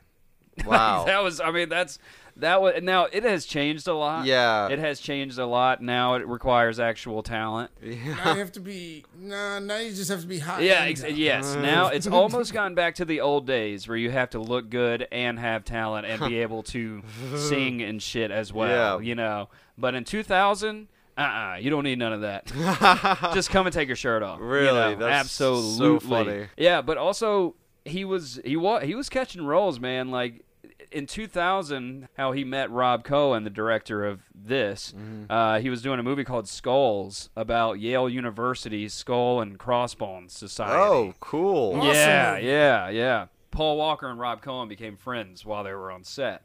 Wow. 0.66 1.06
that 1.06 1.24
was. 1.24 1.40
I 1.40 1.52
mean, 1.52 1.70
that's 1.70 2.00
that 2.40 2.62
was. 2.62 2.82
Now 2.82 3.06
it 3.06 3.24
has 3.24 3.46
changed 3.46 3.88
a 3.88 3.94
lot. 3.94 4.26
Yeah. 4.26 4.68
It 4.70 4.80
has 4.80 5.00
changed 5.00 5.38
a 5.40 5.46
lot. 5.46 5.82
Now 5.82 6.16
it 6.16 6.28
requires 6.28 6.80
actual 6.80 7.24
talent. 7.24 7.72
Now 7.82 7.90
you 8.34 8.40
have 8.40 8.52
to 8.54 8.60
be. 8.60 9.06
Nah, 9.20 9.60
now 9.60 9.78
you 9.78 9.92
just 9.92 10.10
have 10.10 10.22
to 10.22 10.28
be 10.28 10.40
hot. 10.40 10.62
Yeah, 10.62 10.82
ex- 10.84 11.02
dumb. 11.02 11.16
yes. 11.16 11.46
Uh-huh. 11.54 11.62
Now 11.62 11.88
it's 11.88 12.08
almost 12.20 12.54
gone 12.54 12.76
back 12.76 12.96
to 12.96 13.06
the 13.06 13.22
old 13.22 13.46
days 13.48 13.88
where 13.88 13.98
you 13.98 14.12
have 14.12 14.30
to 14.32 14.40
look 14.40 14.70
good 14.70 15.08
and 15.12 15.38
have 15.40 15.64
talent 15.66 16.06
and 16.08 16.20
be 16.30 16.40
able 16.42 16.64
to 16.64 17.02
sing 17.38 17.82
and 17.82 18.02
shit 18.02 18.32
as 18.32 18.52
well. 18.54 19.02
Yeah. 19.02 19.08
You 19.10 19.16
know, 19.16 19.50
but 19.78 19.96
in 19.96 20.04
2000, 20.04 20.88
uh-uh, 21.18 21.58
you 21.60 21.70
don't 21.70 21.84
need 21.84 22.00
none 22.00 22.14
of 22.14 22.22
that. 22.22 22.46
Just 23.34 23.50
come 23.50 23.66
and 23.68 23.74
take 23.74 23.88
your 23.88 23.96
shirt 23.98 24.24
off. 24.24 24.40
you 24.40 24.46
Really? 24.46 24.96
know, 24.96 24.96
That's 24.96 25.32
so 25.32 25.58
absolutely. 25.58 26.10
funny. 26.10 26.46
Yeah, 26.58 26.82
but 26.82 26.98
also 26.98 27.56
he 27.86 28.06
was 28.06 28.40
he 28.46 28.56
was 28.56 28.84
he 28.84 28.96
was 28.96 29.10
catching 29.10 29.46
roles, 29.46 29.80
man. 29.80 30.12
Like 30.12 30.44
in 30.92 31.06
2000, 31.06 32.08
how 32.18 32.32
he 32.32 32.44
met 32.44 32.72
Rob 32.72 33.04
Cohen, 33.04 33.44
the 33.44 33.50
director 33.50 34.06
of 34.06 34.22
this. 34.34 34.94
Mm-hmm. 34.96 35.32
Uh, 35.32 35.60
he 35.60 35.70
was 35.70 35.82
doing 35.82 36.00
a 36.00 36.04
movie 36.04 36.24
called 36.24 36.48
Skulls 36.48 37.30
about 37.36 37.80
Yale 37.80 38.10
University's 38.10 38.94
Skull 38.94 39.42
and 39.42 39.58
Crossbones 39.58 40.34
Society. 40.34 40.80
Oh, 40.80 41.14
cool. 41.20 41.76
Awesome 41.76 41.88
Yeah, 41.88 42.38
yeah, 42.38 42.90
yeah. 42.90 43.26
Paul 43.52 43.78
Walker 43.78 44.10
and 44.10 44.20
Rob 44.20 44.42
Cohen 44.42 44.68
became 44.68 44.96
friends 44.96 45.46
while 45.46 45.64
they 45.64 45.74
were 45.74 45.92
on 45.92 46.04
set. 46.04 46.44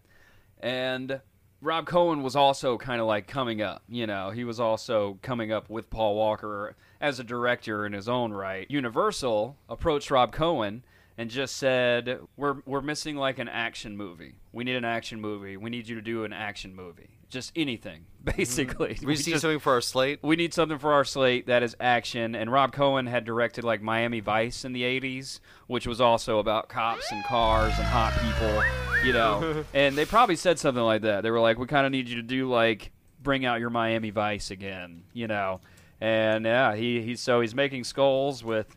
And 0.60 1.20
Rob 1.60 1.86
Cohen 1.86 2.22
was 2.22 2.36
also 2.36 2.76
kind 2.78 3.00
of 3.00 3.06
like 3.06 3.26
coming 3.26 3.62
up, 3.62 3.82
you 3.88 4.06
know, 4.06 4.30
he 4.30 4.44
was 4.44 4.60
also 4.60 5.18
coming 5.22 5.52
up 5.52 5.70
with 5.70 5.90
Paul 5.90 6.14
Walker 6.14 6.76
as 7.00 7.18
a 7.18 7.24
director 7.24 7.86
in 7.86 7.92
his 7.92 8.08
own 8.08 8.32
right. 8.32 8.70
Universal 8.70 9.56
approached 9.68 10.10
Rob 10.10 10.32
Cohen 10.32 10.84
and 11.16 11.30
just 11.30 11.56
said, 11.56 12.18
"We're 12.36 12.56
we're 12.66 12.80
missing 12.80 13.16
like 13.16 13.38
an 13.38 13.48
action 13.48 13.96
movie. 13.96 14.36
We 14.52 14.64
need 14.64 14.76
an 14.76 14.84
action 14.84 15.20
movie. 15.20 15.56
We 15.56 15.70
need 15.70 15.88
you 15.88 15.94
to 15.94 16.02
do 16.02 16.24
an 16.24 16.32
action 16.32 16.74
movie. 16.74 17.10
Just 17.28 17.52
anything, 17.56 18.06
mm-hmm. 18.24 18.36
basically. 18.36 18.98
We 19.04 19.16
see 19.16 19.32
just- 19.32 19.42
something 19.42 19.60
for 19.60 19.72
our 19.72 19.80
slate. 19.80 20.20
we 20.22 20.36
need 20.36 20.52
something 20.54 20.78
for 20.78 20.92
our 20.92 21.04
slate 21.04 21.46
that 21.46 21.62
is 21.62 21.76
action. 21.80 22.34
And 22.34 22.50
Rob 22.50 22.72
Cohen 22.72 23.06
had 23.06 23.24
directed 23.24 23.64
like 23.64 23.82
Miami 23.82 24.20
Vice 24.20 24.64
in 24.64 24.72
the 24.72 24.82
80s, 24.82 25.40
which 25.66 25.86
was 25.86 26.00
also 26.00 26.38
about 26.38 26.68
cops 26.68 27.10
and 27.12 27.24
cars 27.24 27.74
and 27.76 27.86
hot 27.86 28.12
people, 28.20 29.06
you 29.06 29.12
know. 29.12 29.64
and 29.74 29.96
they 29.96 30.04
probably 30.04 30.36
said 30.36 30.58
something 30.58 30.82
like 30.82 31.02
that. 31.02 31.22
They 31.22 31.30
were 31.30 31.40
like, 31.40 31.58
we 31.58 31.66
kind 31.66 31.86
of 31.86 31.92
need 31.92 32.08
you 32.08 32.16
to 32.16 32.22
do 32.22 32.48
like 32.48 32.92
bring 33.22 33.44
out 33.44 33.60
your 33.60 33.70
Miami 33.70 34.10
Vice 34.10 34.50
again, 34.50 35.04
you 35.12 35.26
know. 35.26 35.60
And 36.00 36.44
yeah, 36.44 36.74
he, 36.74 37.00
he's 37.02 37.20
so 37.20 37.40
he's 37.40 37.54
making 37.54 37.84
skulls 37.84 38.44
with 38.44 38.76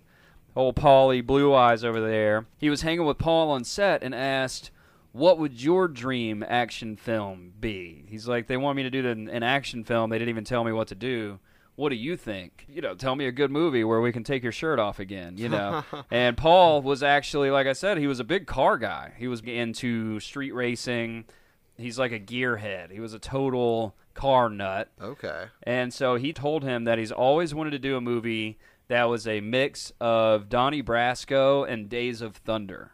old 0.58 0.76
Paulie 0.76 1.26
Blue 1.26 1.54
Eyes 1.54 1.84
over 1.84 2.02
there. 2.02 2.48
He 2.58 2.70
was 2.70 2.82
hanging 2.82 3.06
with 3.06 3.18
Paul 3.18 3.52
on 3.52 3.64
set 3.64 4.04
and 4.04 4.14
asked, 4.14 4.72
"What 5.12 5.38
would 5.38 5.62
your 5.62 5.88
dream 5.88 6.44
action 6.46 6.98
film 6.98 7.54
be?" 7.60 8.06
He's 8.10 8.28
like, 8.28 8.48
"They 8.48 8.58
want 8.58 8.76
me 8.76 8.84
to 8.84 8.90
do 8.90 9.08
an, 9.08 9.30
an 9.30 9.44
action 9.44 9.84
film. 9.84 10.10
They 10.10 10.18
didn't 10.18 10.30
even 10.30 10.44
tell 10.44 10.64
me 10.64 10.72
what 10.72 10.88
to 10.90 10.96
do. 10.96 11.40
What 11.76 11.90
do 11.90 11.96
you 11.96 12.18
think? 12.18 12.66
You 12.68 12.82
know, 12.82 12.96
tell 12.96 13.16
me 13.16 13.28
a 13.28 13.32
good 13.32 13.52
movie 13.52 13.84
where 13.84 14.02
we 14.02 14.12
can 14.12 14.24
take 14.24 14.42
your 14.42 14.52
shirt 14.52 14.80
off 14.80 15.00
again. 15.00 15.38
You 15.38 15.50
know." 15.50 15.84
and 16.12 16.36
Paul 16.36 16.82
was 16.82 17.04
actually, 17.04 17.52
like 17.52 17.68
I 17.68 17.74
said, 17.74 17.98
he 17.98 18.08
was 18.08 18.20
a 18.20 18.26
big 18.26 18.48
car 18.48 18.78
guy. 18.78 19.14
He 19.18 19.28
was 19.28 19.42
into 19.42 20.20
street 20.20 20.54
racing. 20.54 21.26
He's 21.78 22.00
like 22.00 22.12
a 22.12 22.20
gearhead. 22.20 22.92
He 22.92 23.00
was 23.00 23.14
a 23.14 23.20
total 23.20 23.96
car 24.16 24.50
nut. 24.50 24.90
Okay. 25.00 25.46
And 25.62 25.94
so 25.94 26.16
he 26.16 26.34
told 26.34 26.64
him 26.64 26.86
that 26.86 26.98
he's 26.98 27.12
always 27.12 27.54
wanted 27.54 27.70
to 27.70 27.80
do 27.80 27.96
a 27.96 28.02
movie 28.02 28.58
that 28.88 29.06
was 29.06 29.28
a 29.28 29.42
mix 29.42 29.92
of 30.00 30.50
Donnie 30.50 30.84
Brasco 30.84 31.68
and 31.68 31.90
Days 31.90 32.22
of 32.22 32.36
Thunder. 32.38 32.92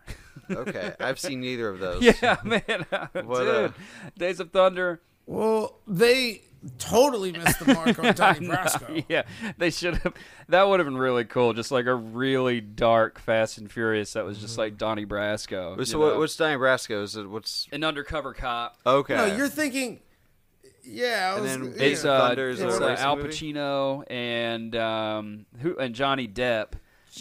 Okay. 0.50 0.94
I've 1.00 1.20
seen 1.20 1.42
neither 1.42 1.70
of 1.70 1.80
those. 1.80 2.04
yeah, 2.22 2.38
man. 2.44 2.86
What, 3.26 3.44
Dude, 3.44 3.48
uh, 3.48 3.70
Days 4.18 4.40
of 4.40 4.52
Thunder. 4.52 5.02
Well, 5.26 5.80
they 5.88 6.42
totally 6.78 7.32
missed 7.32 7.60
the 7.60 7.74
mark 7.74 7.98
on 8.00 8.14
Donnie 8.16 8.48
Brasco. 8.48 9.06
Yeah, 9.08 9.24
they 9.58 9.70
should 9.70 9.98
have. 9.98 10.14
That 10.50 10.68
would 10.68 10.80
have 10.80 10.88
been 10.88 10.98
really 10.98 11.26
cool. 11.26 11.54
Just 11.54 11.72
like 11.72 11.86
a 11.86 11.96
really 11.96 12.62
dark 12.62 13.20
Fast 13.20 13.58
and 13.58 13.72
Furious 13.72 14.14
that 14.14 14.26
was 14.26 14.40
just 14.40 14.58
like 14.58 14.78
Donnie 14.78 15.06
Brasco. 15.06 15.86
So 15.86 16.00
what, 16.00 16.18
what's 16.18 16.36
Donnie 16.36 16.58
Brasco? 16.58 17.04
Is 17.04 17.16
it 17.16 17.30
what's 17.30 17.68
an 17.72 17.84
undercover 17.84 18.34
cop? 18.34 18.78
okay? 18.86 19.16
No, 19.16 19.26
you're 19.26 19.50
thinking. 19.50 20.02
Yeah, 20.84 21.34
I 21.34 21.38
And 21.38 21.46
then 21.46 21.74
yeah. 21.78 21.84
It's 21.84 22.06
uh, 22.06 22.20
Thunder 22.20 22.50
is 22.50 22.60
it's 22.62 22.76
a 22.76 22.84
uh, 22.84 22.88
racing 22.90 23.06
Al 23.06 23.16
movie? 23.16 23.30
Pacino 23.30 24.04
and 24.12 24.76
um, 24.76 25.46
who 25.60 25.78
and 25.78 25.94
Johnny 25.96 26.28
Depp. 26.28 26.74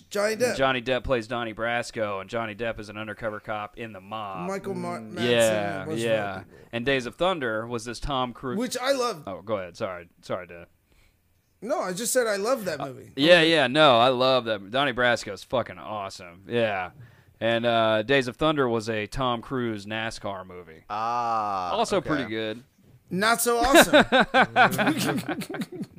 Johnny 0.09 0.37
Depp, 0.37 0.57
Johnny 0.57 0.81
Depp 0.81 1.05
plays 1.05 1.27
Donnie 1.27 1.53
Brasco, 1.53 2.23
and 2.23 2.31
Johnny 2.31 2.55
Depp 2.55 2.81
is 2.81 2.89
an 2.89 2.97
undercover 2.97 3.41
cop 3.41 3.77
in 3.77 3.93
the 3.93 4.01
mob. 4.01 4.49
Michael 4.49 4.75
Mar- 4.75 5.01
Madsen, 5.01 5.17
Mm, 5.19 5.31
yeah, 5.31 5.85
a 5.87 5.95
yeah. 5.95 6.43
And 6.73 6.87
Days 6.87 7.05
of 7.05 7.17
Thunder 7.17 7.67
was 7.67 7.85
this 7.85 8.01
Tom 8.01 8.33
Cruise. 8.33 8.57
Which 8.59 8.79
I 8.79 8.93
love. 8.93 9.25
oh, 9.27 9.43
go 9.43 9.59
ahead. 9.59 9.77
Sorry, 9.77 10.09
sorry 10.23 10.47
to. 10.49 10.67
No, 11.61 11.81
I 11.81 11.93
just 11.93 12.11
said 12.13 12.27
I 12.27 12.37
love 12.37 12.65
that 12.65 12.81
movie. 12.81 13.09
Uh, 13.09 13.13
Yeah, 13.17 13.43
yeah. 13.43 13.67
No, 13.67 13.99
I 14.01 14.09
love 14.09 14.47
that. 14.47 14.71
Donnie 14.71 14.95
Brasco 14.95 15.33
is 15.35 15.45
fucking 15.45 15.79
awesome. 15.79 16.45
Yeah. 16.49 16.91
And 17.39 17.67
uh, 17.67 18.03
Days 18.03 18.29
of 18.29 18.37
Thunder 18.37 18.69
was 18.69 18.89
a 18.89 19.07
Tom 19.07 19.43
Cruise 19.43 19.85
NASCAR 19.85 20.47
movie. 20.47 20.85
ah, 20.89 21.71
Also 21.73 21.99
okay. 21.99 22.09
pretty 22.09 22.25
good. 22.25 22.63
Not 23.13 23.41
so 23.41 23.59
awesome. 23.59 24.05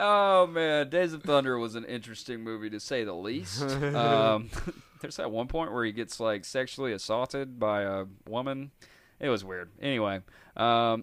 Oh 0.00 0.46
man, 0.46 0.88
Days 0.90 1.12
of 1.12 1.24
Thunder 1.24 1.58
was 1.58 1.74
an 1.74 1.84
interesting 1.84 2.44
movie 2.44 2.70
to 2.70 2.78
say 2.78 3.02
the 3.02 3.12
least. 3.12 3.62
um, 3.62 4.48
there's 5.00 5.16
that 5.16 5.32
one 5.32 5.48
point 5.48 5.72
where 5.72 5.84
he 5.84 5.90
gets 5.90 6.20
like 6.20 6.44
sexually 6.44 6.92
assaulted 6.92 7.58
by 7.58 7.82
a 7.82 8.04
woman. 8.28 8.70
It 9.18 9.28
was 9.28 9.44
weird. 9.44 9.72
Anyway, 9.82 10.20
um, 10.56 11.02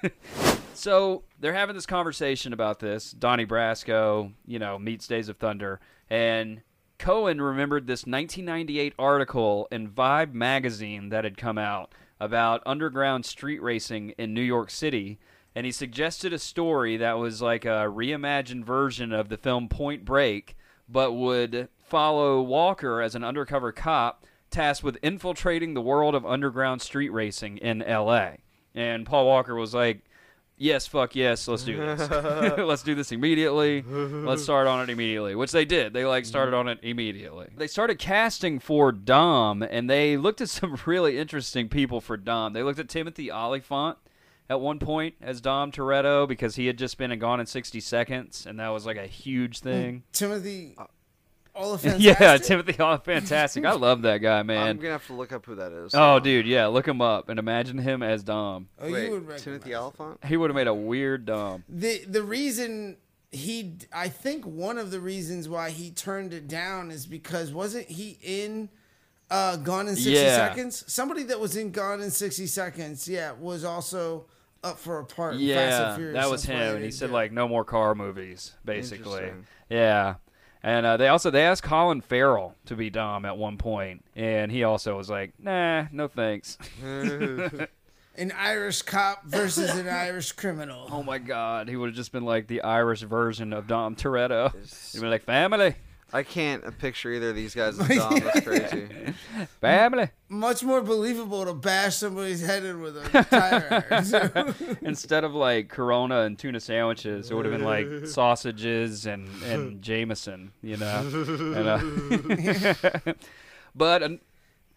so 0.74 1.24
they're 1.38 1.52
having 1.52 1.74
this 1.74 1.84
conversation 1.84 2.54
about 2.54 2.78
this. 2.78 3.10
Donnie 3.10 3.44
Brasco, 3.44 4.32
you 4.46 4.58
know, 4.58 4.78
meets 4.78 5.06
Days 5.06 5.28
of 5.28 5.36
Thunder, 5.36 5.78
and 6.08 6.62
Cohen 6.98 7.42
remembered 7.42 7.86
this 7.86 8.06
1998 8.06 8.94
article 8.98 9.68
in 9.70 9.90
Vibe 9.90 10.32
magazine 10.32 11.10
that 11.10 11.24
had 11.24 11.36
come 11.36 11.58
out 11.58 11.92
about 12.20 12.62
underground 12.64 13.24
street 13.26 13.62
racing 13.62 14.10
in 14.18 14.32
New 14.34 14.42
York 14.42 14.70
City 14.70 15.18
and 15.54 15.66
he 15.66 15.72
suggested 15.72 16.32
a 16.32 16.38
story 16.38 16.96
that 16.96 17.18
was 17.18 17.40
like 17.40 17.64
a 17.64 17.88
reimagined 17.88 18.64
version 18.64 19.12
of 19.12 19.28
the 19.28 19.36
film 19.36 19.68
Point 19.68 20.04
Break, 20.04 20.56
but 20.88 21.12
would 21.12 21.68
follow 21.78 22.42
Walker 22.42 23.00
as 23.00 23.14
an 23.14 23.22
undercover 23.22 23.70
cop 23.70 24.24
tasked 24.50 24.84
with 24.84 24.98
infiltrating 25.02 25.74
the 25.74 25.80
world 25.80 26.14
of 26.14 26.26
underground 26.26 26.82
street 26.82 27.10
racing 27.10 27.58
in 27.58 27.82
L.A. 27.82 28.38
And 28.74 29.06
Paul 29.06 29.26
Walker 29.26 29.54
was 29.54 29.74
like, 29.74 30.04
"Yes, 30.56 30.86
fuck 30.86 31.14
yes, 31.14 31.48
let's 31.48 31.64
do 31.64 31.76
this. 31.76 32.10
let's 32.58 32.82
do 32.82 32.94
this 32.94 33.12
immediately. 33.12 33.82
Let's 33.82 34.42
start 34.44 34.66
on 34.66 34.82
it 34.82 34.90
immediately." 34.90 35.34
Which 35.34 35.52
they 35.52 35.64
did. 35.64 35.92
They 35.92 36.04
like 36.04 36.24
started 36.24 36.54
on 36.54 36.68
it 36.68 36.78
immediately. 36.82 37.48
They 37.56 37.66
started 37.66 37.98
casting 37.98 38.58
for 38.58 38.92
Dom, 38.92 39.62
and 39.62 39.88
they 39.88 40.16
looked 40.16 40.40
at 40.40 40.48
some 40.48 40.78
really 40.86 41.18
interesting 41.18 41.68
people 41.68 42.00
for 42.00 42.16
Dom. 42.16 42.52
They 42.52 42.62
looked 42.62 42.78
at 42.78 42.88
Timothy 42.88 43.30
Olyphant 43.30 43.98
at 44.48 44.60
one 44.60 44.78
point 44.78 45.14
as 45.20 45.40
Dom 45.40 45.72
Toretto 45.72 46.28
because 46.28 46.56
he 46.56 46.66
had 46.66 46.76
just 46.76 46.98
been 46.98 47.10
in 47.10 47.18
Gone 47.18 47.40
in 47.40 47.46
60 47.46 47.80
Seconds, 47.80 48.46
and 48.46 48.58
that 48.60 48.68
was 48.68 48.86
like 48.86 48.96
a 48.96 49.06
huge 49.06 49.60
thing. 49.60 50.02
Timothy 50.12 50.74
Uh, 50.76 50.84
Olyphant. 51.56 52.00
yeah, 52.00 52.36
Timothy 52.38 52.74
Olyphant, 52.80 53.04
fantastic. 53.04 53.64
I 53.64 53.72
love 53.72 54.02
that 54.02 54.18
guy, 54.18 54.42
man. 54.44 54.68
I'm 54.68 54.76
gonna 54.76 54.90
have 54.92 55.06
to 55.06 55.12
look 55.14 55.32
up 55.32 55.46
who 55.46 55.54
that 55.56 55.72
is. 55.72 55.92
Oh, 55.94 56.18
dude, 56.20 56.46
yeah, 56.46 56.66
look 56.66 56.86
him 56.88 57.00
up 57.00 57.28
and 57.28 57.38
imagine 57.38 57.78
him 57.78 58.02
as 58.02 58.22
Dom. 58.22 58.68
Oh, 58.80 58.90
Wait, 58.90 59.04
you 59.06 59.10
would 59.12 59.20
recognize 59.28 59.42
Timothy 59.44 59.70
him. 59.72 59.78
Olyphant. 59.78 60.24
He 60.24 60.36
would 60.36 60.50
have 60.50 60.56
made 60.56 60.66
a 60.66 60.74
weird 60.74 61.26
Dom. 61.26 61.64
The 61.68 62.04
the 62.06 62.22
reason 62.22 62.96
he, 63.30 63.74
I 63.92 64.08
think 64.08 64.44
one 64.44 64.78
of 64.78 64.90
the 64.90 65.00
reasons 65.00 65.48
why 65.48 65.70
he 65.70 65.90
turned 65.90 66.32
it 66.32 66.46
down 66.48 66.90
is 66.90 67.06
because 67.06 67.52
wasn't 67.52 67.88
he 67.88 68.18
in 68.22 68.68
uh, 69.30 69.56
Gone 69.56 69.88
in 69.88 69.94
sixty 69.96 70.12
Yeah. 70.12 70.36
seconds? 70.36 70.84
Somebody 70.92 71.22
that 71.24 71.40
was 71.40 71.56
in 71.56 71.70
Gone 71.72 72.00
in 72.00 72.10
sixty 72.10 72.46
seconds, 72.46 73.08
yeah, 73.08 73.32
was 73.32 73.64
also 73.64 74.26
up 74.62 74.78
for 74.78 74.98
a 75.00 75.04
part. 75.04 75.34
in 75.34 75.40
Fast 75.40 75.46
Yeah, 75.48 75.86
and 75.88 75.96
Furious. 75.96 76.14
that 76.22 76.30
was 76.30 76.42
That's 76.42 76.48
why 76.48 76.54
him, 76.64 76.68
and 76.68 76.76
he 76.78 76.82
didn't 76.84 76.94
said 76.94 77.06
do 77.06 77.12
it. 77.12 77.14
like 77.16 77.32
no 77.32 77.48
more 77.48 77.64
car 77.64 77.94
movies, 77.94 78.52
basically. 78.64 79.12
Interesting. 79.24 79.46
Yeah, 79.68 80.14
and 80.64 80.86
uh, 80.86 80.96
they 80.96 81.08
also 81.08 81.30
they 81.30 81.42
asked 81.42 81.62
Colin 81.62 82.00
Farrell 82.00 82.54
to 82.64 82.74
be 82.74 82.88
Dom 82.88 83.26
at 83.26 83.36
one 83.36 83.58
point, 83.58 84.02
and 84.16 84.50
he 84.50 84.64
also 84.64 84.96
was 84.96 85.10
like, 85.10 85.34
"Nah, 85.38 85.84
no 85.92 86.08
thanks." 86.08 86.56
an 86.82 88.32
Irish 88.32 88.80
cop 88.80 89.26
versus 89.26 89.70
an 89.76 89.86
Irish 89.86 90.32
criminal. 90.32 90.88
Oh 90.90 91.02
my 91.02 91.18
God, 91.18 91.68
he 91.68 91.76
would 91.76 91.90
have 91.90 91.96
just 91.96 92.12
been 92.12 92.24
like 92.24 92.46
the 92.46 92.62
Irish 92.62 93.02
version 93.02 93.52
of 93.52 93.66
Dom 93.66 93.94
Toretto. 93.94 94.52
He'd 94.92 95.02
be 95.02 95.06
like, 95.06 95.24
"Family, 95.24 95.76
I 96.14 96.22
can't 96.22 96.78
picture 96.78 97.12
either 97.12 97.30
of 97.30 97.36
these 97.36 97.54
guys 97.54 97.78
as 97.78 97.88
Dom. 97.98 98.20
That's 98.20 98.40
crazy. 98.46 98.88
family." 99.60 100.10
Much 100.28 100.62
more 100.62 100.80
believable 100.80 101.44
to 101.44 101.52
bash 101.54 101.96
somebody's 101.96 102.40
head 102.44 102.64
in 102.64 102.80
with 102.80 102.96
a 102.96 103.24
tire 103.24 103.84
iron. 103.90 104.04
So- 104.04 104.54
Instead 104.82 105.24
of 105.24 105.34
like 105.34 105.68
Corona 105.68 106.20
and 106.22 106.38
tuna 106.38 106.60
sandwiches, 106.60 107.30
it 107.30 107.34
would 107.34 107.44
have 107.44 107.52
been 107.54 107.64
like 107.64 107.88
sausages 108.06 109.06
and 109.06 109.28
and 109.44 109.82
Jameson, 109.82 110.52
you 110.62 110.76
know. 110.76 111.00
And, 111.00 111.68
uh, 111.68 113.12
but 113.74 114.02
uh, 114.02 114.08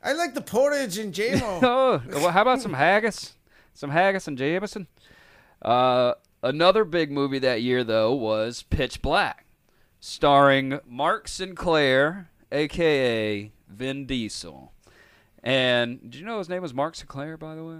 I 0.03 0.13
like 0.13 0.33
the 0.33 0.41
porridge 0.41 0.97
and 0.97 1.13
JMO. 1.13 1.59
oh, 1.63 2.01
well, 2.09 2.31
how 2.31 2.41
about 2.41 2.61
some 2.61 2.73
haggis? 2.73 3.33
Some 3.73 3.89
haggis 3.91 4.27
and 4.27 4.37
Jameson. 4.37 4.87
Uh, 5.61 6.13
another 6.43 6.83
big 6.83 7.11
movie 7.11 7.39
that 7.39 7.61
year 7.61 7.83
though 7.83 8.13
was 8.13 8.63
Pitch 8.63 9.01
Black, 9.01 9.45
starring 9.99 10.79
Mark 10.87 11.27
Sinclair, 11.27 12.29
aka 12.51 13.51
Vin 13.67 14.05
Diesel. 14.05 14.71
And 15.43 16.01
did 16.01 16.15
you 16.15 16.25
know 16.25 16.39
his 16.39 16.49
name 16.49 16.61
was 16.61 16.73
Mark 16.73 16.95
Sinclair, 16.95 17.37
by 17.37 17.55
the 17.55 17.63
way? 17.63 17.79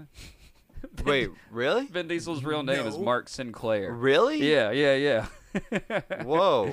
Wait, 1.04 1.30
really? 1.50 1.86
Vin 1.86 2.08
Diesel's 2.08 2.44
real 2.44 2.62
name 2.62 2.86
is 2.86 2.96
Mark 2.96 3.28
Sinclair. 3.28 3.92
Really? 3.92 4.38
Yeah, 4.50 4.70
yeah, 4.70 4.94
yeah. 4.94 6.00
Whoa. 6.22 6.72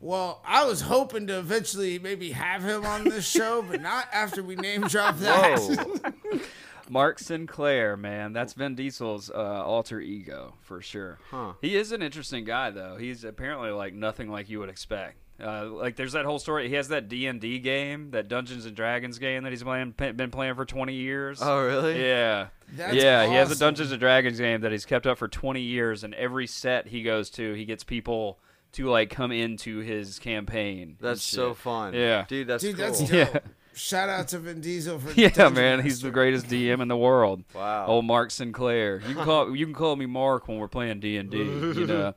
Well, 0.00 0.42
I 0.44 0.64
was 0.64 0.82
hoping 0.82 1.26
to 1.28 1.38
eventually 1.38 1.98
maybe 1.98 2.32
have 2.32 2.62
him 2.62 2.84
on 2.84 3.04
this 3.04 3.26
show, 3.26 3.62
but 3.62 3.80
not 3.80 4.08
after 4.12 4.42
we 4.42 4.56
name 4.56 4.82
drop 4.82 5.18
that. 5.18 5.58
Whoa. 5.58 6.40
Mark 6.88 7.18
Sinclair, 7.18 7.96
man, 7.96 8.32
that's 8.32 8.52
Vin 8.52 8.74
Diesel's 8.74 9.30
uh, 9.30 9.34
alter 9.34 10.00
ego 10.00 10.54
for 10.60 10.80
sure. 10.80 11.18
Huh. 11.30 11.54
He 11.60 11.76
is 11.76 11.92
an 11.92 12.02
interesting 12.02 12.44
guy, 12.44 12.70
though. 12.70 12.96
He's 12.96 13.24
apparently 13.24 13.70
like 13.70 13.94
nothing 13.94 14.30
like 14.30 14.48
you 14.48 14.60
would 14.60 14.68
expect. 14.68 15.16
Uh, 15.38 15.66
like 15.66 15.96
there's 15.96 16.12
that 16.12 16.24
whole 16.24 16.38
story. 16.38 16.68
He 16.68 16.74
has 16.76 16.88
that 16.88 17.08
D 17.08 17.26
and 17.26 17.40
D 17.40 17.58
game, 17.58 18.10
that 18.12 18.28
Dungeons 18.28 18.64
and 18.64 18.74
Dragons 18.74 19.18
game 19.18 19.42
that 19.42 19.52
he's 19.52 19.62
playing, 19.62 19.92
been 19.92 20.30
playing 20.30 20.54
for 20.54 20.64
20 20.64 20.94
years. 20.94 21.40
Oh, 21.42 21.62
really? 21.62 22.02
Yeah. 22.02 22.48
That's 22.72 22.94
yeah, 22.94 23.26
he 23.26 23.34
has 23.34 23.50
a. 23.50 23.58
Dungeons 23.58 23.90
and 23.92 24.00
Dragons 24.00 24.38
game 24.38 24.62
that 24.62 24.72
he's 24.72 24.86
kept 24.86 25.06
up 25.06 25.18
for 25.18 25.28
20 25.28 25.60
years, 25.60 26.04
and 26.04 26.14
every 26.14 26.46
set 26.46 26.88
he 26.88 27.02
goes 27.02 27.28
to, 27.30 27.52
he 27.52 27.64
gets 27.66 27.84
people 27.84 28.38
to 28.72 28.88
like 28.88 29.10
come 29.10 29.30
into 29.30 29.78
his 29.80 30.18
campaign. 30.18 30.96
That's 31.00 31.22
so 31.22 31.54
fun. 31.54 31.94
Yeah. 31.94 32.24
Dude, 32.28 32.46
that's 32.46 32.62
Dude, 32.62 32.76
cool. 32.76 32.86
that's 32.86 33.00
dope. 33.00 33.10
Yeah. 33.34 33.38
Shout 33.78 34.08
out 34.08 34.28
to 34.28 34.38
Vin 34.38 34.62
Diesel 34.62 34.98
for 34.98 35.12
Yeah, 35.20 35.28
Dungeon 35.28 35.54
man, 35.54 35.80
he's 35.82 36.00
the 36.00 36.10
greatest 36.10 36.46
DM 36.46 36.80
in 36.80 36.88
the 36.88 36.96
world. 36.96 37.44
Wow. 37.54 37.86
Old 37.86 38.06
Mark 38.06 38.30
Sinclair. 38.30 39.02
You 39.06 39.14
can 39.14 39.24
call 39.24 39.54
you 39.54 39.66
can 39.66 39.74
call 39.74 39.94
me 39.96 40.06
Mark 40.06 40.48
when 40.48 40.58
we're 40.58 40.66
playing 40.68 41.00
D 41.00 41.18
and 41.18 41.30
D. 41.30 41.38
You 41.38 41.86
know. 41.86 42.14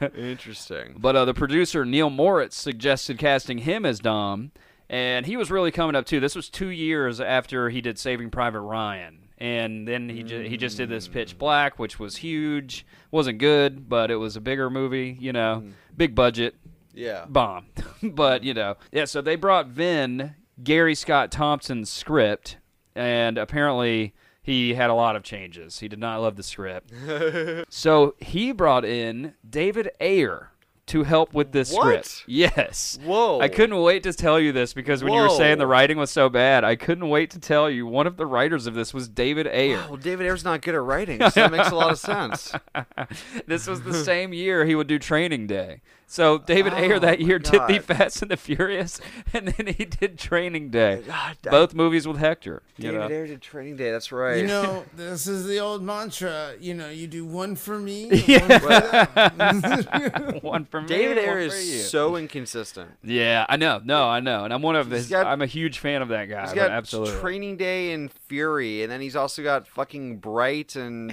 Interesting. 0.16 0.94
But 0.98 1.16
uh, 1.16 1.24
the 1.24 1.34
producer 1.34 1.84
Neil 1.84 2.10
Moritz 2.10 2.56
suggested 2.56 3.18
casting 3.18 3.58
him 3.58 3.84
as 3.86 3.98
Dom, 4.00 4.52
and 4.88 5.26
he 5.26 5.36
was 5.36 5.50
really 5.50 5.70
coming 5.70 5.96
up 5.96 6.06
too. 6.06 6.20
This 6.20 6.34
was 6.36 6.48
two 6.50 6.68
years 6.68 7.20
after 7.20 7.70
he 7.70 7.80
did 7.80 7.98
Saving 7.98 8.30
Private 8.30 8.60
Ryan, 8.60 9.28
and 9.38 9.86
then 9.88 10.08
he 10.08 10.22
ju- 10.22 10.42
he 10.48 10.56
just 10.56 10.76
did 10.76 10.88
this 10.88 11.08
Pitch 11.08 11.38
Black, 11.38 11.78
which 11.78 11.98
was 11.98 12.16
huge. 12.18 12.86
wasn't 13.10 13.38
good, 13.38 13.88
but 13.88 14.10
it 14.10 14.16
was 14.16 14.36
a 14.36 14.40
bigger 14.40 14.70
movie. 14.70 15.16
You 15.18 15.32
know, 15.32 15.64
big 15.96 16.14
budget 16.14 16.56
Yeah. 16.94 17.24
bomb. 17.28 17.66
but 18.02 18.44
you 18.44 18.54
know, 18.54 18.76
yeah. 18.92 19.04
So 19.06 19.20
they 19.22 19.36
brought 19.36 19.68
Vin 19.68 20.34
Gary 20.62 20.94
Scott 20.94 21.30
Thompson's 21.30 21.90
script, 21.90 22.56
and 22.94 23.38
apparently 23.38 24.14
he 24.42 24.74
had 24.74 24.90
a 24.90 24.94
lot 24.94 25.16
of 25.16 25.22
changes. 25.22 25.80
He 25.80 25.88
did 25.88 25.98
not 25.98 26.20
love 26.20 26.36
the 26.36 26.42
script, 26.42 26.92
so 27.68 28.14
he 28.18 28.52
brought 28.52 28.84
in 28.84 29.34
David 29.48 29.90
Ayer 30.00 30.50
to 30.86 31.02
help 31.02 31.34
with 31.34 31.52
this 31.52 31.70
What? 31.70 32.06
script. 32.06 32.24
Yes. 32.26 32.98
Whoa. 33.04 33.40
I 33.40 33.48
couldn't 33.48 33.78
wait 33.82 34.02
to 34.04 34.12
tell 34.14 34.40
you 34.40 34.52
this 34.52 34.72
because 34.72 35.04
when 35.04 35.12
you 35.12 35.20
were 35.20 35.28
saying 35.28 35.58
the 35.58 35.66
writing 35.66 35.98
was 35.98 36.10
so 36.10 36.30
bad, 36.30 36.64
I 36.64 36.76
couldn't 36.76 37.10
wait 37.10 37.28
to 37.32 37.38
tell 37.38 37.68
you 37.68 37.86
one 37.86 38.06
of 38.06 38.16
the 38.16 38.24
writers 38.24 38.66
of 38.66 38.72
this 38.72 38.94
was 38.94 39.06
David 39.06 39.46
Ayer. 39.46 39.84
Well, 39.86 39.98
David 39.98 40.24
Ayer's 40.26 40.44
not 40.44 40.62
good 40.62 40.74
at 40.74 40.80
writing, 40.80 41.20
so 41.20 41.28
that 41.42 41.52
makes 41.52 41.68
a 41.70 41.74
lot 41.74 41.92
of 41.92 41.98
sense. 41.98 42.52
this 43.46 43.66
was 43.66 43.82
the 43.82 43.92
same 43.92 44.32
year 44.32 44.64
he 44.64 44.74
would 44.74 44.86
do 44.86 44.98
Training 44.98 45.46
Day. 45.46 45.82
So 46.10 46.38
David 46.38 46.72
Oh, 46.72 46.76
Ayer 46.78 46.98
that 46.98 47.20
year 47.20 47.38
did 47.38 47.60
the 47.68 47.80
Fast 47.80 48.22
and 48.22 48.30
the 48.30 48.38
Furious, 48.38 48.98
and 49.34 49.48
then 49.48 49.66
he 49.74 49.84
did 49.84 50.18
Training 50.18 50.70
Day. 50.70 51.02
God, 51.06 51.36
I- 51.46 51.50
Both 51.50 51.74
movies 51.74 52.08
with 52.08 52.16
Hector. 52.16 52.62
You 52.78 52.92
David 52.92 52.98
know? 53.00 53.06
Ayer 53.08 53.26
did 53.26 53.42
Training 53.42 53.76
Day. 53.76 53.90
That's 53.90 54.10
right. 54.10 54.38
You 54.38 54.46
know, 54.46 54.84
this 54.96 55.26
is 55.26 55.46
the 55.46 55.58
old 55.58 55.82
mantra. 55.82 56.54
You 56.58 56.72
know, 56.72 56.88
you 56.88 57.08
do 57.08 57.26
one 57.26 57.56
for 57.56 57.78
me, 57.78 58.08
and 58.26 58.62
one 58.62 59.60
for 59.60 60.38
one 60.40 60.64
for 60.64 60.80
me. 60.80 60.88
David 60.88 61.18
one 61.18 61.26
Ayer 61.26 61.38
is 61.40 61.90
so 61.90 62.16
inconsistent. 62.16 62.90
Yeah, 63.04 63.44
I 63.46 63.56
know. 63.58 63.80
No, 63.84 64.08
I 64.08 64.20
know, 64.20 64.44
and 64.44 64.54
I'm 64.54 64.62
one 64.62 64.76
of 64.76 64.86
He's 64.90 65.00
his. 65.02 65.08
got- 65.10 65.26
I'm 65.26 65.42
a 65.42 65.46
huge 65.46 65.78
fan 65.78 66.00
of 66.00 66.08
that 66.08 66.24
guy. 66.26 66.40
He's 66.42 66.50
but 66.50 66.56
got 66.56 66.70
absolutely. 66.70 67.20
Training 67.20 67.56
Day 67.58 67.92
and 67.92 68.10
Fury, 68.28 68.82
and 68.82 68.90
then 68.90 69.02
he's 69.02 69.14
also 69.16 69.42
got 69.42 69.66
fucking 69.68 70.16
Bright 70.18 70.74
and 70.74 71.10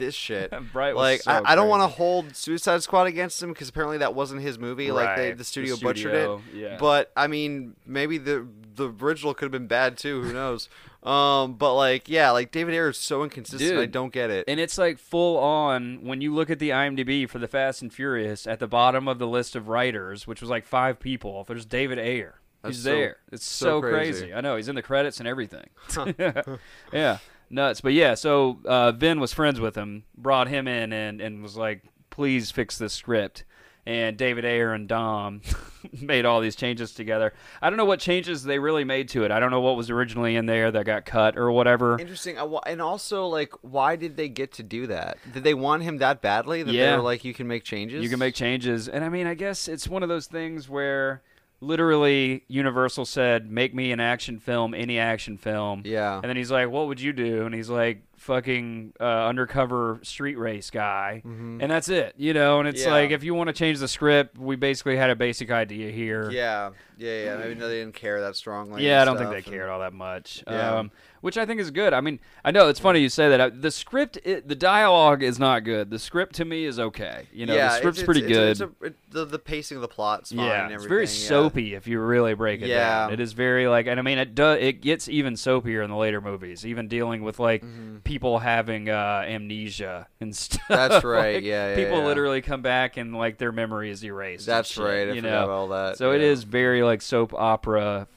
this 0.00 0.16
shit. 0.16 0.50
Bright 0.72 0.96
was 0.96 1.00
like 1.02 1.22
so 1.22 1.30
I, 1.30 1.52
I 1.52 1.54
don't 1.54 1.68
want 1.68 1.82
to 1.84 1.88
hold 1.96 2.34
Suicide 2.34 2.82
Squad 2.82 3.06
against 3.06 3.40
him 3.40 3.50
because 3.52 3.68
apparently 3.68 3.98
that 3.98 4.15
wasn't 4.16 4.42
his 4.42 4.58
movie. 4.58 4.90
Like 4.90 5.16
they, 5.16 5.32
the 5.32 5.44
studio 5.44 5.76
The 5.76 5.84
butchered 5.84 6.14
it. 6.14 6.40
yeah. 6.54 6.76
But 6.78 7.12
I 7.16 7.26
mean, 7.28 7.76
maybe 7.86 8.18
the 8.18 8.46
the 8.74 8.90
original 8.90 9.32
could 9.34 9.44
have 9.46 9.52
been 9.52 9.68
bad 9.68 9.96
too. 9.96 10.22
Who 10.22 10.32
knows? 10.32 10.68
um, 11.02 11.54
but 11.54 11.74
like, 11.74 12.08
yeah, 12.08 12.30
like 12.32 12.50
David 12.50 12.74
Ayer 12.74 12.88
is 12.88 12.98
so 12.98 13.22
inconsistent. 13.22 13.78
I 13.78 13.86
don't 13.86 14.12
get 14.12 14.30
it. 14.30 14.44
And 14.48 14.58
it's 14.58 14.76
like 14.76 14.98
full 14.98 15.38
on 15.38 16.02
when 16.02 16.20
you 16.20 16.34
look 16.34 16.50
at 16.50 16.58
the 16.58 16.70
IMDb 16.70 17.28
for 17.28 17.38
the 17.38 17.46
Fast 17.48 17.80
and 17.82 17.92
Furious 17.92 18.46
at 18.46 18.58
the 18.58 18.66
bottom 18.66 19.06
of 19.06 19.18
the 19.20 19.26
list 19.28 19.54
of 19.54 19.68
writers, 19.68 20.26
which 20.26 20.40
was 20.40 20.50
like 20.50 20.64
five 20.66 20.98
people. 20.98 21.44
There's 21.44 21.64
David 21.64 21.98
Ayer. 22.00 22.40
That's 22.62 22.76
He's 22.76 22.84
so- 22.84 22.90
there. 22.90 23.16
It's 23.30 23.44
so 23.46 23.66
so, 23.66 23.80
crazy. 23.80 24.20
crazy. 24.22 24.34
I 24.34 24.40
know 24.40 24.56
he's 24.56 24.68
in 24.68 24.74
the 24.74 24.82
credits 24.82 25.20
and 25.20 25.28
everything. 25.28 25.68
yeah, 26.92 27.18
nuts. 27.50 27.80
But 27.80 27.92
yeah, 27.92 28.14
so 28.14 28.58
uh, 28.64 28.92
Vin 28.92 29.20
was 29.20 29.32
friends 29.32 29.60
with 29.60 29.76
him, 29.76 30.04
brought 30.16 30.48
him 30.48 30.66
in, 30.66 30.92
and 30.92 31.20
and 31.20 31.42
was 31.42 31.56
like, 31.56 31.84
"Please 32.10 32.50
fix 32.50 32.76
this 32.78 32.92
script." 32.92 33.44
And 33.86 34.16
David 34.16 34.44
Ayer 34.44 34.72
and 34.72 34.88
Dom 34.88 35.42
made 36.00 36.24
all 36.24 36.40
these 36.40 36.56
changes 36.56 36.92
together. 36.92 37.32
I 37.62 37.70
don't 37.70 37.76
know 37.76 37.84
what 37.84 38.00
changes 38.00 38.42
they 38.42 38.58
really 38.58 38.82
made 38.82 39.08
to 39.10 39.22
it. 39.24 39.30
I 39.30 39.38
don't 39.38 39.52
know 39.52 39.60
what 39.60 39.76
was 39.76 39.90
originally 39.90 40.34
in 40.34 40.46
there 40.46 40.72
that 40.72 40.84
got 40.86 41.04
cut 41.04 41.38
or 41.38 41.52
whatever. 41.52 41.96
Interesting. 42.00 42.36
And 42.66 42.82
also, 42.82 43.26
like, 43.28 43.52
why 43.62 43.94
did 43.94 44.16
they 44.16 44.28
get 44.28 44.52
to 44.54 44.64
do 44.64 44.88
that? 44.88 45.18
Did 45.32 45.44
they 45.44 45.54
want 45.54 45.84
him 45.84 45.98
that 45.98 46.20
badly 46.20 46.64
that 46.64 46.72
they 46.72 46.78
Yeah. 46.78 46.96
were 46.96 47.02
like, 47.02 47.24
you 47.24 47.32
can 47.32 47.46
make 47.46 47.62
changes? 47.62 48.02
You 48.02 48.08
can 48.10 48.18
make 48.18 48.34
changes. 48.34 48.88
And 48.88 49.04
I 49.04 49.08
mean, 49.08 49.28
I 49.28 49.34
guess 49.34 49.68
it's 49.68 49.86
one 49.86 50.02
of 50.02 50.08
those 50.08 50.26
things 50.26 50.68
where 50.68 51.22
literally 51.60 52.42
Universal 52.48 53.04
said, 53.06 53.50
make 53.50 53.74
me 53.74 53.92
an 53.92 54.00
action 54.00 54.38
film, 54.38 54.74
any 54.74 54.98
action 54.98 55.36
film. 55.38 55.82
Yeah. 55.84 56.14
And 56.16 56.24
then 56.24 56.36
he's 56.36 56.50
like, 56.50 56.68
what 56.70 56.86
would 56.88 57.00
you 57.00 57.12
do? 57.12 57.46
And 57.46 57.54
he's 57.54 57.70
like, 57.70 58.02
fucking 58.16 58.92
uh, 59.00 59.04
undercover 59.26 60.00
street 60.02 60.36
race 60.36 60.70
guy. 60.70 61.22
And 61.24 61.60
that's 61.70 61.88
it, 61.88 62.14
you 62.16 62.32
know? 62.34 62.58
And 62.60 62.68
it's 62.68 62.80
Mm-hmm. 62.82 62.88
Yeah. 62.90 62.94
like, 62.94 63.10
if 63.10 63.24
you 63.24 63.34
want 63.34 63.48
to 63.48 63.52
change 63.54 63.78
the 63.78 63.88
script, 63.88 64.38
we 64.38 64.56
basically 64.56 64.96
had 64.96 65.10
a 65.10 65.16
basic 65.16 65.50
idea 65.50 65.90
here. 65.90 66.30
Yeah, 66.30 66.70
yeah, 66.98 67.24
yeah. 67.24 67.36
Maybe 67.36 67.54
they 67.54 67.78
didn't 67.80 67.94
care 67.94 68.20
that 68.22 68.36
strongly. 68.36 68.84
Yeah, 68.86 69.02
I 69.02 69.04
don't 69.04 69.16
think 69.18 69.30
they 69.30 69.36
and- 69.36 69.44
cared 69.44 69.68
all 69.70 69.80
that 69.80 69.92
much. 69.92 70.42
Yeah. 70.46 70.78
Um, 70.78 70.90
which 71.22 71.36
I 71.38 71.44
think 71.46 71.60
is 71.60 71.72
good. 71.72 71.92
I 71.92 72.00
mean, 72.02 72.20
I 72.44 72.52
know 72.52 72.68
it's 72.68 72.78
funny 72.78 73.00
you 73.00 73.08
say 73.08 73.28
that. 73.30 73.60
The 73.60 73.70
script, 73.72 74.16
it, 74.22 74.46
the 74.46 74.54
dialogue 74.54 75.24
is 75.24 75.40
not 75.40 75.64
good. 75.64 75.90
The 75.90 75.98
script 75.98 76.36
to 76.36 76.44
me 76.44 76.64
is 76.66 76.78
okay. 76.78 77.26
You 77.32 77.46
know, 77.46 77.54
yeah, 77.54 77.68
the 77.70 77.76
script's 77.78 77.98
it's, 78.00 78.04
pretty 78.04 78.20
it's, 78.20 78.28
good. 78.28 78.50
It's 78.50 78.60
a, 78.60 78.92
the, 79.10 79.24
the 79.24 79.38
pacing 79.38 79.76
of 79.76 79.80
the 79.80 79.88
plot's 79.88 80.30
fine. 80.30 80.44
yeah, 80.46 80.68
it's 80.68 80.84
very 80.84 81.02
yeah. 81.02 81.06
soapy 81.08 81.74
if 81.74 81.88
you 81.88 81.98
really 82.00 82.34
break 82.34 82.62
it 82.62 82.68
Yeah. 82.68 83.06
down. 83.06 83.12
It 83.14 83.18
is 83.20 83.32
very 83.32 83.66
like, 83.66 83.86
and 83.88 83.98
I 83.98 84.02
mean, 84.04 84.18
it 84.18 84.36
does. 84.36 84.58
It 84.60 84.82
gets 84.82 85.08
even 85.08 85.34
soapier 85.34 85.82
in 85.82 85.90
the 85.90 85.96
later 85.96 86.20
movies, 86.20 86.64
even 86.64 86.86
dealing 86.86 87.22
with 87.22 87.40
like 87.40 87.64
people 88.06 88.38
having 88.38 88.88
uh, 88.88 89.24
amnesia 89.26 90.08
and 90.20 90.34
stuff. 90.36 90.62
That's 90.68 91.04
right, 91.04 91.36
Like, 91.36 91.44
yeah, 91.44 91.70
yeah, 91.70 91.76
people 91.76 91.98
yeah. 91.98 92.06
literally 92.06 92.40
come 92.40 92.62
back 92.62 92.96
and 92.96 93.14
like 93.14 93.36
their 93.36 93.52
memory 93.52 93.90
is 93.90 94.02
erased. 94.02 94.46
That's 94.46 94.70
shit, 94.70 94.84
right. 94.84 95.08
I 95.08 95.12
you 95.12 95.20
know, 95.20 95.50
all 95.50 95.68
that. 95.68 95.98
so 95.98 96.12
it 96.12 96.20
yeah. 96.20 96.28
is 96.28 96.44
very 96.44 96.82
like 96.82 97.02
soap 97.02 97.34
opera 97.34 98.08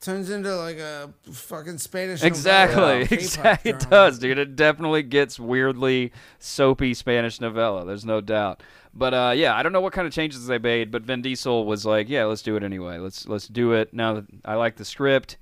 Turns 0.00 0.30
into 0.30 0.54
like 0.54 0.78
a 0.78 1.12
fucking 1.32 1.78
Spanish. 1.78 2.22
Exactly, 2.22 2.76
novella, 2.76 3.00
K-pop 3.08 3.18
exactly. 3.18 3.70
It 3.72 3.90
does, 3.90 4.20
dude. 4.20 4.38
It 4.38 4.54
definitely 4.54 5.02
gets 5.02 5.40
weirdly 5.40 6.12
soapy 6.38 6.94
Spanish 6.94 7.40
novella. 7.40 7.84
There's 7.84 8.04
no 8.04 8.20
doubt. 8.20 8.62
But 8.94 9.12
uh, 9.12 9.32
yeah, 9.34 9.56
I 9.56 9.64
don't 9.64 9.72
know 9.72 9.80
what 9.80 9.92
kind 9.92 10.06
of 10.06 10.12
changes 10.12 10.46
they 10.46 10.58
made, 10.58 10.92
but 10.92 11.02
Vin 11.02 11.22
Diesel 11.22 11.66
was 11.66 11.84
like, 11.84 12.08
"Yeah, 12.08 12.26
let's 12.26 12.42
do 12.42 12.54
it 12.54 12.62
anyway. 12.62 12.98
Let's 12.98 13.26
let's 13.26 13.48
do 13.48 13.72
it." 13.72 13.92
Now 13.92 14.14
that 14.14 14.26
I 14.44 14.54
like 14.54 14.76
the 14.76 14.84
script, 14.84 15.36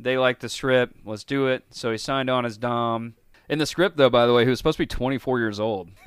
they 0.00 0.16
like 0.16 0.40
the 0.40 0.48
script. 0.48 0.96
Let's 1.04 1.24
do 1.24 1.48
it. 1.48 1.64
So 1.70 1.92
he 1.92 1.98
signed 1.98 2.30
on 2.30 2.46
as 2.46 2.56
Dom, 2.56 3.14
In 3.48 3.58
the 3.58 3.66
script, 3.66 3.96
though, 3.96 4.10
by 4.10 4.26
the 4.26 4.34
way, 4.34 4.44
he 4.44 4.50
was 4.50 4.58
supposed 4.58 4.76
to 4.76 4.82
be 4.82 4.86
24 4.86 5.38
years 5.38 5.58
old, 5.58 5.88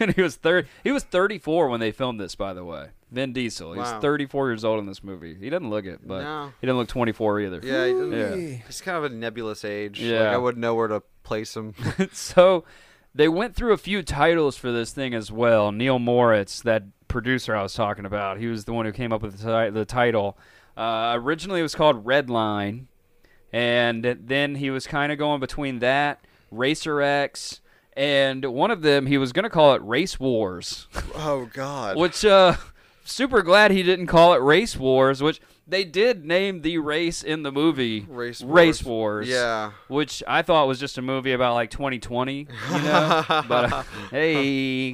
and 0.00 0.14
he 0.14 0.22
was 0.22 0.36
third. 0.36 0.68
He 0.84 0.92
was 0.92 1.02
34 1.02 1.68
when 1.68 1.80
they 1.80 1.90
filmed 1.90 2.20
this. 2.20 2.34
By 2.36 2.54
the 2.54 2.64
way, 2.64 2.88
Vin 3.10 3.32
Diesel. 3.32 3.72
He's 3.72 3.80
Wow. 3.82 4.00
34 4.00 4.50
years 4.50 4.64
old 4.64 4.78
in 4.78 4.86
this 4.86 5.02
movie. 5.02 5.34
He 5.34 5.50
doesn't 5.50 5.68
look 5.68 5.84
it, 5.84 6.06
but 6.06 6.22
No. 6.22 6.52
he 6.60 6.66
doesn't 6.66 6.78
look 6.78 6.88
24 6.88 7.40
either. 7.40 7.60
Yeah, 7.62 7.86
he 7.86 8.16
Yeah. 8.16 8.58
he's 8.66 8.80
kind 8.80 8.96
of 8.96 9.04
a 9.04 9.08
nebulous 9.08 9.64
age. 9.64 10.00
Like, 10.00 10.10
Yeah. 10.10 10.30
I 10.32 10.36
wouldn't 10.36 10.60
know 10.60 10.74
where 10.76 10.88
to 10.88 11.02
place 11.24 11.56
him. 11.56 11.74
so 12.12 12.64
they 13.14 13.26
went 13.28 13.56
through 13.56 13.72
a 13.72 13.76
few 13.78 14.02
titles 14.04 14.56
for 14.56 14.70
this 14.70 14.92
thing 14.92 15.12
as 15.12 15.32
well. 15.32 15.72
Neil 15.72 15.98
Moritz, 15.98 16.60
that 16.62 16.84
producer 17.08 17.56
I 17.56 17.62
was 17.62 17.74
talking 17.74 18.04
about, 18.06 18.38
he 18.38 18.46
was 18.46 18.64
the 18.64 18.72
one 18.72 18.86
who 18.86 18.92
came 18.92 19.12
up 19.12 19.22
with 19.22 19.38
the, 19.40 19.64
ti- 19.66 19.70
the 19.70 19.84
title. 19.84 20.38
Uh, 20.76 21.14
originally, 21.16 21.60
it 21.60 21.64
was 21.64 21.74
called 21.74 22.04
Red 22.06 22.30
Line, 22.30 22.86
and 23.52 24.04
then 24.04 24.56
he 24.56 24.70
was 24.70 24.86
kind 24.86 25.12
of 25.12 25.18
going 25.18 25.38
between 25.40 25.78
that, 25.80 26.24
Racer 26.56 27.00
X, 27.00 27.60
and 27.96 28.44
one 28.44 28.70
of 28.70 28.82
them 28.82 29.06
he 29.06 29.18
was 29.18 29.32
going 29.32 29.42
to 29.44 29.50
call 29.50 29.74
it 29.74 29.82
Race 29.82 30.18
Wars. 30.20 30.86
oh 31.14 31.48
God. 31.52 31.96
which 31.96 32.24
uh 32.24 32.56
super 33.04 33.42
glad 33.42 33.70
he 33.70 33.82
didn't 33.82 34.06
call 34.06 34.32
it 34.32 34.38
race 34.38 34.76
wars 34.78 35.22
which 35.22 35.38
they 35.68 35.84
did 35.84 36.24
name 36.24 36.62
the 36.62 36.78
race 36.78 37.22
in 37.22 37.42
the 37.42 37.52
movie 37.52 38.00
Race 38.08 38.40
race 38.42 38.82
Wars. 38.82 39.26
wars 39.26 39.28
Yeah. 39.28 39.72
which 39.88 40.22
i 40.26 40.40
thought 40.40 40.66
was 40.66 40.80
just 40.80 40.96
a 40.96 41.02
movie 41.02 41.32
about 41.32 41.52
like 41.52 41.70
2020 41.70 42.34
you 42.38 42.46
know 42.70 43.24
but 43.46 43.72
uh, 43.72 43.82
hey, 44.10 44.92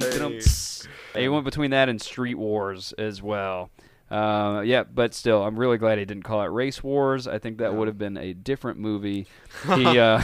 he 1.15 1.29
went 1.29 1.45
between 1.45 1.71
that 1.71 1.87
and 1.87 2.01
street 2.01 2.35
wars 2.35 2.93
as 2.97 3.21
well 3.21 3.69
uh, 4.09 4.59
yeah, 4.65 4.83
but 4.83 5.13
still, 5.13 5.41
I'm 5.41 5.57
really 5.57 5.77
glad 5.77 5.97
he 5.97 6.03
didn't 6.03 6.23
call 6.23 6.41
it 6.41 6.47
Race 6.47 6.83
Wars. 6.83 7.27
I 7.29 7.39
think 7.39 7.59
that 7.59 7.75
would 7.75 7.87
have 7.87 7.97
been 7.97 8.17
a 8.17 8.33
different 8.33 8.77
movie. 8.77 9.25
He 9.73 9.97
uh, 9.97 10.21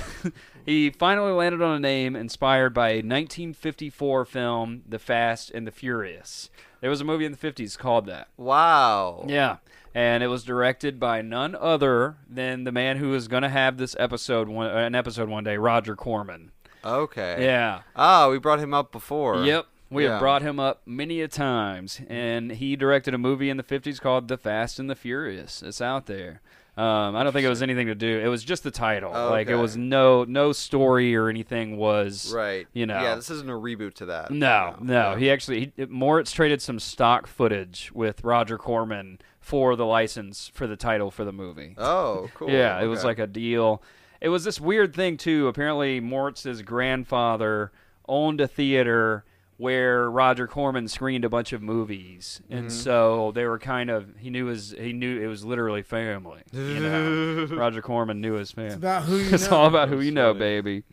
he 0.67 0.91
finally 0.91 1.31
landed 1.31 1.61
on 1.63 1.75
a 1.75 1.79
name 1.79 2.15
inspired 2.15 2.73
by 2.75 2.89
a 2.89 2.97
1954 2.97 4.25
film, 4.25 4.83
The 4.87 4.99
Fast 4.99 5.49
and 5.51 5.65
the 5.65 5.71
Furious. 5.71 6.49
There 6.81 6.89
was 6.91 7.01
a 7.01 7.05
movie 7.05 7.25
in 7.25 7.31
the 7.31 7.37
50s 7.37 7.77
called 7.77 8.05
that. 8.05 8.27
Wow. 8.37 9.25
Yeah. 9.27 9.57
And 9.95 10.21
it 10.21 10.27
was 10.27 10.43
directed 10.43 10.99
by 10.99 11.21
none 11.23 11.55
other 11.55 12.17
than 12.29 12.65
the 12.65 12.71
man 12.71 12.97
who 12.97 13.15
is 13.15 13.27
going 13.27 13.41
to 13.43 13.49
have 13.49 13.77
this 13.77 13.95
episode 13.97 14.47
one, 14.47 14.69
an 14.69 14.93
episode 14.93 15.29
one 15.29 15.43
day, 15.43 15.57
Roger 15.57 15.95
Corman. 15.95 16.51
Okay. 16.85 17.43
Yeah. 17.43 17.81
Ah, 17.95 18.29
we 18.29 18.37
brought 18.37 18.59
him 18.59 18.73
up 18.73 18.91
before. 18.91 19.43
Yep. 19.43 19.65
We 19.89 20.03
Yeah. 20.03 20.11
have 20.11 20.19
brought 20.19 20.41
him 20.41 20.59
up 20.59 20.81
many 20.85 21.21
a 21.21 21.27
times, 21.29 22.01
and 22.09 22.51
he 22.51 22.75
directed 22.75 23.13
a 23.13 23.17
movie 23.17 23.49
in 23.49 23.55
the 23.57 23.63
'50s 23.63 23.99
called 24.01 24.27
"The 24.27 24.37
Fast 24.37 24.79
and 24.79 24.89
the 24.89 24.95
Furious." 24.95 25.63
It's 25.63 25.79
out 25.81 26.07
there. 26.07 26.41
Um, 26.77 27.15
I 27.15 27.23
don't 27.23 27.33
think 27.33 27.43
it 27.43 27.49
was 27.49 27.63
anything 27.63 27.87
to 27.87 27.95
do. 27.95 28.19
It 28.19 28.27
was 28.27 28.43
just 28.43 28.63
the 28.63 28.69
title. 28.69 29.11
Oh, 29.13 29.31
Like 29.31 29.49
it 29.49 29.55
was 29.55 29.75
no 29.75 30.23
no 30.25 30.51
story 30.51 31.15
or 31.15 31.27
anything 31.27 31.77
was 31.77 32.31
Right. 32.31 32.67
You 32.71 32.85
know. 32.85 33.01
Yeah, 33.01 33.15
this 33.15 33.31
isn't 33.31 33.49
a 33.49 33.53
reboot 33.53 33.95
to 33.95 34.05
that. 34.05 34.29
No, 34.29 34.75
no. 34.79 35.15
He 35.15 35.31
actually 35.31 35.73
he, 35.75 35.85
Moritz 35.85 36.31
traded 36.31 36.61
some 36.61 36.79
stock 36.79 37.25
footage 37.25 37.91
with 37.93 38.23
Roger 38.23 38.59
Corman 38.59 39.19
for 39.39 39.75
the 39.75 39.85
license 39.85 40.51
for 40.53 40.67
the 40.67 40.75
title 40.75 41.09
for 41.09 41.25
the 41.25 41.33
movie. 41.33 41.73
Oh, 41.79 42.29
cool. 42.35 42.49
Yeah, 42.51 42.79
it 42.79 42.85
was 42.85 43.03
like 43.03 43.17
a 43.17 43.27
deal. 43.27 43.81
It 44.21 44.29
was 44.29 44.43
this 44.43 44.61
weird 44.61 44.93
thing 44.95 45.17
too. 45.17 45.47
Apparently, 45.47 45.99
Moritz's 45.99 46.61
grandfather 46.61 47.71
owned 48.07 48.39
a 48.39 48.47
theater 48.47 49.25
where 49.57 50.09
Roger 50.09 50.47
Corman 50.47 50.87
screened 50.87 51.25
a 51.25 51.29
bunch 51.29 51.51
of 51.51 51.61
movies, 51.61 52.41
Mm-hmm. 52.45 52.57
and 52.57 52.71
so 52.71 53.31
they 53.33 53.45
were 53.45 53.59
kind 53.59 53.89
of 53.89 54.15
he 54.19 54.29
knew 54.29 54.45
his 54.45 54.75
he 54.79 54.93
knew 54.93 55.19
it 55.21 55.27
was 55.27 55.43
literally 55.43 55.81
family. 55.81 56.41
You 56.53 56.79
know, 56.79 57.47
Roger 57.55 57.81
Corman 57.81 58.21
knew 58.21 58.33
his 58.33 58.51
family. 58.51 58.67
It's 58.69 58.75
about 58.77 59.03
who 59.03 59.17
you 59.17 59.33
It's 59.33 59.49
know. 59.49 59.57
all 59.57 59.65
about 59.67 59.89
who 59.89 59.99
you 59.99 60.11
know, 60.11 60.33
baby. 60.33 60.83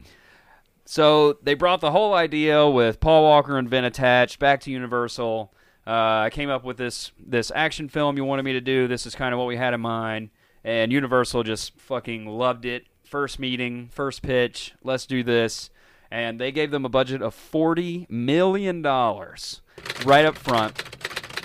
So 0.87 1.39
they 1.43 1.55
brought 1.55 1.81
the 1.81 1.91
whole 1.91 2.13
idea 2.15 2.69
with 2.69 3.01
Paul 3.01 3.23
Walker 3.23 3.57
and 3.59 3.69
Vin 3.69 3.85
attached 3.85 4.39
back 4.39 4.61
to 4.63 4.71
Universal. 4.71 5.53
Uh, 5.87 5.91
I 6.27 6.31
came 6.31 6.51
up 6.51 6.65
with 6.65 6.77
this 6.77 7.13
this 7.19 7.51
action 7.55 7.89
film 7.89 8.17
you 8.17 8.25
wanted 8.25 8.43
me 8.45 8.53
to 8.53 8.61
do. 8.61 8.87
This 8.89 9.07
is 9.07 9.15
kind 9.15 9.33
of 9.33 9.39
what 9.39 9.47
we 9.47 9.57
had 9.57 9.75
in 9.75 9.81
mind, 9.81 10.31
and 10.63 10.93
Universal 10.93 11.43
just 11.45 11.79
fucking 11.81 12.27
loved 12.27 12.65
it. 12.65 12.85
First 13.05 13.39
meeting, 13.39 13.89
first 13.93 14.23
pitch. 14.23 14.75
Let's 14.83 15.07
do 15.07 15.23
this, 15.23 15.71
and 16.15 16.39
they 16.39 16.53
gave 16.53 16.71
them 16.71 16.85
a 16.85 16.89
budget 16.89 17.21
of 17.23 17.35
forty 17.35 18.07
million 18.09 18.83
dollars 18.83 19.61
right 20.07 20.25
up 20.25 20.39
front, 20.39 20.81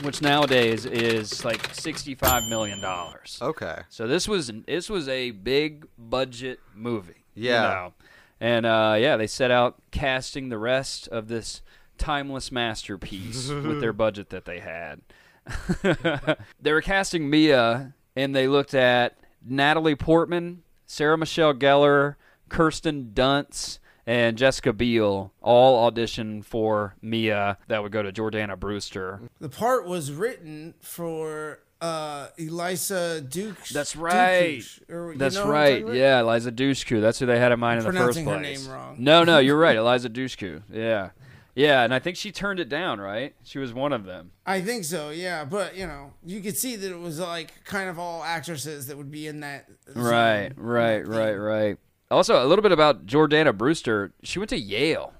which 0.04 0.22
nowadays 0.22 0.86
is 0.86 1.44
like 1.44 1.74
sixty-five 1.74 2.44
million 2.48 2.80
dollars. 2.80 3.40
Okay. 3.42 3.80
So 3.90 4.06
this 4.08 4.28
was 4.28 4.52
this 4.68 4.90
was 4.90 5.08
a 5.10 5.32
big 5.32 5.88
budget 5.98 6.60
movie. 6.76 7.26
you 7.34 7.50
Yeah. 7.50 7.62
know. 7.64 7.94
And 8.40 8.66
uh, 8.66 8.96
yeah, 9.00 9.18
they 9.18 9.28
set 9.28 9.50
out 9.52 9.82
casting 9.92 10.50
the 10.50 10.58
rest 10.60 11.08
of 11.10 11.28
this 11.28 11.62
timeless 11.98 12.52
masterpiece 12.52 13.50
with 13.50 13.82
their 13.82 13.92
budget 13.92 14.30
that 14.30 14.46
they 14.46 14.60
had. 14.60 15.02
they 16.62 16.72
were 16.72 16.82
casting 16.82 17.30
Mia, 17.30 17.94
and 18.16 18.36
they 18.36 18.48
looked 18.48 18.74
at 18.74 19.18
Natalie 19.44 19.96
Portman, 19.96 20.62
Sarah 20.86 21.18
Michelle 21.18 21.54
Gellar, 21.54 22.16
Kirsten 22.50 23.12
Dunst, 23.14 23.80
and 24.10 24.40
Jessica 24.40 24.74
Biel 24.74 25.32
all 25.40 25.90
auditioned 25.90 26.44
for 26.44 26.96
Mia. 27.00 27.60
That 27.68 27.84
would 27.84 27.92
go 27.92 28.02
to 28.02 28.12
Jordana 28.12 28.60
Brewster. 28.60 29.22
The 29.40 29.50
part 29.50 29.86
was 29.86 30.12
written 30.12 30.74
for 30.82 31.60
uh, 31.80 32.30
Elisa 32.40 33.22
Duke. 33.22 33.68
That's 33.68 33.96
right. 33.96 34.64
Or, 34.90 35.14
That's 35.16 35.36
know 35.36 35.48
right. 35.48 35.88
Yeah, 35.94 36.22
Eliza 36.22 36.52
Dushku. 36.52 37.02
That's 37.02 37.20
who 37.20 37.28
they 37.28 37.38
had 37.38 37.52
in 37.52 37.60
mind 37.60 37.82
in 37.82 37.86
the 37.86 37.92
first 37.92 38.18
pronouncing 38.18 38.26
her 38.26 38.40
place. 38.40 38.66
name 38.66 38.74
wrong. 38.74 38.96
No, 38.98 39.24
no, 39.24 39.38
you're 39.38 39.60
right. 39.60 39.76
Eliza 39.78 40.10
Dushku. 40.10 40.64
Yeah. 40.72 41.12
Yeah, 41.54 41.84
and 41.84 41.94
I 41.94 42.00
think 42.00 42.18
she 42.18 42.32
turned 42.32 42.60
it 42.60 42.70
down, 42.70 43.00
right? 43.00 43.36
She 43.44 43.60
was 43.60 43.74
one 43.74 43.94
of 43.94 44.06
them. 44.06 44.32
I 44.44 44.62
think 44.62 44.86
so. 44.86 45.10
Yeah, 45.12 45.46
but 45.46 45.76
you 45.76 45.86
know, 45.86 46.14
you 46.26 46.42
could 46.42 46.58
see 46.58 46.76
that 46.78 46.90
it 46.90 47.00
was 47.00 47.20
like 47.20 47.64
kind 47.64 47.90
of 47.90 48.00
all 48.00 48.24
actresses 48.24 48.88
that 48.88 48.98
would 48.98 49.12
be 49.12 49.28
in 49.28 49.42
that. 49.42 49.68
zone. 49.94 50.04
Right, 50.04 50.52
right, 50.56 51.06
right, 51.06 51.36
right. 51.36 51.78
Also, 52.12 52.44
a 52.44 52.48
little 52.48 52.64
bit 52.64 52.72
about 52.72 53.06
Jordana 53.06 53.56
Brewster. 53.56 54.14
She 54.24 54.40
went 54.40 54.50
to 54.50 54.58
Yale. 54.58 55.14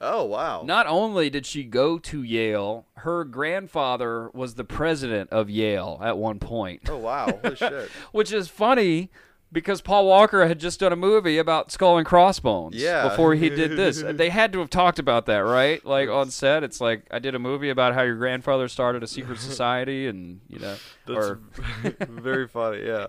Oh, 0.00 0.24
wow. 0.24 0.62
Not 0.64 0.86
only 0.86 1.30
did 1.30 1.46
she 1.46 1.64
go 1.64 1.98
to 1.98 2.22
Yale, 2.22 2.84
her 2.96 3.24
grandfather 3.24 4.30
was 4.34 4.54
the 4.54 4.64
president 4.64 5.30
of 5.30 5.48
Yale 5.48 5.98
at 6.02 6.18
one 6.18 6.38
point. 6.38 6.82
Oh, 6.88 6.98
wow. 6.98 7.26
Holy 7.42 7.56
shit. 7.56 7.90
Which 8.12 8.30
is 8.30 8.48
funny 8.48 9.10
because 9.54 9.80
Paul 9.80 10.06
Walker 10.06 10.46
had 10.46 10.58
just 10.58 10.80
done 10.80 10.92
a 10.92 10.96
movie 10.96 11.38
about 11.38 11.72
Skull 11.72 11.96
and 11.96 12.06
Crossbones. 12.06 12.74
Yeah. 12.74 13.08
Before 13.08 13.34
he 13.34 13.48
did 13.48 13.76
this, 13.78 14.02
they 14.06 14.28
had 14.28 14.52
to 14.52 14.58
have 14.58 14.68
talked 14.68 14.98
about 14.98 15.26
that, 15.26 15.38
right? 15.38 15.82
Like 15.86 16.10
on 16.10 16.30
set, 16.30 16.64
it's 16.64 16.80
like 16.80 17.06
I 17.10 17.20
did 17.20 17.34
a 17.34 17.38
movie 17.38 17.70
about 17.70 17.94
how 17.94 18.02
your 18.02 18.16
grandfather 18.16 18.68
started 18.68 19.02
a 19.02 19.06
secret 19.06 19.38
society, 19.40 20.08
and 20.08 20.40
you 20.48 20.58
know, 20.58 20.76
That's 21.06 21.26
or 21.26 21.40
very 22.00 22.48
funny, 22.48 22.84
yeah. 22.84 23.06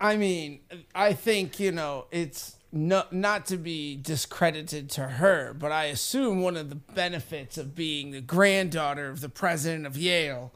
I 0.00 0.16
mean, 0.16 0.60
I 0.94 1.12
think 1.12 1.58
you 1.58 1.72
know 1.72 2.06
it's 2.10 2.57
no, 2.70 3.04
not 3.10 3.46
to 3.46 3.56
be 3.56 3.96
discredited 3.96 4.90
to 4.90 5.02
her, 5.02 5.54
but 5.54 5.72
I 5.72 5.84
assume 5.84 6.42
one 6.42 6.56
of 6.56 6.68
the 6.68 6.76
benefits 6.76 7.56
of 7.56 7.74
being 7.74 8.10
the 8.10 8.20
granddaughter 8.20 9.08
of 9.08 9.20
the 9.20 9.28
president 9.28 9.86
of 9.86 9.96
Yale 9.96 10.52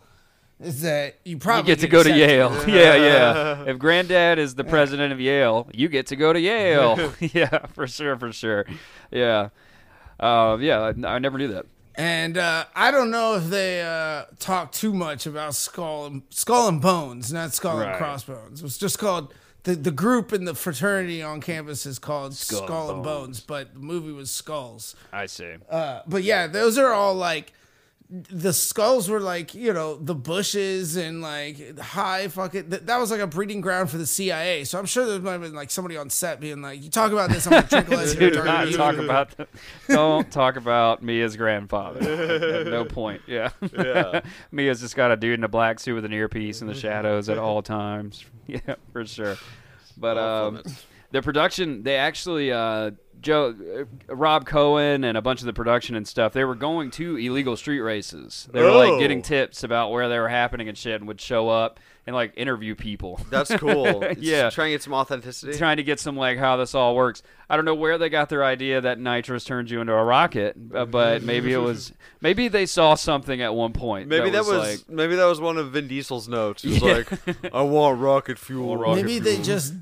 is 0.61 0.83
that 0.83 1.17
you 1.25 1.33
you 1.33 1.39
probably 1.39 1.67
get 1.73 1.81
to 1.81 1.89
go 1.89 2.03
to. 2.03 2.11
Yale. 2.17 2.53
yeah, 2.69 2.95
yeah. 2.95 3.65
If 3.67 3.79
granddad 3.79 4.39
is 4.39 4.55
the 4.55 4.65
president 4.65 5.13
of 5.13 5.21
Yale, 5.21 5.69
you 5.73 5.89
get 5.89 6.07
to 6.09 6.17
go 6.17 6.33
to 6.33 6.41
Yale. 6.41 7.13
yeah, 7.21 7.67
for 7.67 7.87
sure, 7.87 8.17
for 8.17 8.33
sure. 8.33 8.67
Yeah, 9.11 9.49
uh, 10.21 10.59
yeah. 10.61 10.93
I, 11.05 11.15
I 11.15 11.19
never 11.19 11.39
knew 11.39 11.49
that. 11.49 11.67
And 11.95 12.39
uh, 12.39 12.65
I 12.75 12.91
don't 12.91 13.11
know 13.11 13.35
if 13.35 13.45
they 13.51 13.83
uh, 13.83 14.25
talk 14.39 14.73
too 14.73 14.95
much 14.95 15.27
about 15.27 15.55
skull 15.55 16.07
and 16.07 16.23
skull 16.31 16.69
and 16.69 16.81
bones, 16.81 17.33
not 17.33 17.53
skull 17.53 17.79
Right. 17.79 17.89
and 17.89 17.97
crossbones. 17.97 18.61
It 18.61 18.65
was 18.65 18.79
just 18.79 18.99
called 18.99 19.35
the 19.65 19.75
the 19.75 19.91
group 19.91 20.33
in 20.33 20.45
the 20.45 20.55
fraternity 20.55 21.23
on 21.23 21.41
campus 21.41 21.87
is 21.87 21.99
called 21.99 22.35
Skull, 22.35 22.65
Skull 22.67 22.89
and 22.89 22.97
and 22.97 23.05
Bones, 23.05 23.41
but 23.41 23.75
the 23.75 23.81
movie 23.81 24.13
was 24.13 24.31
Skulls. 24.31 24.97
I 25.13 25.27
see. 25.27 25.55
Uh, 25.71 26.01
but 26.07 26.23
yeah, 26.23 26.47
those 26.47 26.79
are 26.79 26.93
all 26.93 27.15
like 27.15 27.53
the 28.13 28.53
skulls 28.53 29.09
were 29.09 29.21
like 29.21 29.55
you 29.55 29.73
know 29.73 29.97
the 29.97 30.15
bushes 30.15 30.97
and 30.97 31.23
like 31.23 31.79
high 31.79 32.29
fucking 32.29 32.69
th- 32.69 32.83
that 32.83 32.99
was 32.99 33.11
like 33.11 33.21
a 33.21 33.27
breeding 33.27 33.63
ground 33.63 33.89
for 33.89 33.97
the 33.97 34.05
CIA. 34.07 34.65
So 34.65 34.79
I'm 34.79 34.85
sure 34.85 35.07
there 35.07 35.19
might 35.19 35.33
have 35.33 35.41
been 35.41 35.55
like 35.55 35.71
somebody 35.71 35.97
on 35.97 36.11
set 36.11 36.39
being 36.39 36.61
like, 36.61 36.83
"You 36.83 36.91
talk 36.91 37.11
about 37.13 37.31
this, 37.31 37.47
I'm 37.47 37.53
gonna 37.53 37.67
drink 37.67 37.89
less 37.89 38.13
of 38.13 38.21
your 38.21 38.31
Do 38.33 38.45
not 38.45 38.67
meat." 38.67 38.77
talk 38.77 38.97
about. 38.99 39.31
The, 39.37 39.47
don't 39.89 40.31
talk 40.31 40.57
about 40.57 41.03
Mia's 41.03 41.37
grandfather. 41.37 42.01
At 42.01 42.67
no 42.67 42.85
point. 42.85 43.23
Yeah. 43.27 43.49
Yeah. 43.73 44.21
Mia's 44.51 44.81
just 44.81 44.95
got 44.95 45.11
a 45.11 45.17
dude 45.17 45.39
in 45.39 45.45
a 45.45 45.49
black 45.49 45.81
suit 45.81 45.95
with 45.95 46.05
an 46.05 46.13
earpiece 46.13 46.61
in 46.61 46.67
the 46.67 46.75
shadows 46.75 47.31
at 47.31 47.39
all 47.39 47.63
times. 47.63 48.25
Yeah, 48.49 48.75
for 48.93 49.07
sure. 49.07 49.37
But 49.97 50.19
Off 50.19 50.49
um, 50.49 50.55
limits. 50.57 50.85
The 51.13 51.23
production 51.23 51.83
they 51.85 51.97
actually 51.97 52.51
uh, 52.53 52.91
Joe 53.21 53.55
uh, 54.09 54.15
Rob 54.15 54.47
Cohen 54.47 55.05
and 55.05 55.17
a 55.17 55.23
bunch 55.23 55.41
of 55.41 55.47
the 55.47 55.53
production 55.53 55.95
and 55.95 56.09
stuff 56.09 56.33
they 56.33 56.45
were 56.45 56.57
going 56.57 56.91
to 56.93 57.17
illegal 57.17 57.57
street 57.57 57.81
races. 57.81 58.49
They 58.53 58.61
were 58.63 58.71
Oh. 58.71 58.79
like 58.79 58.99
getting 58.99 59.23
tips 59.23 59.63
about 59.63 59.93
where 59.93 60.09
they 60.09 60.19
were 60.19 60.29
happening 60.29 60.69
and 60.69 60.77
shit, 60.77 60.97
and 61.01 61.07
would 61.07 61.21
show 61.21 61.49
up 61.49 61.79
and 62.05 62.17
like 62.17 62.33
interview 62.37 62.75
people. 62.75 63.21
That's 63.31 63.55
cool. 63.57 64.03
It's 64.03 64.21
Yeah. 64.21 64.51
trying 64.51 64.69
to 64.71 64.75
get 64.75 64.83
some 64.83 64.95
authenticity. 64.95 65.57
Trying 65.57 65.77
to 65.77 65.85
get 65.85 66.01
some 66.01 66.17
like 66.17 66.37
how 66.39 66.57
this 66.57 66.75
all 66.75 66.97
works. 66.97 67.23
I 67.49 67.55
don't 67.55 67.65
know 67.65 67.75
where 67.77 67.97
they 67.99 68.09
got 68.09 68.29
their 68.29 68.43
idea 68.45 68.81
that 68.81 68.99
nitrous 68.99 69.45
turns 69.45 69.71
you 69.71 69.81
into 69.81 69.93
a 69.93 70.03
rocket, 70.03 70.57
uh, 70.75 70.85
but 70.87 71.23
maybe 71.23 71.53
it 71.53 71.59
was 71.59 71.93
maybe 72.21 72.49
they 72.49 72.67
saw 72.67 72.95
something 72.97 73.41
at 73.41 73.55
one 73.55 73.73
point. 73.73 74.09
Maybe 74.09 74.31
that 74.31 74.47
was, 74.47 74.59
like, 74.59 74.89
maybe 74.89 75.15
that 75.15 75.27
was 75.27 75.41
one 75.41 75.59
of 75.59 75.71
Vin 75.73 75.87
Diesel's 75.87 76.27
notes. 76.27 76.65
It 76.65 76.71
was 76.71 76.83
Yeah. 76.83 77.03
like, 77.29 77.55
I 77.55 77.63
want 77.63 78.01
rocket 78.01 78.37
fuel. 78.47 78.69
want 78.69 78.81
rocket 78.81 78.97
Maybe 79.05 79.19
they 79.21 79.41
just 79.41 79.75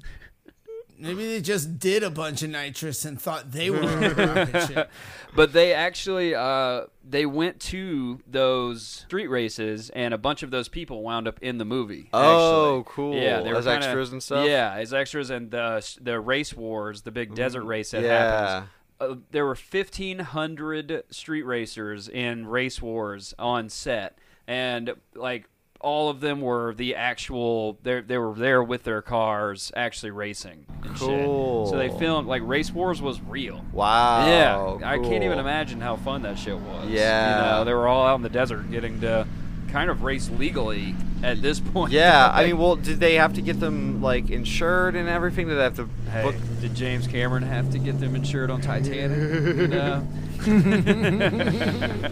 maybe 1.01 1.27
they 1.27 1.41
just 1.41 1.79
did 1.79 2.03
a 2.03 2.11
bunch 2.11 2.43
of 2.43 2.51
nitrous 2.51 3.05
and 3.05 3.21
thought 3.21 3.51
they 3.53 3.71
were 3.71 3.83
on 3.83 4.05
a 4.05 4.11
rocket 4.15 4.67
ship. 4.73 4.91
But 5.35 5.53
they 5.53 5.73
actually 5.73 6.35
uh, 6.35 6.83
they 7.09 7.27
went 7.27 7.61
to 7.61 8.21
those 8.27 8.83
street 8.87 9.29
races, 9.29 9.91
and 9.91 10.13
a 10.15 10.19
bunch 10.19 10.43
of 10.43 10.51
those 10.51 10.69
people 10.69 11.03
wound 11.03 11.27
up 11.29 11.39
in 11.43 11.59
the 11.59 11.65
movie. 11.65 12.09
Oh, 12.13 12.81
actually. 12.81 12.93
cool. 12.95 13.15
Yeah, 13.17 13.43
they 13.43 13.51
were 13.53 13.59
As 13.59 13.65
kinda- 13.65 13.87
extras 13.87 14.13
and 14.13 14.23
stuff? 14.23 14.47
Yeah, 14.47 14.75
as 14.75 14.93
extras, 14.95 15.31
and 15.31 15.51
the 15.51 15.99
the 16.01 16.21
race 16.21 16.55
wars, 16.55 17.03
the 17.03 17.11
big 17.11 17.35
desert 17.35 17.65
race 17.65 17.91
that 17.93 18.03
yeah. 18.03 18.19
happens. 18.55 18.71
Uh, 19.01 19.15
there 19.31 19.47
were 19.47 19.55
fifteen 19.55 20.19
hundred 20.19 21.05
street 21.11 21.45
racers 21.45 22.09
in 22.09 22.47
race 22.47 22.83
wars 22.83 23.33
on 23.39 23.69
set, 23.71 24.19
and 24.47 24.93
like 25.15 25.49
all 25.81 26.11
of 26.11 26.21
them 26.21 26.41
were 26.41 26.75
the 26.75 26.95
actual. 26.95 27.79
They 27.83 28.01
they 28.01 28.19
were 28.19 28.35
there 28.35 28.63
with 28.63 28.85
their 28.85 29.03
cars, 29.03 29.73
actually 29.75 30.11
racing. 30.11 30.67
And 30.83 30.97
shit. 30.97 31.09
So 31.09 31.77
they 31.77 31.89
filmed 31.89 32.29
like 32.29 32.43
race 32.45 32.71
wars 32.71 33.03
was 33.03 33.21
real. 33.23 33.65
Wow. 33.73 34.27
Yeah, 34.27 34.87
I 34.87 34.99
can't 34.99 35.25
even 35.25 35.39
imagine 35.39 35.81
how 35.81 35.97
fun 35.97 36.23
that 36.23 36.39
shit 36.39 36.59
was. 36.59 36.89
Yeah. 36.89 37.37
you 37.37 37.43
know, 37.43 37.65
they 37.65 37.75
were 37.75 37.89
all 37.89 38.07
out 38.07 38.17
in 38.17 38.23
the 38.23 38.29
desert 38.29 38.71
getting 38.71 39.01
to 39.01 39.27
kind 39.69 39.91
of 39.91 40.03
race 40.03 40.31
legally 40.31 40.95
at 41.23 41.43
this 41.43 41.61
point. 41.61 41.93
Yeah, 41.93 42.31
I 42.33 42.47
mean, 42.47 42.59
well, 42.59 42.77
did 42.77 43.01
they 43.01 43.15
have 43.15 43.35
to 43.35 43.43
get 43.43 43.61
them 43.61 44.03
like 44.03 44.31
insured 44.31 44.97
and 44.97 45.09
everything? 45.09 45.49
Did 45.49 45.57
they 45.57 45.63
have 45.63 45.77
to 45.77 45.89
hey, 46.11 46.23
book? 46.23 46.35
did 46.61 46.75
James 46.75 47.07
Cameron 47.07 47.43
have 47.43 47.71
to 47.71 47.79
get 47.79 48.01
them 48.01 48.15
insured 48.15 48.51
on 48.51 48.61
Titanic? 48.61 49.19
you 49.57 49.69
know? 49.69 50.07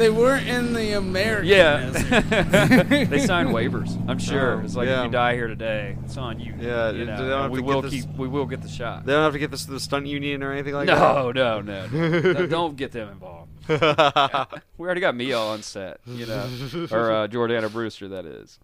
They 0.00 0.08
weren't 0.08 0.48
in 0.48 0.72
the 0.72 0.92
American 0.96 1.46
Yeah, 1.46 1.90
they 3.04 3.18
signed 3.26 3.50
waivers. 3.50 4.02
I'm 4.08 4.18
sure 4.18 4.54
Oh, 4.62 4.64
it's 4.64 4.74
like 4.74 4.88
yeah. 4.88 5.00
if 5.00 5.04
you 5.04 5.10
die 5.10 5.34
here 5.34 5.46
today, 5.46 5.94
it's 6.06 6.16
on 6.16 6.40
you. 6.40 6.54
Yeah, 6.58 6.90
you 6.90 7.04
they 7.04 7.04
know, 7.04 7.16
don't 7.28 7.42
have 7.42 7.50
we 7.50 7.58
to 7.58 7.64
will 7.64 7.82
get 7.82 7.90
this- 7.90 8.04
keep. 8.06 8.16
We 8.16 8.26
will 8.26 8.46
get 8.46 8.62
the 8.62 8.68
shot. 8.68 9.04
They 9.04 9.12
don't 9.12 9.22
have 9.24 9.34
to 9.34 9.38
get 9.38 9.50
this 9.50 9.66
to 9.66 9.72
the 9.72 9.78
stunt 9.78 10.06
union 10.06 10.42
or 10.42 10.52
anything 10.52 10.72
like 10.72 10.86
that. 10.86 10.98
no, 10.98 11.32
no, 11.32 11.60
no, 11.60 11.86
no. 12.32 12.46
Don't 12.46 12.76
get 12.76 12.92
them 12.92 13.10
involved. 13.10 13.50
we 13.68 14.86
already 14.86 15.02
got 15.02 15.14
Mia 15.14 15.36
on 15.38 15.62
set, 15.62 16.00
you 16.06 16.24
know, 16.24 16.44
or 16.90 17.12
uh, 17.12 17.28
Jordana 17.28 17.70
Brewster, 17.70 18.08
that 18.08 18.24
is. 18.24 18.58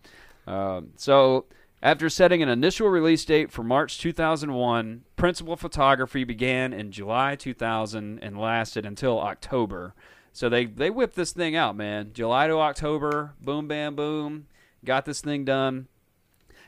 Um, 0.47 0.93
so, 0.97 1.45
after 1.83 2.09
setting 2.09 2.43
an 2.43 2.49
initial 2.49 2.89
release 2.89 3.27
date 3.27 3.53
for 3.53 3.63
March 3.63 3.99
2001, 4.01 5.05
principal 5.17 5.55
photography 5.55 6.25
began 6.25 6.73
in 6.73 6.91
July 6.93 7.37
2000 7.37 8.21
and 8.21 8.41
lasted 8.41 8.87
until 8.87 9.21
October. 9.21 9.95
So 10.37 10.51
they 10.51 10.67
they 10.67 10.91
whipped 10.91 11.15
this 11.17 11.33
thing 11.33 11.57
out, 11.57 11.77
man. 11.77 12.11
July 12.13 12.47
to 12.47 12.59
October, 12.59 13.33
boom, 13.41 13.67
bam, 13.67 13.97
boom, 13.97 14.49
got 14.85 15.07
this 15.07 15.23
thing 15.23 15.47
done. 15.47 15.89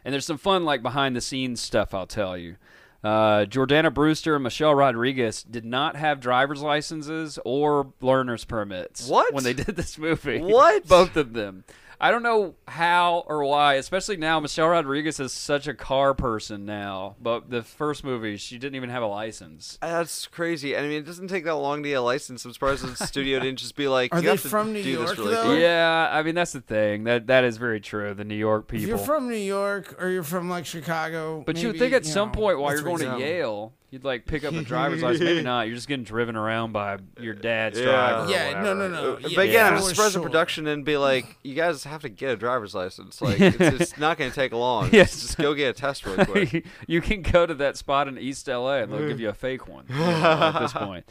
And 0.02 0.14
there's 0.14 0.24
some 0.24 0.38
fun 0.38 0.64
like 0.64 0.82
behind 0.82 1.14
the 1.14 1.20
scenes 1.20 1.60
stuff 1.60 1.92
I'll 1.92 2.06
tell 2.06 2.34
you. 2.34 2.56
Uh, 3.04 3.44
Jordana 3.44 3.92
Brewster 3.92 4.36
and 4.36 4.42
Michelle 4.42 4.74
Rodriguez 4.74 5.42
did 5.42 5.66
not 5.66 5.96
have 5.96 6.18
driver's 6.18 6.62
licenses 6.62 7.38
or 7.44 7.92
learner's 8.00 8.46
permits. 8.46 9.06
What? 9.06 9.34
When 9.34 9.44
they 9.44 9.52
did 9.52 9.76
this 9.76 9.98
movie. 9.98 10.40
What? 10.40 10.86
Both 10.88 11.18
of 11.18 11.34
them. 11.34 11.64
I 12.00 12.10
don't 12.12 12.22
know 12.22 12.54
how 12.68 13.24
or 13.26 13.44
why, 13.44 13.74
especially 13.74 14.16
now. 14.16 14.38
Michelle 14.38 14.68
Rodriguez 14.68 15.18
is 15.18 15.32
such 15.32 15.66
a 15.66 15.74
car 15.74 16.14
person 16.14 16.64
now, 16.64 17.16
but 17.20 17.50
the 17.50 17.62
first 17.62 18.04
movie, 18.04 18.36
she 18.36 18.56
didn't 18.58 18.76
even 18.76 18.90
have 18.90 19.02
a 19.02 19.06
license. 19.06 19.78
Uh, 19.82 19.88
that's 19.88 20.26
crazy. 20.28 20.76
I 20.76 20.82
mean, 20.82 20.92
it 20.92 21.06
doesn't 21.06 21.28
take 21.28 21.44
that 21.44 21.56
long 21.56 21.82
to 21.82 21.88
get 21.88 21.94
a 21.96 22.00
license. 22.00 22.44
I'm 22.44 22.52
surprised 22.52 22.84
the 22.84 22.94
studio 23.06 23.40
didn't 23.40 23.58
just 23.58 23.74
be 23.74 23.88
like, 23.88 24.14
Are 24.14 24.18
"You 24.18 24.22
they 24.22 24.30
have 24.30 24.42
to 24.42 24.48
from 24.48 24.72
New 24.72 24.82
do 24.82 24.90
York, 24.90 25.18
really 25.18 25.34
though? 25.34 25.54
Yeah, 25.54 26.08
I 26.12 26.22
mean 26.22 26.34
that's 26.36 26.52
the 26.52 26.60
thing. 26.60 27.04
That 27.04 27.26
that 27.26 27.42
is 27.44 27.56
very 27.56 27.80
true. 27.80 28.14
The 28.14 28.24
New 28.24 28.36
York 28.36 28.64
If 28.66 28.68
people. 28.80 28.88
you're 28.88 28.98
from 28.98 29.28
New 29.28 29.34
York 29.36 29.96
or 30.00 30.08
you're 30.08 30.22
from 30.22 30.48
like 30.48 30.66
Chicago, 30.66 31.42
But 31.44 31.56
you 31.56 31.68
would 31.68 31.78
think 31.78 31.92
at 31.94 32.06
some 32.06 32.28
know, 32.28 32.34
point 32.34 32.60
while 32.60 32.72
you're 32.72 32.82
going 32.82 32.98
to. 33.00 33.18
Yale, 33.18 33.72
you'd 33.90 34.04
like 34.04 34.26
pick 34.26 34.44
up 34.44 34.52
a 34.54 34.62
driver's 34.74 35.02
license. 35.02 35.24
Maybe 35.24 35.42
not. 35.42 35.66
You're 35.66 35.74
just 35.76 35.88
getting 35.88 36.04
driven 36.04 36.36
around 36.36 36.72
by 36.72 36.98
your 37.20 37.34
dad's 37.34 37.78
Yeah. 37.78 37.84
driver. 37.86 38.24
or 38.26 38.30
Yeah, 38.30 38.52
no, 38.62 38.74
no, 38.74 38.74
whatever. 38.74 38.88
no. 38.90 39.18
Yeah, 39.18 39.28
but 39.36 39.48
again, 39.48 39.66
I'm 39.66 39.74
just 39.78 39.88
for 39.88 39.94
surprised 39.94 40.14
the 40.14 40.18
sure. 40.18 40.22
production 40.22 40.66
and 40.66 40.84
be 40.84 40.96
like, 40.96 41.36
you 41.42 41.54
guys 41.54 41.84
have 41.84 42.02
to 42.02 42.08
get 42.08 42.30
a 42.32 42.36
driver's 42.36 42.74
license. 42.74 43.20
Like, 43.22 43.40
it's, 43.40 43.56
it's 43.60 43.98
not 43.98 44.18
going 44.18 44.30
to 44.30 44.34
take 44.34 44.52
long. 44.52 44.90
Yes. 44.92 45.20
Just 45.20 45.38
go 45.38 45.54
get 45.54 45.70
a 45.70 45.72
test 45.72 46.04
real 46.06 46.24
quick. 46.26 46.66
you 46.86 47.00
can 47.00 47.22
go 47.22 47.46
to 47.46 47.54
that 47.54 47.76
spot 47.76 48.08
in 48.08 48.18
East 48.18 48.46
LA 48.48 48.78
and 48.78 48.92
they'll 48.92 49.08
give 49.08 49.20
you 49.20 49.28
a 49.30 49.34
fake 49.34 49.66
one 49.68 49.84
you 49.88 49.94
know, 49.96 50.04
at 50.04 50.58
this 50.60 50.72
point. 50.72 51.04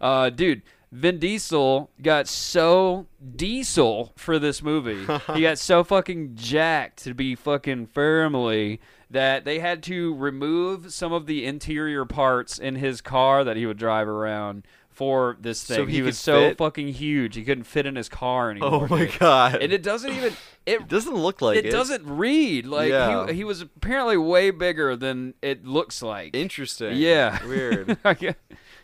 uh, 0.00 0.30
dude, 0.30 0.62
Vin 0.92 1.18
Diesel 1.18 1.90
got 2.00 2.28
so 2.28 3.06
diesel 3.36 4.12
for 4.16 4.38
this 4.38 4.62
movie. 4.62 5.04
he 5.34 5.42
got 5.42 5.58
so 5.58 5.82
fucking 5.84 6.36
jacked 6.36 7.02
to 7.04 7.12
be 7.14 7.34
fucking 7.34 7.86
firmly 7.86 8.80
that 9.10 9.44
they 9.44 9.58
had 9.58 9.82
to 9.84 10.14
remove 10.14 10.92
some 10.92 11.12
of 11.12 11.26
the 11.26 11.44
interior 11.44 12.04
parts 12.04 12.58
in 12.58 12.76
his 12.76 13.00
car 13.00 13.44
that 13.44 13.56
he 13.56 13.66
would 13.66 13.78
drive 13.78 14.08
around 14.08 14.64
for 14.88 15.36
this 15.40 15.60
So 15.60 15.74
thing. 15.76 15.88
he 15.88 15.96
he 15.96 16.02
was 16.02 16.16
so 16.18 16.48
fit? 16.48 16.58
fucking 16.58 16.88
huge 16.88 17.34
he 17.34 17.44
couldn't 17.44 17.64
fit 17.64 17.84
in 17.84 17.96
his 17.96 18.08
car 18.08 18.46
oh 18.46 18.50
anymore. 18.50 18.86
Oh 18.90 18.96
my 18.96 19.04
god! 19.18 19.56
And 19.62 19.70
it 19.72 19.82
doesn't 19.82 20.10
even 20.10 20.32
it 20.66 20.80
It 20.80 20.88
doesn't 20.88 21.14
look 21.14 21.42
like 21.42 21.58
it. 21.58 21.66
it 21.66 21.70
doesn't 21.70 22.06
read 22.06 22.66
like 22.66 22.88
Yeah. 22.90 23.26
he, 23.26 23.34
he 23.34 23.44
was 23.44 23.60
apparently 23.60 24.16
way 24.16 24.50
bigger 24.50 24.96
than 24.96 25.34
it 25.42 25.66
looks 25.66 26.00
like. 26.00 26.34
Interesting. 26.34 26.96
Yeah. 26.96 27.44
Weird. 27.44 27.98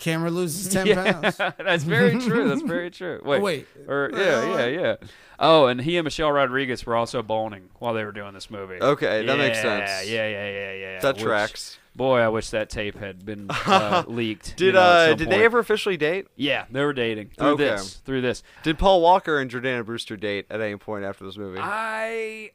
yeah, 0.06 0.12
Camera 0.12 0.30
loses 0.30 0.68
ten 0.72 0.94
pounds. 0.94 1.36
that's 1.58 1.84
very 1.84 2.18
true. 2.20 2.48
That's 2.48 2.62
very 2.62 2.90
true. 2.98 3.20
Wait, 3.24 3.42
Wait. 3.42 3.66
or 3.88 4.10
yeah, 4.14 4.56
yeah, 4.56 4.66
yeah. 4.80 4.96
Oh, 5.38 5.66
and 5.66 5.80
he 5.80 5.96
and 5.96 6.04
Michelle 6.04 6.30
Rodriguez 6.30 6.84
were 6.86 6.94
also 6.94 7.22
boning 7.22 7.70
while 7.78 7.94
they 7.94 8.04
were 8.04 8.12
doing 8.12 8.32
this 8.34 8.50
movie. 8.50 8.78
Okay, 8.80 9.26
that 9.26 9.38
makes 9.38 9.60
sense. 9.60 10.08
Yeah, 10.08 10.26
yeah, 10.28 10.50
yeah, 10.50 10.72
yeah. 10.72 11.00
That 11.00 11.16
Which- 11.16 11.24
tracks. 11.24 11.78
Boy, 11.94 12.20
I 12.20 12.28
wish 12.28 12.48
that 12.50 12.70
tape 12.70 12.96
had 12.96 13.22
been 13.26 13.48
uh, 13.50 14.04
leaked. 14.06 14.56
Did 14.56 14.64
you 14.68 14.72
know, 14.72 14.80
uh 14.80 15.06
did 15.08 15.18
point. 15.18 15.30
they 15.30 15.44
ever 15.44 15.58
officially 15.58 15.98
date? 15.98 16.26
Yeah, 16.36 16.64
they 16.70 16.82
were 16.82 16.94
dating 16.94 17.32
through 17.36 17.48
Okay. 17.48 17.64
this. 17.64 17.96
Through 17.96 18.22
this. 18.22 18.42
Did 18.62 18.78
Paul 18.78 19.02
Walker 19.02 19.38
and 19.38 19.50
Jordana 19.50 19.84
Brewster 19.84 20.16
date 20.16 20.46
at 20.48 20.62
any 20.62 20.76
point 20.76 21.04
after 21.04 21.26
this 21.26 21.36
movie? 21.36 21.58
I 21.60 22.50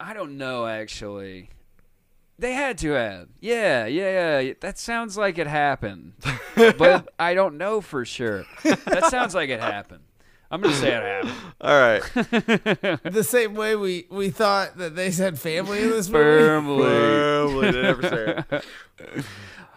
I 0.00 0.14
don't 0.14 0.38
know 0.38 0.66
actually. 0.66 1.50
They 2.42 2.54
had 2.54 2.76
to 2.78 2.90
have. 2.90 3.28
Yeah, 3.38 3.86
yeah, 3.86 4.40
yeah. 4.40 4.54
That 4.58 4.76
sounds 4.76 5.16
like 5.16 5.38
it 5.38 5.46
happened. 5.46 6.14
but 6.56 7.08
I 7.16 7.34
don't 7.34 7.56
know 7.56 7.80
for 7.80 8.04
sure. 8.04 8.46
That 8.64 9.10
sounds 9.10 9.32
like 9.32 9.48
it 9.48 9.60
happened. 9.60 10.02
I'm 10.50 10.60
going 10.60 10.74
to 10.74 10.80
say 10.80 10.92
it 10.92 11.02
happened. 11.04 11.32
All 11.60 11.78
right. 11.78 12.02
the 13.04 13.22
same 13.22 13.54
way 13.54 13.76
we 13.76 14.08
we 14.10 14.30
thought 14.30 14.76
that 14.78 14.96
they 14.96 15.12
said 15.12 15.38
family 15.38 15.82
in 15.84 15.90
this 15.90 16.08
movie. 16.08 16.24
Firmly. 16.24 16.82
Well, 16.82 17.60
they 17.60 17.82
never 17.82 18.02
say 18.02 18.44
it. 18.50 19.24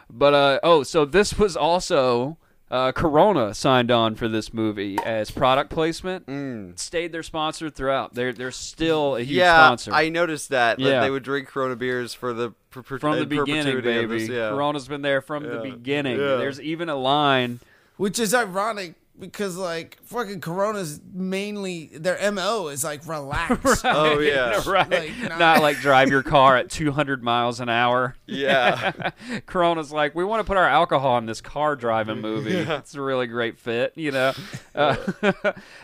But 0.10 0.34
uh 0.34 0.60
oh, 0.64 0.84
so 0.84 1.04
this 1.04 1.38
was 1.38 1.58
also 1.58 2.38
uh, 2.76 2.92
Corona 2.92 3.54
signed 3.54 3.90
on 3.92 4.16
for 4.16 4.28
this 4.28 4.54
movie 4.54 4.98
as 5.06 5.32
product 5.32 5.70
placement. 5.70 6.78
Stayed 6.80 7.12
their 7.12 7.24
sponsor 7.24 7.70
throughout. 7.70 8.14
They're 8.14 8.34
they're 8.34 8.52
still 8.52 9.16
a 9.16 9.22
huge 9.22 9.30
Mm. 9.30 9.40
yeah, 9.40 9.66
sponsor. 9.68 9.94
I 9.94 10.10
noticed 10.10 10.50
that. 10.50 10.78
that 10.80 11.02
they 11.02 11.10
would 11.10 11.24
drink 11.24 11.48
Corona 11.48 11.76
beers 11.76 12.14
for 12.14 12.34
the 12.34 12.52
per- 12.72 12.82
per- 12.84 13.00
from 13.00 13.18
the 13.20 13.26
beginning, 13.26 13.64
perpetuity 13.76 14.04
of 14.04 14.10
baby. 14.10 14.20
this, 14.22 14.30
yeah. 14.30 14.50
Corona's 14.50 14.88
been 14.88 15.02
there 15.02 15.22
from 15.22 15.44
the 15.44 15.60
beginning. 15.60 16.20
Yeah. 16.20 16.36
There's 16.36 16.60
even 16.60 16.90
a 16.90 16.96
line 16.96 17.60
Which 17.98 18.20
is 18.20 18.34
ironic 18.34 18.96
because 19.20 19.56
like 19.58 19.98
fucking 20.04 20.42
Corona's 20.42 21.00
mainly 21.14 21.88
their 21.94 22.32
MO 22.32 22.68
is 22.68 22.84
like 22.84 23.08
relax. 23.08 23.82
Oh 23.86 24.20
yeah. 24.20 24.62
right. 24.68 24.90
Like, 24.90 25.18
not, 25.30 25.40
not- 25.40 25.62
like 25.62 25.78
drive 25.80 26.10
your 26.10 26.24
car 26.24 26.58
at 26.58 26.70
200 26.70 27.24
miles 27.24 27.60
an 27.60 27.70
hour. 27.70 28.16
Yeah. 28.26 29.12
Corona's 29.46 29.92
like, 29.92 30.16
we 30.16 30.24
want 30.26 30.40
to 30.42 30.44
put 30.44 30.58
our 30.58 30.68
alcohol 30.68 31.18
in 31.18 31.26
this 31.26 31.42
car 31.42 31.76
driving 31.76 32.20
movie. 32.22 32.56
It's 32.56 32.96
a 32.96 33.02
really 33.02 33.28
great 33.28 33.58
fit, 33.58 33.94
you 33.96 34.12
know. 34.12 34.34
Uh, 34.74 34.96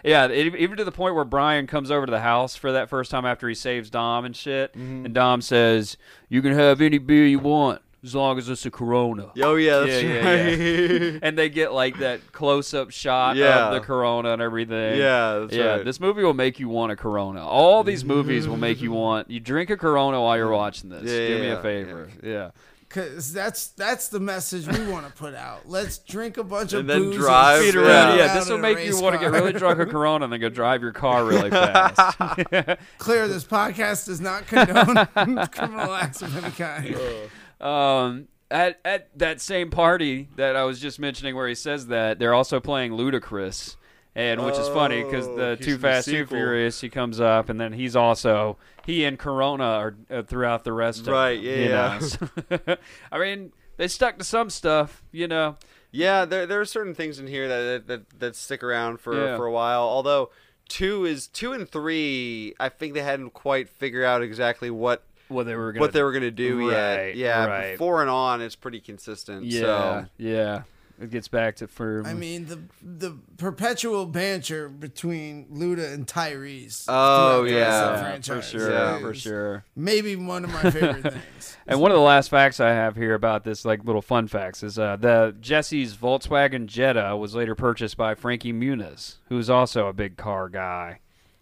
yeah, 0.03 0.26
it, 0.28 0.56
even 0.56 0.78
to 0.78 0.84
the 0.84 0.91
point 0.91 1.16
where 1.16 1.24
Brian 1.26 1.68
comes 1.68 1.91
over 1.91 2.06
to 2.06 2.12
the 2.12 2.20
house 2.22 2.56
for 2.56 2.72
that 2.74 2.90
first 2.90 3.12
time 3.12 3.26
after 3.26 3.48
he 3.48 3.56
saves 3.56 3.90
Dom 3.90 4.26
and 4.26 4.36
shit, 4.36 4.74
Mm-hmm. 4.74 5.06
and 5.06 5.14
Dom 5.14 5.41
says, 5.41 5.98
"You 6.30 6.41
can 6.41 6.53
have 6.53 6.82
any 6.82 6.98
beer 6.98 7.26
you 7.26 7.40
want." 7.40 7.82
As 8.03 8.15
long 8.15 8.38
as 8.38 8.49
it's 8.49 8.65
a 8.65 8.72
Corona. 8.72 9.32
Oh 9.44 9.56
yeah, 9.56 9.80
that's 9.80 10.02
Yeah, 10.03 10.15
right. 10.15 10.60
yeah, 10.60 11.19
and 11.23 11.38
they 11.38 11.49
get 11.49 11.72
like 11.73 11.99
that 11.99 12.32
close-up 12.32 12.91
shot 12.91 13.36
Yeah. 13.36 13.68
of 13.68 13.73
the 13.76 13.80
Corona 13.82 14.34
and 14.34 14.41
everything. 14.41 14.98
Yeah, 14.99 15.40
that's 15.40 15.53
yeah. 15.53 15.64
right. 15.76 15.86
This 15.86 15.99
movie 15.99 16.23
will 16.23 16.34
make 16.34 16.60
you 16.60 16.68
want 16.69 16.91
a 16.91 16.95
Corona. 16.95 17.45
All 17.45 17.84
these 17.84 18.03
movies 18.03 18.48
will 18.48 18.57
make 18.57 18.82
you 18.82 18.91
want. 18.91 19.30
You 19.30 19.40
drink 19.40 19.69
a 19.69 19.78
Corona 19.78 20.22
while 20.22 20.36
you're 20.38 20.49
watching 20.52 20.90
this. 20.90 21.03
Yeah, 21.03 21.28
Do 21.28 21.40
me 21.41 21.49
a 21.49 21.61
favor. 21.61 22.10
Yeah. 22.23 22.52
Cause 22.90 23.32
that's 23.32 23.68
that's 23.69 24.10
the 24.10 24.19
message 24.19 24.68
we 24.68 24.86
want 24.91 25.07
to 25.07 25.14
put 25.14 25.34
out. 25.34 25.61
Let's 25.69 25.99
drink 25.99 26.36
a 26.36 26.44
bunch 26.44 26.73
of 26.73 26.88
then 26.88 27.03
booze 27.03 27.15
drive, 27.19 27.61
Speed 27.61 27.76
Yeah. 27.76 27.80
around. 27.82 28.18
Yeah, 28.18 28.26
around 28.26 28.36
this 28.36 28.49
will 28.49 28.57
make 28.57 28.80
you 28.86 28.99
want 29.02 29.14
to 29.15 29.19
get 29.22 29.32
really 29.32 29.53
drunk 29.53 29.80
a 29.80 29.86
Corona 29.86 30.26
and 30.26 30.34
then 30.34 30.41
go 30.41 30.49
drive 30.49 30.82
your 30.82 30.91
car 30.91 31.23
really 31.23 31.49
fast. 31.52 32.18
Clear, 32.98 33.30
this 33.30 33.45
podcast 33.45 34.07
does 34.07 34.19
not 34.19 34.45
condone 34.45 35.07
criminal 35.53 35.94
acts 35.94 36.22
of 36.22 36.36
any 36.44 36.52
kind. 36.53 36.94
Um, 37.62 38.28
at 38.50 38.80
at 38.84 39.18
that 39.18 39.40
same 39.42 39.70
party 39.70 40.30
that 40.36 40.56
I 40.56 40.64
was 40.64 40.80
just 40.80 41.00
mentioning, 41.00 41.36
where 41.36 41.48
he 41.48 41.56
says 41.56 41.88
that 41.88 42.20
they're 42.20 42.34
also 42.34 42.60
playing 42.60 42.92
Ludacris, 42.94 43.76
and 44.16 44.44
which 44.46 44.58
is 44.58 44.68
funny 44.70 45.04
because 45.04 45.28
Oh, 45.28 45.36
the 45.36 45.56
he's 45.58 45.66
Too 45.66 45.76
in 45.76 45.82
the 45.82 45.88
Fast 45.88 46.06
Too 46.08 46.12
sequel. 46.24 46.38
Furious 46.38 46.82
he 46.82 46.90
comes 46.90 47.20
up, 47.20 47.50
and 47.50 47.60
then 47.62 47.74
he's 47.74 47.96
also 47.96 48.58
he 48.86 49.06
and 49.06 49.18
Corona 49.18 49.64
are 49.64 49.96
uh, 50.10 50.24
throughout 50.24 50.64
the 50.64 50.74
rest 50.74 51.02
of 51.02 51.08
it. 51.10 51.12
Right, 51.12 51.40
yeah, 51.40 51.56
you 51.56 51.70
yeah. 51.70 52.00
So- 52.00 52.30
I 53.12 53.20
mean, 53.20 53.54
they 53.78 53.88
stuck 53.88 54.18
to 54.18 54.24
some 54.26 54.50
stuff, 54.50 55.04
you 55.12 55.28
know. 55.28 55.58
Yeah, 55.94 56.26
there 56.26 56.46
there 56.46 56.60
are 56.62 56.66
certain 56.66 56.94
things 56.96 57.20
in 57.20 57.28
here 57.28 57.48
that 57.48 57.88
that, 57.88 58.20
that 58.20 58.36
stick 58.36 58.64
around 58.64 59.00
for 59.00 59.14
Yeah. 59.14 59.38
for 59.38 59.46
a 59.46 59.52
while. 59.52 59.82
Although 59.84 60.32
two 60.68 61.06
is 61.06 61.28
two 61.28 61.54
and 61.54 61.70
three, 61.70 62.54
I 62.60 62.70
think 62.70 62.94
they 62.94 63.02
hadn't 63.04 63.32
quite 63.34 63.68
figured 63.70 64.04
out 64.06 64.22
exactly 64.24 64.70
what 64.72 65.04
What 65.32 65.45
they 65.45 65.56
were 65.56 65.72
gonna 65.72 65.82
what 65.82 65.94
they 65.94 66.03
were 66.03 66.12
gonna 66.12 66.30
do 66.32 66.70
Right, 66.70 67.08
yet. 67.08 67.16
Yeah, 67.16 67.45
right. 67.45 67.78
four 67.78 68.02
and 68.02 68.10
on, 68.10 68.41
it's 68.41 68.56
pretty 68.56 68.80
consistent. 68.82 69.45
Yeah, 69.45 69.62
So. 69.62 70.06
yeah. 70.18 70.62
It 71.02 71.10
gets 71.10 71.28
back 71.28 71.56
to 71.56 71.68
for. 71.68 72.03
I 72.06 72.14
mean 72.14 72.45
the 72.45 72.60
the 72.84 73.18
perpetual 73.38 74.06
banter 74.06 74.70
between 74.70 75.48
Luda 75.48 75.91
and 75.91 76.06
Tyrese. 76.06 76.86
Oh, 76.88 77.44
yeah. 77.44 77.56
rest 77.58 77.84
of 77.84 77.98
the 77.99 78.34
yeah, 78.34 78.36
for 78.36 78.41
sure, 78.44 78.72
Yeah. 78.72 78.99
for 78.99 79.14
sure. 79.16 79.66
Maybe 79.76 80.16
one 80.16 80.44
of 80.44 80.52
my 80.53 80.70
favorite 80.70 81.02
things. 81.02 81.58
And 81.68 81.80
one 81.82 81.90
of 81.90 81.95
the 81.95 82.03
last 82.03 82.30
facts 82.30 82.60
I 82.60 82.70
have 82.70 82.95
here 82.95 83.16
about 83.16 83.44
this, 83.45 83.66
like 83.66 83.84
little 83.84 84.02
fun 84.03 84.28
facts, 84.28 84.62
is 84.62 84.78
uh, 84.78 84.95
the 84.98 85.36
Jesse's 85.40 85.95
Volkswagen 85.95 86.68
Jetta 86.68 87.16
was 87.18 87.34
later 87.34 87.56
purchased 87.56 87.98
by 87.98 88.14
Frankie 88.14 88.53
Muniz, 88.53 89.16
who's 89.30 89.49
also 89.49 89.88
a 89.88 89.94
big 89.94 90.18
car 90.18 90.49
guy. 90.49 90.99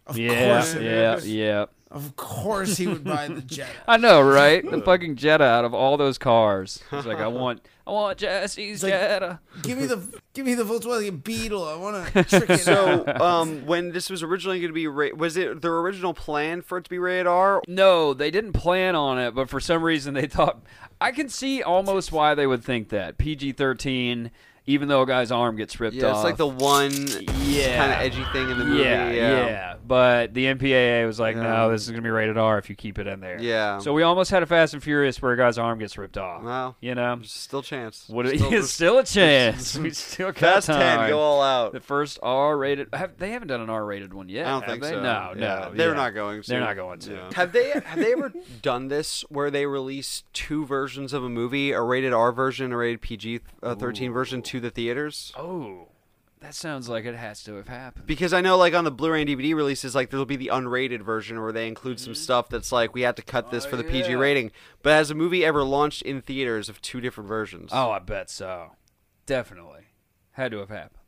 Of 0.08 0.18
yeah, 0.18 0.54
course 0.54 0.74
it 0.74 0.84
yeah, 0.84 1.16
is. 1.18 1.30
yeah. 1.30 1.66
Of 1.92 2.16
course 2.16 2.78
he 2.78 2.86
would 2.86 3.04
buy 3.04 3.28
the 3.28 3.42
Jetta. 3.48 3.72
I 3.88 3.98
know, 3.98 4.22
right? 4.22 4.64
The 4.70 4.80
fucking 4.82 5.16
Jetta 5.16 5.44
out 5.44 5.66
of 5.66 5.74
all 5.74 5.98
those 5.98 6.20
cars. 6.20 6.84
He's 6.92 7.06
like, 7.08 7.18
I 7.18 7.28
want, 7.28 7.62
I 7.88 7.92
want 7.92 8.20
Jesse's 8.20 8.84
like- 8.84 8.92
Jetta. 8.92 9.40
Give 9.64 9.76
me 9.80 9.86
the 9.88 10.22
give 10.34 10.46
me 10.46 10.54
the 10.54 10.64
Volkswagen 10.64 11.24
Beetle. 11.24 11.64
I 11.68 11.76
want 11.78 12.14
to 12.14 12.24
trick 12.40 12.50
it 12.52 12.60
So, 12.60 13.04
out. 13.08 13.20
um, 13.20 13.66
when 13.66 13.92
this 13.92 14.08
was 14.12 14.22
originally 14.22 14.60
going 14.60 14.70
to 14.70 14.74
be, 14.74 14.86
ra- 14.86 15.16
was 15.16 15.36
it 15.36 15.64
their 15.64 15.80
original 15.80 16.14
plan 16.14 16.62
for 16.62 16.78
it 16.78 16.84
to 16.84 16.90
be 16.92 17.00
rated 17.00 17.26
R? 17.26 17.64
No, 17.68 18.14
they 18.14 18.30
didn't 18.30 18.54
plan 18.54 18.96
on 18.96 19.18
it, 19.18 19.34
but 19.34 19.50
for 19.50 19.60
some 19.60 19.82
reason 19.82 20.14
they 20.14 20.28
thought. 20.28 20.62
I 21.02 21.12
can 21.12 21.28
see 21.30 21.64
almost 21.64 22.12
why 22.12 22.36
they 22.36 22.46
would 22.46 22.64
think 22.64 22.90
that 22.90 23.18
PG 23.18 23.54
thirteen, 23.54 24.30
even 24.68 24.90
though 24.90 25.02
a 25.02 25.08
guy's 25.08 25.32
arm 25.32 25.56
gets 25.56 25.80
ripped 25.80 25.96
Yeah, 25.96 26.08
off. 26.10 26.18
it's 26.18 26.24
like 26.26 26.38
the 26.38 26.46
one 26.46 26.92
Yeah. 27.48 27.78
kind 27.78 27.92
of 27.94 28.00
edgy 28.00 28.24
thing 28.34 28.52
in 28.52 28.60
the 28.60 28.66
movie. 28.66 28.84
Yeah, 28.84 29.10
Yeah, 29.10 29.46
yeah, 29.48 29.76
But 29.90 30.34
the 30.36 30.46
MPAA 30.46 31.06
was 31.08 31.20
like, 31.20 31.36
Yeah. 31.36 31.42
no, 31.42 31.72
this 31.72 31.82
is 31.84 31.90
gonna 31.90 32.04
be 32.04 32.10
rated 32.12 32.38
R 32.38 32.60
if 32.60 32.70
you 32.70 32.76
keep 32.76 33.00
it 33.00 33.08
in 33.08 33.20
there. 33.22 33.40
Yeah. 33.42 33.80
So 33.80 33.92
we 33.92 34.04
almost 34.04 34.30
had 34.30 34.44
a 34.44 34.46
Fast 34.46 34.76
and 34.76 34.84
Furious 34.84 35.20
where 35.22 35.32
a 35.34 35.38
guy's 35.38 35.58
arm 35.58 35.80
gets 35.80 35.98
ripped 35.98 36.18
off. 36.18 36.44
Well, 36.44 36.78
You 36.80 36.94
know, 36.94 37.20
still 37.24 37.64
chance. 37.64 38.06
what? 38.08 38.28
Still- 38.28 38.54
It's 38.60 38.70
still 38.70 39.00
a 39.00 39.04
chance. 39.04 39.76
we 39.80 39.90
still 39.90 40.28
got 40.28 40.38
Fast 40.38 40.68
time. 40.68 41.00
ten, 41.00 41.10
go 41.10 41.20
all 41.20 41.42
out. 41.42 41.74
The 41.74 41.80
first 41.80 42.20
R-rated. 42.22 42.90
Have, 42.94 43.18
they 43.18 43.32
haven't 43.32 43.48
done 43.48 43.62
an 43.62 43.70
R-rated 43.72 44.14
one 44.14 44.30
yet. 44.30 44.46
I 44.46 44.52
don't 44.52 44.66
think 44.66 44.84
they? 44.84 44.90
so. 44.92 45.02
No, 45.02 45.34
Yeah. 45.36 45.70
no. 45.70 45.72
They're 45.74 45.90
yeah. 45.90 45.94
not 45.96 46.14
going 46.14 46.42
to. 46.44 46.48
They're 46.50 46.60
not 46.60 46.76
going 46.76 47.00
to. 47.00 47.14
Yeah. 47.14 47.30
Have 47.34 47.52
they 47.52 47.72
have 47.72 47.98
they 47.98 48.14
ever 48.14 48.32
done 48.62 48.90
this 48.90 49.22
where 49.30 49.50
they 49.50 49.66
release 49.66 50.24
two 50.34 50.66
versions 50.68 51.14
of 51.14 51.24
a 51.24 51.30
movie, 51.30 51.72
a 51.72 51.82
rated 51.82 52.14
R 52.14 52.32
version, 52.32 52.72
a 52.72 52.78
rated 52.78 53.02
PG 53.02 53.40
uh, 53.64 53.74
thirteen 53.74 54.12
version 54.14 54.44
to 54.44 54.60
the 54.60 54.70
theaters? 54.70 55.34
Oh, 55.36 55.88
that 56.42 56.56
sounds 56.56 56.88
like 56.88 57.06
it 57.06 57.16
has 57.16 57.44
to 57.44 57.56
have 57.56 57.68
happened. 57.68 58.06
Because 58.08 58.32
I 58.34 58.40
know, 58.42 58.58
like 58.58 58.74
on 58.74 58.84
the 58.86 58.92
Blu-ray 58.92 59.22
and 59.22 59.30
DVD 59.30 59.54
releases, 59.56 59.94
like 59.94 60.10
there'll 60.10 60.26
be 60.26 60.36
the 60.38 60.48
unrated 60.54 61.02
version 61.02 61.42
where 61.42 61.52
they 61.52 61.68
include 61.68 61.98
Mm-hmm. 61.98 62.06
some 62.06 62.16
stuff 62.16 62.50
that's 62.50 62.72
like 62.72 62.94
we 62.94 63.02
had 63.02 63.16
to 63.18 63.22
cut 63.22 63.52
this 63.52 63.66
Oh, 63.66 63.70
for 63.70 63.76
the 63.76 63.84
PG 63.84 64.16
rating. 64.16 64.52
But 64.82 64.92
has 64.92 65.12
a 65.12 65.16
movie 65.16 65.44
ever 65.44 65.64
launched 65.64 66.02
in 66.04 66.22
theaters 66.22 66.70
of 66.70 66.82
two 66.82 67.02
different 67.02 67.28
versions? 67.28 67.72
Oh, 67.74 67.92
I 67.92 68.00
bet 68.00 68.30
so. 68.30 68.72
Definitely. 69.26 69.82
Had 70.32 70.52
to 70.52 70.60
have 70.60 70.70
happened. 70.70 71.00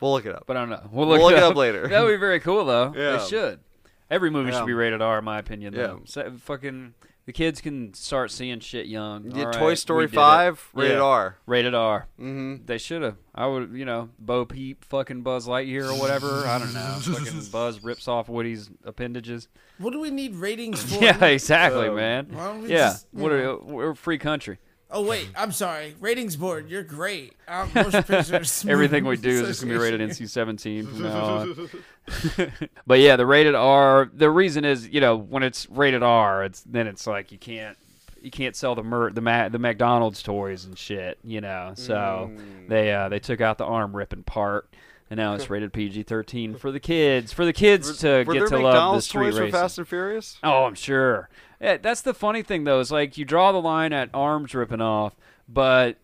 we'll 0.00 0.12
look 0.12 0.26
it 0.26 0.34
up. 0.34 0.44
But 0.46 0.56
I 0.56 0.60
don't 0.60 0.70
know. 0.70 0.88
We'll 0.92 1.06
We'll 1.08 1.18
look, 1.18 1.22
look 1.24 1.32
it 1.32 1.38
it 1.38 1.42
up. 1.42 1.50
up 1.52 1.56
later. 1.56 1.88
That 1.88 2.02
would 2.04 2.12
be 2.12 2.16
very 2.16 2.38
cool, 2.40 2.64
though. 2.64 2.92
Yeah. 2.96 3.16
it 3.22 3.28
should. 3.28 3.60
Every 4.08 4.30
movie 4.30 4.52
Yeah. 4.52 4.60
should 4.60 4.66
be 4.66 4.74
rated 4.74 5.02
R, 5.02 5.18
in 5.18 5.24
my 5.24 5.38
opinion. 5.38 5.74
Though. 5.74 5.96
Yeah. 6.00 6.04
So, 6.04 6.32
fucking 6.40 6.94
the 7.26 7.32
kids 7.32 7.60
can 7.60 7.92
start 7.94 8.30
seeing 8.30 8.60
shit 8.60 8.86
young. 8.86 9.30
Yeah, 9.32 9.46
All 9.46 9.52
Toy 9.52 9.68
right, 9.70 9.78
Story 9.78 10.04
we 10.04 10.10
did 10.10 10.12
it. 10.14 10.16
Five 10.16 10.68
rated 10.74 10.96
Yeah. 10.98 11.02
R. 11.02 11.36
Rated 11.46 11.74
R. 11.74 12.06
Mm-hmm. 12.20 12.64
They 12.66 12.78
should 12.78 13.02
have. 13.02 13.16
I 13.34 13.46
would, 13.46 13.72
you 13.72 13.84
know, 13.84 14.10
Bo 14.18 14.44
Peep, 14.44 14.84
fucking 14.84 15.22
Buzz 15.22 15.46
Lightyear 15.46 15.90
or 15.92 16.00
whatever. 16.00 16.44
I 16.46 16.58
don't 16.58 16.72
know. 16.72 16.98
fucking 17.00 17.42
Buzz 17.50 17.82
rips 17.82 18.08
off 18.08 18.28
Woody's 18.28 18.70
appendages. 18.84 19.48
What 19.78 19.92
do 19.92 20.00
we 20.00 20.10
need 20.10 20.36
ratings 20.36 20.82
for? 20.94 21.02
Yeah, 21.02 21.22
exactly, 21.24 21.90
man. 21.90 22.28
why 22.30 22.46
don't 22.46 22.62
we 22.62 22.68
Yeah, 22.70 22.90
just, 22.90 23.06
you 23.12 23.22
what 23.22 23.32
are, 23.32 23.56
we're 23.58 23.90
a 23.90 23.96
free 23.96 24.18
country. 24.18 24.58
Oh 24.88 25.02
wait, 25.02 25.28
I'm 25.36 25.50
sorry. 25.50 25.96
Ratings 25.98 26.36
board, 26.36 26.70
you're 26.70 26.84
great. 26.84 27.34
Um, 27.48 27.68
motion 27.74 28.04
pictures. 28.04 28.64
Everything 28.68 29.04
we 29.04 29.16
do 29.16 29.30
is 29.30 29.48
just 29.48 29.60
gonna 29.62 29.72
be 29.74 29.78
rated 29.80 30.00
NC-17 30.00 30.88
from 30.88 31.02
now 31.02 31.24
on. 31.24 31.70
but 32.86 33.00
yeah, 33.00 33.16
the 33.16 33.26
rated 33.26 33.54
R. 33.54 34.10
The 34.12 34.30
reason 34.30 34.64
is, 34.64 34.88
you 34.88 35.00
know, 35.00 35.16
when 35.16 35.42
it's 35.42 35.68
rated 35.70 36.02
R, 36.02 36.44
it's 36.44 36.62
then 36.62 36.86
it's 36.86 37.06
like 37.06 37.32
you 37.32 37.38
can't 37.38 37.76
you 38.20 38.30
can't 38.30 38.56
sell 38.56 38.74
the 38.74 38.82
mer- 38.82 39.10
the 39.10 39.20
Ma- 39.20 39.48
the 39.48 39.58
McDonald's 39.58 40.22
toys 40.22 40.64
and 40.64 40.76
shit, 40.78 41.18
you 41.24 41.40
know. 41.40 41.72
So 41.74 42.30
they 42.68 42.92
uh, 42.92 43.08
they 43.08 43.18
took 43.18 43.40
out 43.40 43.58
the 43.58 43.64
arm 43.64 43.94
ripping 43.94 44.24
part. 44.24 44.68
And 45.08 45.18
now 45.18 45.36
it's 45.36 45.48
rated 45.50 45.72
PG-13 45.72 46.58
for 46.58 46.72
the 46.72 46.80
kids, 46.80 47.32
for 47.32 47.44
the 47.44 47.52
kids 47.52 47.98
to 47.98 48.24
Were 48.26 48.34
get 48.34 48.48
to 48.48 48.58
love 48.58 48.96
the 48.96 49.02
street 49.02 49.30
toys 49.30 49.38
for. 49.38 49.50
Fast 49.50 49.78
and 49.78 49.86
Furious? 49.86 50.36
Oh, 50.42 50.64
I'm 50.64 50.74
sure. 50.74 51.28
Yeah, 51.60 51.76
that's 51.76 52.00
the 52.00 52.12
funny 52.12 52.42
thing 52.42 52.64
though. 52.64 52.80
Is 52.80 52.90
like 52.90 53.16
you 53.16 53.24
draw 53.24 53.52
the 53.52 53.60
line 53.60 53.92
at 53.92 54.10
arms 54.12 54.52
ripping 54.52 54.80
off, 54.80 55.14
but 55.48 55.96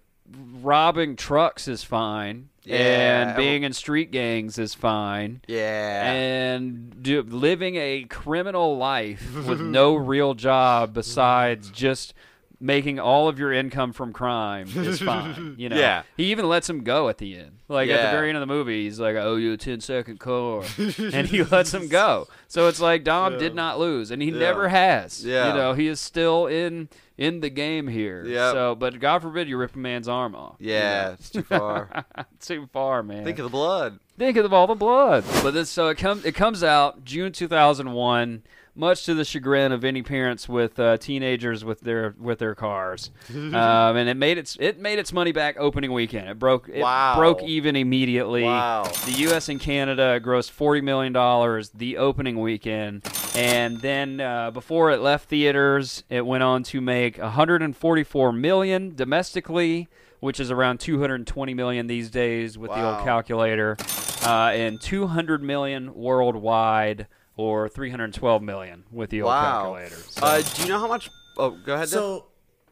robbing 0.62 1.16
trucks 1.16 1.68
is 1.68 1.82
fine, 1.82 2.48
Yeah. 2.64 3.28
and 3.28 3.36
being 3.36 3.62
in 3.64 3.72
street 3.72 4.10
gangs 4.12 4.59
is 4.59 4.74
fine, 4.74 5.40
Yeah. 5.48 6.12
and 6.12 7.02
do, 7.02 7.22
living 7.22 7.76
a 7.76 8.05
criminal 8.05 8.76
life 8.76 9.34
with 9.47 9.60
no 9.80 9.94
real 9.97 10.34
job 10.34 10.94
besides 10.94 11.70
just 11.70 12.14
making 12.62 12.98
all 13.01 13.28
of 13.28 13.39
your 13.39 13.52
income 13.52 13.93
from 13.93 14.12
crime 14.12 14.68
is 14.74 15.01
fine. 15.02 15.56
You 15.59 15.68
know. 15.68 15.76
Yeah. 15.76 16.05
He 16.16 16.30
even 16.30 16.48
lets 16.48 16.70
him 16.70 16.84
go 16.84 17.09
at 17.09 17.18
the 17.18 17.36
end. 17.36 17.59
Like 17.68 17.90
at 17.90 18.05
the 18.10 18.16
very 18.16 18.28
end 18.28 18.36
of 18.36 18.40
the 18.40 18.47
movie, 18.47 18.84
he's 18.84 19.01
like, 19.01 19.16
"I 19.16 19.20
owe 19.20 19.36
you 19.36 19.52
a 19.52 19.56
10 19.56 19.80
second 19.80 20.20
car," 20.20 20.62
and 20.78 21.26
he 21.26 21.43
lets 21.43 21.72
him 21.74 21.89
go. 21.89 22.28
So 22.48 22.68
it's 22.68 22.80
like 22.80 23.02
Dom 23.02 23.39
did 23.39 23.55
not 23.55 23.78
lose, 23.78 24.10
and 24.10 24.22
he 24.22 24.30
Yeah. 24.30 24.39
never 24.39 24.68
has. 24.68 25.24
Yeah. 25.24 25.48
You 25.48 25.55
know, 25.55 25.72
he 25.74 25.89
is 25.89 25.98
still 25.98 26.47
in 26.47 26.89
in 27.18 27.40
the 27.40 27.51
game 27.51 27.89
here. 27.89 28.24
Yeah. 28.26 28.52
So, 28.52 28.74
but 28.74 28.98
God 29.01 29.22
forbid 29.22 29.48
you 29.48 29.56
rip 29.56 29.74
a 29.74 29.78
man's 29.78 30.09
arm 30.09 30.34
off. 30.34 30.56
you 30.59 30.70
yeah, 30.72 31.05
know? 31.05 31.12
it's 31.12 31.30
too 31.30 31.43
far. 31.43 32.05
too 32.40 32.68
far, 32.72 33.02
man. 33.02 33.24
Think 33.24 33.39
of 33.39 33.44
the 33.44 33.51
blood. 33.51 33.98
Think 34.18 34.36
of 34.36 34.52
all 34.52 34.66
the 34.66 34.74
blood. 34.74 35.24
But 35.43 35.52
this, 35.52 35.70
so 35.70 35.89
it 35.89 35.97
comes. 35.97 36.24
It 36.24 36.34
comes 36.34 36.62
out 36.62 37.05
June 37.05 37.32
2001, 37.32 38.43
much 38.74 39.05
to 39.05 39.15
the 39.15 39.24
chagrin 39.24 39.70
of 39.73 39.85
any 39.85 40.03
parents 40.03 40.49
with 40.49 40.78
uh, 40.81 40.97
teenagers 40.97 41.65
with 41.65 41.81
their 41.81 42.15
with 42.19 42.39
their 42.39 42.55
cars. 42.55 43.11
um, 43.31 43.55
and 43.55 44.09
it 44.09 44.16
made 44.16 44.39
its 44.39 44.57
it 44.61 44.78
made 44.78 44.99
its 44.99 45.12
money 45.12 45.32
back 45.32 45.57
opening 45.59 45.93
weekend. 45.93 46.28
It 46.28 46.39
broke 46.39 46.69
it 46.69 46.81
Wow. 46.81 47.16
broke 47.16 47.43
even 47.43 47.77
immediately. 47.77 48.44
Wow. 48.44 48.85
The 49.05 49.12
U.S. 49.28 49.49
and 49.49 49.61
Canada 49.61 50.20
grossed 50.23 50.51
40 50.51 50.81
million 50.81 51.12
dollars 51.12 51.70
the 51.70 51.99
opening 51.99 52.40
weekend, 52.40 53.03
and 53.35 53.81
then 53.81 54.20
uh, 54.20 54.51
before 54.51 54.90
it 54.90 55.01
left 55.01 55.28
theaters, 55.28 56.05
it 56.09 56.24
went 56.27 56.43
on 56.43 56.62
to 56.65 56.81
make 56.81 57.19
144 57.19 58.32
million 58.32 58.94
domestically. 58.94 59.89
Which 60.20 60.39
is 60.39 60.53
around 60.53 60.78
220 60.78 61.53
million 61.53 61.89
these 61.89 62.09
days 62.09 62.57
with 62.57 62.70
the 62.70 62.81
old 62.81 63.03
calculator, 63.05 63.77
uh, 64.24 64.53
and 64.55 64.81
200 64.81 65.43
million 65.43 65.93
worldwide, 65.97 67.09
or 67.43 67.69
312 67.69 68.43
million 68.43 68.85
with 68.93 69.10
the 69.10 69.23
old 69.23 69.28
Wow. 69.31 69.62
calculator. 69.62 69.97
So- 69.97 70.23
Uh, 70.24 70.43
do 70.43 70.62
you 70.62 70.69
know 70.69 70.78
how 70.78 70.86
much? 70.89 71.10
Oh, 71.36 71.51
go 71.51 71.74
ahead. 71.74 71.89
Dip. 71.89 71.93
So, 71.94 72.27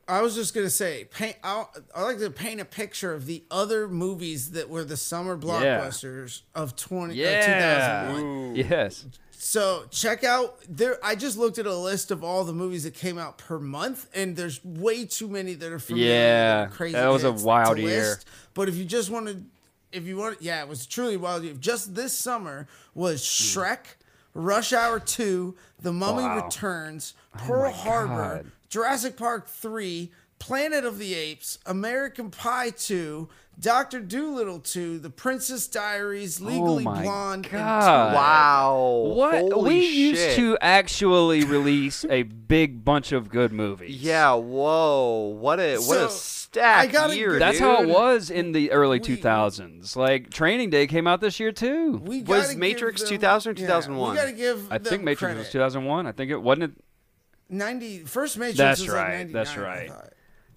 I 0.06 0.22
was 0.22 0.34
just 0.34 0.54
gonna 0.54 0.70
say, 0.70 1.04
paint. 1.04 1.36
I 1.44 1.64
I 1.94 2.02
like 2.02 2.18
to 2.18 2.30
paint 2.30 2.60
a 2.60 2.64
picture 2.64 3.12
of 3.14 3.26
the 3.26 3.44
other 3.50 3.86
movies 3.88 4.50
that 4.52 4.68
were 4.68 4.82
the 4.84 4.96
summer 4.96 5.36
blockbusters 5.38 6.42
of 6.54 6.74
twenty 6.76 7.14
uh, 7.24 7.30
yeah. 7.30 8.08
2001. 8.12 8.56
Yes. 8.56 9.06
So 9.30 9.84
check 9.90 10.22
out 10.24 10.56
there. 10.68 10.98
I 11.02 11.14
just 11.14 11.38
looked 11.38 11.58
at 11.58 11.66
a 11.66 11.74
list 11.74 12.10
of 12.10 12.22
all 12.24 12.44
the 12.44 12.52
movies 12.52 12.82
that 12.84 12.94
came 12.94 13.18
out 13.18 13.38
per 13.38 13.58
month, 13.60 14.08
and 14.12 14.36
there's 14.36 14.62
way 14.64 15.04
too 15.06 15.28
many 15.28 15.54
that 15.54 15.72
are 15.72 15.78
familiar. 15.78 16.10
Yeah, 16.10 16.66
crazy. 16.66 16.92
that 16.94 17.06
was 17.08 17.24
a 17.24 17.32
wild 17.32 17.78
year. 17.78 17.86
list. 18.02 18.26
But 18.52 18.68
if 18.68 18.74
you 18.74 18.84
just 18.84 19.10
wanted, 19.10 19.46
if 19.92 20.04
you 20.04 20.16
want, 20.16 20.42
yeah, 20.42 20.60
it 20.60 20.68
was 20.68 20.86
truly 20.86 21.16
wild. 21.16 21.44
Year. 21.44 21.54
Just 21.54 21.94
this 21.94 22.12
summer 22.12 22.66
was 22.94 23.22
Shrek, 23.22 23.78
Rush 24.34 24.72
Hour 24.72 25.00
Two, 25.00 25.56
The 25.82 25.92
Mummy 25.92 26.22
Wow. 26.22 26.44
Returns, 26.44 27.14
Oh 27.34 27.38
Pearl 27.46 27.70
my 27.70 27.76
Harbor, 27.76 28.36
God. 28.44 28.52
Jurassic 28.68 29.16
Park 29.16 29.48
Three, 29.48 30.12
Planet 30.38 30.84
of 30.84 30.98
the 30.98 31.14
Apes, 31.14 31.58
American 31.66 32.30
Pie 32.30 32.70
Two. 32.70 33.28
Doctor 33.60 34.00
Dolittle 34.00 34.58
2, 34.60 35.00
The 35.00 35.10
Princess 35.10 35.66
Diaries, 35.68 36.40
oh 36.40 36.46
Legally 36.46 36.86
Oh 36.86 37.02
Blonde, 37.02 37.48
God. 37.50 38.14
Wow. 38.14 39.12
What 39.14 39.34
Holy 39.52 39.68
we 39.70 39.86
used 39.86 40.36
to 40.36 40.56
actually 40.62 41.44
release 41.44 42.04
a 42.08 42.22
big 42.22 42.84
bunch 42.84 43.12
of 43.12 43.28
good 43.28 43.52
movies. 43.52 44.02
Yeah. 44.02 44.32
Whoa. 44.34 45.36
What 45.38 45.60
a 45.60 45.76
what 45.76 45.98
a 45.98 46.08
stack 46.08 46.80
I 46.80 46.86
gotta 46.86 47.16
year. 47.16 47.30
give- 47.32 47.38
That's 47.40 47.58
how 47.58 47.82
it 47.82 47.88
was 47.88 48.30
in 48.30 48.52
the 48.52 48.70
early 48.72 48.98
2000s. 48.98 49.94
Like 49.94 50.30
Training 50.30 50.70
Day 50.70 50.86
came 50.86 51.06
out 51.06 51.20
this 51.20 51.38
year 51.38 51.52
too. 51.52 51.98
We 52.02 52.22
Was 52.22 52.56
Matrix 52.56 53.02
give 53.02 53.10
2000 53.10 53.50
or 53.50 53.60
yeah, 53.60 53.66
2001? 53.66 54.10
we 54.10 54.16
gotta 54.16 54.32
give 54.32 54.72
I 54.72 54.78
them 54.78 54.84
think 54.90 55.02
Matrix 55.04 55.20
credit. 55.34 55.38
was 55.38 55.50
2001. 55.50 56.06
I 56.06 56.12
think 56.12 56.30
it 56.30 56.38
wasn't 56.38 56.64
it. 56.64 56.72
90 57.50 57.98
first 58.04 58.38
Matrix 58.38 58.58
That's 58.58 58.80
was 58.80 58.88
right, 58.90 59.18
like 59.24 59.32
that's 59.32 59.56
right. 59.56 59.90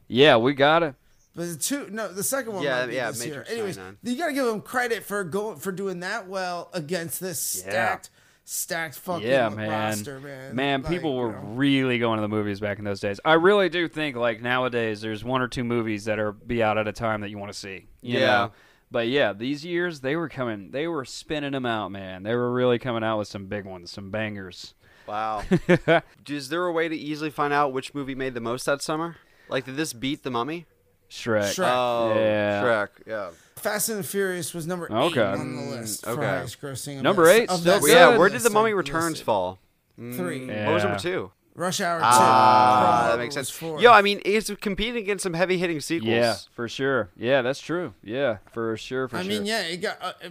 Yeah, 0.07 0.37
we 0.37 0.53
got 0.53 0.83
it. 0.83 0.95
But 1.35 1.47
the 1.49 1.55
two 1.57 1.87
no, 1.89 2.11
the 2.13 2.23
second 2.23 2.53
one 2.53 2.63
Yeah, 2.63 2.81
might 2.81 2.85
be 2.87 2.95
yeah, 2.95 3.09
this 3.11 3.25
Matrix 3.25 3.49
year. 3.49 3.57
Anyways, 3.57 3.77
99. 3.77 3.97
you 4.13 4.17
got 4.19 4.27
to 4.27 4.33
give 4.33 4.45
them 4.45 4.61
credit 4.61 5.03
for 5.03 5.23
going 5.23 5.57
for 5.57 5.71
doing 5.71 6.01
that 6.01 6.27
well 6.27 6.69
against 6.73 7.19
this 7.19 7.63
Yeah. 7.65 7.71
stacked 7.71 8.09
stacked 8.45 8.95
fucking 8.95 9.27
Yeah, 9.27 9.49
man. 9.49 9.69
roster, 9.69 10.19
man. 10.19 10.53
Man, 10.55 10.81
Like, 10.83 10.91
people 10.91 11.11
you 11.15 11.17
were 11.21 11.31
know. 11.31 11.39
really 11.55 11.97
going 11.97 12.17
to 12.17 12.21
the 12.21 12.27
movies 12.27 12.59
back 12.59 12.77
in 12.77 12.83
those 12.83 12.99
days. 12.99 13.19
I 13.25 13.33
really 13.33 13.69
do 13.69 13.87
think 13.87 14.15
like 14.15 14.41
nowadays 14.41 15.01
there's 15.01 15.23
one 15.23 15.41
or 15.41 15.47
two 15.47 15.63
movies 15.63 16.05
that 16.05 16.19
are 16.19 16.33
be 16.33 16.61
out 16.61 16.77
at 16.77 16.87
a 16.87 16.91
time 16.91 17.21
that 17.21 17.29
you 17.29 17.37
want 17.37 17.51
to 17.53 17.57
see. 17.57 17.87
You 18.01 18.19
Yeah. 18.19 18.25
know? 18.27 18.51
But 18.91 19.07
yeah, 19.07 19.33
these 19.33 19.65
years 19.65 20.01
they 20.01 20.15
were 20.15 20.29
coming 20.29 20.69
they 20.69 20.87
were 20.87 21.03
spinning 21.05 21.53
them 21.53 21.65
out, 21.65 21.89
man. 21.91 22.21
They 22.21 22.35
were 22.35 22.51
really 22.53 22.77
coming 22.77 23.03
out 23.03 23.17
with 23.17 23.27
some 23.27 23.47
big 23.47 23.65
ones, 23.65 23.89
some 23.89 24.11
bangers. 24.11 24.75
Wow. 25.07 25.43
Is 26.29 26.49
there 26.49 26.65
a 26.65 26.71
way 26.71 26.87
to 26.89 26.95
easily 26.95 27.29
find 27.29 27.51
out 27.53 27.73
which 27.73 27.93
movie 27.95 28.13
made 28.15 28.33
the 28.35 28.39
most 28.41 28.65
that 28.67 28.81
summer? 28.81 29.15
Like, 29.49 29.65
did 29.65 29.75
this 29.77 29.93
beat 29.93 30.23
The 30.23 30.31
Mummy? 30.31 30.65
Shrek. 31.13 31.53
Shrek. 31.53 31.67
Oh, 31.71 32.13
Yeah. 32.15 32.63
Shrek. 32.63 32.87
Yeah. 33.05 33.29
Fast 33.57 33.89
and 33.89 33.99
the 33.99 34.03
Furious 34.03 34.53
was 34.53 34.65
number 34.67 34.91
Okay. 34.91 35.21
eight 35.21 35.23
on 35.23 35.55
the 35.55 35.61
list 35.61 36.03
for 36.03 36.11
okay. 36.11 36.25
highest 36.25 36.59
grossing. 36.59 37.01
Number 37.01 37.25
that- 37.25 37.31
eight, 37.43 37.49
still 37.49 37.57
that 37.59 37.81
good. 37.81 37.93
Well, 37.93 38.11
yeah. 38.11 38.17
Where 38.17 38.29
did 38.29 38.41
The 38.41 38.49
Mummy 38.49 38.73
Returns 38.73 39.11
listed. 39.11 39.25
fall? 39.25 39.59
Three. 39.95 40.41
Mm. 40.41 40.47
Yeah. 40.47 40.65
What 40.65 40.73
was 40.73 40.83
number 40.83 40.99
two? 40.99 41.31
Rush 41.55 41.81
Hour 41.81 41.99
Two. 41.99 42.05
Ah, 42.05 43.07
that 43.11 43.19
makes 43.19 43.35
sense. 43.35 43.49
four. 43.49 43.79
Yo, 43.79 43.91
I 43.91 44.01
mean, 44.01 44.21
it's 44.25 44.49
competing 44.61 45.03
against 45.03 45.21
some 45.23 45.33
heavy 45.35 45.57
hitting 45.59 45.79
sequels. 45.81 46.09
Yeah, 46.11 46.35
for 46.51 46.67
sure. 46.67 47.09
Yeah, 47.15 47.41
that's 47.43 47.61
true. 47.61 47.93
Yeah, 48.03 48.37
for 48.51 48.75
sure. 48.75 49.07
For 49.07 49.17
I 49.17 49.21
sure. 49.21 49.29
mean, 49.29 49.45
yeah, 49.45 49.61
it 49.61 49.77
got 49.77 50.01
uh, 50.01 50.13
uh, 50.23 50.29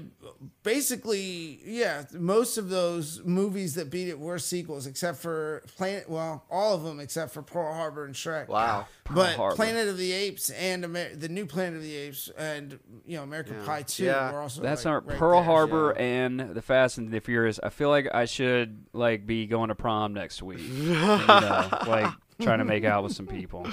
basically, 0.65 1.61
yeah. 1.65 2.05
Most 2.13 2.59
of 2.59 2.71
those 2.71 3.23
movies 3.25 3.75
that 3.75 3.91
beat 3.91 4.09
it 4.09 4.19
were 4.19 4.39
sequels, 4.39 4.87
except 4.87 5.19
for 5.19 5.63
Planet. 5.77 6.09
Well, 6.09 6.45
all 6.51 6.75
of 6.75 6.83
them 6.83 6.99
except 6.99 7.33
for 7.33 7.43
Pearl 7.43 7.73
Harbor 7.73 8.05
and 8.05 8.15
Shrek. 8.15 8.49
Wow. 8.49 8.87
but 9.11 9.37
Harbor. 9.37 9.55
Planet 9.57 9.89
of 9.89 9.99
the 9.99 10.13
Apes 10.13 10.51
and 10.51 10.85
Amer- 10.85 11.15
the 11.15 11.29
new 11.29 11.47
Planet 11.47 11.77
of 11.77 11.83
the 11.83 11.95
Apes 11.95 12.31
and 12.37 12.79
you 13.07 13.17
know 13.17 13.23
American 13.23 13.57
Yeah. 13.61 13.67
Pie 13.67 13.83
Two 13.83 14.05
Yeah. 14.05 14.33
were 14.33 14.41
also 14.41 14.61
That's 14.63 14.85
like, 14.85 14.93
our 14.93 15.01
right 15.01 15.19
Pearl 15.19 15.35
there. 15.41 15.45
Harbor 15.45 15.93
and 15.99 16.41
the 16.41 16.63
Fast 16.63 16.99
and 16.99 17.11
the 17.13 17.21
Furious. 17.21 17.61
I 17.63 17.69
feel 17.69 17.91
like 17.91 18.09
I 18.13 18.25
should 18.25 18.87
like 18.93 19.27
be 19.27 19.47
going 19.47 19.69
to 19.69 19.75
prom 19.77 20.15
next 20.15 20.43
week. 20.43 20.61
you 21.21 21.27
know, 21.27 21.69
like 21.87 22.13
trying 22.41 22.59
to 22.59 22.65
make 22.65 22.85
out 22.85 23.03
with 23.03 23.13
some 23.13 23.27
people. 23.27 23.67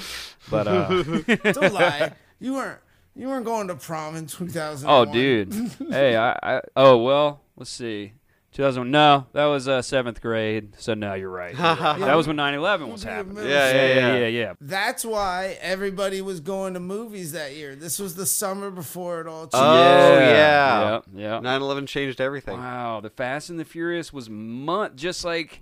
But 0.49 0.67
uh 0.67 1.03
Don't 1.51 1.73
lie, 1.73 2.13
you 2.39 2.53
weren't. 2.53 2.79
You 3.15 3.27
weren't 3.27 3.43
going 3.43 3.67
to 3.67 3.75
prom 3.75 4.15
in 4.15 4.27
2000. 4.27 4.89
oh, 4.89 5.03
dude. 5.03 5.53
hey, 5.89 6.15
I, 6.15 6.39
I 6.41 6.61
oh 6.75 6.97
well. 6.97 7.41
Let's 7.57 7.71
see. 7.71 8.13
2000. 8.51 8.89
No, 8.89 9.27
that 9.33 9.45
was 9.45 9.67
uh, 9.67 9.81
seventh 9.81 10.21
grade. 10.21 10.73
So 10.79 10.93
no, 10.93 11.13
you're 11.13 11.29
right. 11.29 11.53
You're 11.53 11.61
right. 11.61 11.99
that 11.99 12.15
was 12.15 12.27
when 12.27 12.37
9/11 12.37 12.91
was 12.91 13.03
You'll 13.03 13.11
be 13.11 13.13
a 13.13 13.15
happening. 13.15 13.37
Yeah, 13.45 13.49
yeah, 13.49 13.73
yeah, 13.73 13.93
yeah. 13.93 14.15
yeah, 14.15 14.27
yeah. 14.27 14.53
That's 14.59 15.05
why 15.05 15.57
everybody 15.61 16.21
was 16.21 16.39
going 16.39 16.73
to 16.73 16.79
movies 16.79 17.33
that 17.33 17.55
year. 17.55 17.75
This 17.75 17.99
was 17.99 18.15
the 18.15 18.25
summer 18.25 18.71
before 18.71 19.21
it 19.21 19.27
all 19.27 19.41
changed. 19.41 19.55
Oh, 19.55 20.19
yeah. 20.19 20.29
yeah. 20.29 20.91
Yep, 20.91 21.03
yep. 21.15 21.43
9 21.43 21.61
11 21.61 21.85
changed 21.85 22.19
everything. 22.19 22.57
Wow, 22.57 23.01
the 23.01 23.09
Fast 23.09 23.49
and 23.49 23.59
the 23.59 23.65
Furious 23.65 24.11
was 24.11 24.29
month, 24.29 24.95
just 24.95 25.23
like 25.23 25.61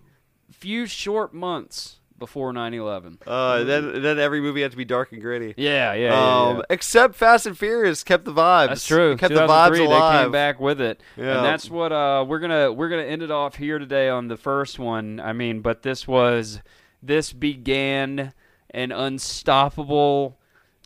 few 0.60 0.86
short 0.86 1.34
months 1.34 1.96
before 2.20 2.52
9/11. 2.52 3.20
Uh, 3.28 3.64
then 3.64 4.02
then 4.02 4.18
every 4.18 4.42
movie 4.42 4.62
had 4.64 4.72
to 4.72 4.78
be 4.78 4.86
dark 4.86 5.12
and 5.12 5.22
gritty. 5.22 5.54
Yeah, 5.56 5.94
yeah, 5.94 6.10
yeah, 6.10 6.38
Um, 6.48 6.56
yeah. 6.58 6.62
except 6.72 7.14
Fast 7.16 7.46
and 7.46 7.56
Furious 7.58 8.04
kept 8.04 8.26
the 8.26 8.34
vibes. 8.34 8.70
That's 8.70 8.88
true. 8.88 9.12
It 9.12 9.20
kept 9.20 9.34
the 9.36 9.42
vibes 9.42 9.78
2003, 9.78 9.86
alive. 9.86 10.14
They 10.18 10.24
came 10.24 10.32
back 10.32 10.60
with 10.60 10.82
it, 10.82 11.00
Yeah. 11.16 11.38
and 11.38 11.46
that's 11.46 11.70
what 11.70 11.92
uh, 11.92 12.26
we're 12.28 12.40
gonna 12.40 12.72
we're 12.74 12.90
gonna 12.90 13.04
end 13.04 13.22
it 13.22 13.30
off 13.32 13.56
here 13.58 13.78
today 13.78 14.10
on 14.10 14.28
the 14.30 14.38
first 14.38 14.80
one. 14.80 15.20
I 15.20 15.34
mean, 15.34 15.62
but 15.62 15.84
this 15.84 16.08
was 16.08 16.60
this 17.04 17.34
began 17.34 18.34
an 18.72 18.92
unstoppable 18.92 20.40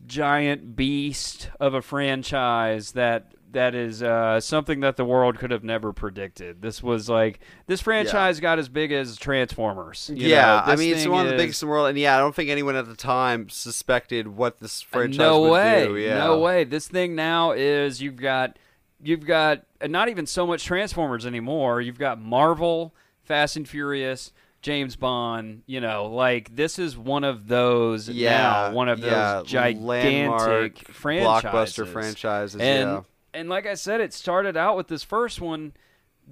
giant 0.05 0.75
beast 0.75 1.49
of 1.59 1.73
a 1.73 1.81
franchise 1.81 2.91
that 2.93 3.33
that 3.51 3.75
is 3.75 4.01
uh, 4.01 4.39
something 4.39 4.79
that 4.81 4.97
the 4.97 5.05
world 5.05 5.37
could 5.37 5.51
have 5.51 5.63
never 5.63 5.93
predicted. 5.93 6.61
This 6.61 6.81
was 6.81 7.09
like 7.09 7.39
this 7.67 7.81
franchise 7.81 8.39
got 8.39 8.59
as 8.59 8.69
big 8.69 8.91
as 8.91 9.17
Transformers. 9.17 10.09
you 10.13 10.27
yeah, 10.29 10.63
know, 10.65 10.73
I 10.73 10.75
mean 10.75 10.93
it's 10.95 11.07
one 11.07 11.25
of 11.25 11.31
the 11.31 11.37
biggest 11.37 11.61
in 11.61 11.67
the 11.67 11.71
world, 11.71 11.87
and 11.89 11.97
yeah, 11.97 12.15
I 12.15 12.19
don't 12.19 12.35
think 12.35 12.49
anyone 12.49 12.75
at 12.75 12.87
the 12.87 12.95
time 12.95 13.49
suspected 13.49 14.27
what 14.27 14.59
this 14.59 14.81
franchise 14.81 15.17
no 15.17 15.41
would 15.41 15.51
way 15.51 15.87
do. 15.87 15.97
Yeah. 15.97 16.17
no 16.17 16.39
way 16.39 16.63
this 16.63 16.87
thing 16.87 17.15
now 17.15 17.51
is 17.51 18.01
you've 18.01 18.15
got 18.17 18.57
you've 19.03 19.25
got 19.25 19.63
uh, 19.81 19.87
not 19.87 20.09
even 20.09 20.25
so 20.25 20.45
much 20.45 20.63
transformers 20.63 21.25
anymore 21.25 21.81
you've 21.81 21.97
got 21.97 22.21
marvel 22.21 22.93
fast 23.23 23.55
and 23.55 23.67
furious 23.67 24.31
james 24.61 24.95
bond 24.95 25.63
you 25.65 25.81
know 25.81 26.05
like 26.05 26.55
this 26.55 26.77
is 26.77 26.95
one 26.95 27.23
of 27.23 27.47
those 27.47 28.07
Yeah, 28.07 28.37
now 28.69 28.73
one 28.73 28.89
of 28.89 29.01
those 29.01 29.47
gigantic 29.47 30.77
franchises 30.89 31.43
blockbuster 31.49 31.87
franchises. 31.91 32.61
and 32.61 32.89
yeah, 32.89 33.01
and 33.33 33.49
like 33.49 33.65
i 33.65 33.73
said 33.73 34.01
it 34.01 34.13
started 34.13 34.55
out 34.57 34.75
with 34.77 34.87
this 34.87 35.03
first 35.03 35.39
one 35.41 35.73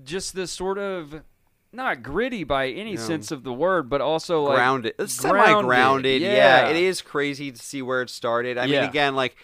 just 0.03 0.35
this 0.35 0.51
sort 0.51 0.77
of 0.77 1.21
not 1.71 2.01
gritty 2.01 2.43
by 2.43 2.67
any 2.69 2.93
Yeah. 2.93 2.99
sense 2.99 3.31
of 3.31 3.43
the 3.43 3.53
word 3.53 3.89
but 3.89 4.01
also 4.01 4.43
like 4.43 4.55
grounded, 4.55 4.93
semi-grounded. 5.09 6.21
Yeah. 6.21 6.34
yeah. 6.34 6.69
it 6.69 6.76
is 6.76 7.01
crazy 7.01 7.51
to 7.51 7.57
see 7.61 7.81
where 7.81 8.01
it 8.01 8.09
started. 8.09 8.57
I 8.57 8.65
Yeah. 8.65 8.81
mean, 8.81 8.89
again, 8.89 9.15
like 9.15 9.35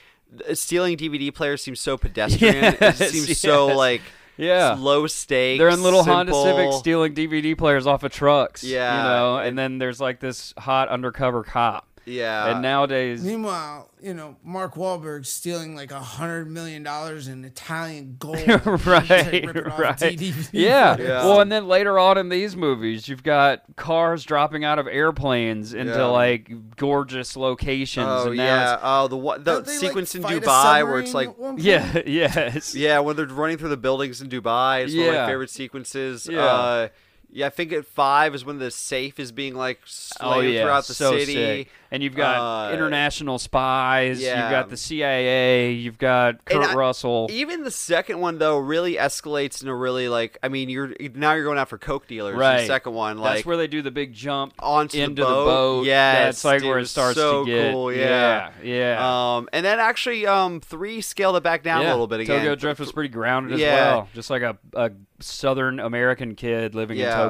stealing 0.54 0.98
DVD 0.98 1.32
players 1.34 1.62
seems 1.62 1.80
so 1.80 1.98
pedestrian. 2.00 2.56
it 2.64 2.78
Yes, 2.82 3.12
seems 3.12 3.38
so 3.40 3.68
like 3.68 4.02
Yeah. 4.38 4.76
low 4.80 5.06
stakes. 5.08 5.60
They're 5.60 5.70
in 5.70 5.84
little 5.84 6.04
Honda 6.04 6.34
simple. 6.34 6.44
Civics 6.58 6.76
stealing 6.78 7.14
DVD 7.14 7.56
players 7.56 7.86
off 7.86 8.04
of 8.04 8.12
trucks. 8.12 8.64
Yeah, 8.64 8.98
You 8.98 9.04
know, 9.10 9.38
and- 9.38 9.48
and 9.50 9.60
then 9.60 9.78
there's 9.78 10.00
like 10.02 10.20
this 10.20 10.52
hot 10.58 10.90
undercover 10.90 11.44
cop. 11.44 11.95
Yeah, 12.06 12.52
and 12.52 12.62
nowadays, 12.62 13.24
Meanwhile, 13.24 13.90
you 14.02 14.14
know, 14.14 14.36
Mark 14.44 14.76
Wahlberg 14.76 15.26
stealing 15.26 15.76
like 15.76 15.92
a 15.92 16.00
hundred 16.00 16.50
million 16.52 16.84
dollars 16.84 17.28
in 17.28 17.44
Italian 17.44 18.16
gold. 18.20 18.38
right, 18.86 19.46
Like, 19.46 19.66
right. 19.78 20.22
Yeah. 20.54 20.98
Yeah. 20.98 21.26
Well, 21.26 21.42
and 21.42 21.52
then 21.52 21.68
later 21.68 21.98
on 21.98 22.18
in 22.18 22.30
these 22.30 22.56
movies, 22.56 23.08
you've 23.08 23.24
got 23.24 23.64
cars 23.76 24.24
dropping 24.24 24.64
out 24.64 24.78
of 24.80 24.88
airplanes 24.88 25.74
into 25.74 25.94
Yeah. 25.94 26.06
like 26.06 26.76
gorgeous 26.76 27.36
locations. 27.36 28.06
Oh 28.08 28.28
and 28.28 28.36
yeah. 28.38 28.64
it's- 28.74 28.80
Oh, 28.84 29.08
the 29.08 29.18
one 29.18 29.44
the 29.44 29.54
Don't 29.54 29.66
they, 29.66 29.72
like, 29.72 29.80
sequence 29.80 30.16
in 30.16 30.24
Dubai 30.24 30.84
where 30.88 31.00
it's 31.00 31.14
like 31.14 31.30
at? 31.30 31.60
Yeah. 31.60 32.02
Yes. 32.06 32.76
Yeah, 32.76 33.00
when 33.00 33.16
they're 33.16 33.26
running 33.26 33.58
through 33.58 33.70
the 33.70 33.78
buildings 33.78 34.22
in 34.22 34.30
Dubai, 34.30 34.84
it's 34.86 34.94
one 34.94 35.02
of 35.08 35.08
my 35.08 35.14
Yeah. 35.14 35.28
favorite 35.28 35.50
sequences. 35.50 36.28
Yeah. 36.32 36.44
Uh, 36.46 36.88
yeah, 37.36 37.48
I 37.48 37.50
think 37.50 37.74
at 37.74 37.86
five 37.86 38.34
is 38.34 38.46
when 38.46 38.60
the 38.60 38.72
safe 38.72 39.20
is 39.20 39.34
being 39.34 39.56
like 39.56 39.82
Oh 40.22 40.40
yeah, 40.40 40.62
throughout 40.64 40.86
the 40.88 40.94
so 40.94 41.12
city. 41.18 41.34
sick. 41.34 41.70
And 41.92 42.02
you've 42.02 42.16
got 42.16 42.70
Uh, 42.70 42.74
international 42.74 43.40
spies. 43.40 44.22
yeah. 44.22 44.42
You've 44.44 44.52
got 44.52 44.70
the 44.70 44.78
CIA. 44.78 45.72
You've 45.74 45.98
got 45.98 46.44
Kurt 46.46 46.72
I- 46.72 46.74
Russell. 46.74 47.28
Even 47.30 47.64
the 47.66 47.72
second 47.72 48.22
one 48.22 48.38
though 48.38 48.58
really 48.58 48.96
escalates 48.96 49.62
in 49.62 49.68
a 49.68 49.76
really 49.76 50.08
like 50.08 50.38
I 50.44 50.48
mean 50.48 50.70
you're 50.70 50.94
now 51.14 51.34
you're 51.34 51.44
going 51.44 51.58
out 51.58 51.68
for 51.68 51.78
coke 51.78 52.08
dealers. 52.08 52.36
in 52.36 52.40
Right. 52.40 52.62
The 52.62 52.68
second 52.68 52.94
one 52.94 53.18
like 53.18 53.36
That's 53.36 53.46
where 53.46 53.58
they 53.58 53.68
do 53.68 53.82
the 53.82 53.92
big 53.92 54.14
jump 54.14 54.54
onto 54.60 54.98
into 54.98 55.22
the 55.22 55.28
boat. 55.28 55.46
boat. 55.46 55.86
Yes, 55.86 56.24
that's 56.42 56.46
like 56.46 56.60
dude, 56.62 56.70
where 56.70 56.80
it 56.80 56.88
starts 56.88 57.18
so 57.18 57.44
to 57.44 57.52
get. 57.52 57.74
cool, 57.74 57.92
yeah. 57.92 58.52
yeah, 58.64 58.96
yeah. 58.98 59.36
Um, 59.36 59.50
and 59.52 59.66
then 59.66 59.80
actually 59.80 60.26
um 60.26 60.62
three 60.62 61.02
scaled 61.02 61.36
it 61.36 61.44
back 61.44 61.64
down 61.64 61.82
yeah. 61.82 61.90
a 61.90 61.92
little 61.92 62.08
bit 62.08 62.22
again. 62.22 62.38
Tokyo 62.38 62.56
Drift 62.56 62.80
was 62.80 62.94
pretty 62.94 63.10
grounded 63.10 63.54
as 63.54 63.62
well, 63.62 64.08
just 64.14 64.30
like 64.30 64.42
a, 64.42 64.58
a 64.74 64.92
Southern 65.20 65.80
American 65.80 66.36
kid 66.36 66.76
living 66.76 66.98
yeah. 66.98 67.06
in 67.06 67.12
Tokyo. 67.12 67.25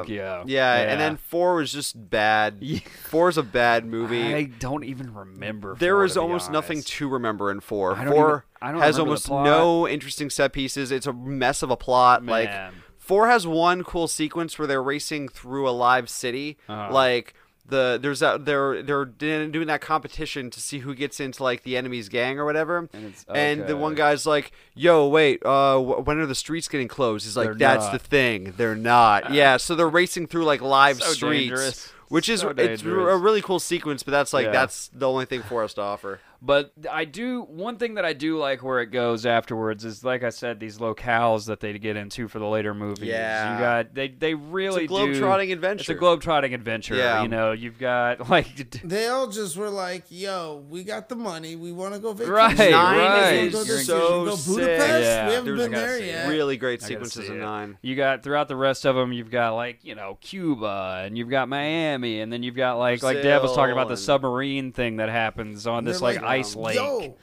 Yeah, 0.46 0.74
and 0.76 1.00
then 1.00 1.16
four 1.16 1.54
was 1.56 1.72
just 1.72 2.10
bad. 2.10 2.58
Yeah. 2.60 2.80
is 3.28 3.36
a 3.38 3.42
bad 3.42 3.84
movie. 3.86 4.34
I 4.34 4.44
don't 4.44 4.84
even 4.84 5.12
remember. 5.14 5.74
There 5.76 5.94
four, 5.94 6.04
be 6.04 6.16
almost 6.16 6.50
nothing 6.50 6.82
to 6.82 7.08
remember 7.08 7.50
in 7.50 7.60
four. 7.60 7.96
Four 7.96 8.44
even- 8.62 8.80
has 8.80 8.98
almost 8.98 9.30
no 9.30 9.86
interesting 9.88 10.30
set 10.30 10.52
pieces. 10.52 10.90
It's 10.90 11.06
a 11.06 11.12
mess 11.12 11.62
of 11.62 11.70
a 11.70 11.76
plot. 11.76 12.24
Like 12.24 12.50
Four 12.98 13.28
has 13.28 13.46
one 13.46 13.84
cool 13.84 14.08
sequence 14.08 14.58
where 14.58 14.66
they're 14.66 14.82
racing 14.82 15.28
through 15.28 15.68
a 15.68 15.70
live 15.70 16.08
city, 16.10 16.58
Uh-huh. 16.68 16.92
like. 16.92 17.34
The 17.68 17.98
there's 18.00 18.20
that 18.20 18.44
they're 18.44 18.80
they're 18.82 19.04
doing 19.04 19.66
that 19.66 19.80
competition 19.80 20.50
to 20.50 20.60
see 20.60 20.78
who 20.78 20.94
gets 20.94 21.18
into 21.18 21.42
like 21.42 21.64
the 21.64 21.76
enemy's 21.76 22.08
gang 22.08 22.38
or 22.38 22.44
whatever, 22.44 22.88
And 22.92 23.06
it's- 23.06 23.24
and 23.34 23.66
the 23.66 23.76
one 23.76 23.94
guy's 23.96 24.24
like, 24.24 24.52
"Yo, 24.74 25.08
wait, 25.08 25.44
uh, 25.44 25.78
when 25.80 26.18
are 26.18 26.26
the 26.26 26.34
streets 26.36 26.68
getting 26.68 26.86
closed?" 26.88 27.24
He's 27.26 27.36
like, 27.36 27.46
They're 27.46 27.54
"That's 27.54 27.86
not. 27.86 27.92
the 27.94 27.98
thing, 27.98 28.54
they're 28.56 28.76
not." 28.76 29.32
yeah, 29.34 29.56
so 29.56 29.74
they're 29.74 29.88
racing 29.88 30.28
through 30.28 30.44
like 30.44 30.60
live 30.60 31.00
So 31.02 31.12
streets, 31.12 31.40
dangerous. 31.48 31.92
which 32.08 32.28
is 32.28 32.44
it's 32.56 32.82
a 32.84 32.86
really 32.86 33.42
cool 33.42 33.58
sequence. 33.58 34.04
But 34.04 34.12
that's 34.12 34.32
like 34.32 34.46
Yeah. 34.46 34.52
that's 34.52 34.88
the 34.94 35.08
only 35.08 35.24
thing 35.24 35.42
for 35.42 35.64
us 35.64 35.74
to 35.74 35.80
offer. 35.82 36.20
But 36.42 36.72
I 36.90 37.04
do 37.04 37.42
one 37.42 37.76
thing 37.78 37.94
that 37.94 38.04
I 38.04 38.12
do 38.12 38.38
like 38.38 38.62
where 38.62 38.80
it 38.80 38.86
goes 38.86 39.24
afterwards 39.26 39.84
is 39.84 40.04
like 40.04 40.22
I 40.22 40.28
said 40.30 40.60
these 40.60 40.78
locales 40.78 41.46
that 41.46 41.60
they 41.60 41.76
get 41.78 41.96
into 41.96 42.28
for 42.28 42.38
the 42.38 42.46
later 42.46 42.74
movies. 42.74 43.08
Yeah. 43.08 43.54
you 43.54 43.60
got 43.60 43.94
they 43.94 44.08
they 44.08 44.34
really 44.34 44.82
do 44.82 44.88
globe-trotting 44.88 45.50
adventure. 45.52 45.80
It's 45.82 45.88
a 45.88 45.94
globe-trotting 45.94 46.52
adventure. 46.54 46.94
Yeah. 46.96 47.22
you 47.22 47.28
know 47.28 47.52
you've 47.52 47.78
got 47.78 48.28
like 48.30 48.80
They 48.82 49.08
all 49.08 49.28
just 49.28 49.56
were 49.56 49.70
like, 49.70 50.04
"Yo, 50.08 50.62
we 50.68 50.84
got 50.84 51.08
the 51.08 51.16
money. 51.16 51.56
We 51.56 51.72
want 51.72 51.94
to 51.94 52.00
go 52.00 52.12
vacation. 52.12 52.32
Right, 52.34 52.58
We 52.58 52.70
Nine 52.70 52.96
wanna 52.98 53.08
right. 53.20 53.52
go 53.52 53.60
is 53.60 53.66
this- 53.68 53.86
so 53.86 54.24
go 54.26 54.36
sick. 54.36 54.54
Budapest. 54.56 55.02
Yeah. 55.02 55.26
We 55.28 55.34
haven't 55.34 55.56
There's- 55.56 55.70
been 55.70 55.72
there 55.78 55.98
yet. 56.02 56.28
Really 56.28 56.56
great 56.56 56.82
sequences 56.82 57.26
see 57.26 57.32
in 57.32 57.40
nine. 57.40 57.78
You 57.82 57.96
got 57.96 58.22
throughout 58.22 58.48
the 58.48 58.56
rest 58.56 58.84
of 58.84 58.94
them, 58.96 59.12
you've 59.12 59.30
got 59.30 59.54
like 59.54 59.84
you 59.84 59.94
know 59.94 60.18
Cuba, 60.20 61.02
and 61.04 61.16
you've 61.16 61.30
got 61.30 61.48
Miami, 61.48 62.20
and 62.20 62.32
then 62.32 62.42
you've 62.42 62.56
got 62.56 62.78
like 62.78 63.02
like 63.02 63.22
Dev 63.22 63.42
was 63.42 63.54
talking 63.54 63.72
about 63.72 63.88
the 63.88 63.96
submarine 63.96 64.72
thing 64.72 64.96
that 64.96 65.08
happens 65.08 65.66
on 65.66 65.84
this 65.84 66.00
they're 66.00 66.12
like, 66.12 66.22
ice 66.26 66.56
lake. 66.56 66.76
Yo, 66.76 67.16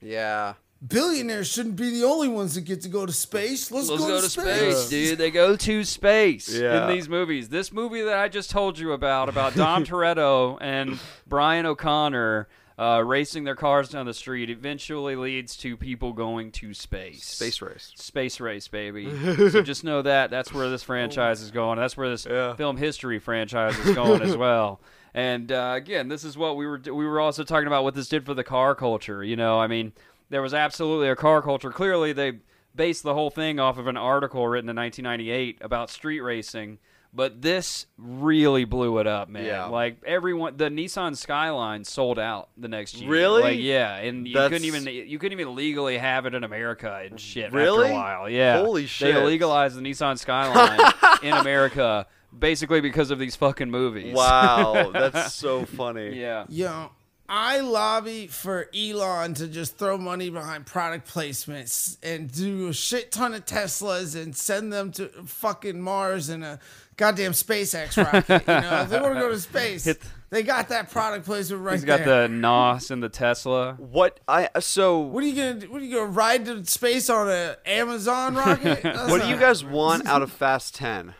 Yeah. 0.00 0.54
billionaires 0.86 1.48
shouldn't 1.48 1.76
be 1.76 1.90
the 1.90 2.04
only 2.04 2.28
ones 2.28 2.54
that 2.54 2.62
get 2.62 2.82
to 2.82 2.88
go 2.88 3.06
to 3.06 3.12
space. 3.12 3.70
Let's, 3.70 3.88
Let's 3.88 4.02
go, 4.02 4.08
go 4.08 4.20
to 4.20 4.28
space, 4.28 4.88
dude. 4.88 5.18
They 5.18 5.30
go 5.30 5.56
to 5.56 5.84
space 5.84 6.48
Yeah. 6.52 6.82
in 6.88 6.94
these 6.94 7.08
movies. 7.08 7.48
This 7.48 7.72
movie 7.72 8.02
that 8.02 8.18
I 8.18 8.28
just 8.28 8.50
told 8.50 8.78
you 8.78 8.92
about, 8.92 9.28
about 9.28 9.54
Dom 9.54 9.84
Toretto 9.86 10.58
and 10.60 10.98
Brian 11.26 11.66
O'Connor 11.66 12.48
uh, 12.78 13.02
racing 13.02 13.44
their 13.44 13.54
cars 13.54 13.88
down 13.88 14.04
the 14.04 14.12
street, 14.12 14.50
eventually 14.50 15.16
leads 15.16 15.56
to 15.56 15.78
people 15.78 16.12
going 16.12 16.52
to 16.52 16.74
space. 16.74 17.24
Space 17.24 17.62
race. 17.62 17.90
Space 17.96 18.38
race, 18.38 18.68
baby. 18.68 19.08
so 19.50 19.62
just 19.62 19.82
know 19.82 20.02
that 20.02 20.28
that's 20.30 20.52
where 20.52 20.68
this 20.68 20.82
franchise 20.82 21.40
is 21.40 21.50
going. 21.50 21.78
That's 21.78 21.96
where 21.96 22.10
this 22.10 22.26
Yeah. 22.28 22.54
film 22.54 22.76
history 22.76 23.18
franchise 23.18 23.78
is 23.78 23.94
going 23.94 24.20
as 24.20 24.36
well. 24.36 24.78
And 25.16 25.50
uh, 25.50 25.72
again, 25.74 26.08
this 26.08 26.24
is 26.24 26.36
what 26.36 26.56
we 26.58 26.66
were 26.66 26.78
we 26.84 27.06
were 27.06 27.20
also 27.20 27.42
talking 27.42 27.66
about 27.66 27.84
what 27.84 27.94
this 27.94 28.06
did 28.06 28.26
for 28.26 28.34
the 28.34 28.44
car 28.44 28.74
culture. 28.74 29.24
You 29.24 29.34
know, 29.34 29.58
I 29.58 29.66
mean, 29.66 29.92
there 30.28 30.42
was 30.42 30.52
absolutely 30.52 31.08
a 31.08 31.16
car 31.16 31.40
culture. 31.40 31.70
Clearly, 31.70 32.12
they 32.12 32.40
based 32.74 33.02
the 33.02 33.14
whole 33.14 33.30
thing 33.30 33.58
off 33.58 33.78
of 33.78 33.86
an 33.86 33.96
article 33.96 34.46
written 34.46 34.68
in 34.68 34.76
1998 34.76 35.58
about 35.62 35.88
street 35.88 36.20
racing. 36.20 36.78
But 37.14 37.40
this 37.40 37.86
really 37.96 38.66
blew 38.66 38.98
it 38.98 39.06
up, 39.06 39.30
man. 39.30 39.46
Yeah. 39.46 39.64
Like 39.66 40.02
everyone, 40.04 40.58
the 40.58 40.68
Nissan 40.68 41.16
Skyline 41.16 41.84
sold 41.84 42.18
out 42.18 42.50
the 42.58 42.68
next 42.68 42.96
year. 43.00 43.08
Really? 43.08 43.42
Like, 43.42 43.58
yeah, 43.58 43.96
and 43.96 44.28
you 44.28 44.34
That's- 44.34 44.50
couldn't 44.50 44.66
even 44.66 45.08
you 45.08 45.18
couldn't 45.18 45.40
even 45.40 45.54
legally 45.54 45.96
have 45.96 46.26
it 46.26 46.34
in 46.34 46.44
America 46.44 47.00
and 47.02 47.18
shit. 47.18 47.52
Really? 47.54 47.84
After 47.86 47.92
a 47.94 47.96
while, 47.96 48.28
yeah. 48.28 48.58
Holy 48.58 48.84
shit. 48.84 49.14
They 49.14 49.22
legalized 49.24 49.78
the 49.78 49.80
Nissan 49.80 50.18
Skyline 50.18 50.92
in 51.22 51.32
America 51.32 52.06
basically 52.38 52.80
because 52.80 53.10
of 53.10 53.18
these 53.18 53.36
fucking 53.36 53.70
movies. 53.70 54.14
Wow, 54.14 54.90
that's 54.92 55.34
so 55.34 55.64
funny. 55.64 56.18
yeah. 56.18 56.44
Yo, 56.48 56.90
I 57.28 57.60
lobby 57.60 58.26
for 58.28 58.68
Elon 58.76 59.34
to 59.34 59.48
just 59.48 59.76
throw 59.78 59.98
money 59.98 60.30
behind 60.30 60.66
product 60.66 61.12
placements 61.12 61.96
and 62.02 62.30
do 62.30 62.68
a 62.68 62.72
shit 62.72 63.10
ton 63.12 63.34
of 63.34 63.44
Teslas 63.44 64.20
and 64.20 64.36
send 64.36 64.72
them 64.72 64.92
to 64.92 65.08
fucking 65.24 65.80
Mars 65.80 66.28
in 66.28 66.42
a 66.42 66.60
goddamn 66.96 67.32
SpaceX 67.32 67.96
rocket. 68.02 68.46
You 68.46 68.60
know, 68.70 68.82
if 68.82 68.90
they 68.90 69.00
want 69.00 69.14
to 69.14 69.20
go 69.20 69.28
to 69.30 69.40
space, 69.40 69.84
Hit- 69.84 70.02
they 70.30 70.42
got 70.42 70.68
that 70.70 70.90
product 70.90 71.24
placement 71.24 71.62
right 71.62 71.74
He's 71.74 71.84
got 71.84 72.04
there. 72.04 72.28
the 72.28 72.34
NOS 72.34 72.90
and 72.90 73.02
the 73.02 73.08
Tesla. 73.08 73.74
What 73.74 74.18
I 74.28 74.48
uh, 74.54 74.60
so 74.60 74.98
what 74.98 75.22
are 75.22 75.26
you 75.26 75.34
gonna 75.36 75.60
do? 75.60 75.70
What 75.70 75.82
are 75.82 75.84
you 75.84 75.94
gonna 75.96 76.10
ride 76.10 76.44
to 76.46 76.64
space 76.66 77.08
on 77.10 77.28
a 77.28 77.56
Amazon 77.66 78.34
rocket? 78.36 78.84
What 79.08 79.22
do 79.22 79.28
you 79.28 79.36
guys 79.36 79.64
want 79.64 80.06
out 80.06 80.22
of 80.22 80.30
Fast 80.32 80.74
Ten? 80.76 81.14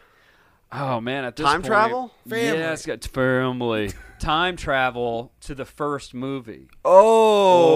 Oh 0.72 1.00
man, 1.00 1.24
at 1.24 1.36
this 1.36 1.46
Time 1.46 1.62
point, 1.62 1.66
travel? 1.66 2.12
Family. 2.28 2.58
Yes, 2.58 2.84
got 2.84 3.04
family. 3.04 3.92
Time 4.18 4.56
travel 4.56 5.32
to 5.42 5.54
the 5.54 5.64
first 5.64 6.12
movie. 6.12 6.68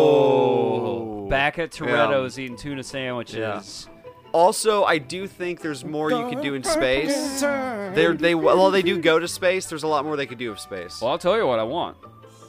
Oh, 0.01 0.39
Back 1.29 1.59
at 1.59 1.71
Toretto's 1.71 2.39
eating 2.39 2.57
tuna 2.57 2.83
sandwiches. 2.83 3.89
Also, 4.33 4.85
I 4.85 4.99
do 4.99 5.27
think 5.27 5.61
there's 5.61 5.85
more 5.85 6.11
you 6.11 6.29
could 6.29 6.41
do 6.41 6.55
in 6.55 6.63
space. 6.65 7.41
They 7.41 8.15
they 8.15 8.35
well 8.35 8.71
they 8.71 8.83
do 8.83 8.99
go 8.99 9.19
to 9.19 9.27
space. 9.29 9.67
There's 9.67 9.83
a 9.83 9.89
lot 9.89 10.05
more 10.05 10.17
they 10.17 10.27
could 10.27 10.39
do 10.39 10.51
of 10.51 10.61
space. 10.61 11.01
Well, 11.01 11.11
I'll 11.11 11.19
tell 11.19 11.37
you 11.37 11.47
what 11.47 11.59
I 11.59 11.65
want. 11.65 11.97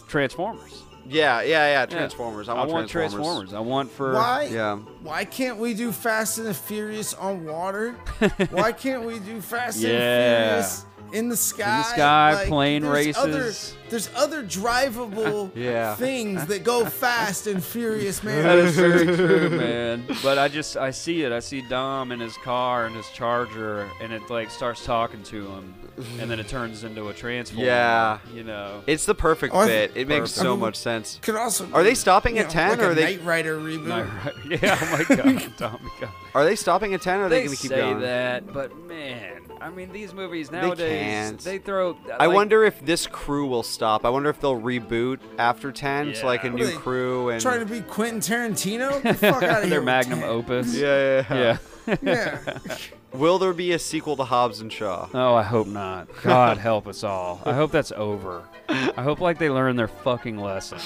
Transformers. 0.08 0.84
Yeah, 1.08 1.42
yeah, 1.42 1.48
yeah. 1.48 1.68
Yeah. 1.82 1.86
Transformers. 1.86 2.48
I 2.50 2.54
I 2.54 2.60
want, 2.60 2.72
want 2.72 2.90
Transformers. 2.90 3.26
Transformers. 3.28 3.54
I 3.54 3.60
want 3.60 3.92
for 3.92 4.14
Why? 4.14 4.50
Yeah. 4.52 4.78
Why 5.04 5.26
can't 5.26 5.58
we 5.58 5.74
do 5.74 5.92
Fast 5.92 6.38
and 6.38 6.48
the 6.48 6.54
Furious 6.54 7.14
on 7.14 7.46
water? 7.46 7.92
Why 8.52 8.72
can't 8.72 9.04
we 9.04 9.20
do 9.20 9.42
Fast 9.42 9.80
Yeah. 9.80 9.90
and 9.90 10.66
Furious 10.66 10.86
in 11.14 11.30
the 11.30 11.38
sky? 11.38 11.72
In 11.72 11.78
the 11.80 11.84
sky, 11.84 12.46
plane 12.48 12.84
there's 12.84 13.18
Other, 13.18 13.32
races. 13.40 13.76
There's 13.92 14.10
other 14.16 14.42
drivable 14.44 15.52
Yeah. 15.56 15.96
things 15.96 16.46
that 16.48 16.64
go 16.64 16.86
fast 16.86 17.46
and 17.48 17.64
furious, 17.64 18.24
man. 18.24 18.58
is 18.60 18.76
very 18.76 19.16
true, 19.16 19.50
man. 19.52 20.06
But 20.24 20.38
I 20.40 20.48
just 20.48 20.78
I 20.78 20.92
see 20.92 21.24
it. 21.24 21.32
I 21.32 21.40
see 21.40 21.62
Dom 21.62 22.12
in 22.12 22.20
his 22.20 22.36
car 22.38 22.86
and 22.86 22.96
his 22.96 23.08
charger, 23.10 23.88
and 24.02 24.12
it 24.12 24.30
like 24.30 24.50
starts 24.50 24.84
talking 24.86 25.22
to 25.24 25.46
him, 25.48 25.76
and 26.20 26.32
then 26.32 26.40
it 26.40 26.48
turns 26.48 26.84
into 26.84 27.10
a 27.10 27.14
transformer. 27.14 27.66
Yeah. 27.66 28.20
you 28.34 28.44
know. 28.44 28.82
It's 28.88 29.06
the 29.06 29.14
perfect 29.16 29.54
Oh, 29.54 29.60
I 29.60 29.68
fit. 29.68 29.94
th- 29.94 30.04
It 30.06 30.08
makes 30.08 30.32
Perfect. 30.32 30.36
so 30.42 30.58
much 30.58 30.76
sense. 30.78 31.20
Could 31.22 31.36
also 31.36 31.70
Are 31.74 31.84
they 31.84 31.94
stopping 31.96 32.36
you 32.38 32.42
at 32.42 32.48
know, 32.48 32.54
10 32.54 32.70
like 32.70 32.80
or 32.80 32.84
a 32.84 32.90
are 32.92 32.96
they 32.96 33.18
Knight 33.18 33.26
Rider 33.26 33.60
reboot? 33.60 33.86
No, 33.88 34.02
right. 34.04 34.62
Yeah. 34.64 34.78
Oh 34.82 35.06
my 35.10 35.16
god, 35.16 35.54
Dom. 35.58 35.92
God. 36.00 36.10
are 36.34 36.46
they 36.46 36.56
stopping 36.56 36.94
at 36.94 37.02
10 37.02 37.20
or 37.20 37.24
are 37.26 37.30
they, 37.30 37.42
They 37.42 37.46
going 37.46 37.58
to 37.58 37.62
keep 37.62 37.72
going? 37.72 38.00
They 38.00 38.06
say 38.06 38.08
that, 38.08 38.54
but 38.54 38.76
man, 38.88 39.42
I 39.60 39.70
mean, 39.70 39.92
these 39.92 40.14
movies 40.14 40.50
nowadays 40.52 41.02
can't. 41.04 41.40
they 41.42 41.58
throw. 41.60 41.98
I 42.20 42.28
wonder 42.30 42.64
if 42.64 42.84
this 42.84 43.06
crew 43.06 43.46
will 43.46 43.62
stop. 43.64 43.81
I 43.82 44.10
wonder 44.10 44.30
if 44.30 44.40
they'll 44.40 44.60
reboot 44.60 45.20
after 45.38 45.72
10 45.72 46.14
to 46.14 46.26
like 46.26 46.44
a 46.44 46.48
Yeah. 46.48 46.54
new 46.54 46.66
they 46.68 46.74
crew 46.74 47.30
and 47.30 47.42
Trying 47.42 47.60
to 47.60 47.66
be 47.66 47.82
Quentin 47.82 48.20
Tarantino? 48.20 49.02
The 49.02 49.14
fuck 49.32 49.44
out 49.44 49.64
of 49.64 49.70
their 49.70 49.82
magnum 49.82 50.20
10. 50.22 50.30
opus. 50.30 50.76
yeah, 50.76 51.24
yeah, 51.30 51.34
yeah. 51.34 51.58
Yeah. 51.88 51.98
Yeah. 52.02 52.78
Will 53.14 53.40
there 53.40 53.54
be 53.54 53.74
a 53.74 53.80
sequel 53.80 54.16
to 54.18 54.24
Hobbs 54.24 54.62
and 54.62 54.72
Shaw? 54.72 55.10
Oh, 55.14 55.34
I 55.36 55.44
hope 55.44 55.68
not. 55.68 56.08
God 56.24 56.58
help 56.58 56.88
us 56.88 57.04
all. 57.04 57.42
I 57.46 57.54
hope 57.54 57.72
that's 57.72 57.92
over. 57.92 58.44
I 58.70 59.02
hope 59.02 59.20
like 59.20 59.38
they 59.38 59.50
learn 59.50 59.76
their 59.76 59.90
fucking 59.90 60.38
lesson. 60.38 60.78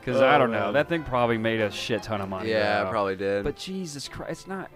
Because 0.00 0.22
I 0.22 0.36
Oh, 0.36 0.38
don't 0.38 0.50
know, 0.52 0.64
man. 0.66 0.74
that 0.74 0.88
thing 0.88 1.02
probably 1.02 1.36
made 1.36 1.60
a 1.60 1.70
shit 1.70 2.02
ton 2.02 2.20
of 2.22 2.28
money. 2.30 2.48
Yeah, 2.50 2.84
though. 2.84 2.90
probably 2.90 3.16
did. 3.16 3.44
But 3.44 3.56
Jesus 3.56 4.08
Christ, 4.08 4.30
it's 4.30 4.46
not. 4.46 4.70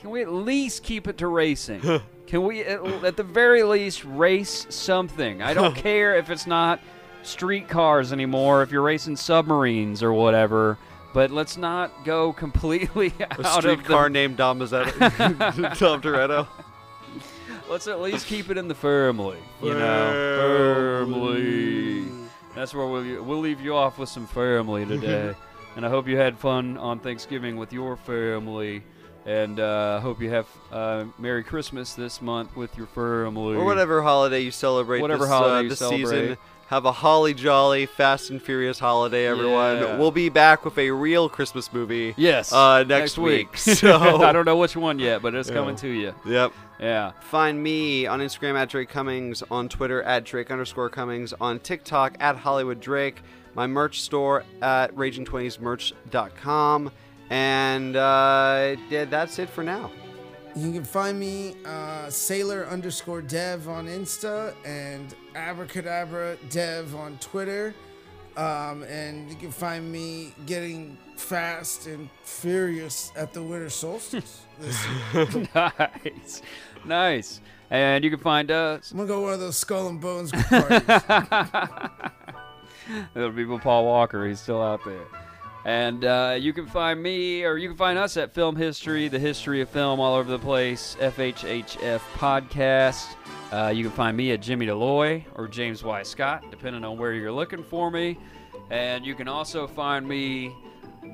Can 0.00 0.10
we 0.10 0.22
at 0.22 0.32
least 0.32 0.82
keep 0.82 1.06
it 1.06 1.18
to 1.18 1.26
racing? 1.28 1.82
Can 2.26 2.42
we, 2.44 2.62
at, 2.64 2.80
at 3.04 3.16
the 3.16 3.22
very 3.22 3.62
least, 3.62 4.04
race 4.04 4.66
something? 4.70 5.42
I 5.42 5.52
don't 5.54 5.76
care 5.76 6.16
if 6.16 6.30
it's 6.30 6.46
not 6.48 6.80
street 7.22 7.68
cars 7.68 8.12
anymore, 8.12 8.62
if 8.62 8.70
you're 8.70 8.82
racing 8.82 9.16
submarines 9.16 10.02
or 10.02 10.12
whatever. 10.12 10.78
But 11.12 11.30
let's 11.30 11.56
not 11.56 12.04
go 12.04 12.32
completely 12.44 13.12
a 13.20 13.24
out 13.24 13.38
of 13.38 13.42
the. 13.42 13.60
streetcar 13.60 14.08
named 14.10 14.36
Dom. 14.36 14.58
Dom 14.58 14.68
Toretto. 14.68 16.46
Let's 17.68 17.86
at 17.86 18.00
least 18.00 18.26
keep 18.26 18.50
it 18.50 18.56
in 18.58 18.68
the 18.68 18.74
family. 18.74 19.38
You 19.62 19.74
know, 19.74 21.06
family. 21.06 22.04
That's 22.54 22.74
where 22.74 22.86
we'll 22.86 23.22
we'll 23.22 23.38
leave 23.40 23.60
you 23.60 23.74
off 23.76 23.98
with 23.98 24.08
some 24.08 24.26
family 24.26 24.84
today. 24.84 25.34
and 25.76 25.86
I 25.86 25.88
hope 25.88 26.08
you 26.08 26.16
had 26.16 26.38
fun 26.38 26.76
on 26.76 26.98
Thanksgiving 26.98 27.56
with 27.56 27.72
your 27.72 27.96
family. 27.96 28.82
And 29.26 29.60
uh, 29.60 29.96
I 29.98 30.00
hope 30.00 30.20
you 30.20 30.30
have 30.30 30.46
uh, 30.72 31.04
Merry 31.18 31.44
Christmas 31.44 31.94
this 31.94 32.22
month 32.22 32.56
with 32.56 32.76
your 32.76 32.86
family. 32.86 33.54
Or 33.56 33.64
whatever 33.64 34.02
holiday 34.02 34.40
you 34.40 34.50
celebrate 34.50 35.00
Whatever 35.00 35.24
this, 35.24 35.28
holiday 35.28 35.56
uh, 35.58 35.60
you 35.60 35.68
this 35.68 35.78
celebrate. 35.78 36.20
season. 36.20 36.38
Have 36.70 36.84
a 36.84 36.92
holly 36.92 37.34
jolly, 37.34 37.84
fast 37.86 38.30
and 38.30 38.40
furious 38.40 38.78
holiday, 38.78 39.26
everyone. 39.26 39.78
Yeah. 39.78 39.98
We'll 39.98 40.12
be 40.12 40.28
back 40.28 40.64
with 40.64 40.78
a 40.78 40.92
real 40.92 41.28
Christmas 41.28 41.72
movie. 41.72 42.14
Yes. 42.16 42.52
Uh, 42.52 42.84
next 42.84 43.18
week. 43.18 43.48
I 43.54 43.56
So- 43.74 44.22
I 44.22 44.30
don't 44.30 44.44
know 44.44 44.56
which 44.56 44.76
one 44.76 45.00
yet, 45.00 45.20
but 45.20 45.34
it's 45.34 45.50
coming 45.50 45.74
to 45.74 45.88
you. 45.88 46.14
Yep. 46.24 46.52
Yeah. 46.78 47.10
Find 47.22 47.60
me 47.60 48.06
on 48.06 48.20
Instagram 48.20 48.54
at 48.54 48.68
Drake 48.68 48.88
Cummings, 48.88 49.42
on 49.50 49.68
Twitter 49.68 50.00
at 50.04 50.24
Drake 50.24 50.52
underscore 50.52 50.88
Cummings, 50.88 51.34
on 51.40 51.58
TikTok 51.58 52.14
at 52.20 52.36
Hollywood 52.36 52.78
Drake, 52.80 53.20
my 53.56 53.66
merch 53.66 54.00
store 54.00 54.44
at 54.62 54.94
Raging20smerch.com. 54.94 56.92
And 57.30 57.96
uh, 57.96 58.76
yeah, 58.88 59.06
that's 59.06 59.40
it 59.40 59.50
for 59.50 59.64
now. 59.64 59.90
You 60.56 60.72
can 60.72 60.84
find 60.84 61.18
me 61.18 61.56
uh, 61.64 62.10
sailor 62.10 62.66
underscore 62.66 63.22
dev 63.22 63.68
on 63.68 63.86
Insta 63.86 64.54
and 64.64 65.14
abracadabra 65.34 66.36
dev 66.48 66.94
on 66.94 67.16
Twitter. 67.18 67.74
Um, 68.36 68.84
and 68.84 69.28
you 69.28 69.36
can 69.36 69.50
find 69.50 69.90
me 69.90 70.32
getting 70.46 70.96
fast 71.16 71.86
and 71.86 72.08
furious 72.22 73.12
at 73.16 73.32
the 73.32 73.42
winter 73.42 73.68
solstice 73.68 74.46
nice, 75.54 76.42
nice. 76.84 77.40
And 77.70 78.04
you 78.04 78.10
can 78.10 78.20
find 78.20 78.50
us. 78.50 78.90
I'm 78.90 78.98
gonna 78.98 79.08
go 79.08 79.22
one 79.22 79.34
of 79.34 79.40
those 79.40 79.56
skull 79.56 79.88
and 79.88 80.00
bones 80.00 80.32
parties. 80.32 80.82
It'll 83.14 83.30
be 83.30 83.44
with 83.44 83.62
Paul 83.62 83.84
Walker. 83.84 84.26
He's 84.26 84.40
still 84.40 84.62
out 84.62 84.84
there. 84.84 85.06
And 85.64 86.04
uh, 86.04 86.36
you 86.38 86.52
can 86.52 86.66
find 86.66 87.02
me, 87.02 87.44
or 87.44 87.58
you 87.58 87.68
can 87.68 87.76
find 87.76 87.98
us 87.98 88.16
at 88.16 88.32
Film 88.32 88.56
History, 88.56 89.08
the 89.08 89.18
history 89.18 89.60
of 89.60 89.68
film 89.68 90.00
all 90.00 90.14
over 90.14 90.30
the 90.30 90.38
place, 90.38 90.96
FHHF 91.00 92.00
Podcast. 92.14 93.14
Uh, 93.52 93.68
you 93.68 93.84
can 93.84 93.92
find 93.92 94.16
me 94.16 94.32
at 94.32 94.40
Jimmy 94.40 94.66
Deloy 94.66 95.24
or 95.34 95.48
James 95.48 95.84
Y. 95.84 96.02
Scott, 96.02 96.44
depending 96.50 96.84
on 96.84 96.96
where 96.96 97.12
you're 97.12 97.32
looking 97.32 97.62
for 97.62 97.90
me. 97.90 98.16
And 98.70 99.04
you 99.04 99.14
can 99.14 99.28
also 99.28 99.66
find 99.66 100.08
me 100.08 100.54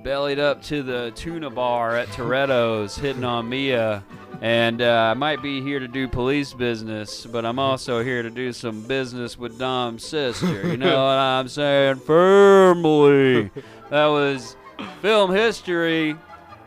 bellied 0.02 0.38
up 0.38 0.62
to 0.62 0.82
the 0.82 1.12
tuna 1.14 1.50
bar 1.50 1.96
at 1.96 2.08
Toretto's, 2.08 2.96
hitting 2.96 3.24
on 3.24 3.48
Mia. 3.48 4.04
And 4.40 4.82
uh, 4.82 5.08
I 5.10 5.14
might 5.14 5.42
be 5.42 5.62
here 5.62 5.78
to 5.78 5.88
do 5.88 6.08
police 6.08 6.52
business, 6.52 7.24
but 7.24 7.46
I'm 7.46 7.58
also 7.58 8.04
here 8.04 8.22
to 8.22 8.30
do 8.30 8.52
some 8.52 8.82
business 8.82 9.38
with 9.38 9.58
Dom's 9.58 10.04
sister. 10.04 10.68
You 10.68 10.76
know 10.76 10.86
what 11.04 11.18
I'm 11.18 11.48
saying? 11.48 11.96
Firmly. 11.96 13.50
That 13.90 14.06
was 14.06 14.56
film 15.00 15.32
history. 15.32 16.16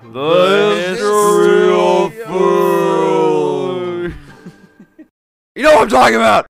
The 0.04 0.86
history 0.88 1.72
of 1.72 2.14
film. 2.14 3.50
You 5.56 5.64
know 5.66 5.74
what 5.74 5.82
I'm 5.82 5.90
talking 5.90 6.16
about. 6.16 6.48